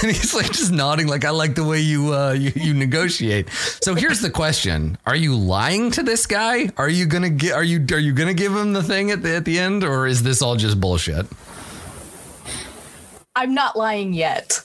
And 0.02 0.10
he's 0.10 0.32
like 0.32 0.46
just 0.46 0.72
nodding, 0.72 1.08
like 1.08 1.26
I 1.26 1.30
like 1.30 1.54
the 1.54 1.64
way 1.64 1.80
you 1.80 2.14
uh, 2.14 2.32
you, 2.32 2.52
you 2.54 2.72
negotiate. 2.72 3.50
So 3.82 3.94
here's 3.94 4.20
the 4.20 4.30
question: 4.30 4.96
Are 5.04 5.14
you 5.14 5.36
lying 5.36 5.90
to 5.90 6.02
this 6.02 6.26
guy? 6.26 6.70
Are 6.78 6.88
you 6.88 7.04
gonna 7.04 7.28
get? 7.28 7.52
Are 7.52 7.62
you 7.62 7.84
are 7.92 7.98
you 7.98 8.14
gonna 8.14 8.32
give 8.32 8.56
him 8.56 8.72
the 8.72 8.82
thing 8.82 9.10
at 9.10 9.22
the 9.22 9.36
at 9.36 9.44
the 9.44 9.58
end, 9.58 9.84
or 9.84 10.06
is 10.06 10.22
this 10.22 10.40
all 10.40 10.56
just 10.56 10.80
bullshit? 10.80 11.26
I'm 13.36 13.52
not 13.52 13.76
lying 13.76 14.14
yet. 14.14 14.62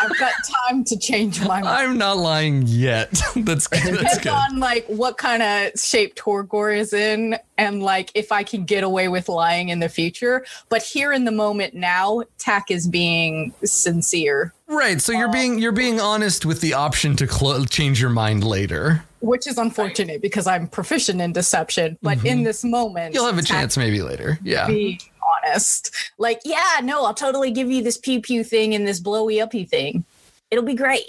I've 0.00 0.18
got 0.18 0.32
time 0.68 0.84
to 0.84 0.98
change 0.98 1.40
my 1.40 1.60
mind. 1.60 1.66
I'm 1.66 1.98
not 1.98 2.16
lying 2.16 2.62
yet. 2.66 3.10
that's 3.36 3.66
good. 3.66 3.94
That's 3.94 4.18
Depends 4.18 4.26
on 4.52 4.58
like 4.58 4.86
what 4.86 5.18
kind 5.18 5.42
of 5.42 5.78
shape 5.78 6.14
Torgor 6.14 6.76
is 6.76 6.92
in 6.92 7.36
and 7.58 7.82
like 7.82 8.10
if 8.14 8.32
I 8.32 8.42
can 8.42 8.64
get 8.64 8.84
away 8.84 9.08
with 9.08 9.28
lying 9.28 9.68
in 9.68 9.80
the 9.80 9.88
future. 9.88 10.44
But 10.68 10.82
here 10.82 11.12
in 11.12 11.24
the 11.24 11.32
moment 11.32 11.74
now, 11.74 12.24
Taq 12.38 12.64
is 12.70 12.86
being 12.88 13.52
sincere, 13.64 14.52
Right. 14.70 15.00
So 15.00 15.12
you're 15.12 15.32
being 15.32 15.58
you're 15.58 15.72
being 15.72 15.98
honest 16.00 16.46
with 16.46 16.60
the 16.60 16.74
option 16.74 17.16
to 17.16 17.26
clo- 17.26 17.64
change 17.64 18.00
your 18.00 18.10
mind 18.10 18.44
later. 18.44 19.02
which 19.18 19.46
is 19.48 19.58
unfortunate 19.58 20.22
because 20.22 20.46
I'm 20.46 20.68
proficient 20.68 21.20
in 21.20 21.32
deception. 21.32 21.98
But 22.02 22.24
in 22.24 22.44
this 22.44 22.62
moment, 22.64 23.12
Mm-hmm. 23.12 23.14
You'll 23.14 23.26
have 23.26 23.38
a 23.38 23.42
chance 23.42 23.76
maybe 23.76 24.00
later. 24.00 24.38
Yeah. 24.44 24.68
being 24.68 24.98
honest. 25.44 25.90
Like, 26.18 26.40
yeah, 26.44 26.80
no, 26.84 27.04
I'll 27.04 27.14
totally 27.14 27.50
give 27.50 27.68
you 27.70 27.82
this 27.82 27.98
pew 27.98 28.20
pew 28.22 28.44
thing 28.44 28.74
and 28.74 28.86
this 28.86 29.00
blowy 29.00 29.40
uppy 29.40 29.64
thing. 29.64 30.04
It'll 30.52 30.64
be 30.64 30.74
great. 30.74 31.06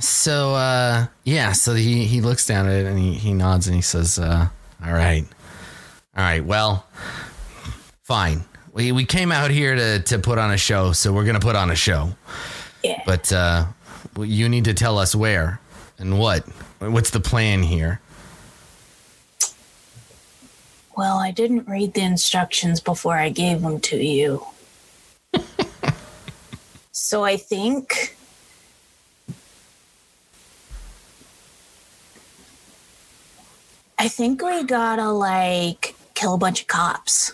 So 0.00 0.54
uh 0.56 1.06
yeah, 1.24 1.52
so 1.52 1.74
he 1.74 2.04
he 2.06 2.20
looks 2.20 2.44
down 2.46 2.66
at 2.66 2.74
it 2.74 2.86
and 2.86 2.98
he 2.98 3.14
he 3.14 3.32
nods 3.32 3.66
and 3.68 3.76
he 3.76 3.82
says, 3.82 4.18
uh, 4.18 4.48
all 4.84 4.92
right. 4.92 5.24
All 6.16 6.24
right, 6.24 6.44
well, 6.44 6.86
fine. 8.02 8.44
We 8.72 8.92
we 8.92 9.04
came 9.04 9.30
out 9.32 9.50
here 9.50 9.74
to 9.76 10.00
to 10.00 10.18
put 10.18 10.38
on 10.38 10.50
a 10.52 10.56
show, 10.58 10.92
so 10.92 11.12
we're 11.12 11.24
gonna 11.24 11.40
put 11.40 11.56
on 11.56 11.70
a 11.70 11.76
show. 11.76 12.10
Yeah. 12.82 13.02
But 13.06 13.32
uh 13.32 13.66
you 14.18 14.48
need 14.48 14.64
to 14.64 14.74
tell 14.74 14.98
us 14.98 15.14
where 15.14 15.60
and 15.98 16.18
what. 16.18 16.44
What's 16.78 17.10
the 17.10 17.20
plan 17.20 17.62
here? 17.62 18.00
Well, 20.96 21.18
I 21.18 21.30
didn't 21.30 21.68
read 21.68 21.92
the 21.94 22.02
instructions 22.02 22.80
before 22.80 23.16
I 23.16 23.28
gave 23.28 23.60
them 23.60 23.80
to 23.80 24.02
you. 24.02 24.46
so 26.92 27.22
I 27.22 27.36
think 27.36 28.16
I 33.98 34.08
think 34.08 34.42
we 34.42 34.64
gotta 34.64 35.10
like 35.10 35.94
kill 36.14 36.34
a 36.34 36.38
bunch 36.38 36.62
of 36.62 36.66
cops. 36.66 37.32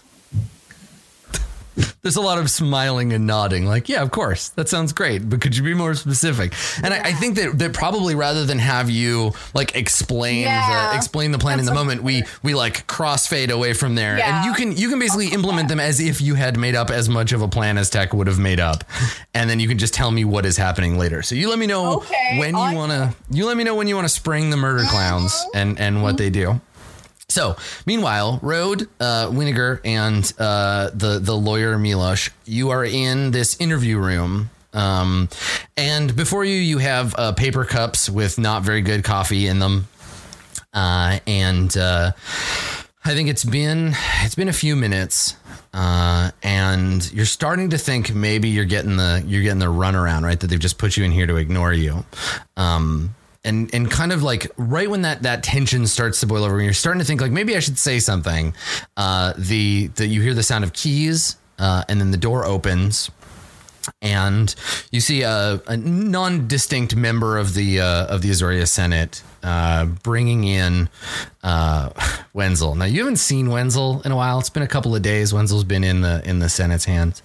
There's 2.02 2.16
a 2.16 2.20
lot 2.20 2.38
of 2.38 2.50
smiling 2.50 3.12
and 3.12 3.26
nodding, 3.26 3.66
like, 3.66 3.88
yeah, 3.88 4.02
of 4.02 4.10
course, 4.10 4.48
that 4.50 4.68
sounds 4.68 4.92
great. 4.92 5.28
But 5.28 5.40
could 5.40 5.56
you 5.56 5.62
be 5.62 5.74
more 5.74 5.94
specific? 5.94 6.52
And 6.82 6.92
I, 6.92 6.98
I 7.08 7.12
think 7.12 7.36
that 7.36 7.58
that 7.60 7.72
probably 7.72 8.14
rather 8.14 8.44
than 8.44 8.58
have 8.58 8.90
you 8.90 9.32
like 9.54 9.76
explain 9.76 10.42
Yeah. 10.42 10.90
the 10.90 10.96
explain 10.96 11.30
the 11.32 11.38
plan 11.38 11.58
in 11.60 11.64
the 11.64 11.74
moment, 11.74 12.02
we 12.02 12.24
we 12.42 12.54
like 12.54 12.86
crossfade 12.86 13.50
away 13.50 13.72
from 13.72 13.94
there, 13.94 14.18
and 14.20 14.44
you 14.46 14.54
can 14.54 14.76
you 14.76 14.88
can 14.88 14.98
basically 14.98 15.28
implement 15.28 15.68
them 15.68 15.80
as 15.80 16.00
if 16.00 16.20
you 16.20 16.34
had 16.34 16.56
made 16.56 16.74
up 16.74 16.90
as 16.90 17.08
much 17.08 17.32
of 17.32 17.42
a 17.42 17.48
plan 17.48 17.78
as 17.78 17.90
Taq 17.90 18.12
would 18.14 18.26
have 18.26 18.38
made 18.38 18.60
up, 18.60 18.84
and 19.34 19.48
then 19.48 19.60
you 19.60 19.68
can 19.68 19.78
just 19.78 19.94
tell 19.94 20.10
me 20.10 20.24
what 20.24 20.44
is 20.46 20.56
happening 20.56 20.98
later. 20.98 21.22
So 21.22 21.34
you 21.34 21.48
let 21.50 21.58
me 21.58 21.66
know 21.66 21.98
Okay, 21.98 22.38
when 22.38 22.50
you 22.56 22.76
want 22.76 22.92
to. 22.92 23.14
You 23.30 23.46
let 23.46 23.56
me 23.56 23.64
know 23.64 23.74
when 23.74 23.86
you 23.88 23.94
want 23.94 24.06
to 24.06 24.12
spring 24.14 24.50
the 24.50 24.56
murder 24.56 24.84
clowns 24.88 25.40
and 25.54 25.78
and 25.78 26.02
what 26.02 26.16
they 26.16 26.30
do. 26.30 26.60
So, 27.32 27.56
meanwhile, 27.86 28.38
Rode, 28.42 28.82
uh, 29.00 29.28
Winiger, 29.28 29.80
and 29.86 30.30
uh, 30.38 30.90
the 30.92 31.18
the 31.18 31.34
lawyer 31.34 31.78
Milosh, 31.78 32.28
you 32.44 32.70
are 32.70 32.84
in 32.84 33.30
this 33.30 33.58
interview 33.58 33.98
room. 33.98 34.50
Um, 34.74 35.30
and 35.74 36.14
before 36.14 36.44
you, 36.44 36.56
you 36.56 36.76
have 36.76 37.14
uh, 37.16 37.32
paper 37.32 37.64
cups 37.64 38.10
with 38.10 38.38
not 38.38 38.64
very 38.64 38.82
good 38.82 39.02
coffee 39.02 39.46
in 39.46 39.60
them. 39.60 39.88
Uh, 40.74 41.20
and 41.26 41.74
uh, 41.74 42.12
I 43.02 43.14
think 43.14 43.30
it's 43.30 43.44
been 43.44 43.94
it's 44.20 44.34
been 44.34 44.48
a 44.50 44.52
few 44.52 44.76
minutes, 44.76 45.34
uh, 45.72 46.32
and 46.42 47.10
you're 47.14 47.24
starting 47.24 47.70
to 47.70 47.78
think 47.78 48.14
maybe 48.14 48.50
you're 48.50 48.66
getting 48.66 48.98
the 48.98 49.24
you're 49.26 49.42
getting 49.42 49.58
the 49.58 49.72
runaround, 49.72 50.22
right? 50.22 50.38
That 50.38 50.48
they've 50.48 50.60
just 50.60 50.76
put 50.76 50.98
you 50.98 51.04
in 51.04 51.12
here 51.12 51.26
to 51.26 51.36
ignore 51.36 51.72
you. 51.72 52.04
Um, 52.58 53.14
and 53.44 53.72
and 53.74 53.90
kind 53.90 54.12
of 54.12 54.22
like 54.22 54.50
right 54.56 54.88
when 54.88 55.02
that 55.02 55.22
that 55.22 55.42
tension 55.42 55.86
starts 55.86 56.20
to 56.20 56.26
boil 56.26 56.44
over, 56.44 56.60
you're 56.60 56.72
starting 56.72 57.00
to 57.00 57.04
think 57.04 57.20
like 57.20 57.32
maybe 57.32 57.56
I 57.56 57.60
should 57.60 57.78
say 57.78 57.98
something. 57.98 58.54
Uh, 58.96 59.32
the 59.36 59.88
the 59.88 60.06
you 60.06 60.20
hear 60.22 60.34
the 60.34 60.42
sound 60.42 60.64
of 60.64 60.72
keys, 60.72 61.36
uh, 61.58 61.84
and 61.88 62.00
then 62.00 62.10
the 62.10 62.16
door 62.16 62.44
opens 62.44 63.10
and 64.00 64.54
you 64.90 65.00
see 65.00 65.22
a, 65.22 65.60
a 65.66 65.76
non-distinct 65.76 66.96
member 66.96 67.38
of 67.38 67.54
the 67.54 67.80
uh, 67.80 68.06
of 68.06 68.22
the 68.22 68.30
Azorius 68.30 68.68
Senate 68.68 69.22
uh, 69.42 69.86
bringing 69.86 70.44
in 70.44 70.88
uh, 71.42 71.90
Wenzel. 72.32 72.74
Now 72.74 72.84
you 72.84 73.00
haven't 73.00 73.16
seen 73.16 73.50
Wenzel 73.50 74.02
in 74.04 74.12
a 74.12 74.16
while. 74.16 74.38
It's 74.38 74.50
been 74.50 74.62
a 74.62 74.68
couple 74.68 74.94
of 74.94 75.02
days. 75.02 75.34
Wenzel's 75.34 75.64
been 75.64 75.84
in 75.84 76.00
the 76.00 76.22
in 76.28 76.38
the 76.38 76.48
Senate's 76.48 76.84
hands, 76.84 77.22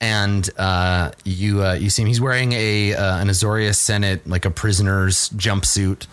and 0.00 0.48
uh, 0.58 1.12
you 1.24 1.64
uh, 1.64 1.74
you 1.74 1.90
see 1.90 2.02
him. 2.02 2.08
He's 2.08 2.20
wearing 2.20 2.52
a 2.52 2.94
uh, 2.94 3.18
an 3.18 3.28
Azorius 3.28 3.76
Senate 3.76 4.26
like 4.26 4.44
a 4.44 4.50
prisoner's 4.50 5.30
jumpsuit. 5.30 6.06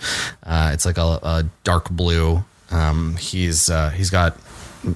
It's 0.46 0.86
like 0.86 0.98
a, 0.98 1.20
a 1.24 1.46
dark 1.64 1.90
blue. 1.90 2.44
Um, 2.70 3.16
he's 3.16 3.72
he's 3.94 4.10
got 4.10 4.38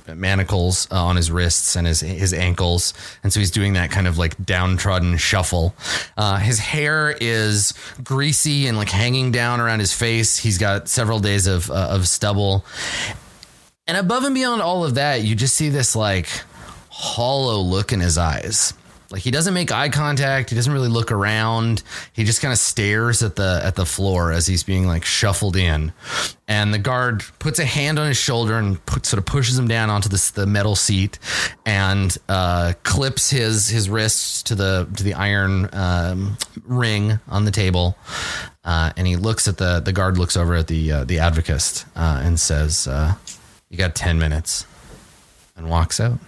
manacles 0.08 0.88
uh, 0.92 1.04
on 1.04 1.16
his 1.16 1.32
wrists 1.32 1.76
and 1.76 1.88
his 1.88 2.02
his 2.02 2.34
ankles, 2.34 2.94
and 3.24 3.32
so 3.32 3.40
he's 3.40 3.52
doing 3.52 3.74
that 3.74 3.92
kind 3.92 4.08
of 4.08 4.18
like 4.18 4.44
downtrodden 4.44 5.18
shuffle. 5.18 5.76
Uh, 6.18 6.38
his 6.38 6.60
hair 6.60 7.16
is 7.20 7.74
greasy 8.04 8.68
and 8.68 8.78
like 8.78 8.90
hanging 8.90 9.32
down 9.32 9.60
around 9.60 9.80
his 9.80 9.94
face. 9.94 10.38
He's 10.38 10.58
got 10.58 10.88
several 10.88 11.20
days 11.20 11.48
of 11.48 11.70
uh, 11.70 11.90
of 11.92 12.08
stubble. 12.08 12.66
And 13.88 13.98
above 13.98 14.24
and 14.24 14.36
beyond 14.36 14.62
all 14.62 14.86
of 14.86 14.96
that, 14.96 15.24
you 15.24 15.36
just 15.36 15.56
see 15.56 15.70
this 15.70 15.96
like 15.96 16.30
hollow 16.90 17.60
look 17.60 17.92
in 17.92 18.00
his 18.00 18.18
eyes. 18.18 18.74
Like 19.12 19.22
he 19.22 19.32
doesn't 19.32 19.54
make 19.54 19.72
eye 19.72 19.90
contact. 19.90 20.50
He 20.50 20.56
doesn't 20.56 20.72
really 20.72 20.88
look 20.88 21.12
around. 21.12 21.84
He 22.14 22.24
just 22.24 22.42
kind 22.42 22.52
of 22.52 22.58
stares 22.58 23.22
at 23.24 23.36
the 23.36 23.62
at 23.64 23.76
the 23.76 23.86
floor 23.86 24.32
as 24.32 24.48
he's 24.48 24.64
being 24.64 24.88
like 24.88 25.04
shuffled 25.04 25.56
in. 25.56 25.92
And 26.48 26.74
the 26.74 26.80
guard 26.80 27.24
puts 27.40 27.60
a 27.60 27.66
hand 27.66 28.00
on 28.00 28.08
his 28.08 28.18
shoulder 28.18 28.58
and 28.58 28.84
put, 28.86 29.06
sort 29.06 29.18
of 29.18 29.26
pushes 29.26 29.58
him 29.58 29.68
down 29.68 29.90
onto 29.90 30.10
this 30.10 30.32
the 30.32 30.46
metal 30.46 30.76
seat 30.76 31.20
and 31.66 32.16
uh, 32.30 32.74
clips 32.84 33.30
his 33.30 33.68
his 33.68 33.90
wrists 33.90 34.44
to 34.44 34.56
the 34.56 34.88
to 34.96 35.04
the 35.04 35.14
iron 35.14 35.70
um, 35.74 36.38
ring 36.64 37.20
on 37.28 37.46
the 37.46 37.52
table. 37.52 37.98
Uh, 38.64 38.94
and 38.96 39.08
he 39.08 39.16
looks 39.16 39.48
at 39.48 39.58
the 39.58 39.80
the 39.80 39.92
guard 39.92 40.18
looks 40.18 40.38
over 40.38 40.56
at 40.56 40.68
the 40.68 40.92
uh, 40.92 41.04
the 41.04 41.20
advocate 41.20 41.84
uh, 41.96 42.22
and 42.24 42.40
says, 42.40 42.88
uh, 42.88 43.14
"You 43.70 43.78
got 43.78 43.96
ten 43.96 44.20
minutes," 44.20 44.66
and 45.58 45.70
walks 45.70 46.00
out. 46.00 46.20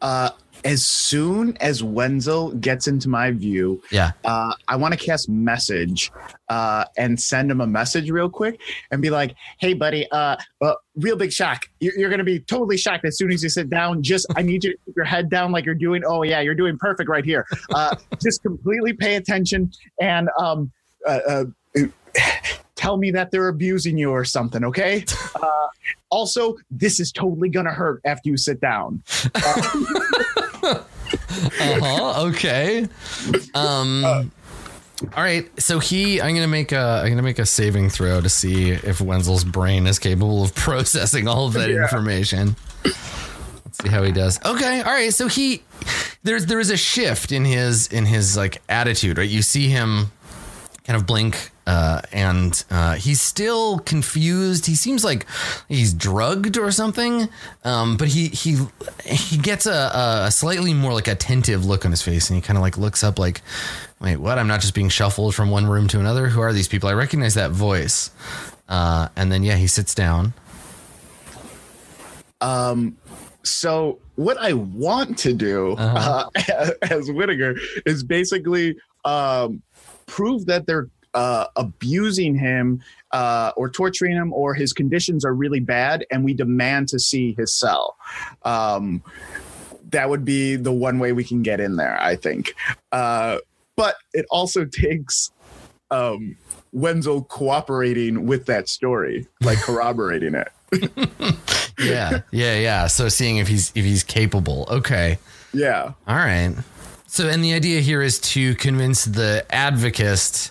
Uh, 0.00 0.30
as 0.64 0.84
soon 0.84 1.56
as 1.58 1.82
Wenzel 1.82 2.52
gets 2.52 2.86
into 2.88 3.08
my 3.08 3.30
view, 3.30 3.82
Yeah. 3.90 4.12
uh, 4.24 4.54
I 4.68 4.76
want 4.76 4.92
to 4.92 4.98
cast 4.98 5.28
message 5.28 6.10
uh, 6.48 6.84
and 6.96 7.18
send 7.20 7.50
him 7.50 7.60
a 7.60 7.66
message 7.66 8.10
real 8.10 8.28
quick 8.30 8.60
and 8.90 9.02
be 9.02 9.10
like, 9.10 9.34
"Hey, 9.58 9.74
buddy, 9.74 10.08
uh, 10.10 10.36
uh, 10.60 10.74
real 10.96 11.16
big 11.16 11.32
shock. 11.32 11.62
You're, 11.80 11.98
you're 11.98 12.08
going 12.10 12.18
to 12.18 12.24
be 12.24 12.38
totally 12.40 12.76
shocked 12.76 13.04
as 13.04 13.16
soon 13.18 13.32
as 13.32 13.42
you 13.42 13.48
sit 13.48 13.70
down. 13.70 14.02
Just 14.02 14.26
I 14.36 14.42
need 14.42 14.62
you 14.64 14.72
to 14.72 14.78
keep 14.84 14.96
your 14.96 15.04
head 15.04 15.28
down 15.30 15.50
like 15.52 15.64
you're 15.64 15.74
doing. 15.74 16.02
Oh 16.06 16.22
yeah, 16.22 16.40
you're 16.40 16.54
doing 16.54 16.78
perfect 16.78 17.08
right 17.08 17.24
here. 17.24 17.46
Uh, 17.74 17.96
just 18.22 18.42
completely 18.42 18.92
pay 18.92 19.16
attention 19.16 19.72
and 20.00 20.28
um, 20.38 20.70
uh, 21.06 21.18
uh, 21.28 21.44
tell 22.76 22.96
me 22.96 23.10
that 23.12 23.30
they're 23.30 23.48
abusing 23.48 23.96
you 23.96 24.10
or 24.10 24.24
something. 24.24 24.64
Okay. 24.64 25.04
Uh, 25.42 25.48
also, 26.10 26.56
this 26.70 27.00
is 27.00 27.10
totally 27.10 27.48
going 27.48 27.64
to 27.66 27.72
hurt 27.72 28.00
after 28.04 28.28
you 28.28 28.36
sit 28.36 28.60
down. 28.60 29.02
Uh-huh. 31.44 32.26
Okay. 32.28 32.86
Um 33.54 34.04
all 35.16 35.22
right. 35.22 35.48
So 35.60 35.78
he 35.78 36.20
I'm 36.20 36.34
gonna 36.34 36.46
make 36.48 36.72
a 36.72 37.02
I'm 37.02 37.08
gonna 37.10 37.22
make 37.22 37.38
a 37.38 37.46
saving 37.46 37.90
throw 37.90 38.20
to 38.20 38.28
see 38.28 38.70
if 38.70 39.00
Wenzel's 39.00 39.44
brain 39.44 39.86
is 39.86 39.98
capable 39.98 40.42
of 40.44 40.54
processing 40.56 41.28
all 41.28 41.46
of 41.46 41.54
that 41.54 41.70
Yeah. 41.70 41.82
information. 41.82 42.56
Let's 42.84 43.78
see 43.82 43.88
how 43.88 44.02
he 44.02 44.12
does. 44.12 44.38
Okay. 44.44 44.80
All 44.82 44.92
right. 44.92 45.12
So 45.12 45.28
he 45.28 45.62
there's 46.22 46.46
there 46.46 46.60
is 46.60 46.70
a 46.70 46.76
shift 46.76 47.32
in 47.32 47.44
his 47.44 47.86
in 47.88 48.06
his 48.06 48.36
like 48.36 48.62
attitude, 48.68 49.18
right? 49.18 49.28
You 49.28 49.42
see 49.42 49.68
him 49.68 50.12
kind 50.84 50.96
of 50.96 51.06
blink 51.06 51.50
uh, 51.66 52.00
and 52.12 52.64
uh, 52.70 52.94
he's 52.94 53.20
still 53.20 53.78
confused. 53.80 54.66
He 54.66 54.74
seems 54.74 55.04
like 55.04 55.26
he's 55.68 55.92
drugged 55.94 56.58
or 56.58 56.70
something, 56.72 57.28
um, 57.64 57.96
but 57.96 58.08
he 58.08 58.28
he 58.28 58.58
he 59.04 59.38
gets 59.38 59.66
a, 59.66 59.90
a 60.26 60.30
slightly 60.30 60.74
more 60.74 60.92
like 60.92 61.08
attentive 61.08 61.64
look 61.64 61.84
on 61.84 61.90
his 61.90 62.02
face, 62.02 62.30
and 62.30 62.36
he 62.36 62.42
kind 62.42 62.56
of 62.56 62.62
like 62.62 62.78
looks 62.78 63.04
up, 63.04 63.18
like, 63.18 63.42
"Wait, 64.00 64.16
what? 64.16 64.38
I'm 64.38 64.48
not 64.48 64.60
just 64.60 64.74
being 64.74 64.88
shuffled 64.88 65.34
from 65.34 65.50
one 65.50 65.66
room 65.66 65.88
to 65.88 66.00
another. 66.00 66.28
Who 66.28 66.40
are 66.40 66.52
these 66.52 66.68
people? 66.68 66.88
I 66.88 66.94
recognize 66.94 67.34
that 67.34 67.50
voice." 67.52 68.10
Uh, 68.68 69.08
and 69.16 69.30
then 69.30 69.42
yeah, 69.42 69.56
he 69.56 69.66
sits 69.66 69.94
down. 69.94 70.34
Um, 72.40 72.96
So 73.44 74.00
what 74.16 74.38
I 74.38 74.52
want 74.52 75.18
to 75.18 75.32
do 75.32 75.72
uh 75.78 76.28
as 76.90 77.10
Whittaker 77.10 77.56
is 77.86 78.04
basically 78.04 78.76
um, 79.04 79.62
prove 80.06 80.46
that 80.46 80.66
they're 80.66 80.88
uh, 81.14 81.46
abusing 81.56 82.34
him 82.36 82.82
uh, 83.10 83.52
or 83.56 83.68
torturing 83.68 84.16
him 84.16 84.32
or 84.32 84.54
his 84.54 84.72
conditions 84.72 85.24
are 85.24 85.34
really 85.34 85.60
bad, 85.60 86.06
and 86.10 86.24
we 86.24 86.34
demand 86.34 86.88
to 86.88 86.98
see 86.98 87.34
his 87.34 87.52
cell. 87.52 87.96
Um, 88.44 89.02
that 89.90 90.08
would 90.08 90.24
be 90.24 90.56
the 90.56 90.72
one 90.72 90.98
way 90.98 91.12
we 91.12 91.24
can 91.24 91.42
get 91.42 91.60
in 91.60 91.76
there, 91.76 91.98
I 92.00 92.16
think. 92.16 92.54
Uh, 92.90 93.38
but 93.76 93.96
it 94.14 94.26
also 94.30 94.64
takes 94.82 95.30
um, 95.90 96.36
Wenzel 96.72 97.24
cooperating 97.24 98.26
with 98.26 98.46
that 98.46 98.68
story, 98.68 99.26
like 99.42 99.58
corroborating 99.62 100.34
it. 100.34 100.48
Yeah, 101.78 102.20
yeah, 102.30 102.56
yeah. 102.56 102.86
So 102.86 103.08
seeing 103.08 103.38
if 103.38 103.48
he's 103.48 103.72
if 103.74 103.84
he's 103.84 104.04
capable. 104.04 104.66
Okay. 104.70 105.18
Yeah. 105.52 105.92
All 106.06 106.16
right. 106.16 106.54
So, 107.06 107.28
and 107.28 107.44
the 107.44 107.52
idea 107.52 107.80
here 107.80 108.00
is 108.00 108.18
to 108.20 108.54
convince 108.54 109.04
the 109.04 109.44
advocate 109.50 110.50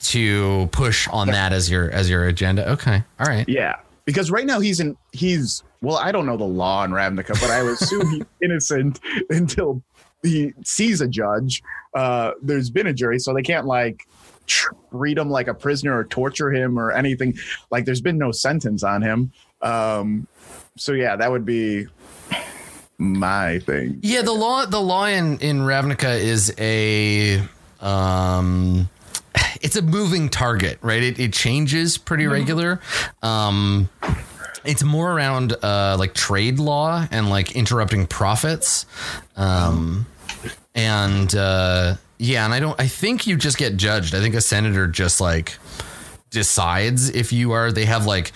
to 0.00 0.68
push 0.72 1.08
on 1.08 1.28
that 1.28 1.52
as 1.52 1.70
your 1.70 1.90
as 1.90 2.08
your 2.08 2.26
agenda. 2.26 2.70
Okay. 2.72 3.02
All 3.20 3.26
right. 3.26 3.48
Yeah, 3.48 3.76
because 4.04 4.30
right 4.30 4.46
now 4.46 4.60
he's 4.60 4.80
in. 4.80 4.96
He's 5.12 5.62
well, 5.80 5.96
I 5.96 6.12
don't 6.12 6.26
know 6.26 6.36
the 6.36 6.44
law 6.44 6.84
in 6.84 6.90
Ravnica, 6.90 7.40
but 7.40 7.50
I 7.50 7.62
would 7.62 7.74
assume 7.74 8.10
he's 8.10 8.24
innocent 8.42 9.00
until 9.30 9.82
he 10.22 10.52
sees 10.64 11.00
a 11.00 11.08
judge. 11.08 11.62
Uh, 11.94 12.32
there's 12.42 12.70
been 12.70 12.86
a 12.86 12.92
jury, 12.92 13.18
so 13.18 13.32
they 13.34 13.42
can't 13.42 13.66
like 13.66 14.06
treat 14.46 15.18
him 15.18 15.30
like 15.30 15.46
a 15.46 15.54
prisoner 15.54 15.96
or 15.96 16.04
torture 16.04 16.52
him 16.52 16.78
or 16.78 16.90
anything. 16.90 17.36
Like 17.70 17.84
there's 17.84 18.00
been 18.00 18.18
no 18.18 18.32
sentence 18.32 18.82
on 18.82 19.02
him. 19.02 19.32
Um, 19.62 20.26
so 20.76 20.92
yeah, 20.92 21.16
that 21.16 21.30
would 21.30 21.44
be 21.44 21.86
my 22.98 23.60
thing. 23.60 24.00
Yeah, 24.02 24.22
the 24.22 24.32
law 24.32 24.66
the 24.66 24.80
law 24.80 25.06
in 25.06 25.38
in 25.38 25.60
Ravnica 25.60 26.18
is 26.18 26.52
a 26.58 27.42
um 27.80 28.88
it's 29.60 29.76
a 29.76 29.82
moving 29.82 30.28
target, 30.28 30.78
right? 30.82 31.02
It 31.02 31.18
it 31.18 31.32
changes 31.32 31.98
pretty 31.98 32.26
regular. 32.26 32.80
Um 33.22 33.88
it's 34.64 34.82
more 34.82 35.12
around 35.12 35.52
uh 35.62 35.96
like 35.98 36.14
trade 36.14 36.58
law 36.58 37.06
and 37.10 37.30
like 37.30 37.52
interrupting 37.56 38.06
profits. 38.06 38.86
Um 39.36 40.06
and 40.74 41.34
uh 41.34 41.96
yeah, 42.18 42.44
and 42.44 42.52
I 42.52 42.60
don't 42.60 42.78
I 42.80 42.88
think 42.88 43.26
you 43.26 43.36
just 43.36 43.58
get 43.58 43.76
judged. 43.76 44.14
I 44.14 44.20
think 44.20 44.34
a 44.34 44.40
senator 44.40 44.86
just 44.86 45.20
like 45.20 45.56
decides 46.30 47.08
if 47.10 47.32
you 47.32 47.52
are 47.52 47.72
they 47.72 47.86
have 47.86 48.04
like 48.06 48.32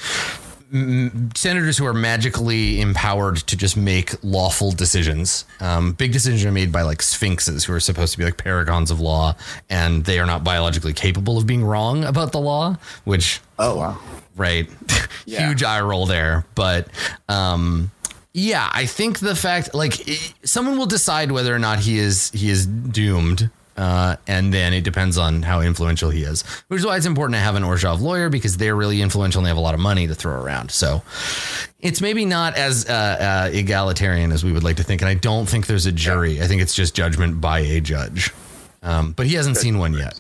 senators 1.35 1.77
who 1.79 1.87
are 1.87 1.93
magically 1.95 2.81
empowered 2.81 3.37
to 3.37 3.57
just 3.57 3.77
make 3.77 4.15
lawful 4.23 4.73
decisions. 4.73 5.45
Um, 5.61 5.93
big 5.93 6.13
decisions 6.13 6.45
are 6.45 6.53
made 6.53 6.73
by 6.73 6.83
like 6.83 7.03
sphinxes 7.03 7.65
who 7.65 7.73
are 7.75 7.81
supposed 7.81 8.13
to 8.13 8.19
be 8.19 8.25
like 8.25 8.37
paragons 8.39 8.91
of 8.91 9.01
law, 9.01 9.35
and 9.69 10.05
they 10.05 10.19
are 10.19 10.27
not 10.27 10.45
biologically 10.45 10.93
capable 10.93 11.37
of 11.39 11.47
being 11.47 11.63
wrong 11.65 12.05
about 12.05 12.33
the 12.33 12.41
law, 12.41 12.77
which 13.05 13.41
Oh 13.59 13.77
wow. 13.77 13.99
right 14.37 14.69
Yeah. 15.27 15.47
huge 15.49 15.63
eye 15.63 15.81
roll 15.83 16.07
there 16.07 16.45
but 16.57 16.89
um 17.29 17.91
yeah 18.33 18.69
i 18.73 18.87
think 18.87 19.19
the 19.21 19.37
fact 19.37 19.73
like 19.75 20.09
i- 20.09 20.19
someone 20.43 20.79
will 20.79 20.87
decide 20.87 21.31
whether 21.31 21.55
or 21.55 21.59
not 21.61 21.79
he 21.81 21.99
is 21.99 22.31
he 22.33 22.49
is 22.51 22.67
doomed 22.67 23.51
uh, 23.77 24.17
and 24.27 24.53
then 24.53 24.73
it 24.73 24.83
depends 24.83 25.17
on 25.19 25.43
how 25.43 25.61
influential 25.61 26.11
he 26.11 26.25
is, 26.25 26.43
which 26.69 26.81
is 26.81 26.87
why 26.87 26.97
it's 26.97 27.07
important 27.07 27.35
to 27.37 27.41
have 27.41 27.55
an 27.55 27.63
Orzhov 27.63 28.01
lawyer 28.01 28.29
because 28.29 28.57
they're 28.57 28.77
really 28.77 29.01
influential 29.01 29.41
and 29.41 29.47
they 29.47 29.51
have 29.51 29.57
a 29.57 29.61
lot 29.63 29.75
of 29.75 29.81
money 29.81 30.07
to 30.07 30.15
throw 30.15 30.41
around. 30.41 30.71
So 30.71 31.03
it's 31.81 32.01
maybe 32.01 32.25
not 32.25 32.55
as 32.57 32.89
uh, 32.89 32.93
uh, 32.93 33.51
egalitarian 33.53 34.33
as 34.33 34.45
we 34.45 34.53
would 34.53 34.65
like 34.65 34.77
to 34.77 34.83
think. 34.83 35.03
And 35.03 35.09
I 35.09 35.15
don't 35.15 35.49
think 35.49 35.67
there's 35.67 35.87
a 35.87 35.93
jury. 35.93 36.43
I 36.43 36.47
think 36.47 36.63
it's 36.63 36.75
just 36.75 36.95
judgment 36.95 37.41
by 37.41 37.61
a 37.61 37.81
judge. 37.81 38.33
Um, 38.83 39.13
but 39.13 39.27
he 39.27 39.35
hasn't 39.35 39.57
seen 39.57 39.79
one 39.79 39.95
yet. 39.95 40.19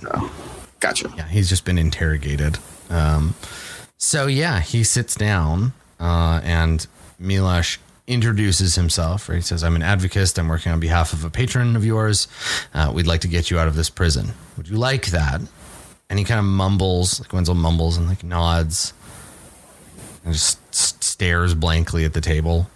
Gotcha. 0.80 1.12
Yeah, 1.16 1.28
he's 1.28 1.48
just 1.48 1.64
been 1.64 1.78
interrogated. 1.78 2.58
Um, 2.90 3.34
so 3.96 4.26
yeah, 4.26 4.60
he 4.60 4.84
sits 4.84 5.14
down 5.14 5.72
uh, 6.00 6.40
and 6.42 6.86
Milash 7.20 7.78
introduces 8.06 8.74
himself. 8.74 9.28
Right? 9.28 9.36
He 9.36 9.42
says, 9.42 9.62
"I'm 9.64 9.76
an 9.76 9.82
advocate. 9.82 10.38
I'm 10.38 10.48
working 10.48 10.72
on 10.72 10.80
behalf 10.80 11.12
of 11.12 11.24
a 11.24 11.30
patron 11.30 11.76
of 11.76 11.84
yours. 11.84 12.28
Uh, 12.74 12.92
we'd 12.94 13.06
like 13.06 13.20
to 13.22 13.28
get 13.28 13.50
you 13.50 13.58
out 13.58 13.68
of 13.68 13.74
this 13.74 13.90
prison. 13.90 14.32
Would 14.56 14.68
you 14.68 14.76
like 14.76 15.06
that?" 15.06 15.40
And 16.10 16.18
he 16.18 16.24
kind 16.24 16.38
of 16.38 16.44
mumbles, 16.44 17.20
like 17.20 17.32
Wenzel 17.32 17.54
mumbles 17.54 17.96
and 17.96 18.08
like 18.08 18.22
nods, 18.22 18.92
and 20.24 20.34
just 20.34 20.74
stares 21.02 21.54
blankly 21.54 22.04
at 22.04 22.12
the 22.12 22.20
table. 22.20 22.68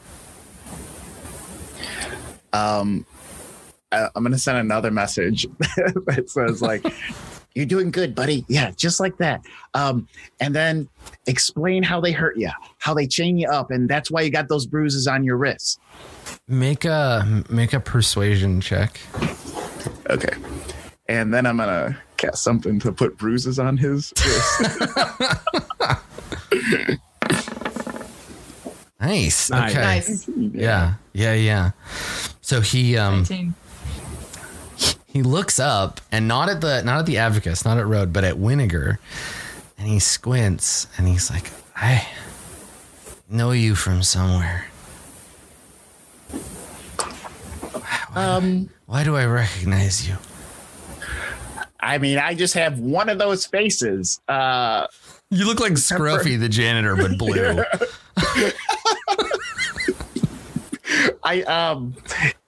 I, 3.93 4.09
I'm 4.15 4.23
gonna 4.23 4.39
send 4.39 4.59
another 4.59 4.90
message 4.90 5.47
that 5.59 6.24
says 6.28 6.62
like, 6.62 6.85
"You're 7.57 7.66
doing 7.66 7.91
good, 7.91 8.15
buddy. 8.15 8.45
Yeah, 8.49 8.70
just 8.77 9.01
like 9.01 9.16
that." 9.16 9.41
Um, 9.74 10.07
and 10.41 10.55
then 10.55 10.89
explain 11.27 11.83
how 11.83 12.01
they 12.01 12.12
hurt 12.12 12.37
you, 12.37 12.51
how 12.78 12.95
they 12.95 13.07
chain 13.07 13.39
you 13.39 13.49
up, 13.49 13.70
and 13.70 13.89
that's 13.89 14.11
why 14.11 14.20
you 14.20 14.31
got 14.31 14.49
those 14.49 14.66
bruises 14.66 15.09
on 15.09 15.24
your 15.24 15.37
wrists. 15.37 15.78
Make 16.47 16.85
a 16.85 17.45
make 17.49 17.73
a 17.73 17.81
persuasion 17.81 18.61
check. 18.61 19.01
Okay. 20.11 20.37
And 21.09 21.33
then 21.33 21.47
I'm 21.47 21.57
gonna 21.57 21.97
cast 22.16 22.43
something 22.45 22.78
to 22.81 22.93
put 22.93 23.16
bruises 23.16 23.59
on 23.59 23.77
his 23.77 24.12
wrist. 24.24 24.91
Nice. 29.01 29.51
Nice. 29.51 29.70
Okay. 29.70 29.81
Nice. 29.81 30.28
Yeah. 30.53 30.95
Yeah. 31.12 31.35
Yeah. 31.35 31.70
So 32.41 32.61
he 32.61 32.97
um 32.97 33.19
19. 33.19 33.55
He 35.17 35.23
looks 35.23 35.59
up 35.59 36.01
and 36.13 36.29
not 36.29 36.51
at 36.51 36.61
the 36.61 36.83
not 36.83 36.99
at 36.99 37.07
the 37.07 37.17
advocates, 37.17 37.65
not 37.65 37.79
at 37.79 37.87
Road, 37.87 38.13
but 38.13 38.23
at 38.23 38.35
Winiger, 38.35 38.99
and 39.79 39.89
he 39.89 39.99
squints 39.99 40.87
and 40.99 41.09
he's 41.09 41.31
like, 41.31 41.51
"I, 41.75 42.07
know 43.29 43.53
you 43.53 43.75
from 43.75 44.03
somewhere. 44.03 44.67
Um, 48.15 48.69
Why 48.87 49.05
do 49.05 49.17
I 49.17 49.25
recognize 49.25 50.07
you? 50.07 50.17
I 51.81 51.99
mean, 51.99 52.19
I 52.19 52.35
just 52.35 52.55
have 52.55 52.79
one 52.79 53.09
of 53.09 53.19
those 53.19 53.47
faces. 53.47 54.21
Uh, 54.29 54.87
You 55.31 55.47
look 55.47 55.61
like 55.61 55.73
Scruffy 55.73 56.39
the 56.39 56.49
janitor, 56.49 56.95
but 56.97 57.17
blue. 57.17 57.63
I 61.24 61.43
um, 61.43 61.94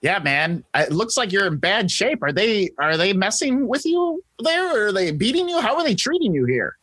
yeah, 0.02 0.18
man. 0.20 0.64
It 0.74 0.92
looks 0.92 1.16
like 1.16 1.32
you're 1.32 1.46
in 1.46 1.56
bad 1.58 1.90
shape. 1.90 2.22
Are 2.22 2.32
they 2.32 2.70
are 2.78 2.96
they 2.96 3.12
messing 3.12 3.66
with 3.68 3.84
you 3.86 4.22
there? 4.40 4.76
Or 4.76 4.86
are 4.88 4.92
they 4.92 5.10
beating 5.10 5.48
you? 5.48 5.60
How 5.60 5.76
are 5.76 5.84
they 5.84 5.94
treating 5.94 6.32
you 6.34 6.44
here? 6.44 6.76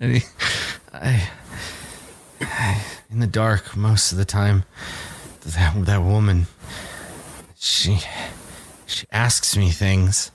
I, 0.00 0.22
I- 0.92 1.30
in 3.10 3.20
the 3.20 3.26
dark 3.26 3.76
most 3.76 4.12
of 4.12 4.18
the 4.18 4.24
time. 4.24 4.64
That 5.42 5.84
that 5.86 6.02
woman, 6.02 6.46
she 7.56 7.98
she 8.86 9.06
asks 9.12 9.56
me 9.56 9.70
things, 9.70 10.32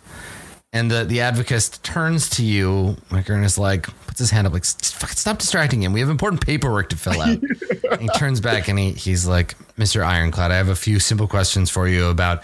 and 0.71 0.89
the 0.89 1.03
the 1.03 1.19
advocate 1.21 1.79
turns 1.83 2.29
to 2.31 2.45
you, 2.45 2.95
Micker, 3.09 3.35
and 3.35 3.43
is 3.43 3.57
like, 3.57 3.87
puts 4.07 4.19
his 4.19 4.31
hand 4.31 4.47
up, 4.47 4.53
like, 4.53 4.63
stop 4.63 5.37
distracting 5.37 5.83
him. 5.83 5.91
We 5.91 5.99
have 5.99 6.09
important 6.09 6.41
paperwork 6.41 6.89
to 6.89 6.95
fill 6.97 7.21
out. 7.21 7.39
And 7.91 7.99
he 8.03 8.07
turns 8.17 8.39
back 8.39 8.69
and 8.69 8.79
he 8.79 8.91
he's 8.93 9.27
like, 9.27 9.53
Mister 9.81 10.03
Ironclad, 10.03 10.51
I 10.51 10.57
have 10.57 10.69
a 10.69 10.75
few 10.75 10.99
simple 10.99 11.27
questions 11.27 11.71
for 11.71 11.87
you 11.87 12.09
about 12.09 12.43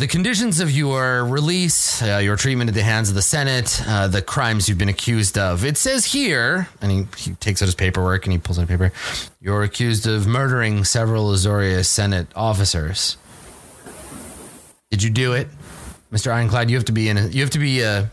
the 0.00 0.08
conditions 0.08 0.58
of 0.58 0.72
your 0.72 1.24
release, 1.24 2.02
uh, 2.02 2.16
your 2.16 2.34
treatment 2.34 2.66
at 2.66 2.74
the 2.74 2.82
hands 2.82 3.08
of 3.08 3.14
the 3.14 3.22
Senate, 3.22 3.80
uh, 3.86 4.08
the 4.08 4.20
crimes 4.20 4.68
you've 4.68 4.76
been 4.76 4.88
accused 4.88 5.38
of. 5.38 5.64
It 5.64 5.76
says 5.76 6.04
here, 6.04 6.68
and 6.82 6.90
he, 6.90 7.06
he 7.16 7.34
takes 7.36 7.62
out 7.62 7.66
his 7.66 7.76
paperwork 7.76 8.26
and 8.26 8.32
he 8.32 8.40
pulls 8.40 8.58
out 8.58 8.64
a 8.64 8.66
paper. 8.66 8.90
You're 9.40 9.62
accused 9.62 10.08
of 10.08 10.26
murdering 10.26 10.82
several 10.82 11.30
Azorius 11.30 11.86
Senate 11.86 12.26
officers. 12.34 13.16
Did 14.90 15.04
you 15.04 15.10
do 15.10 15.32
it, 15.32 15.46
Mr. 16.10 16.32
Ironclad? 16.32 16.70
You 16.70 16.76
have 16.76 16.86
to 16.86 16.92
be 16.92 17.08
in. 17.08 17.18
A, 17.18 17.26
you 17.28 17.42
have 17.42 17.50
to 17.50 17.60
be 17.60 17.84
uh, 17.84 18.06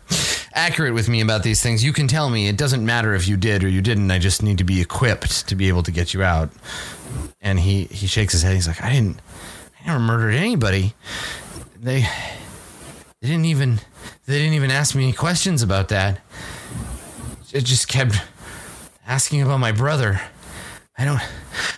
accurate 0.53 0.93
with 0.93 1.09
me 1.09 1.21
about 1.21 1.43
these 1.43 1.61
things. 1.61 1.83
You 1.83 1.93
can 1.93 2.07
tell 2.07 2.29
me. 2.29 2.47
It 2.47 2.57
doesn't 2.57 2.85
matter 2.85 3.13
if 3.13 3.27
you 3.27 3.37
did 3.37 3.63
or 3.63 3.69
you 3.69 3.81
didn't. 3.81 4.11
I 4.11 4.19
just 4.19 4.43
need 4.43 4.57
to 4.59 4.63
be 4.63 4.81
equipped 4.81 5.47
to 5.47 5.55
be 5.55 5.67
able 5.67 5.83
to 5.83 5.91
get 5.91 6.13
you 6.13 6.23
out. 6.23 6.49
And 7.41 7.59
he 7.59 7.85
he 7.85 8.07
shakes 8.07 8.33
his 8.33 8.43
head. 8.43 8.53
He's 8.53 8.67
like, 8.67 8.81
I 8.83 8.91
didn't. 8.91 9.19
I 9.81 9.87
never 9.87 9.99
murdered 9.99 10.33
anybody 10.33 10.93
they 11.83 12.07
they 13.21 13.27
didn't 13.27 13.45
even 13.45 13.79
they 14.25 14.39
didn't 14.39 14.53
even 14.53 14.71
ask 14.71 14.95
me 14.95 15.03
any 15.03 15.13
questions 15.13 15.61
about 15.61 15.89
that. 15.89 16.19
It 17.51 17.65
just 17.65 17.87
kept 17.87 18.15
asking 19.05 19.41
about 19.41 19.59
my 19.59 19.71
brother. 19.71 20.21
I 20.97 21.05
don't 21.05 21.21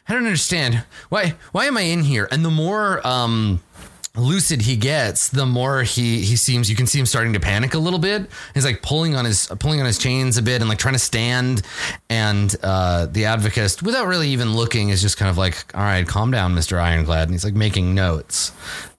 I 0.07 0.13
don't 0.13 0.25
understand. 0.25 0.83
Why 1.09 1.35
why 1.51 1.65
am 1.65 1.77
I 1.77 1.81
in 1.81 2.03
here? 2.03 2.27
And 2.31 2.45
the 2.45 2.51
more 2.51 3.05
um 3.05 3.61
lucid 4.17 4.61
he 4.61 4.75
gets, 4.75 5.29
the 5.29 5.45
more 5.45 5.83
he 5.83 6.21
he 6.21 6.35
seems 6.35 6.69
you 6.69 6.75
can 6.75 6.87
see 6.87 6.99
him 6.99 7.05
starting 7.05 7.33
to 7.33 7.39
panic 7.39 7.73
a 7.73 7.79
little 7.79 7.99
bit. 7.99 8.29
He's 8.53 8.65
like 8.65 8.81
pulling 8.81 9.15
on 9.15 9.25
his 9.25 9.47
pulling 9.59 9.79
on 9.79 9.85
his 9.85 9.97
chains 9.97 10.37
a 10.37 10.41
bit 10.41 10.61
and 10.61 10.69
like 10.69 10.77
trying 10.77 10.93
to 10.95 10.99
stand 10.99 11.61
and 12.09 12.55
uh 12.63 13.07
the 13.07 13.25
advocate 13.25 13.81
without 13.81 14.07
really 14.07 14.29
even 14.29 14.53
looking 14.53 14.89
is 14.89 15.01
just 15.01 15.17
kind 15.17 15.29
of 15.29 15.37
like, 15.37 15.75
"All 15.75 15.81
right, 15.81 16.07
calm 16.07 16.31
down, 16.31 16.55
Mr. 16.55 16.79
Ironclad." 16.79 17.23
And 17.23 17.31
he's 17.31 17.43
like 17.43 17.53
making 17.53 17.95
notes. 17.95 18.51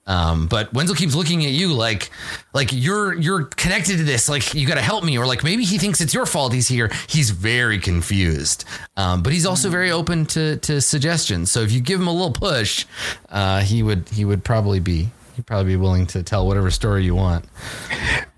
Um, 0.07 0.47
but 0.47 0.73
Wenzel 0.73 0.95
keeps 0.95 1.13
looking 1.13 1.45
at 1.45 1.51
you 1.51 1.73
like, 1.73 2.09
like 2.53 2.69
you're 2.71 3.13
you're 3.13 3.43
connected 3.43 3.97
to 3.97 4.03
this. 4.03 4.29
Like 4.29 4.53
you 4.53 4.65
got 4.65 4.75
to 4.75 4.81
help 4.81 5.03
me, 5.03 5.17
or 5.17 5.25
like 5.25 5.43
maybe 5.43 5.63
he 5.63 5.77
thinks 5.77 6.01
it's 6.01 6.13
your 6.13 6.25
fault. 6.25 6.53
He's 6.53 6.67
here. 6.67 6.89
He's 7.07 7.29
very 7.29 7.77
confused, 7.77 8.65
um, 8.95 9.21
but 9.21 9.33
he's 9.33 9.45
also 9.45 9.69
very 9.69 9.91
open 9.91 10.25
to 10.27 10.57
to 10.57 10.81
suggestions. 10.81 11.51
So 11.51 11.61
if 11.61 11.71
you 11.71 11.81
give 11.81 11.99
him 11.99 12.07
a 12.07 12.13
little 12.13 12.31
push, 12.31 12.85
uh, 13.29 13.61
he 13.61 13.83
would 13.83 14.07
he 14.09 14.25
would 14.25 14.43
probably 14.43 14.79
be 14.79 15.11
he'd 15.35 15.45
probably 15.45 15.73
be 15.73 15.77
willing 15.77 16.07
to 16.07 16.23
tell 16.23 16.47
whatever 16.47 16.71
story 16.71 17.03
you 17.03 17.15
want. 17.15 17.45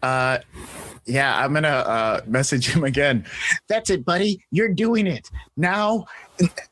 Uh, 0.01 0.39
yeah, 1.05 1.43
I'm 1.43 1.53
gonna 1.53 1.67
uh, 1.67 2.21
message 2.27 2.67
him 2.67 2.83
again. 2.83 3.25
That's 3.67 3.89
it, 3.89 4.05
buddy. 4.05 4.45
You're 4.51 4.73
doing 4.73 5.07
it 5.07 5.29
now. 5.57 6.05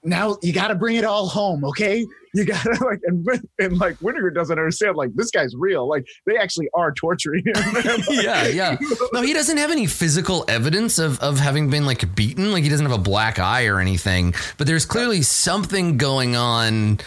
Now 0.03 0.37
you 0.41 0.53
got 0.53 0.69
to 0.69 0.75
bring 0.75 0.95
it 0.95 1.03
all 1.03 1.27
home, 1.27 1.65
okay? 1.65 2.05
You 2.33 2.45
gotta 2.45 2.71
like, 2.85 3.01
and, 3.05 3.27
and 3.59 3.77
like 3.77 3.99
Winter 4.01 4.29
doesn't 4.29 4.57
understand. 4.57 4.95
Like 4.95 5.13
this 5.15 5.31
guy's 5.31 5.55
real. 5.55 5.87
Like 5.87 6.07
they 6.25 6.37
actually 6.37 6.69
are 6.73 6.91
torturing 6.91 7.43
him. 7.45 7.53
Like, 7.73 8.01
yeah, 8.09 8.47
yeah. 8.47 8.77
No, 9.13 9.21
he 9.21 9.33
doesn't 9.33 9.57
have 9.57 9.71
any 9.71 9.87
physical 9.87 10.45
evidence 10.47 10.99
of 10.99 11.19
of 11.19 11.39
having 11.39 11.69
been 11.69 11.85
like 11.85 12.15
beaten. 12.15 12.51
Like 12.51 12.63
he 12.63 12.69
doesn't 12.69 12.85
have 12.85 12.97
a 12.97 13.01
black 13.01 13.39
eye 13.39 13.65
or 13.65 13.79
anything. 13.79 14.33
But 14.57 14.67
there's 14.67 14.85
clearly 14.85 15.21
something 15.21 15.97
going 15.97 16.35
on 16.35 16.99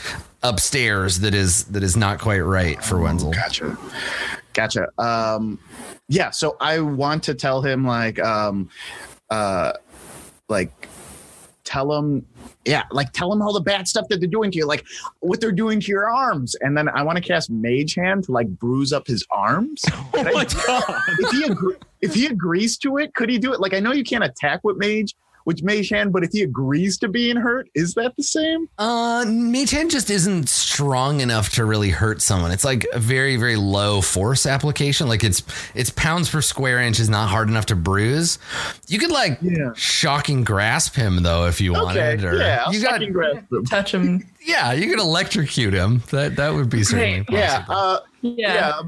upstairs 0.42 1.20
that 1.20 1.34
is 1.34 1.64
that 1.64 1.82
is 1.82 1.96
not 1.96 2.18
quite 2.18 2.40
right 2.40 2.82
for 2.82 2.98
Wenzel. 3.00 3.32
Gotcha. 3.32 3.76
Gotcha. 4.52 4.88
Um, 4.98 5.58
yeah. 6.08 6.30
So 6.30 6.56
I 6.60 6.80
want 6.80 7.22
to 7.24 7.34
tell 7.34 7.62
him 7.62 7.86
like, 7.86 8.18
um, 8.18 8.68
uh, 9.30 9.72
like, 10.48 10.88
tell 11.70 11.92
him, 11.92 12.26
yeah, 12.64 12.82
like 12.90 13.12
tell 13.12 13.32
him 13.32 13.40
all 13.40 13.52
the 13.52 13.60
bad 13.60 13.86
stuff 13.86 14.06
that 14.08 14.18
they're 14.18 14.28
doing 14.28 14.50
to 14.50 14.58
you, 14.58 14.66
like 14.66 14.84
what 15.20 15.40
they're 15.40 15.52
doing 15.52 15.78
to 15.80 15.86
your 15.86 16.10
arms, 16.10 16.56
and 16.60 16.76
then 16.76 16.88
I 16.88 17.02
want 17.02 17.16
to 17.16 17.22
cast 17.22 17.48
Mage 17.48 17.94
Hand 17.94 18.24
to 18.24 18.32
like 18.32 18.48
bruise 18.58 18.92
up 18.92 19.06
his 19.06 19.24
arms. 19.30 19.84
Oh 20.12 20.24
my 20.24 20.44
god. 20.44 21.02
if 21.18 21.30
he 21.30 21.44
agree, 21.44 21.76
if 22.00 22.14
he 22.14 22.26
agrees 22.26 22.76
to 22.78 22.98
it, 22.98 23.14
could 23.14 23.30
he 23.30 23.38
do 23.38 23.52
it? 23.52 23.60
Like 23.60 23.72
I 23.72 23.80
know 23.80 23.92
you 23.92 24.04
can't 24.04 24.24
attack 24.24 24.60
with 24.64 24.76
Mage, 24.76 25.14
with 25.46 25.62
Mage 25.62 25.88
Hand, 25.88 26.12
but 26.12 26.22
if 26.24 26.30
he 26.32 26.42
agrees 26.42 26.98
to 26.98 27.08
being 27.08 27.36
hurt, 27.36 27.68
is 27.74 27.94
that 27.94 28.14
the 28.16 28.22
same? 28.22 28.68
Uh, 28.78 29.24
Mage 29.26 29.70
Hand 29.70 29.90
just 29.90 30.10
isn't 30.10 30.48
strong 30.48 31.20
enough 31.20 31.50
to 31.50 31.64
really 31.64 31.90
hurt 31.90 32.20
someone. 32.22 32.50
It's 32.50 32.64
like 32.64 32.86
a 32.92 32.98
very, 32.98 33.36
very 33.36 33.56
low 33.56 34.00
force 34.00 34.46
application. 34.46 35.08
Like 35.08 35.24
it's 35.24 35.42
it's 35.74 35.90
pounds 35.90 36.28
per 36.30 36.42
square 36.42 36.78
inch 36.80 37.00
is 37.00 37.08
not 37.08 37.28
hard 37.28 37.48
enough 37.48 37.66
to 37.66 37.76
bruise. 37.76 38.38
You 38.88 38.98
could 38.98 39.10
like 39.12 39.38
Yeah. 39.42 39.72
shocking 39.74 40.44
grasp 40.44 40.94
him 40.94 41.22
though 41.22 41.46
if 41.46 41.60
you 41.60 41.72
wanted. 41.72 42.24
Or 42.24 42.36
yeah, 42.36 42.62
I'll 42.66 42.74
you 42.74 42.82
got 42.82 43.00
grasp 43.12 43.50
him. 43.52 43.64
Touch 43.64 43.94
him. 43.94 44.26
yeah, 44.46 44.72
you 44.72 44.88
could 44.90 44.98
electrocute 45.00 45.72
him. 45.74 46.02
That 46.10 46.36
that 46.36 46.54
would 46.54 46.68
be 46.70 46.84
certainly 46.84 47.24
Great. 47.24 47.40
possible. 47.40 47.74
Yeah, 47.74 47.74
uh, 47.76 48.00
Yeah. 48.22 48.54
yeah. 48.54 48.82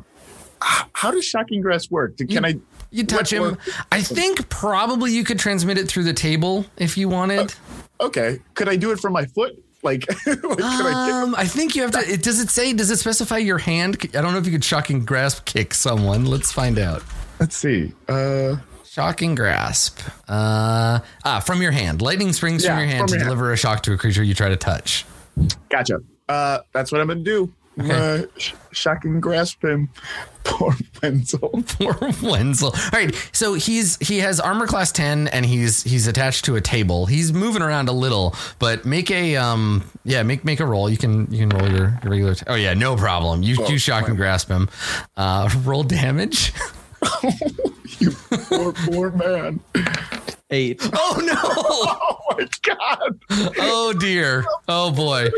How 0.92 1.10
does 1.10 1.24
shocking 1.24 1.60
grasp 1.60 1.90
work? 1.90 2.16
Can 2.18 2.44
I? 2.44 2.54
You 2.92 3.04
touch 3.04 3.32
him. 3.32 3.58
I 3.90 4.02
think 4.02 4.48
probably 4.48 5.12
you 5.12 5.24
could 5.24 5.38
transmit 5.38 5.78
it 5.78 5.88
through 5.88 6.04
the 6.04 6.12
table 6.12 6.66
if 6.76 6.96
you 6.96 7.08
wanted. 7.08 7.54
Okay, 8.00 8.38
could 8.54 8.68
I 8.68 8.76
do 8.76 8.92
it 8.92 9.00
from 9.00 9.12
my 9.14 9.24
foot? 9.26 9.52
Like, 9.82 10.04
like 10.26 10.40
could 10.42 10.54
I 10.60 11.22
Um, 11.22 11.34
I 11.36 11.44
think 11.46 11.74
you 11.74 11.82
have 11.82 11.90
to. 11.92 11.98
It, 12.00 12.22
does 12.22 12.38
it 12.38 12.50
say? 12.50 12.72
Does 12.72 12.90
it 12.90 12.98
specify 12.98 13.38
your 13.38 13.58
hand? 13.58 13.96
I 14.14 14.20
don't 14.20 14.32
know 14.32 14.38
if 14.38 14.46
you 14.46 14.52
could 14.52 14.62
shocking 14.64 15.04
grasp 15.04 15.44
kick 15.44 15.74
someone. 15.74 16.24
Let's 16.26 16.52
find 16.52 16.78
out. 16.78 17.02
Let's 17.40 17.56
see. 17.56 17.92
Uh, 18.08 18.56
Shocking 18.84 19.34
grasp. 19.34 20.00
Uh, 20.28 21.00
ah, 21.24 21.40
from 21.40 21.62
your 21.62 21.72
hand. 21.72 22.02
Lightning 22.02 22.32
springs 22.34 22.62
Yeah, 22.62 22.72
from 22.72 22.80
your 22.80 22.88
hand 22.88 22.98
from 23.00 23.06
to 23.08 23.12
your 23.14 23.20
hand. 23.20 23.28
deliver 23.30 23.52
a 23.52 23.56
shock 23.56 23.82
to 23.84 23.94
a 23.94 23.96
creature 23.98 24.22
you 24.22 24.34
try 24.34 24.50
to 24.50 24.56
touch. 24.56 25.06
gotcha. 25.70 26.00
Uh, 26.28 26.58
that's 26.72 26.92
what 26.92 27.00
I'm 27.00 27.08
gonna 27.08 27.20
do. 27.20 27.50
Sh- 28.38 28.52
shocking 28.72 29.20
grasp 29.20 29.64
him. 29.64 29.88
Poor 30.44 30.74
Wenzel. 31.02 31.62
Poor 31.66 31.96
Wenzel. 32.22 32.70
All 32.70 32.90
right, 32.92 33.14
so 33.32 33.54
he's 33.54 33.96
he 33.98 34.18
has 34.18 34.40
armor 34.40 34.66
class 34.66 34.92
ten, 34.92 35.28
and 35.28 35.46
he's 35.46 35.82
he's 35.82 36.06
attached 36.06 36.44
to 36.46 36.56
a 36.56 36.60
table. 36.60 37.06
He's 37.06 37.32
moving 37.32 37.62
around 37.62 37.88
a 37.88 37.92
little, 37.92 38.34
but 38.58 38.84
make 38.84 39.10
a 39.10 39.36
um 39.36 39.84
yeah 40.04 40.22
make 40.22 40.44
make 40.44 40.60
a 40.60 40.66
roll. 40.66 40.90
You 40.90 40.98
can 40.98 41.30
you 41.32 41.46
can 41.46 41.50
roll 41.50 41.70
your, 41.70 41.98
your 42.02 42.10
regular. 42.10 42.34
T- 42.34 42.44
oh 42.48 42.54
yeah, 42.56 42.74
no 42.74 42.96
problem. 42.96 43.42
You 43.42 43.66
you 43.68 43.78
shock 43.78 44.08
and 44.08 44.16
grasp 44.16 44.48
him. 44.48 44.68
Uh, 45.16 45.48
roll 45.64 45.84
damage. 45.84 46.52
You 47.98 48.10
poor, 48.48 48.72
poor 48.72 49.10
man. 49.12 49.60
Eight. 50.50 50.80
Oh 50.92 51.20
no. 51.24 52.08
Oh 52.34 52.36
my 52.38 52.48
god. 52.62 53.18
Oh 53.58 53.92
dear. 53.92 54.44
Oh 54.66 54.90
boy. 54.90 55.28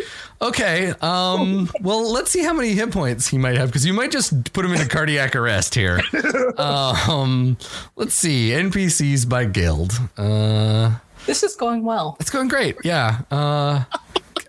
Okay. 0.41 0.93
Um. 1.01 1.69
Well, 1.81 2.13
let's 2.13 2.31
see 2.31 2.45
how 2.45 2.53
many 2.53 2.73
hit 2.73 2.93
points 2.93 3.27
he 3.27 3.37
might 3.37 3.57
have 3.57 3.69
because 3.69 3.85
you 3.85 3.93
might 3.93 4.13
just 4.13 4.53
put 4.53 4.65
him 4.65 4.73
in 4.73 4.81
a 4.81 4.87
cardiac 4.89 5.35
arrest 5.35 5.75
here. 5.75 6.01
Um. 6.59 7.57
Let's 7.97 8.15
see. 8.15 8.51
NPCs 8.51 9.29
by 9.29 9.47
guild. 9.47 9.99
Uh. 10.17 10.97
This 11.27 11.43
is 11.43 11.57
going 11.57 11.83
well. 11.85 12.17
It's 12.21 12.31
going 12.31 12.47
great. 12.49 12.77
Yeah. 12.85 13.23
Uh. 13.31 13.85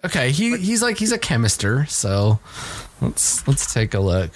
Okay. 0.04 0.30
He 0.32 0.56
he's 0.58 0.82
like 0.84 0.98
he's 0.98 1.12
a 1.12 1.20
chemister. 1.20 1.90
So 1.90 2.40
let's 3.02 3.48
let's 3.48 3.74
take 3.74 3.94
a 3.96 4.00
look. 4.00 4.32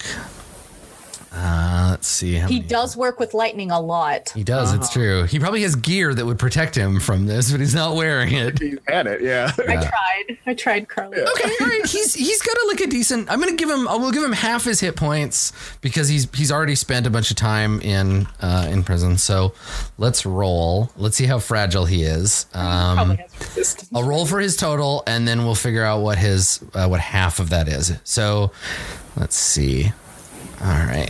Uh, 1.31 1.87
let's 1.91 2.07
see. 2.07 2.35
How 2.35 2.47
He 2.47 2.55
many- 2.57 2.67
does 2.67 2.97
work 2.97 3.19
with 3.19 3.33
lightning 3.33 3.69
a 3.71 3.79
lot. 3.79 4.31
He 4.35 4.43
does. 4.43 4.73
It's 4.73 4.89
true. 4.89 5.23
He 5.23 5.39
probably 5.39 5.61
has 5.63 5.75
gear 5.75 6.13
that 6.13 6.25
would 6.25 6.39
protect 6.39 6.75
him 6.75 6.99
from 6.99 7.25
this, 7.27 7.51
but 7.51 7.59
he's 7.59 7.75
not 7.75 7.95
wearing 7.95 8.33
it. 8.33 8.59
He's 8.59 8.77
had 8.87 9.05
it, 9.07 9.21
yeah. 9.21 9.51
I 9.57 9.75
tried. 9.75 10.37
I 10.47 10.53
tried, 10.55 10.89
Carly. 10.89 11.19
Okay, 11.19 11.51
all 11.61 11.67
right. 11.67 11.85
He's 11.85 12.13
he's 12.15 12.41
got 12.41 12.55
a, 12.57 12.67
like 12.67 12.81
a 12.81 12.87
decent. 12.87 13.31
I'm 13.31 13.39
gonna 13.39 13.55
give 13.55 13.69
him. 13.69 13.87
I 13.87 13.95
will 13.95 14.11
give 14.11 14.23
him 14.23 14.31
half 14.31 14.63
his 14.63 14.79
hit 14.79 14.95
points 14.95 15.53
because 15.81 16.07
he's 16.09 16.27
he's 16.33 16.51
already 16.51 16.75
spent 16.75 17.05
a 17.05 17.09
bunch 17.09 17.29
of 17.29 17.37
time 17.37 17.79
in 17.81 18.27
uh, 18.41 18.67
in 18.69 18.83
prison. 18.83 19.17
So 19.17 19.53
let's 19.97 20.25
roll. 20.25 20.89
Let's 20.97 21.15
see 21.17 21.25
how 21.25 21.39
fragile 21.39 21.85
he 21.85 22.03
is. 22.03 22.47
Um, 22.53 22.95
Probably 22.97 23.15
has. 23.55 23.89
I'll 23.93 24.03
roll 24.03 24.25
for 24.25 24.39
his 24.39 24.55
total, 24.57 25.03
and 25.07 25.27
then 25.27 25.43
we'll 25.45 25.55
figure 25.55 25.83
out 25.83 26.01
what 26.01 26.17
his 26.17 26.59
uh, 26.73 26.87
what 26.87 26.99
half 26.99 27.39
of 27.39 27.51
that 27.51 27.67
is. 27.67 27.93
So 28.03 28.51
let's 29.15 29.35
see. 29.35 29.91
All 30.61 30.67
right. 30.67 31.09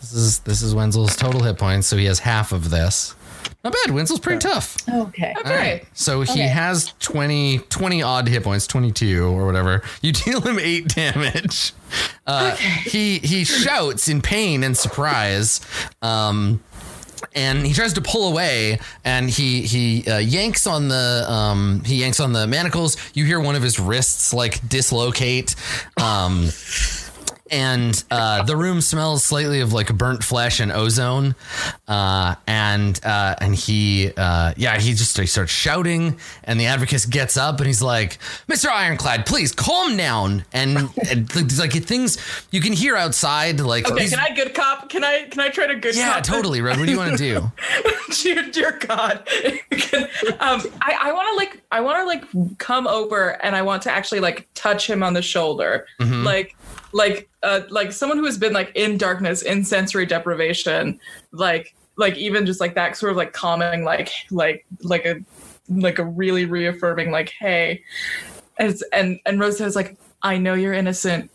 This 0.00 0.12
is 0.12 0.38
this 0.40 0.62
is 0.62 0.74
Wenzel's 0.74 1.16
total 1.16 1.42
hit 1.42 1.58
points. 1.58 1.86
So 1.86 1.96
he 1.96 2.04
has 2.06 2.18
half 2.20 2.52
of 2.52 2.70
this. 2.70 3.14
Not 3.62 3.72
bad. 3.84 3.94
Wenzel's 3.94 4.20
pretty 4.20 4.40
tough. 4.40 4.76
Okay. 4.88 5.32
All 5.36 5.42
right. 5.50 5.84
So 5.94 6.20
he 6.20 6.32
Okay. 6.32 6.42
has 6.48 6.92
20, 7.00 7.58
20 7.70 8.02
odd 8.02 8.28
hit 8.28 8.42
points, 8.44 8.66
22 8.66 9.24
or 9.24 9.46
whatever. 9.46 9.82
You 10.02 10.12
deal 10.12 10.42
him 10.42 10.58
eight 10.58 10.88
damage. 10.88 11.72
Uh, 12.26 12.54
He 12.56 13.18
he 13.20 13.44
shouts 13.44 14.06
in 14.08 14.20
pain 14.20 14.62
and 14.64 14.76
surprise. 14.76 15.60
Um, 16.02 16.62
and 17.34 17.66
he 17.66 17.72
tries 17.72 17.94
to 17.94 18.02
pull 18.02 18.28
away 18.30 18.78
and 19.02 19.30
he 19.30 19.62
he 19.62 20.06
uh, 20.06 20.18
yanks 20.18 20.66
on 20.66 20.88
the 20.88 21.24
um 21.26 21.82
he 21.86 21.96
yanks 21.96 22.20
on 22.20 22.34
the 22.34 22.46
manacles 22.46 22.98
you 23.14 23.24
hear 23.24 23.40
one 23.40 23.56
of 23.56 23.62
his 23.62 23.80
wrists 23.80 24.34
like 24.34 24.60
dislocate 24.68 25.54
um 25.96 26.50
and 27.50 28.02
uh, 28.10 28.42
the 28.44 28.56
room 28.56 28.80
smells 28.80 29.24
slightly 29.24 29.60
of 29.60 29.72
like 29.72 29.92
burnt 29.96 30.24
flesh 30.24 30.60
and 30.60 30.72
ozone. 30.72 31.34
Uh, 31.86 32.34
and 32.46 32.98
uh, 33.04 33.34
and 33.40 33.54
he, 33.54 34.10
uh, 34.16 34.54
yeah, 34.56 34.78
he 34.80 34.92
just 34.94 35.16
he 35.18 35.26
starts 35.26 35.52
shouting, 35.52 36.18
and 36.44 36.58
the 36.58 36.66
advocate 36.66 37.06
gets 37.10 37.36
up 37.36 37.58
and 37.58 37.66
he's 37.66 37.82
like, 37.82 38.18
"Mr. 38.48 38.68
Ironclad, 38.70 39.26
please 39.26 39.52
calm 39.52 39.96
down." 39.96 40.44
And, 40.52 40.78
and 41.10 41.30
it's 41.34 41.58
like 41.58 41.72
things 41.72 42.16
you 42.50 42.60
can 42.60 42.72
hear 42.72 42.96
outside, 42.96 43.60
like 43.60 43.90
Okay, 43.90 44.08
can 44.08 44.18
I 44.18 44.34
good 44.34 44.54
cop? 44.54 44.88
Can 44.88 45.04
I 45.04 45.24
can 45.24 45.40
I 45.40 45.48
try 45.50 45.66
to 45.66 45.74
good 45.76 45.94
yeah, 45.96 46.14
cop? 46.14 46.24
totally, 46.24 46.60
Red. 46.62 46.78
What 46.78 46.86
do 46.86 46.92
you 46.92 46.98
want 46.98 47.18
to 47.18 47.18
do? 47.18 47.52
dear, 48.22 48.50
dear 48.50 48.78
God. 48.78 49.18
um, 50.40 50.62
I, 50.80 50.96
I 51.02 51.12
want 51.12 51.28
to 51.30 51.36
like, 51.36 51.62
I 51.70 51.80
want 51.80 51.98
to 51.98 52.04
like 52.04 52.58
come 52.58 52.86
over 52.86 53.42
and 53.44 53.54
I 53.56 53.62
want 53.62 53.82
to 53.82 53.90
actually 53.90 54.20
like 54.20 54.48
touch 54.54 54.88
him 54.88 55.02
on 55.02 55.12
the 55.14 55.22
shoulder, 55.22 55.86
Mhm. 56.00 56.24
like, 56.24 56.56
like, 56.92 57.28
uh, 57.44 57.60
like 57.70 57.92
someone 57.92 58.18
who 58.18 58.24
has 58.24 58.38
been 58.38 58.52
like 58.52 58.72
in 58.74 58.98
darkness, 58.98 59.42
in 59.42 59.64
sensory 59.64 60.06
deprivation, 60.06 60.98
like, 61.32 61.74
like 61.96 62.16
even 62.16 62.46
just 62.46 62.60
like 62.60 62.74
that 62.74 62.96
sort 62.96 63.10
of 63.10 63.16
like 63.16 63.32
calming, 63.32 63.84
like, 63.84 64.10
like, 64.30 64.66
like 64.82 65.04
a, 65.04 65.16
like 65.68 65.98
a 65.98 66.04
really 66.04 66.46
reaffirming, 66.46 67.10
like, 67.10 67.32
hey, 67.38 67.82
and 68.58 68.74
and 68.92 69.18
and 69.26 69.40
Rose 69.40 69.58
says 69.58 69.76
like, 69.76 69.96
I 70.22 70.38
know 70.38 70.54
you're 70.54 70.72
innocent. 70.72 71.30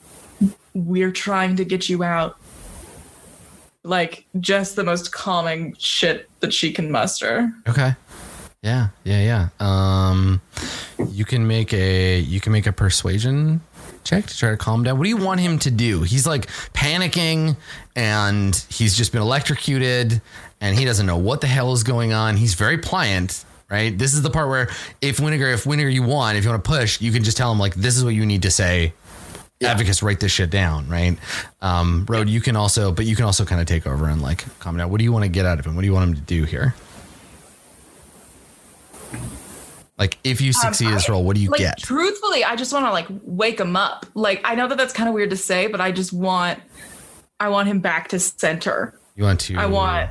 We're 0.73 1.11
trying 1.11 1.55
to 1.57 1.65
get 1.65 1.89
you 1.89 2.03
out 2.03 2.37
like 3.83 4.25
just 4.39 4.75
the 4.75 4.83
most 4.83 5.11
calming 5.11 5.75
shit 5.77 6.29
that 6.41 6.53
she 6.53 6.71
can 6.71 6.91
muster. 6.91 7.51
Okay. 7.67 7.95
Yeah, 8.61 8.89
yeah, 9.05 9.21
yeah. 9.21 9.49
Um, 9.59 10.41
you 11.09 11.23
can 11.23 11.47
make 11.47 11.73
a 11.73 12.19
you 12.19 12.41
can 12.41 12.51
make 12.51 12.67
a 12.67 12.73
persuasion 12.73 13.61
check 14.09 14.25
to 14.25 14.37
try 14.37 14.49
to 14.49 14.57
calm 14.57 14.83
down. 14.83 14.97
What 14.97 15.03
do 15.03 15.09
you 15.09 15.17
want 15.17 15.39
him 15.39 15.59
to 15.59 15.71
do? 15.71 16.01
He's 16.01 16.25
like 16.25 16.47
panicking, 16.73 17.55
and 17.95 18.55
he's 18.69 18.97
just 18.97 19.11
been 19.11 19.21
electrocuted, 19.21 20.21
and 20.59 20.77
he 20.77 20.83
doesn't 20.83 21.05
know 21.05 21.17
what 21.17 21.41
the 21.41 21.47
hell 21.47 21.73
is 21.73 21.83
going 21.83 22.11
on. 22.11 22.35
He's 22.35 22.55
very 22.55 22.77
pliant. 22.77 23.45
Right. 23.69 23.95
This 23.95 24.15
is 24.15 24.23
the 24.23 24.31
part 24.31 24.49
where 24.49 24.67
if 24.99 25.17
Winnegar, 25.17 25.53
if 25.53 25.65
Winnegar 25.65 25.93
you 25.93 26.01
want, 26.01 26.39
if 26.39 26.43
you 26.43 26.49
want 26.49 26.63
to 26.63 26.67
push, 26.67 26.99
you 27.01 27.11
can 27.11 27.23
just 27.23 27.37
tell 27.37 27.51
him 27.51 27.59
like 27.59 27.75
this 27.75 27.97
is 27.97 28.03
what 28.03 28.15
you 28.15 28.25
need 28.25 28.41
to 28.41 28.49
say. 28.49 28.93
Advocates 29.61 30.01
write 30.01 30.19
this 30.19 30.31
shit 30.31 30.49
down, 30.49 30.89
right? 30.89 31.15
Um, 31.61 32.05
Road, 32.09 32.29
you 32.29 32.41
can 32.41 32.55
also, 32.55 32.91
but 32.91 33.05
you 33.05 33.15
can 33.15 33.25
also 33.25 33.45
kind 33.45 33.61
of 33.61 33.67
take 33.67 33.85
over 33.85 34.07
and 34.07 34.23
like 34.23 34.43
calm 34.57 34.75
down. 34.75 34.89
What 34.89 34.97
do 34.97 35.03
you 35.03 35.11
want 35.11 35.25
to 35.25 35.29
get 35.29 35.45
out 35.45 35.59
of 35.59 35.67
him? 35.67 35.75
What 35.75 35.81
do 35.81 35.87
you 35.87 35.93
want 35.93 36.09
him 36.09 36.15
to 36.15 36.21
do 36.21 36.45
here? 36.45 36.73
Like, 39.99 40.17
if 40.23 40.39
you 40.41 40.49
um, 40.49 40.53
succeed 40.53 40.87
this 40.93 41.09
roll, 41.09 41.23
what 41.25 41.35
do 41.35 41.41
you 41.43 41.49
Like 41.51 41.59
get? 41.59 41.77
truthfully, 41.77 42.43
I 42.45 42.55
just 42.55 42.71
want 42.73 42.85
to 42.85 42.91
like 42.91 43.07
wake 43.23 43.59
him 43.59 43.75
up. 43.75 44.05
Like 44.15 44.41
I 44.45 44.55
know 44.55 44.67
that 44.67 44.77
that's 44.77 44.93
kind 44.93 45.09
of 45.09 45.13
weird 45.13 45.29
to 45.31 45.35
say, 45.37 45.67
but 45.67 45.81
I 45.81 45.91
just 45.91 46.13
want 46.13 46.59
I 47.39 47.49
want 47.49 47.67
him 47.67 47.79
back 47.81 48.07
to 48.09 48.19
center. 48.19 48.97
You 49.15 49.25
want 49.25 49.39
to 49.41 49.55
I 49.57 49.65
want 49.65 50.09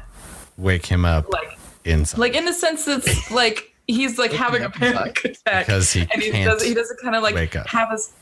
wake 0.59 0.85
him 0.87 1.05
up 1.07 1.33
like 1.33 1.59
inside 1.85 2.19
like 2.19 2.35
in 2.37 2.45
the 2.45 2.53
sense 2.53 2.85
that 2.85 3.31
like 3.33 3.73
he's 3.87 4.19
like 4.19 4.33
having 4.33 4.63
a 4.63 4.69
panic 4.71 5.25
attack 5.25 5.67
because 5.67 5.91
he 5.93 6.03
and 6.13 6.23
he 6.23 6.31
can't. 6.33 6.51
does 6.51 6.63
he 6.63 6.75
doesn't 6.75 7.01
kind 7.01 7.17
of 7.17 7.23
like 7.23 7.35
wake 7.35 7.57
up. 7.57 7.67
have 7.69 7.89
his 7.91 8.13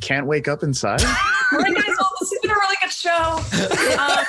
Can't 0.00 0.26
wake 0.26 0.46
up 0.46 0.62
inside. 0.62 1.02
all 1.04 1.58
right 1.58 1.74
guys 1.74 1.84
well 1.98 2.05
this 2.30 2.32
has 2.32 2.40
been 2.42 2.50
a 2.50 2.54
really 2.54 2.76
good 2.80 2.92
show 2.92 3.10
um, 4.02 4.24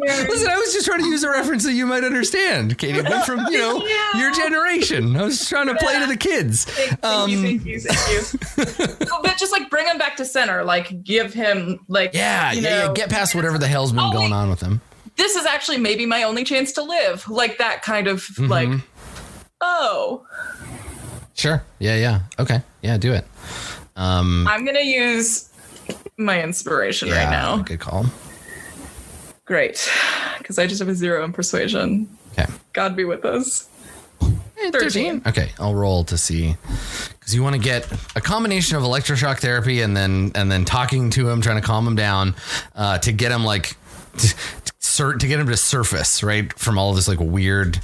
Listen, 0.28 0.48
I 0.50 0.56
was 0.56 0.72
just 0.72 0.86
trying 0.86 1.00
to 1.00 1.06
use 1.08 1.22
a 1.24 1.30
reference 1.30 1.64
that 1.64 1.72
you 1.72 1.86
might 1.86 2.04
understand, 2.04 2.78
Katie. 2.78 3.02
Went 3.02 3.24
from 3.26 3.40
you 3.50 3.58
know 3.58 3.84
Yeah. 3.86 4.18
your 4.20 4.32
generation. 4.32 5.14
I 5.16 5.24
was 5.24 5.38
just 5.38 5.48
trying 5.50 5.66
to 5.66 5.74
play 5.74 5.98
to 6.00 6.06
the 6.06 6.16
kids. 6.16 6.64
Thank, 6.64 7.00
thank 7.00 7.04
Um, 7.04 7.30
you, 7.30 7.42
thank 7.42 7.64
you, 7.66 7.80
thank 7.80 8.98
you. 8.98 9.06
but 9.22 9.36
just 9.36 9.52
like 9.52 9.68
bring 9.70 9.86
him 9.86 9.98
back 9.98 10.16
to 10.16 10.24
center, 10.24 10.64
like 10.64 11.04
give 11.04 11.34
him 11.34 11.80
like 11.88 12.14
Yeah, 12.14 12.52
you 12.52 12.62
yeah, 12.62 12.86
yeah. 12.86 12.92
Get 12.94 13.10
past 13.10 13.34
whatever 13.34 13.58
the 13.58 13.68
hell's 13.68 13.92
been 13.92 14.00
Oh, 14.04 14.12
going 14.12 14.32
on 14.32 14.48
with 14.48 14.60
him. 14.60 14.80
this 15.16 15.36
is 15.36 15.44
actually 15.46 15.78
maybe 15.78 16.06
my 16.06 16.22
only 16.22 16.44
chance 16.44 16.72
to 16.72 16.82
live, 16.82 17.28
like 17.28 17.58
that 17.58 17.82
kind 17.82 18.06
of 18.06 18.20
Mm-hmm. 18.22 18.46
like 18.50 18.68
oh 19.60 20.26
Sure. 21.34 21.62
Yeah, 21.78 21.96
yeah. 21.96 22.20
Okay. 22.38 22.60
Yeah, 22.82 22.96
do 22.98 23.12
it. 23.12 23.26
Um, 23.96 24.46
I'm 24.48 24.64
gonna 24.64 24.80
use 24.80 25.49
my 26.20 26.42
inspiration 26.42 27.08
yeah, 27.08 27.24
right 27.24 27.30
now. 27.30 27.56
Good 27.58 27.80
call. 27.80 28.06
Great, 29.44 29.90
because 30.38 30.58
I 30.58 30.66
just 30.66 30.78
have 30.78 30.88
a 30.88 30.94
zero 30.94 31.24
in 31.24 31.32
persuasion. 31.32 32.08
Okay. 32.32 32.50
God 32.72 32.94
be 32.94 33.04
with 33.04 33.24
us. 33.24 33.68
Eh, 34.22 34.70
13. 34.70 35.22
Okay, 35.26 35.50
I'll 35.58 35.74
roll 35.74 36.04
to 36.04 36.18
see 36.18 36.54
because 37.18 37.34
you 37.34 37.42
want 37.42 37.56
to 37.56 37.60
get 37.60 37.90
a 38.14 38.20
combination 38.20 38.76
of 38.76 38.82
electroshock 38.82 39.38
therapy 39.38 39.80
and 39.80 39.96
then 39.96 40.32
and 40.34 40.50
then 40.52 40.64
talking 40.64 41.10
to 41.10 41.28
him, 41.28 41.40
trying 41.40 41.60
to 41.60 41.66
calm 41.66 41.86
him 41.86 41.96
down, 41.96 42.34
uh, 42.74 42.98
to 42.98 43.12
get 43.12 43.32
him 43.32 43.44
like 43.44 43.76
to, 44.18 44.34
to, 44.96 45.18
to 45.18 45.26
get 45.26 45.40
him 45.40 45.46
to 45.46 45.56
surface 45.56 46.22
right 46.22 46.56
from 46.58 46.78
all 46.78 46.92
this 46.92 47.08
like 47.08 47.20
weird 47.20 47.80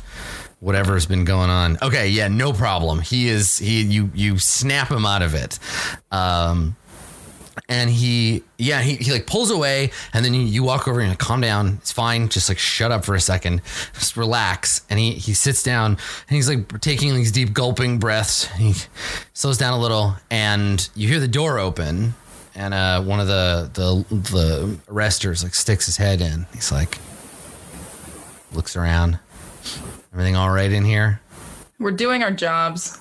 whatever's 0.60 1.06
been 1.06 1.24
going 1.24 1.50
on. 1.50 1.78
Okay, 1.82 2.08
yeah, 2.08 2.28
no 2.28 2.52
problem. 2.52 3.00
He 3.00 3.28
is 3.28 3.58
he 3.58 3.82
you 3.82 4.10
you 4.14 4.38
snap 4.38 4.90
him 4.90 5.06
out 5.06 5.22
of 5.22 5.34
it. 5.34 5.58
Um 6.10 6.76
and 7.68 7.90
he 7.90 8.42
yeah 8.58 8.80
he, 8.80 8.96
he 8.96 9.12
like 9.12 9.26
pulls 9.26 9.50
away 9.50 9.90
and 10.12 10.24
then 10.24 10.34
you, 10.34 10.42
you 10.42 10.62
walk 10.62 10.88
over 10.88 11.00
and 11.00 11.10
like, 11.10 11.18
calm 11.18 11.40
down. 11.40 11.78
It's 11.80 11.92
fine. 11.92 12.28
Just 12.28 12.48
like 12.48 12.58
shut 12.58 12.92
up 12.92 13.04
for 13.04 13.14
a 13.14 13.20
second. 13.20 13.62
Just 13.94 14.16
relax. 14.16 14.84
And 14.90 14.98
he 14.98 15.12
he 15.12 15.34
sits 15.34 15.62
down 15.62 15.92
and 15.92 16.36
he's 16.36 16.48
like 16.48 16.80
taking 16.80 17.14
these 17.14 17.32
deep 17.32 17.52
gulping 17.52 17.98
breaths. 17.98 18.46
He 18.56 18.74
slows 19.32 19.58
down 19.58 19.72
a 19.72 19.80
little 19.80 20.14
and 20.30 20.88
you 20.94 21.08
hear 21.08 21.20
the 21.20 21.28
door 21.28 21.58
open 21.58 22.14
and 22.54 22.74
uh 22.74 23.02
one 23.02 23.20
of 23.20 23.26
the 23.26 23.70
the 23.74 24.14
the 24.14 24.78
arresters 24.88 25.42
like 25.42 25.54
sticks 25.54 25.86
his 25.86 25.96
head 25.96 26.20
in. 26.20 26.46
He's 26.54 26.72
like 26.72 26.98
looks 28.52 28.76
around. 28.76 29.18
Everything 30.12 30.36
all 30.36 30.50
right 30.50 30.72
in 30.72 30.84
here? 30.84 31.20
We're 31.78 31.90
doing 31.90 32.22
our 32.22 32.30
jobs, 32.30 32.98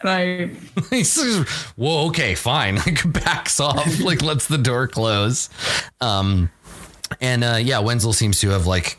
and 0.00 0.10
I 0.10 0.50
he 0.90 1.04
says, 1.04 1.46
Whoa, 1.76 2.08
okay, 2.08 2.34
fine. 2.34 2.76
Like 2.86 3.12
backs 3.12 3.60
off, 3.60 4.00
like 4.00 4.22
lets 4.22 4.46
the 4.46 4.58
door 4.58 4.88
close. 4.88 5.48
Um, 6.00 6.50
and 7.20 7.44
uh, 7.44 7.58
yeah, 7.60 7.80
Wenzel 7.80 8.12
seems 8.12 8.40
to 8.40 8.48
have 8.50 8.66
like 8.66 8.98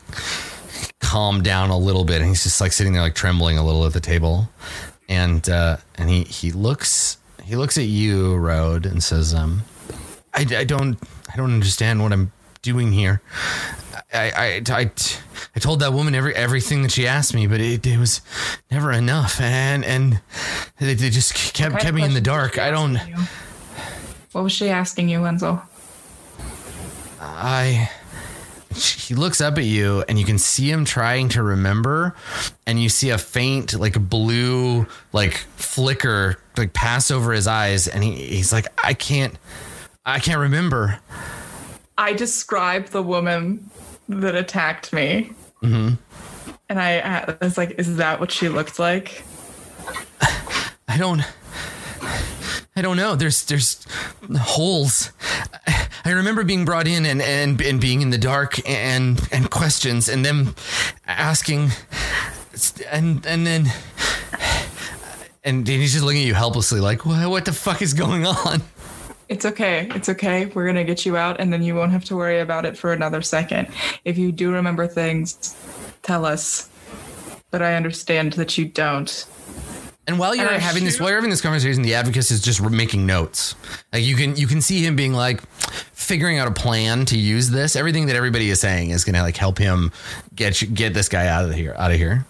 calmed 1.00 1.44
down 1.44 1.70
a 1.70 1.78
little 1.78 2.04
bit, 2.04 2.20
and 2.20 2.28
he's 2.28 2.44
just 2.44 2.60
like 2.60 2.72
sitting 2.72 2.92
there, 2.92 3.02
like 3.02 3.14
trembling 3.14 3.58
a 3.58 3.64
little 3.64 3.84
at 3.86 3.92
the 3.92 4.00
table. 4.00 4.48
And 5.08 5.48
uh, 5.48 5.78
and 5.96 6.08
he 6.08 6.24
he 6.24 6.52
looks 6.52 7.18
he 7.42 7.56
looks 7.56 7.76
at 7.76 7.84
you, 7.84 8.36
Road, 8.36 8.86
and 8.86 9.02
says, 9.02 9.34
um, 9.34 9.62
I, 10.32 10.46
I 10.56 10.64
don't 10.64 10.96
I 11.32 11.36
don't 11.36 11.52
understand 11.52 12.02
what 12.02 12.12
I'm 12.12 12.32
doing 12.62 12.92
here. 12.92 13.20
I, 14.14 14.30
I, 14.30 14.62
I, 14.70 14.90
I 15.54 15.58
told 15.58 15.80
that 15.80 15.92
woman 15.92 16.14
every 16.14 16.34
everything 16.34 16.82
that 16.82 16.92
she 16.92 17.06
asked 17.06 17.34
me, 17.34 17.46
but 17.46 17.60
it, 17.60 17.86
it 17.86 17.98
was 17.98 18.20
never 18.70 18.92
enough, 18.92 19.40
and 19.40 19.84
and 19.84 20.20
they, 20.78 20.94
they 20.94 21.10
just 21.10 21.34
kept 21.54 21.78
kept 21.80 21.94
me 21.94 22.04
in 22.04 22.14
the 22.14 22.20
dark. 22.20 22.58
I 22.58 22.70
don't. 22.70 22.94
you? 23.06 23.16
What 24.32 24.44
was 24.44 24.52
she 24.52 24.68
asking 24.70 25.08
you, 25.08 25.22
Wenzel? 25.22 25.60
I. 27.20 27.90
He 28.74 29.14
looks 29.14 29.42
up 29.42 29.58
at 29.58 29.64
you, 29.64 30.02
and 30.08 30.18
you 30.18 30.24
can 30.24 30.38
see 30.38 30.70
him 30.70 30.86
trying 30.86 31.28
to 31.30 31.42
remember, 31.42 32.16
and 32.66 32.82
you 32.82 32.88
see 32.88 33.10
a 33.10 33.18
faint, 33.18 33.78
like 33.78 34.00
blue, 34.08 34.86
like 35.12 35.34
flicker, 35.56 36.38
like 36.56 36.72
pass 36.72 37.10
over 37.10 37.34
his 37.34 37.46
eyes, 37.46 37.86
and 37.86 38.02
he, 38.02 38.12
he's 38.12 38.50
like, 38.50 38.66
"I 38.82 38.94
can't, 38.94 39.36
I 40.06 40.20
can't 40.20 40.40
remember." 40.40 41.00
I 41.98 42.12
describe 42.14 42.86
the 42.86 43.02
woman 43.02 43.70
that 44.08 44.34
attacked 44.34 44.92
me, 44.92 45.32
Mhm. 45.62 45.98
and 46.68 46.80
I, 46.80 46.98
I 47.40 47.44
was 47.44 47.56
like, 47.58 47.74
"Is 47.78 47.96
that 47.96 48.18
what 48.20 48.30
she 48.32 48.48
looked 48.48 48.78
like?" 48.78 49.22
I 50.88 50.96
don't. 50.98 51.22
I 52.74 52.80
don't 52.82 52.96
know. 52.96 53.14
There's 53.14 53.44
there's 53.44 53.84
holes. 54.40 55.10
I 56.04 56.10
remember 56.10 56.42
being 56.42 56.64
brought 56.64 56.88
in 56.88 57.04
and, 57.06 57.20
and 57.22 57.60
and 57.60 57.80
being 57.80 58.00
in 58.02 58.10
the 58.10 58.18
dark 58.18 58.58
and 58.68 59.20
and 59.30 59.50
questions 59.50 60.08
and 60.08 60.24
them 60.24 60.54
asking 61.06 61.70
and 62.90 63.24
and 63.26 63.46
then 63.46 63.70
and 65.44 65.66
he's 65.68 65.92
just 65.92 66.04
looking 66.04 66.22
at 66.22 66.26
you 66.26 66.34
helplessly 66.34 66.80
like 66.80 67.04
what 67.06 67.28
what 67.30 67.44
the 67.44 67.52
fuck 67.52 67.82
is 67.82 67.94
going 67.94 68.26
on? 68.26 68.62
It's 69.32 69.46
okay. 69.46 69.88
It's 69.94 70.10
okay. 70.10 70.44
We're 70.44 70.66
gonna 70.66 70.84
get 70.84 71.06
you 71.06 71.16
out, 71.16 71.40
and 71.40 71.50
then 71.50 71.62
you 71.62 71.74
won't 71.74 71.90
have 71.90 72.04
to 72.04 72.16
worry 72.16 72.40
about 72.40 72.66
it 72.66 72.76
for 72.76 72.92
another 72.92 73.22
second. 73.22 73.68
If 74.04 74.18
you 74.18 74.30
do 74.30 74.52
remember 74.52 74.86
things, 74.86 75.56
tell 76.02 76.26
us. 76.26 76.68
But 77.50 77.62
I 77.62 77.74
understand 77.74 78.34
that 78.34 78.58
you 78.58 78.66
don't. 78.66 79.26
And 80.06 80.18
while 80.18 80.34
you're 80.34 80.46
And 80.46 80.62
having 80.62 80.84
this, 80.84 81.00
while 81.00 81.08
you're 81.08 81.16
having 81.16 81.30
this 81.30 81.40
conversation, 81.40 81.80
the 81.80 81.94
advocate 81.94 82.30
is 82.30 82.42
just 82.42 82.60
making 82.60 83.06
notes. 83.06 83.54
Like 83.90 84.04
you 84.04 84.16
can 84.16 84.36
you 84.36 84.46
can 84.46 84.60
see 84.60 84.84
him 84.84 84.96
being 84.96 85.14
like 85.14 85.40
figuring 85.94 86.38
out 86.38 86.46
a 86.46 86.52
plan 86.52 87.06
to 87.06 87.18
use 87.18 87.48
this. 87.48 87.74
Everything 87.74 88.08
that 88.08 88.16
everybody 88.16 88.50
is 88.50 88.60
saying 88.60 88.90
is 88.90 89.02
going 89.02 89.14
to 89.14 89.22
like 89.22 89.38
help 89.38 89.56
him 89.56 89.92
get 90.34 90.60
you, 90.60 90.68
get 90.68 90.92
this 90.92 91.08
guy 91.08 91.26
out 91.28 91.46
of 91.46 91.54
here. 91.54 91.74
Out 91.78 91.90
of 91.90 91.96
here. 91.96 92.26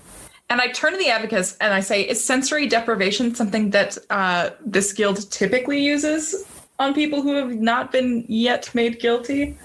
And 0.48 0.60
I 0.60 0.68
turn 0.68 0.92
to 0.92 0.98
the 0.98 1.08
advocates 1.08 1.56
and 1.60 1.74
I 1.74 1.80
say, 1.80 2.02
"Is 2.02 2.22
sensory 2.22 2.68
deprivation 2.68 3.34
something 3.34 3.70
that 3.70 3.98
uh, 4.08 4.50
this 4.64 4.92
guild 4.92 5.28
typically 5.32 5.82
uses 5.82 6.44
on 6.82 6.94
people 6.94 7.22
who 7.22 7.34
have 7.36 7.54
not 7.54 7.92
been 7.92 8.24
yet 8.28 8.74
made 8.74 9.00
guilty?" 9.00 9.56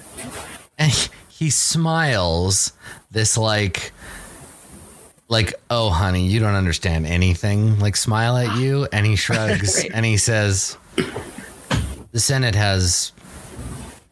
And 0.77 0.91
he, 0.91 1.09
he 1.29 1.49
smiles. 1.49 2.73
This 3.11 3.37
like 3.37 3.91
like 5.29 5.53
oh 5.69 5.89
honey, 5.89 6.27
you 6.27 6.39
don't 6.39 6.55
understand 6.55 7.05
anything. 7.07 7.79
Like 7.79 7.95
smile 7.95 8.37
at 8.37 8.57
you, 8.57 8.87
and 8.91 9.05
he 9.05 9.15
shrugs 9.25 9.75
Great. 9.81 9.91
and 9.93 10.05
he 10.05 10.17
says, 10.17 10.77
"The 12.11 12.19
Senate 12.19 12.55
has 12.55 13.11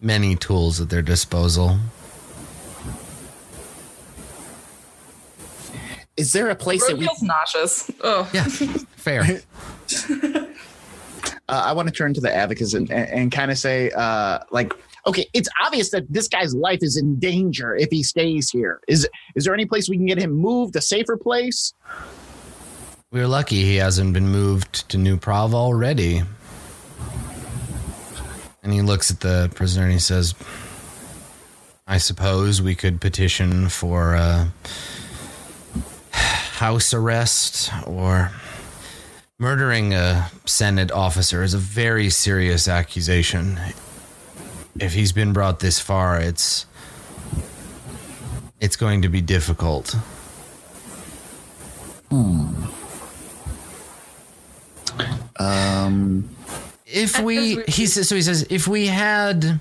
many 0.02 0.36
tools 0.36 0.82
at 0.82 0.90
their 0.90 1.02
disposal." 1.02 1.77
Is 6.18 6.32
there 6.32 6.49
a 6.49 6.56
place 6.56 6.82
that 6.88 6.94
Road 6.94 6.99
we? 6.99 7.06
feels 7.07 7.22
nauseous. 7.22 7.91
Oh. 8.02 8.30
Yeah, 8.34 8.45
fair. 8.95 9.41
Uh, 11.48 11.64
I 11.66 11.74
want 11.74 11.88
to 11.88 11.94
turn 11.94 12.14
to 12.16 12.22
the 12.22 12.34
advocates 12.34 12.74
and, 12.74 12.90
and, 12.90 13.10
and 13.10 13.32
kind 13.32 13.52
of 13.52 13.58
say, 13.58 13.92
uh, 13.92 14.40
like, 14.50 14.74
okay, 15.06 15.28
it's 15.34 15.50
obvious 15.64 15.92
that 15.92 16.12
this 16.12 16.28
guy's 16.28 16.56
life 16.56 16.80
is 16.82 16.98
in 16.98 17.20
danger 17.20 17.76
if 17.76 17.90
he 17.92 18.02
stays 18.04 18.50
here. 18.50 18.80
Is 18.88 19.08
is 19.36 19.46
there 19.46 19.54
any 19.54 19.66
place 19.66 19.88
we 19.88 19.98
can 19.98 20.08
get 20.08 20.18
him 20.18 20.32
moved, 20.32 20.76
a 20.76 20.82
safer 20.82 21.18
place? 21.18 21.74
We're 23.12 23.28
lucky 23.28 23.64
he 23.64 23.76
hasn't 23.76 24.14
been 24.14 24.28
moved 24.28 24.90
to 24.90 24.98
New 24.98 25.18
Prahv 25.18 25.54
already. 25.54 26.24
And 28.64 28.74
he 28.74 28.82
looks 28.82 29.12
at 29.12 29.20
the 29.20 29.52
prisoner 29.54 29.84
and 29.84 29.94
he 29.94 30.00
says, 30.00 30.34
I 31.88 32.00
suppose 32.00 32.64
we 32.64 32.74
could 32.74 33.00
petition 33.00 33.70
for 33.70 34.16
uh, 34.16 34.48
house 36.12 36.92
arrest 36.94 37.72
or 37.86 38.32
murdering 39.40 39.94
a 39.94 40.30
Senate 40.45 40.91
officer 40.91 41.44
is 41.44 41.53
a 41.53 41.57
very 41.57 42.10
serious 42.10 42.68
accusation. 42.68 43.60
If 44.80 44.94
he's 44.94 45.12
been 45.12 45.34
brought 45.34 45.60
this 45.60 45.80
far, 45.80 46.20
it's 46.20 46.66
it's 48.60 48.76
going 48.76 49.02
to 49.02 49.10
be 49.10 49.22
difficult. 49.22 49.95
Hmm. 52.10 52.64
Um, 55.38 56.30
if 56.86 57.20
I 57.20 57.24
we 57.24 57.56
guess 57.56 57.68
we- 57.68 57.72
he 57.74 57.88
says 57.88 58.07
so 58.10 58.16
he 58.16 58.22
says 58.22 58.48
if 58.49 58.68
we 58.68 58.88
had 58.88 59.60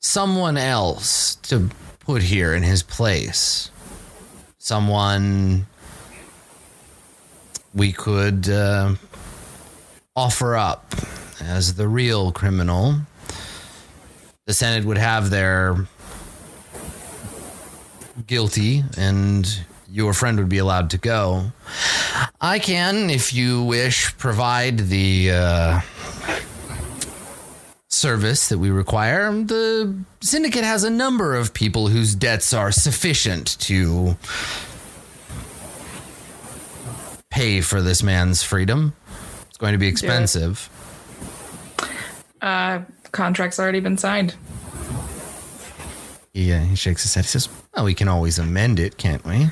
someone 0.00 0.56
else 0.56 1.36
to 1.36 1.70
put 2.00 2.22
here 2.22 2.52
in 2.54 2.64
his 2.64 2.82
place 2.82 3.70
someone 4.58 5.66
we 7.74 7.92
could 7.92 8.48
uh, 8.48 8.94
offer 10.16 10.56
up 10.56 10.94
as 11.40 11.74
the 11.74 11.88
real 11.88 12.32
criminal 12.32 12.96
the 14.46 14.54
senate 14.54 14.84
would 14.84 14.98
have 14.98 15.30
their 15.30 15.86
guilty 18.26 18.84
and 18.96 19.64
your 19.90 20.12
friend 20.14 20.38
would 20.38 20.48
be 20.48 20.58
allowed 20.58 20.90
to 20.90 20.98
go 20.98 21.50
I 22.40 22.58
can, 22.58 23.08
if 23.08 23.32
you 23.32 23.62
wish, 23.62 24.16
provide 24.18 24.78
the 24.78 25.30
uh, 25.30 25.80
service 27.88 28.48
that 28.48 28.58
we 28.58 28.70
require. 28.70 29.32
The 29.32 29.94
syndicate 30.20 30.64
has 30.64 30.84
a 30.84 30.90
number 30.90 31.36
of 31.36 31.54
people 31.54 31.88
whose 31.88 32.14
debts 32.14 32.52
are 32.52 32.72
sufficient 32.72 33.58
to 33.60 34.16
pay 37.32 37.62
for 37.62 37.80
this 37.80 38.02
man's 38.02 38.42
freedom. 38.42 38.92
It's 39.48 39.56
going 39.56 39.72
to 39.72 39.78
be 39.78 39.88
expensive. 39.88 40.68
Uh, 42.42 42.80
contract's 43.10 43.58
already 43.58 43.80
been 43.80 43.96
signed. 43.96 44.34
He, 46.34 46.52
uh, 46.52 46.60
he 46.60 46.76
shakes 46.76 47.02
his 47.02 47.14
head. 47.14 47.24
He 47.24 47.28
says, 47.28 47.48
Well, 47.74 47.86
we 47.86 47.94
can 47.94 48.06
always 48.06 48.38
amend 48.38 48.78
it, 48.78 48.98
can't 48.98 49.24
we? 49.24 49.50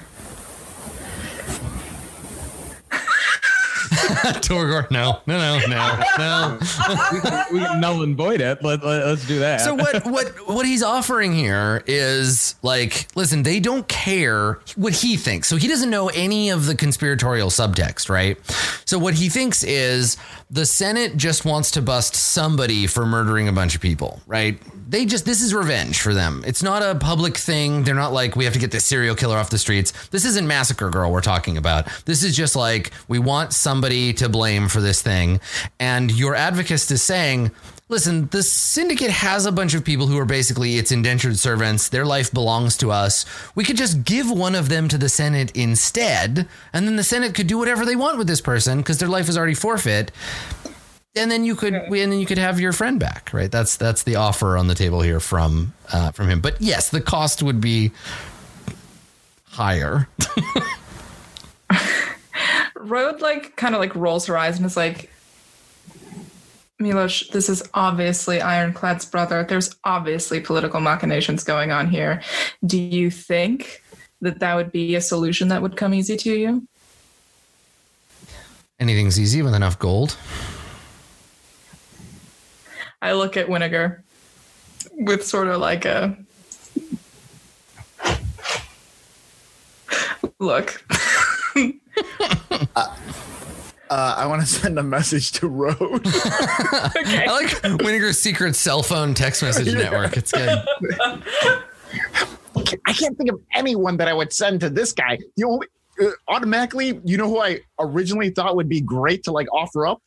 Torgor, 4.40 4.90
no, 4.90 5.20
no, 5.26 5.38
no, 5.38 5.66
no, 5.66 6.04
no. 6.18 6.58
we, 7.12 7.20
can, 7.20 7.44
we 7.52 7.58
can 7.60 7.80
null 7.80 8.02
and 8.02 8.16
void 8.16 8.40
it. 8.40 8.62
Let, 8.62 8.84
let, 8.84 9.02
us 9.02 9.26
do 9.26 9.38
that. 9.40 9.60
So 9.60 9.74
what 9.74 10.04
what 10.06 10.26
what 10.48 10.66
he's 10.66 10.82
offering 10.82 11.32
here 11.32 11.82
is 11.86 12.54
like, 12.62 13.06
listen, 13.14 13.42
they 13.42 13.60
don't 13.60 13.86
care 13.88 14.60
what 14.76 14.92
he 14.92 15.16
thinks. 15.16 15.48
So 15.48 15.56
he 15.56 15.68
doesn't 15.68 15.90
know 15.90 16.08
any 16.08 16.50
of 16.50 16.66
the 16.66 16.74
conspiratorial 16.74 17.50
subtext, 17.50 18.08
right? 18.08 18.38
So 18.84 18.98
what 18.98 19.14
he 19.14 19.28
thinks 19.28 19.62
is 19.62 20.16
the 20.50 20.66
Senate 20.66 21.16
just 21.16 21.44
wants 21.44 21.70
to 21.72 21.82
bust 21.82 22.14
somebody 22.16 22.86
for 22.86 23.06
murdering 23.06 23.48
a 23.48 23.52
bunch 23.52 23.74
of 23.74 23.80
people, 23.80 24.20
right? 24.26 24.60
They 24.88 25.06
just 25.06 25.24
this 25.24 25.40
is 25.40 25.54
revenge 25.54 26.00
for 26.00 26.12
them. 26.12 26.42
It's 26.44 26.64
not 26.64 26.82
a 26.82 26.98
public 26.98 27.36
thing. 27.36 27.84
They're 27.84 27.94
not 27.94 28.12
like 28.12 28.34
we 28.34 28.44
have 28.44 28.54
to 28.54 28.58
get 28.58 28.72
this 28.72 28.84
serial 28.84 29.14
killer 29.14 29.36
off 29.36 29.50
the 29.50 29.58
streets. 29.58 29.92
This 30.08 30.24
isn't 30.24 30.48
Massacre 30.48 30.90
Girl 30.90 31.12
we're 31.12 31.20
talking 31.20 31.56
about. 31.56 31.86
This 32.06 32.24
is 32.24 32.36
just 32.36 32.56
like 32.56 32.90
we 33.06 33.20
want 33.20 33.52
somebody 33.52 33.99
to 34.14 34.28
blame 34.28 34.68
for 34.68 34.80
this 34.80 35.02
thing. 35.02 35.40
And 35.78 36.10
your 36.10 36.34
advocate 36.34 36.90
is 36.90 37.02
saying, 37.02 37.50
Listen, 37.90 38.28
the 38.28 38.44
syndicate 38.44 39.10
has 39.10 39.46
a 39.46 39.52
bunch 39.52 39.74
of 39.74 39.84
people 39.84 40.06
who 40.06 40.16
are 40.16 40.24
basically 40.24 40.78
its 40.78 40.92
indentured 40.92 41.36
servants. 41.36 41.88
Their 41.88 42.06
life 42.06 42.32
belongs 42.32 42.76
to 42.76 42.92
us. 42.92 43.26
We 43.56 43.64
could 43.64 43.76
just 43.76 44.04
give 44.04 44.30
one 44.30 44.54
of 44.54 44.68
them 44.68 44.86
to 44.88 44.96
the 44.96 45.08
Senate 45.08 45.50
instead, 45.56 46.46
and 46.72 46.86
then 46.86 46.94
the 46.94 47.02
Senate 47.02 47.34
could 47.34 47.48
do 47.48 47.58
whatever 47.58 47.84
they 47.84 47.96
want 47.96 48.16
with 48.16 48.28
this 48.28 48.40
person 48.40 48.78
because 48.78 48.98
their 48.98 49.08
life 49.08 49.28
is 49.28 49.36
already 49.36 49.54
forfeit. 49.54 50.12
And 51.16 51.28
then 51.32 51.44
you 51.44 51.56
could, 51.56 51.74
and 51.74 51.92
then 51.92 52.20
you 52.20 52.26
could 52.26 52.38
have 52.38 52.60
your 52.60 52.72
friend 52.72 53.00
back, 53.00 53.30
right? 53.32 53.50
That's 53.50 53.76
that's 53.76 54.04
the 54.04 54.14
offer 54.14 54.56
on 54.56 54.68
the 54.68 54.76
table 54.76 55.00
here 55.00 55.18
from 55.18 55.74
uh, 55.92 56.12
from 56.12 56.28
him. 56.28 56.40
But 56.40 56.60
yes, 56.60 56.90
the 56.90 57.00
cost 57.00 57.42
would 57.42 57.60
be 57.60 57.90
higher. 59.48 60.08
Road 62.80 63.20
like 63.20 63.56
kind 63.56 63.74
of 63.74 63.80
like 63.80 63.94
rolls 63.94 64.26
her 64.26 64.36
eyes 64.36 64.56
and 64.56 64.66
is 64.66 64.76
like, 64.76 65.10
Milosh, 66.80 67.30
this 67.30 67.48
is 67.48 67.62
obviously 67.74 68.38
Ironclad's 68.38 69.04
brother. 69.04 69.44
There's 69.44 69.74
obviously 69.84 70.40
political 70.40 70.80
machinations 70.80 71.44
going 71.44 71.70
on 71.70 71.88
here. 71.88 72.22
Do 72.64 72.78
you 72.78 73.10
think 73.10 73.82
that 74.22 74.40
that 74.40 74.54
would 74.56 74.72
be 74.72 74.94
a 74.94 75.00
solution 75.00 75.48
that 75.48 75.60
would 75.60 75.76
come 75.76 75.92
easy 75.92 76.16
to 76.16 76.34
you? 76.34 76.66
Anything's 78.78 79.20
easy 79.20 79.42
with 79.42 79.54
enough 79.54 79.78
gold. 79.78 80.16
I 83.02 83.12
look 83.12 83.36
at 83.36 83.46
Winnegar 83.46 84.00
with 84.92 85.26
sort 85.26 85.48
of 85.48 85.60
like 85.60 85.84
a 85.84 86.16
look. 90.38 90.82
Uh, 93.90 94.14
I 94.16 94.26
want 94.26 94.40
to 94.40 94.46
send 94.46 94.78
a 94.78 94.84
message 94.84 95.32
to 95.32 95.48
Road. 95.48 95.76
okay. 96.06 97.26
I 97.26 97.26
like 97.28 97.62
Winnegar's 97.82 98.20
secret 98.20 98.54
cell 98.54 98.84
phone 98.84 99.14
text 99.14 99.42
message 99.42 99.74
network. 99.74 100.16
It's 100.16 100.30
good. 100.30 100.62
I 102.86 102.92
can't 102.92 103.18
think 103.18 103.32
of 103.32 103.40
anyone 103.54 103.96
that 103.96 104.06
I 104.06 104.12
would 104.12 104.32
send 104.32 104.60
to 104.60 104.70
this 104.70 104.92
guy. 104.92 105.18
the 105.36 105.44
only 105.44 105.66
uh, 106.00 106.10
automatically, 106.28 107.00
you 107.04 107.16
know 107.16 107.28
who 107.28 107.40
I 107.40 107.60
originally 107.80 108.30
thought 108.30 108.54
would 108.54 108.68
be 108.68 108.80
great 108.80 109.24
to 109.24 109.32
like 109.32 109.48
offer 109.52 109.86
up? 109.88 110.00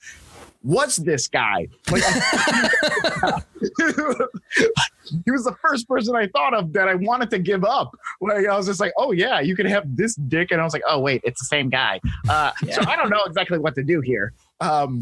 Was 0.64 0.96
this 0.98 1.28
guy? 1.28 1.68
Like, 1.92 2.04
he 5.26 5.32
was 5.32 5.44
the 5.44 5.56
first 5.62 5.88
person 5.88 6.16
I 6.16 6.28
thought 6.28 6.54
of 6.54 6.74
that 6.74 6.88
I 6.88 6.96
wanted 6.96 7.30
to 7.32 7.40
give 7.40 7.64
up. 7.64 7.96
Like, 8.22 8.48
I 8.48 8.56
was 8.56 8.66
just 8.68 8.80
like, 8.80 8.94
oh 8.98 9.12
yeah, 9.12 9.40
you 9.40 9.56
could 9.56 9.66
have 9.66 9.84
this 9.96 10.16
dick, 10.16 10.52
and 10.52 10.62
I 10.62 10.64
was 10.64 10.74
like, 10.74 10.84
oh 10.88 11.00
wait, 11.00 11.22
it's 11.24 11.40
the 11.42 11.46
same 11.46 11.70
guy. 11.70 12.00
Uh, 12.30 12.52
So 12.72 12.82
I 12.88 12.96
don't 12.96 13.10
know 13.10 13.24
exactly 13.26 13.60
what 13.60 13.76
to 13.76 13.84
do 13.84 14.02
here. 14.02 14.34
Um, 14.62 15.02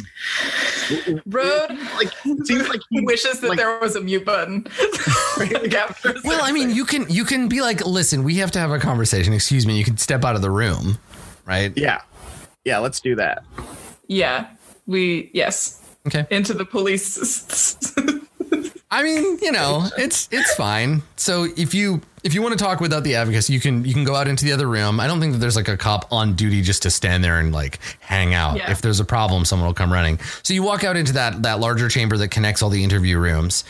Road 1.27 1.69
like 1.95 2.11
seems 2.45 2.67
like 2.67 2.81
he 2.89 3.01
wishes 3.01 3.39
that 3.41 3.49
like- 3.49 3.57
there 3.57 3.79
was 3.79 3.95
a 3.95 4.01
mute 4.01 4.25
button. 4.25 4.65
Like, 5.37 5.73
after 5.75 6.09
a 6.09 6.15
Well, 6.23 6.39
I 6.43 6.51
mean, 6.51 6.71
you 6.71 6.85
can 6.85 7.05
you 7.09 7.23
can 7.25 7.47
be 7.47 7.61
like, 7.61 7.85
listen, 7.85 8.23
we 8.23 8.35
have 8.37 8.51
to 8.51 8.59
have 8.59 8.71
a 8.71 8.79
conversation. 8.79 9.33
Excuse 9.33 9.67
me. 9.67 9.77
You 9.77 9.83
can 9.83 9.97
step 9.97 10.25
out 10.25 10.35
of 10.35 10.41
the 10.41 10.49
room, 10.49 10.97
right? 11.45 11.71
Yeah, 11.77 12.01
yeah. 12.65 12.79
Let's 12.79 12.99
do 12.99 13.15
that. 13.17 13.43
yeah, 14.07 14.47
we 14.87 15.29
yes 15.33 15.77
Okay. 16.07 16.25
into 16.31 16.53
the 16.53 16.65
police. 16.65 17.77
I 18.91 19.03
mean, 19.03 19.37
you 19.41 19.51
know, 19.51 19.87
it's 19.97 20.27
it's 20.31 20.53
fine. 20.55 21.03
So 21.15 21.47
if 21.55 21.73
you 21.73 22.01
if 22.23 22.33
you 22.33 22.41
want 22.41 22.57
to 22.57 22.63
talk 22.63 22.79
without 22.79 23.03
the 23.03 23.15
advocates, 23.15 23.49
you 23.49 23.59
can 23.59 23.83
you 23.85 23.93
can 23.93 24.03
go 24.03 24.15
out 24.15 24.27
into 24.27 24.45
the 24.45 24.51
other 24.51 24.67
room. 24.67 24.99
I 24.99 25.07
don't 25.07 25.19
think 25.19 25.33
that 25.33 25.39
there's 25.39 25.55
like 25.55 25.67
a 25.67 25.77
cop 25.77 26.11
on 26.11 26.33
duty 26.33 26.61
just 26.61 26.83
to 26.83 26.91
stand 26.91 27.23
there 27.23 27.39
and 27.39 27.51
like 27.51 27.79
hang 27.99 28.33
out. 28.33 28.57
Yeah. 28.57 28.71
If 28.71 28.81
there's 28.81 28.99
a 28.99 29.05
problem, 29.05 29.45
someone 29.45 29.67
will 29.67 29.73
come 29.73 29.91
running. 29.91 30.19
So 30.43 30.53
you 30.53 30.63
walk 30.63 30.83
out 30.83 30.97
into 30.97 31.13
that 31.13 31.43
that 31.43 31.59
larger 31.59 31.89
chamber 31.89 32.17
that 32.17 32.29
connects 32.29 32.61
all 32.61 32.69
the 32.69 32.83
interview 32.83 33.17
rooms, 33.17 33.63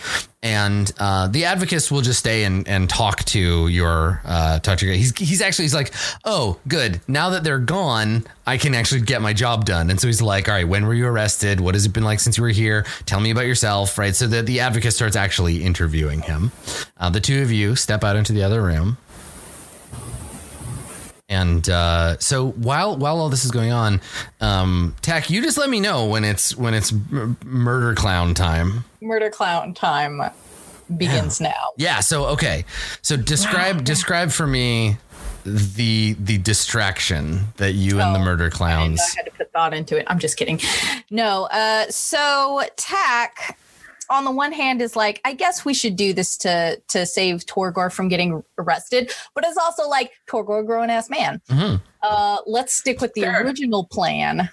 and 0.44 0.92
uh, 1.00 1.28
the 1.28 1.46
advocates 1.46 1.92
will 1.92 2.02
just 2.02 2.20
stay 2.20 2.44
and, 2.44 2.68
and 2.68 2.90
talk 2.90 3.24
to 3.26 3.68
your 3.68 4.22
uh, 4.26 4.60
talk 4.60 4.80
to 4.80 4.86
your. 4.86 4.96
He's 4.96 5.16
he's 5.18 5.42
actually 5.42 5.66
he's 5.66 5.76
like, 5.76 5.94
oh, 6.26 6.60
good. 6.68 7.00
Now 7.08 7.30
that 7.32 7.44
they're 7.44 7.60
gone, 7.60 8.26
I 8.46 8.58
can 8.58 8.74
actually 8.74 9.02
get 9.02 9.22
my 9.22 9.34
job 9.34 9.66
done. 9.66 9.90
And 9.90 10.00
so 10.00 10.08
he's 10.08 10.22
like, 10.22 10.50
all 10.50 10.56
right, 10.56 10.68
when 10.68 10.86
were 10.86 10.94
you 10.94 11.08
arrested? 11.08 11.62
What 11.62 11.76
has 11.76 11.86
it 11.86 11.94
been 11.94 12.04
like 12.04 12.20
since 12.20 12.38
you 12.38 12.44
were 12.44 12.50
here? 12.50 12.86
Tell 13.06 13.20
me 13.20 13.30
about 13.30 13.46
yourself, 13.46 13.98
right? 13.98 14.16
So 14.16 14.28
that 14.28 14.46
the 14.46 14.60
advocate 14.62 14.94
starts 14.94 15.16
actually 15.16 15.64
interviewing 15.64 16.22
him. 16.22 16.52
Uh, 16.98 17.10
the 17.10 17.20
two 17.20 17.44
of 17.44 17.52
you 17.52 17.76
step 17.76 18.04
out 18.04 18.16
into 18.16 18.34
the 18.34 18.41
other 18.44 18.62
room. 18.62 18.98
And 21.30 21.70
uh, 21.70 22.18
so 22.20 22.50
while 22.52 22.98
while 22.98 23.18
all 23.18 23.30
this 23.30 23.46
is 23.46 23.52
going 23.52 23.72
on, 23.72 24.02
um, 24.42 24.96
Taq, 25.02 25.30
you 25.30 25.42
just 25.42 25.58
let 25.58 25.70
me 25.70 25.80
know 25.80 26.06
when 26.08 26.26
it's 26.26 26.56
when 26.58 26.74
it's 26.74 26.92
m- 26.92 27.38
murder 27.46 27.96
clown 27.96 28.34
time. 28.34 28.84
Murder 29.02 29.30
clown 29.30 29.74
time 29.74 30.22
begins 30.98 31.40
now. 31.40 31.70
Yeah. 31.78 32.02
So 32.02 32.26
okay. 32.28 32.66
So 33.02 33.16
describe 33.16 33.86
describe 33.86 34.32
for 34.32 34.46
me 34.46 34.98
the 35.46 36.18
the 36.20 36.38
distraction 36.40 37.48
that 37.58 37.74
you 37.74 38.02
and 38.02 38.14
the 38.14 38.20
Oh, 38.20 38.24
murder 38.26 38.48
I 38.48 38.50
clowns. 38.50 39.02
had 39.16 39.24
to 39.24 39.32
put 39.32 39.54
thought 39.54 39.74
into 39.74 39.98
it. 39.98 40.04
I'm 40.08 40.20
just 40.20 40.36
kidding. 40.36 40.60
No. 41.10 41.46
Uh, 41.46 41.86
so 41.90 42.62
Taq, 42.76 43.56
on 44.12 44.26
the 44.26 44.32
one 44.32 44.52
hand, 44.52 44.82
is 44.82 44.96
like, 44.96 45.22
I 45.26 45.34
guess 45.34 45.66
we 45.66 45.74
should 45.74 45.96
do 45.96 46.14
this 46.14 46.38
to 46.40 46.80
to 46.90 47.06
save 47.06 47.46
Torgor 47.46 47.92
from 47.92 48.08
getting 48.10 48.44
arrested, 48.60 49.12
but 49.34 49.44
it's 49.46 49.58
also 49.58 49.88
like 49.88 50.12
Torgor, 50.30 50.66
grown 50.66 50.90
ass 50.90 51.10
man. 51.10 51.42
Mhm. 51.50 51.82
Uh, 52.04 52.38
let's 52.46 52.74
stick 52.74 53.02
with 53.02 53.14
the 53.14 53.22
Sure. 53.22 53.44
original 53.44 53.86
plan. 53.86 54.50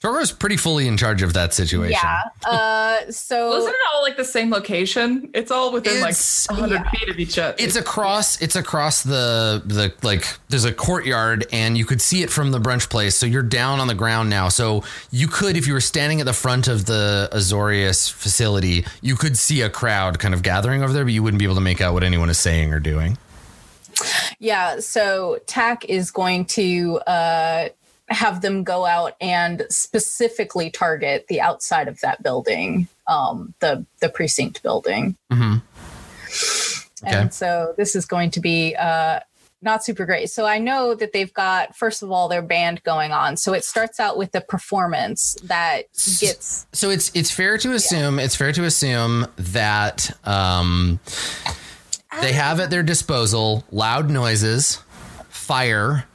Torgor's 0.00 0.32
pretty 0.32 0.56
fully 0.56 0.88
in 0.88 0.96
charge 0.96 1.20
of 1.22 1.34
that 1.34 1.52
situation. 1.52 1.98
Yeah. 2.02 2.22
Uh, 2.50 3.10
so 3.10 3.50
Wasn't 3.56 3.74
it 3.74 3.80
all 3.94 4.02
like 4.02 4.16
the 4.16 4.24
same 4.24 4.50
location? 4.50 5.28
It's 5.34 5.50
all 5.50 5.72
within 5.72 5.98
It's- 5.98 6.48
like 6.48 6.58
hundred 6.58 6.82
yeah. 6.84 6.90
feet 6.90 7.08
of 7.10 7.18
each 7.18 7.38
other. 7.38 7.54
It's 7.58 7.76
across 7.76 8.40
it's 8.40 8.56
across 8.56 9.02
the 9.02 9.62
the 9.64 9.92
like 10.02 10.26
there's 10.48 10.64
a 10.64 10.72
courtyard 10.72 11.46
and 11.52 11.76
you 11.76 11.84
could 11.84 12.00
see 12.00 12.22
it 12.22 12.30
from 12.30 12.50
the 12.50 12.58
brunch 12.58 12.88
place. 12.88 13.14
So 13.14 13.26
you're 13.26 13.42
down 13.42 13.78
on 13.78 13.88
the 13.88 13.94
ground 13.94 14.30
now. 14.30 14.48
So 14.48 14.84
you 15.10 15.28
could 15.28 15.56
if 15.58 15.66
you 15.66 15.74
were 15.74 15.80
standing 15.82 16.20
at 16.20 16.26
the 16.26 16.32
front 16.32 16.66
of 16.66 16.86
the 16.86 17.28
Azorius 17.32 18.10
facility, 18.10 18.86
you 19.02 19.16
could 19.16 19.36
see 19.36 19.60
a 19.60 19.68
crowd 19.68 20.18
kind 20.18 20.32
of 20.32 20.42
gathering 20.42 20.82
over 20.82 20.94
there, 20.94 21.04
but 21.04 21.12
you 21.12 21.22
wouldn't 21.22 21.38
be 21.38 21.44
able 21.44 21.56
to 21.56 21.60
make 21.60 21.82
out 21.82 21.92
what 21.92 22.02
anyone 22.04 22.30
is 22.30 22.38
saying 22.38 22.72
or 22.72 22.80
doing. 22.80 23.18
Yeah, 24.38 24.80
so 24.80 25.40
Taq 25.46 25.84
is 25.84 26.10
going 26.10 26.46
to 26.46 27.00
uh, 27.06 27.68
have 28.10 28.40
them 28.40 28.64
go 28.64 28.84
out 28.84 29.14
and 29.20 29.66
specifically 29.70 30.70
target 30.70 31.26
the 31.28 31.40
outside 31.40 31.88
of 31.88 32.00
that 32.00 32.22
building, 32.22 32.88
um, 33.06 33.54
the 33.60 33.86
the 34.00 34.08
precinct 34.08 34.62
building. 34.62 35.16
Mm-hmm. 35.32 35.58
Okay. 37.06 37.16
And 37.16 37.32
so 37.32 37.74
this 37.76 37.96
is 37.96 38.04
going 38.04 38.30
to 38.32 38.40
be 38.40 38.76
uh, 38.76 39.20
not 39.62 39.84
super 39.84 40.06
great. 40.06 40.30
So 40.30 40.46
I 40.46 40.58
know 40.58 40.94
that 40.94 41.12
they've 41.12 41.32
got 41.32 41.76
first 41.76 42.02
of 42.02 42.10
all 42.10 42.28
their 42.28 42.42
band 42.42 42.82
going 42.82 43.12
on. 43.12 43.36
So 43.36 43.52
it 43.52 43.64
starts 43.64 44.00
out 44.00 44.16
with 44.16 44.32
the 44.32 44.40
performance 44.40 45.36
that 45.44 45.82
gets 46.20 46.66
So 46.72 46.90
it's 46.90 47.10
it's 47.14 47.30
fair 47.30 47.58
to 47.58 47.72
assume 47.72 48.18
it's 48.18 48.36
fair 48.36 48.52
to 48.52 48.64
assume 48.64 49.26
that 49.36 50.10
um, 50.26 51.00
they 52.20 52.32
have 52.32 52.60
at 52.60 52.70
their 52.70 52.82
disposal 52.82 53.64
loud 53.70 54.10
noises, 54.10 54.82
fire, 55.28 56.06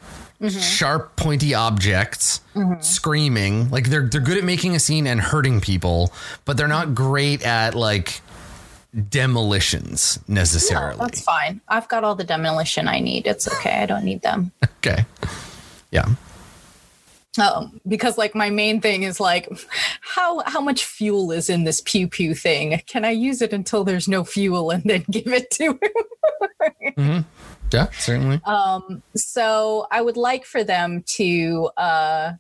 Mm-hmm. 0.46 0.60
sharp 0.60 1.16
pointy 1.16 1.54
objects, 1.54 2.42
mm-hmm. 2.56 2.82
screaming. 2.82 3.70
Like 3.70 3.90
they're 3.90 4.08
they're 4.08 4.22
good 4.22 4.38
at 4.38 4.44
making 4.44 4.76
a 4.76 4.80
scene 4.80 5.08
and 5.08 5.20
hurting 5.20 5.62
people, 5.62 6.14
but 6.46 6.58
they're 6.58 6.68
not 6.68 6.94
great 6.94 7.46
at 7.46 7.74
like 7.76 8.22
demolitions 9.10 10.20
no, 10.28 10.36
necessarily. 10.36 10.98
that's 11.00 11.22
fine. 11.22 11.62
I've 11.68 11.88
got 11.88 12.04
all 12.04 12.16
the 12.16 12.24
demolition 12.24 12.88
I 12.88 13.00
need. 13.00 13.28
It's 13.28 13.48
okay. 13.48 13.82
I 13.82 13.86
don't 13.86 14.06
need 14.06 14.22
them. 14.22 14.52
okay. 14.78 15.06
Yeah. 15.92 16.06
Um, 17.38 17.82
because 17.88 18.18
like 18.18 18.34
my 18.34 18.50
main 18.50 18.80
thing 18.80 19.04
is 19.04 19.20
like 19.20 19.50
how 20.00 20.42
how 20.46 20.62
much 20.62 20.86
fuel 20.86 21.32
is 21.32 21.50
in 21.50 21.66
this 21.66 21.82
pew 21.84 22.08
pew 22.08 22.34
thing? 22.34 22.82
Can 22.88 23.04
I 23.04 23.12
use 23.12 23.42
it 23.42 23.52
until 23.52 23.84
there's 23.84 24.08
no 24.08 24.24
fuel 24.24 24.72
and 24.72 24.84
then 24.84 25.06
give 25.12 25.28
it 25.28 25.52
to 25.52 25.64
him? 25.64 25.80
Mm-hmm. 26.98 27.20
Yeah, 27.76 27.89
certainly. 27.91 28.41
Um, 28.45 29.03
so 29.15 29.88
I 29.91 30.02
would 30.02 30.18
like 30.18 30.45
for 30.45 30.64
them 30.64 31.03
to 31.15 31.69
uh, 31.77 32.34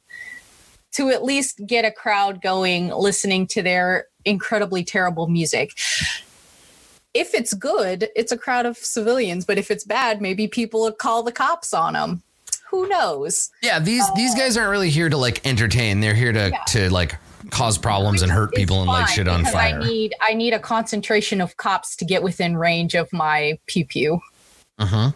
to 0.93 1.09
at 1.09 1.23
least 1.23 1.61
get 1.67 1.85
a 1.85 1.91
crowd 1.91 2.41
going, 2.41 2.89
listening 2.89 3.47
to 3.47 3.61
their 3.61 4.07
incredibly 4.23 4.83
terrible 4.83 5.27
music. 5.27 5.71
If 7.13 7.33
it's 7.33 7.53
good, 7.53 8.09
it's 8.15 8.31
a 8.31 8.37
crowd 8.37 8.65
of 8.65 8.77
civilians. 8.77 9.45
But 9.45 9.57
if 9.57 9.71
it's 9.71 9.83
bad, 9.83 10.21
maybe 10.21 10.47
people 10.47 10.81
will 10.81 10.91
call 10.91 11.23
the 11.23 11.31
cops 11.31 11.73
on 11.73 11.93
them. 11.93 12.21
Who 12.71 12.87
knows? 12.87 13.51
Yeah, 13.61 13.79
these 13.79 14.03
these 14.15 14.35
guys 14.35 14.57
aren't 14.57 14.71
really 14.71 14.89
here 14.89 15.09
to 15.09 15.17
like 15.17 15.45
entertain. 15.45 15.99
They're 15.99 16.15
here 16.15 16.33
to 16.33 16.51
to 16.69 16.89
like 16.89 17.17
cause 17.51 17.77
problems 17.77 18.21
and 18.21 18.31
hurt 18.31 18.53
people 18.53 18.81
and 18.81 18.87
light 18.87 19.07
shit 19.07 19.27
on 19.27 19.45
fire. 19.45 19.79
I 19.79 19.87
need 19.87 20.13
I 20.21 20.33
need 20.33 20.53
a 20.53 20.59
concentration 20.59 21.41
of 21.41 21.57
cops 21.57 21.95
to 21.97 22.05
get 22.05 22.23
within 22.23 22.57
range 22.57 22.95
of 22.95 23.11
my 23.13 23.59
pew 23.67 23.85
pew. 23.85 24.19
uh-huh. 24.79 25.11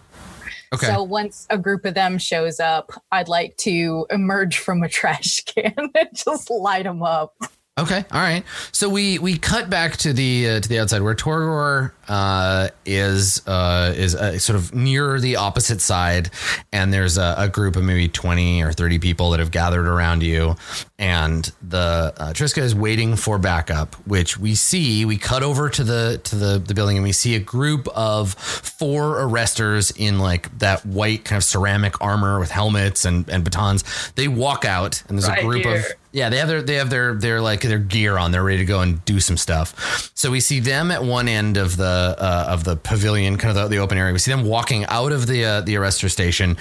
Okay. 0.74 0.88
So 0.88 1.04
once 1.04 1.48
a 1.50 1.58
group 1.58 1.86
of 1.86 1.96
them 1.96 2.18
shows 2.18 2.60
up, 2.60 2.92
I'd 3.12 3.28
like 3.28 3.58
to 3.58 4.06
emerge 4.10 4.60
from 4.60 4.84
a 4.84 4.90
trash 4.90 5.44
can 5.46 5.74
and 5.78 6.10
just 6.14 6.50
light 6.50 6.84
them 6.84 7.04
up. 7.04 7.36
Okay, 7.80 8.04
all 8.12 8.20
right. 8.20 8.44
So 8.74 8.90
we 8.90 9.20
we 9.20 9.38
cut 9.38 9.70
back 9.70 9.96
to 9.98 10.12
the 10.12 10.50
uh, 10.50 10.60
to 10.60 10.68
the 10.68 10.80
outside 10.80 11.02
where 11.02 11.16
Torgor 11.16 11.94
uh, 12.10 12.70
is 12.86 13.42
uh, 13.48 13.94
is 13.96 14.16
uh, 14.16 14.38
sort 14.38 14.58
of 14.58 14.76
near 14.76 15.18
the 15.18 15.38
opposite 15.38 15.80
side, 15.80 16.30
and 16.74 16.92
there's 16.92 17.18
a, 17.18 17.36
a 17.38 17.48
group 17.48 17.78
of 17.78 17.84
maybe 17.84 18.10
twenty 18.10 18.62
or 18.62 18.74
thirty 18.74 19.00
people 19.00 19.30
that 19.30 19.40
have 19.40 19.52
gathered 19.52 19.88
around 19.88 20.24
you, 20.24 20.58
and 21.00 21.52
the 21.62 22.14
uh, 22.18 22.34
Triska 22.34 22.62
is 22.62 22.76
waiting 22.76 23.16
for 23.16 23.40
backup. 23.40 23.96
Which 24.06 24.38
we 24.38 24.54
see. 24.54 25.06
We 25.06 25.18
cut 25.18 25.42
over 25.42 25.70
to 25.70 25.84
the 25.84 26.22
to 26.26 26.36
the 26.36 26.60
the 26.60 26.74
building, 26.76 26.98
and 26.98 27.04
we 27.04 27.14
see 27.14 27.36
a 27.36 27.40
group 27.40 27.88
of 27.96 28.34
four 28.34 29.16
arresters 29.16 29.92
in 29.98 30.20
like 30.20 30.56
that 30.60 30.86
white 30.86 31.26
kind 31.26 31.38
of 31.38 31.44
ceramic 31.44 32.00
armor 32.02 32.40
with 32.40 32.52
helmets 32.52 33.06
and 33.06 33.28
and 33.30 33.44
batons. 33.44 34.12
They 34.16 34.28
walk 34.28 34.66
out, 34.66 35.02
and 35.08 35.18
there's 35.18 35.28
a 35.28 35.32
Right 35.32 35.46
group 35.46 35.66
of 35.66 35.86
yeah, 36.12 36.30
they 36.30 36.38
have 36.38 36.48
their 36.48 36.62
they 36.62 36.76
have 36.76 36.90
their 36.90 37.14
their 37.14 37.40
like 37.40 37.62
their 37.62 37.78
gear 37.78 38.18
on. 38.18 38.32
They're 38.32 38.44
ready 38.44 38.58
to 38.60 38.66
go 38.66 38.82
and 38.82 39.04
do 39.06 39.20
some 39.20 39.38
stuff. 39.38 40.12
So 40.16 40.32
we 40.32 40.40
see 40.40 40.60
them 40.60 40.90
at 40.90 41.04
one 41.04 41.28
end 41.28 41.58
of 41.58 41.78
the 41.78 42.16
uh, 42.18 42.46
of 42.50 42.64
the 42.64 42.76
pavilion, 42.76 43.38
kind 43.38 43.56
of 43.56 43.64
the, 43.64 43.76
the 43.76 43.82
open 43.82 43.98
area. 43.98 44.12
We 44.12 44.20
see 44.20 44.32
them 44.32 44.44
walking 44.44 44.86
out 44.86 45.12
of 45.12 45.28
the 45.28 45.46
uh, 45.46 45.62
the 45.62 45.76
arrestor 45.76 46.10
station. 46.10 46.58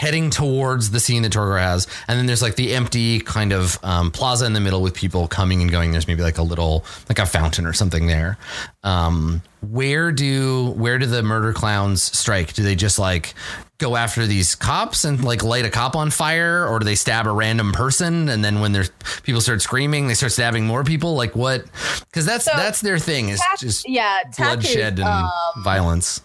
Heading 0.00 0.30
towards 0.30 0.90
the 0.92 0.98
scene 0.98 1.22
that 1.24 1.32
Torgor 1.32 1.60
has, 1.60 1.86
and 2.08 2.18
then 2.18 2.24
there's 2.24 2.40
like 2.40 2.56
the 2.56 2.74
empty 2.74 3.20
kind 3.20 3.52
of 3.52 3.78
um, 3.84 4.10
plaza 4.10 4.46
in 4.46 4.54
the 4.54 4.60
middle 4.60 4.80
with 4.80 4.94
people 4.94 5.28
coming 5.28 5.60
and 5.60 5.70
going. 5.70 5.92
There's 5.92 6.08
maybe 6.08 6.22
like 6.22 6.38
a 6.38 6.42
little 6.42 6.86
like 7.10 7.18
a 7.18 7.26
fountain 7.26 7.66
or 7.66 7.74
something 7.74 8.06
there. 8.06 8.38
Um, 8.82 9.42
where 9.60 10.10
do 10.10 10.70
where 10.70 10.98
do 10.98 11.04
the 11.04 11.22
murder 11.22 11.52
clowns 11.52 12.02
strike? 12.02 12.54
Do 12.54 12.62
they 12.62 12.74
just 12.76 12.98
like 12.98 13.34
go 13.76 13.94
after 13.94 14.26
these 14.26 14.54
cops 14.54 15.04
and 15.04 15.22
like 15.22 15.42
light 15.42 15.66
a 15.66 15.70
cop 15.70 15.94
on 15.94 16.10
fire 16.10 16.66
or 16.66 16.78
do 16.78 16.84
they 16.86 16.94
stab 16.94 17.26
a 17.26 17.32
random 17.32 17.72
person 17.72 18.28
and 18.28 18.44
then 18.44 18.60
when 18.60 18.72
there's 18.72 18.90
people 19.22 19.40
start 19.40 19.62
screaming 19.62 20.06
they 20.06 20.12
start 20.12 20.30
stabbing 20.30 20.66
more 20.66 20.84
people 20.84 21.14
like 21.14 21.34
what 21.34 21.64
because 22.10 22.26
that's 22.26 22.44
So, 22.44 22.50
that's 22.56 22.82
their 22.82 22.98
thing 22.98 23.30
is 23.30 23.40
Taq- 23.40 23.58
just 23.58 23.88
yeah, 23.88 24.18
bloodshed 24.36 24.98
is, 24.98 25.00
and 25.00 25.08
um, 25.08 25.30
violence 25.64 26.20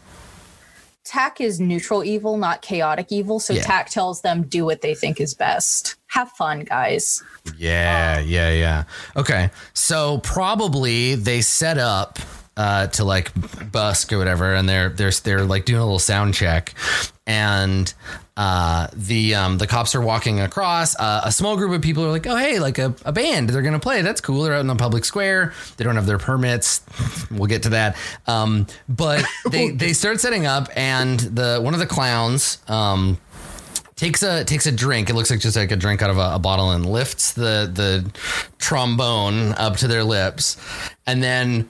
Taq 1.05 1.39
is 1.39 1.59
neutral 1.59 2.03
evil, 2.03 2.37
not 2.37 2.61
chaotic 2.61 3.11
evil. 3.11 3.39
So 3.39 3.53
Yeah. 3.53 3.63
Taq 3.63 3.89
tells 3.89 4.21
them 4.21 4.43
do 4.43 4.65
what 4.65 4.81
they 4.81 4.95
think 4.95 5.21
is 5.21 5.33
best. 5.33 5.95
have 6.07 6.31
fun, 6.31 6.61
guys. 6.61 7.21
Yeah, 7.57 8.19
yeah, 8.19 8.49
yeah. 8.51 8.83
Okay, 9.17 9.49
so 9.73 10.19
probably 10.19 11.15
they 11.15 11.41
set 11.41 11.77
up 11.77 12.19
uh, 12.57 12.87
to 12.87 13.03
like 13.03 13.31
busk 13.71 14.13
or 14.13 14.17
whatever, 14.17 14.53
and 14.53 14.67
they're 14.67 14.89
they're 14.89 15.11
they're 15.11 15.43
like 15.43 15.65
doing 15.65 15.79
a 15.81 15.83
little 15.83 15.99
sound 15.99 16.33
check, 16.33 16.73
and 17.27 17.93
uh, 18.37 18.87
the 18.93 19.33
um, 19.33 19.57
the 19.57 19.67
cops 19.67 19.95
are 19.95 20.01
walking 20.01 20.41
across. 20.41 20.95
Uh, 20.95 21.21
a 21.23 21.31
small 21.31 21.55
group 21.55 21.71
of 21.71 21.81
people 21.81 22.03
are 22.03 22.11
like, 22.11 22.27
"Oh, 22.27 22.35
hey, 22.35 22.59
like 22.59 22.77
a, 22.77 22.93
a 23.05 23.13
band, 23.13 23.49
they're 23.49 23.61
gonna 23.61 23.79
play. 23.79 24.01
That's 24.01 24.19
cool. 24.19 24.43
They're 24.43 24.53
out 24.53 24.59
in 24.59 24.67
the 24.67 24.75
public 24.75 25.05
square. 25.05 25.53
They 25.77 25.85
don't 25.85 25.95
have 25.95 26.05
their 26.05 26.17
permits. 26.17 26.81
We'll 27.31 27.47
get 27.47 27.63
to 27.63 27.69
that. 27.69 27.95
Um, 28.27 28.67
but 28.89 29.23
they 29.49 29.71
they 29.71 29.93
start 29.93 30.19
setting 30.19 30.45
up, 30.45 30.67
and 30.75 31.19
the 31.19 31.59
one 31.61 31.73
of 31.73 31.79
the 31.79 31.87
clowns. 31.87 32.57
Um, 32.67 33.17
takes 33.95 34.23
a 34.23 34.43
takes 34.43 34.65
a 34.65 34.71
drink. 34.73 35.09
It 35.09 35.15
looks 35.15 35.31
like 35.31 35.39
just 35.39 35.55
like 35.55 35.71
a 35.71 35.77
drink 35.77 36.01
out 36.01 36.09
of 36.09 36.17
a, 36.17 36.35
a, 36.35 36.39
bottle 36.39 36.71
and 36.71 36.85
lifts 36.85 37.31
the 37.31 37.71
the 37.73 38.11
trombone 38.57 39.53
up 39.53 39.77
to 39.77 39.87
their 39.87 40.03
lips, 40.03 40.57
and 41.07 41.23
then 41.23 41.69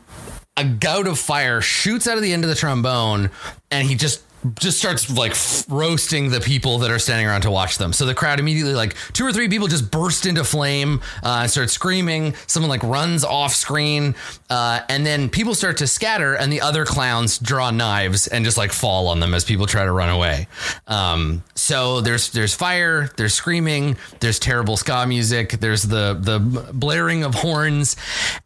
a 0.58 0.64
gout 0.64 1.06
of 1.06 1.20
fire 1.20 1.62
shoots 1.62 2.08
out 2.08 2.18
of 2.18 2.24
the 2.24 2.34
end 2.34 2.44
of 2.44 2.50
the 2.50 2.56
trombone, 2.56 3.30
and 3.70 3.88
he 3.88 3.94
just 3.94 4.24
just 4.60 4.78
starts 4.78 5.10
like 5.10 5.36
roasting 5.70 6.30
the 6.30 6.40
people 6.40 6.80
that 6.80 6.92
are 6.92 7.00
standing 7.00 7.28
around 7.28 7.42
to 7.42 7.52
watch 7.52 7.78
them. 7.78 7.94
So 7.94 8.06
the 8.06 8.14
crowd 8.14 8.40
immediately, 8.40 8.74
like 8.74 8.96
two 9.14 9.26
or 9.26 9.34
three 9.34 9.48
people, 9.48 9.68
just 9.68 9.92
burst 9.92 10.26
into 10.26 10.44
flame 10.44 11.02
uh, 11.24 11.40
and 11.42 11.52
start 11.52 11.70
screaming. 11.70 12.36
Someone 12.48 12.70
like 12.70 12.84
runs 12.84 13.24
off 13.24 13.54
screen, 13.54 14.16
uh, 14.50 14.82
and 14.90 15.06
then 15.06 15.30
people 15.30 15.56
start 15.56 15.78
to 15.78 15.88
scatter, 15.88 16.36
and 16.36 16.52
the 16.52 16.62
other 16.62 16.86
clowns 16.86 17.38
draw 17.38 17.72
knives 17.72 18.28
and 18.28 18.46
just 18.46 18.58
like 18.58 18.72
fall 18.72 19.08
on 19.08 19.20
them 19.20 19.34
as 19.34 19.44
people 19.44 19.66
try 19.66 19.86
to 19.86 19.92
run 19.92 20.10
away. 20.10 20.48
Um, 20.88 21.44
so 21.56 22.02
there's 22.02 22.32
there's 22.32 22.54
fire, 22.54 23.10
there's 23.18 23.34
screaming, 23.34 23.98
there's 24.20 24.40
terrible 24.40 24.78
ska 24.78 25.06
music, 25.08 25.52
there's 25.60 25.84
the 25.84 26.18
the 26.20 26.40
blaring 26.74 27.24
of 27.24 27.36
horns, 27.36 27.96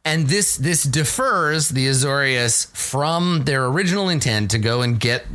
and 0.05 0.27
this 0.27 0.55
this 0.57 0.83
defers 0.83 1.69
the 1.69 1.87
Azorius 1.87 2.67
from 2.75 3.43
their 3.45 3.65
original 3.65 4.09
intent 4.09 4.51
to 4.51 4.57
go 4.57 4.81
and 4.81 4.99
get 4.99 5.25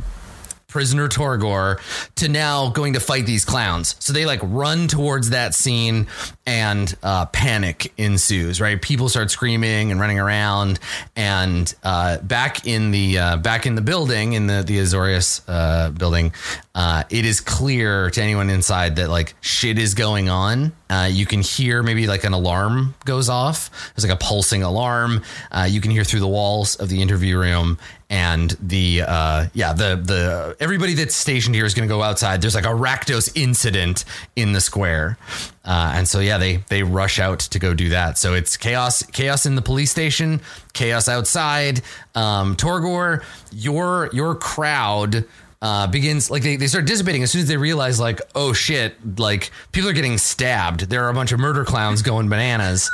prisoner 0.75 1.07
Torgor 1.07 1.79
to 2.15 2.27
now 2.27 2.69
going 2.69 2.95
to 2.95 2.99
fight 2.99 3.25
these 3.25 3.45
clowns. 3.45 3.95
So 3.99 4.11
they 4.11 4.25
like 4.25 4.41
run 4.43 4.89
towards 4.89 5.29
that 5.29 5.55
scene 5.55 6.07
and 6.45 6.93
uh, 7.01 7.27
panic 7.27 7.93
ensues. 7.95 8.59
Right, 8.59 8.81
people 8.81 9.07
start 9.07 9.31
screaming 9.31 9.91
and 9.91 10.01
running 10.01 10.19
around. 10.19 10.81
And 11.15 11.73
uh, 11.81 12.17
back 12.17 12.67
in 12.67 12.91
the 12.91 13.17
uh, 13.17 13.37
back 13.37 13.65
in 13.65 13.75
the 13.75 13.81
building 13.81 14.33
in 14.33 14.47
the 14.47 14.63
the 14.63 14.79
Azorius 14.79 15.41
uh, 15.47 15.91
building, 15.91 16.33
uh, 16.75 17.03
it 17.09 17.23
is 17.23 17.39
clear 17.39 18.09
to 18.09 18.21
anyone 18.21 18.49
inside 18.49 18.97
that 18.97 19.09
like 19.09 19.33
shit 19.39 19.79
is 19.79 19.93
going 19.93 20.27
on. 20.27 20.73
Uh, 20.89 21.09
you 21.09 21.25
can 21.25 21.41
hear 21.41 21.83
maybe 21.83 22.05
like 22.05 22.25
an 22.25 22.33
alarm 22.33 22.95
goes 23.05 23.29
off. 23.29 23.93
There's 23.95 24.03
like 24.05 24.13
a 24.13 24.21
pulsing 24.21 24.61
alarm. 24.61 25.23
you 25.67 25.79
can 25.79 25.91
hear 25.91 26.03
through 26.03 26.19
the 26.19 26.27
walls 26.27 26.75
of 26.75 26.89
the 26.89 27.01
interview 27.01 27.39
room, 27.39 27.77
and 28.09 28.51
the 28.61 29.01
uh 29.01 29.45
yeah 29.53 29.73
the 29.73 29.95
the 29.95 30.55
everybody 30.59 30.93
that's 30.93 31.15
stationed 31.15 31.55
here 31.55 31.65
is 31.65 31.73
going 31.73 31.87
to 31.87 31.93
go 31.93 32.03
outside. 32.03 32.41
There's 32.41 32.55
like 32.55 32.65
a 32.65 32.69
rakdos 32.69 33.31
incident 33.35 34.05
in 34.35 34.53
the 34.53 34.61
square. 34.61 35.17
Uh 35.63 35.93
and 35.95 36.07
so 36.07 36.19
yeah 36.19 36.37
they 36.37 36.57
they 36.69 36.83
rush 36.83 37.19
out 37.19 37.39
to 37.39 37.59
go 37.59 37.73
do 37.73 37.89
that. 37.89 38.17
So 38.17 38.33
it's 38.33 38.57
chaos 38.57 39.01
chaos 39.03 39.45
in 39.45 39.55
the 39.55 39.61
police 39.61 39.89
station 39.89 40.41
chaos 40.73 41.09
outside. 41.09 41.81
Um 42.13 42.55
torgor 42.55 43.23
your 43.51 44.09
your 44.13 44.35
crowd 44.35 45.25
uh, 45.61 45.87
begins 45.87 46.29
like 46.29 46.43
they, 46.43 46.57
they 46.57 46.67
start 46.67 46.85
dissipating. 46.85 47.23
As 47.23 47.31
soon 47.31 47.41
as 47.41 47.47
they 47.47 47.57
realize 47.57 47.99
like 47.99 48.21
oh 48.35 48.53
shit 48.53 48.95
like 49.17 49.49
people 49.71 49.89
are 49.89 49.93
getting 49.93 50.19
stabbed. 50.19 50.81
There 50.91 51.03
are 51.05 51.09
a 51.09 51.13
bunch 51.13 51.31
of 51.31 51.39
murder 51.39 51.65
clowns 51.65 52.03
going 52.03 52.29
bananas. 52.29 52.91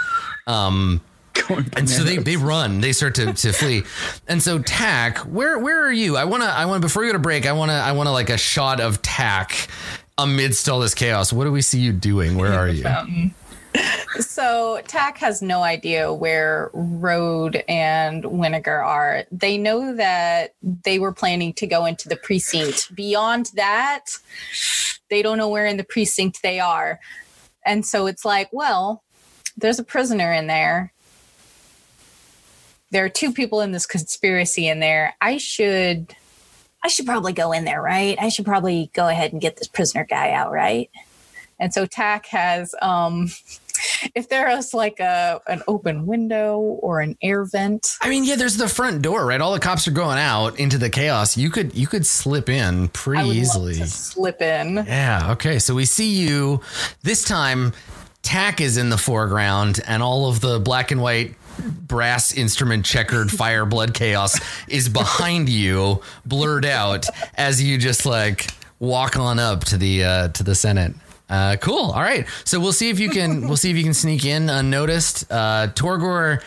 Um 0.48 1.02
and 1.49 1.90
so 1.90 2.03
they, 2.03 2.18
they 2.18 2.38
run. 2.38 2.82
They 2.82 2.94
start 2.94 3.16
to, 3.16 3.34
to 3.34 3.53
flee. 3.53 3.84
And 4.28 4.41
so 4.41 4.60
Taq 4.60 5.26
where 5.26 5.60
where 5.60 5.86
are 5.86 5.91
you? 5.91 6.18
I 6.18 6.26
want 6.26 6.44
to 6.44 6.49
i 6.49 6.66
want 6.66 6.82
before 6.82 7.02
we 7.02 7.08
go 7.08 7.14
to 7.14 7.20
break 7.20 7.45
i 7.45 7.52
want 7.52 7.72
to 7.72 7.76
i 7.76 7.91
want 7.91 8.08
to 8.08 8.12
like 8.12 8.30
a 8.30 8.38
shot 8.38 8.80
of 8.80 9.02
Taq 9.02 9.68
amidst 10.18 10.70
all 10.70 10.80
this 10.80 10.94
chaos. 10.94 11.34
What 11.34 11.45
do 11.45 11.52
we 11.52 11.62
see 11.62 11.80
you 11.80 11.91
doing? 11.91 12.38
Where 12.38 12.53
are 12.53 12.70
you? 12.70 12.86
So 14.20 14.82
Taq 14.88 15.18
has 15.18 15.41
no 15.41 15.64
idea 15.64 16.14
where 16.14 16.70
Road 16.74 17.64
and 17.70 18.24
Winnegar 18.26 18.86
are. 18.86 19.24
They 19.32 19.58
know 19.58 19.95
that 19.95 20.53
they 20.62 20.99
were 20.99 21.14
planning 21.14 21.53
to 21.53 21.66
go 21.68 21.86
into 21.86 22.10
the 22.10 22.18
precinct. 22.18 22.94
Beyond 22.94 23.52
that, 23.56 24.08
they 25.10 25.22
don't 25.22 25.38
know 25.38 25.48
where 25.48 25.66
in 25.66 25.78
the 25.78 25.86
precinct 25.86 26.41
they 26.44 26.60
are. 26.60 26.99
And 27.66 27.86
so 27.86 28.08
it's 28.08 28.26
like, 28.26 28.49
well, 28.52 29.03
there's 29.56 29.80
a 29.80 29.84
prisoner 29.84 30.34
in 30.34 30.48
there 30.48 30.91
there 32.91 33.05
are 33.05 33.09
two 33.09 33.31
people 33.34 33.61
in 33.61 33.72
this 33.72 33.85
conspiracy 33.85 34.68
in 34.68 34.80
there. 34.80 35.15
I 35.22 35.38
should 35.38 36.15
I 36.84 36.88
should 36.88 37.05
probably 37.05 37.34
go 37.34 37.51
in 37.51 37.63
there, 37.63 37.81
right? 37.81 38.18
I 38.19 38.30
should 38.30 38.45
probably 38.45 38.89
go 38.93 39.07
ahead 39.07 39.31
and 39.31 39.41
get 39.41 39.57
this 39.57 39.68
prisoner 39.68 40.05
guy 40.05 40.31
out, 40.31 40.51
right? 40.51 40.89
And 41.59 41.73
so 41.73 41.85
Taq 41.85 42.26
has 42.27 42.76
um 42.81 43.30
if 44.15 44.30
there 44.30 44.49
is 44.49 44.73
like 44.73 44.99
a 44.99 45.41
an 45.47 45.61
open 45.68 46.05
window 46.05 46.59
or 46.59 46.99
an 46.99 47.18
air 47.22 47.45
vent. 47.45 47.97
I 48.01 48.09
mean, 48.09 48.26
yeah, 48.26 48.35
there's 48.35 48.57
the 48.57 48.68
front 48.68 49.01
door, 49.01 49.26
right? 49.26 49.39
All 49.39 49.53
the 49.53 49.59
cops 49.59 49.88
are 49.88 49.91
going 49.91 50.18
out 50.18 50.59
into 50.59 50.77
the 50.77 50.89
chaos. 50.89 51.38
You 51.38 51.49
could 51.49 51.73
you 51.76 51.88
could 51.88 52.05
slip 52.05 52.49
in 52.49 52.89
pretty 52.89 53.30
easily. 53.30 53.76
slip 53.76 54.41
in. 54.41 54.76
Yeah. 54.88 55.31
Okay. 55.31 55.59
So 55.59 55.73
we 55.76 55.85
see 55.85 56.09
you 56.09 56.61
this 57.03 57.23
time. 57.23 57.73
Taq 58.23 58.61
is 58.61 58.77
in 58.77 58.89
the 58.89 58.99
foreground, 58.99 59.80
and 59.88 60.03
all 60.03 60.30
of 60.30 60.41
the 60.41 60.59
black 60.59 60.91
and 60.91 61.01
white 61.01 61.34
brass 61.60 62.34
instrument 62.34 62.86
checkered 62.86 63.32
fire 63.32 63.65
blood 63.65 63.94
chaos 63.94 64.40
is 64.68 64.90
behind 64.90 65.49
you 65.49 66.02
blurred 66.26 66.65
out 66.65 67.06
as 67.36 67.61
you 67.61 67.78
just 67.78 68.06
like 68.06 68.48
walk 68.80 69.18
on 69.18 69.40
up 69.40 69.64
to 69.64 69.78
the 69.78 70.03
uh 70.03 70.28
to 70.30 70.44
the 70.44 70.56
senate 70.56 70.94
uh, 71.32 71.56
cool. 71.62 71.91
All 71.91 72.02
right. 72.02 72.28
So 72.44 72.60
we'll 72.60 72.74
see 72.74 72.90
if 72.90 72.99
you 72.99 73.10
can. 73.10 73.48
We'll 73.48 73.56
see 73.56 73.72
if 73.72 73.78
you 73.78 73.84
can 73.84 73.94
sneak 73.94 74.26
in 74.26 74.49
unnoticed. 74.49 75.32
Uh, 75.32 75.70
Torgor, 75.74 76.44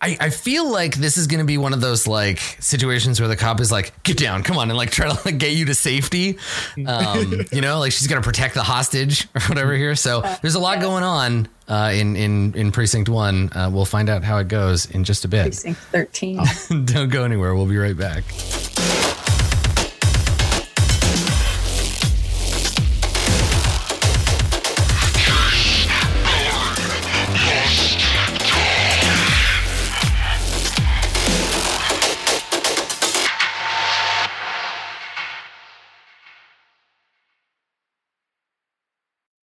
I, 0.00 0.16
I 0.18 0.30
feel 0.30 0.70
like 0.70 0.96
this 0.96 1.18
is 1.18 1.26
going 1.26 1.40
to 1.40 1.44
be 1.44 1.58
one 1.58 1.74
of 1.74 1.82
those 1.82 2.06
like 2.06 2.38
situations 2.58 3.20
where 3.20 3.28
the 3.28 3.36
cop 3.36 3.60
is 3.60 3.70
like, 3.70 4.02
"Get 4.04 4.16
down, 4.16 4.42
come 4.42 4.56
on," 4.56 4.70
and 4.70 4.76
like 4.78 4.90
try 4.90 5.08
to 5.14 5.20
like 5.26 5.36
get 5.36 5.52
you 5.52 5.66
to 5.66 5.74
safety. 5.74 6.38
Um, 6.86 7.42
you 7.52 7.60
know, 7.60 7.78
like 7.78 7.92
she's 7.92 8.06
going 8.06 8.22
to 8.22 8.26
protect 8.26 8.54
the 8.54 8.62
hostage 8.62 9.28
or 9.34 9.42
whatever 9.42 9.76
here. 9.76 9.94
So 9.94 10.22
there's 10.40 10.54
a 10.54 10.60
lot 10.60 10.80
going 10.80 11.04
on 11.04 11.48
uh, 11.68 11.92
in 11.94 12.16
in 12.16 12.54
in 12.54 12.72
precinct 12.72 13.10
one. 13.10 13.52
Uh, 13.52 13.70
we'll 13.70 13.84
find 13.84 14.08
out 14.08 14.24
how 14.24 14.38
it 14.38 14.48
goes 14.48 14.90
in 14.90 15.04
just 15.04 15.26
a 15.26 15.28
bit. 15.28 15.42
Precinct 15.42 15.78
thirteen. 15.78 16.40
Don't 16.86 17.10
go 17.10 17.24
anywhere. 17.24 17.54
We'll 17.54 17.66
be 17.66 17.76
right 17.76 17.96
back. 17.96 18.24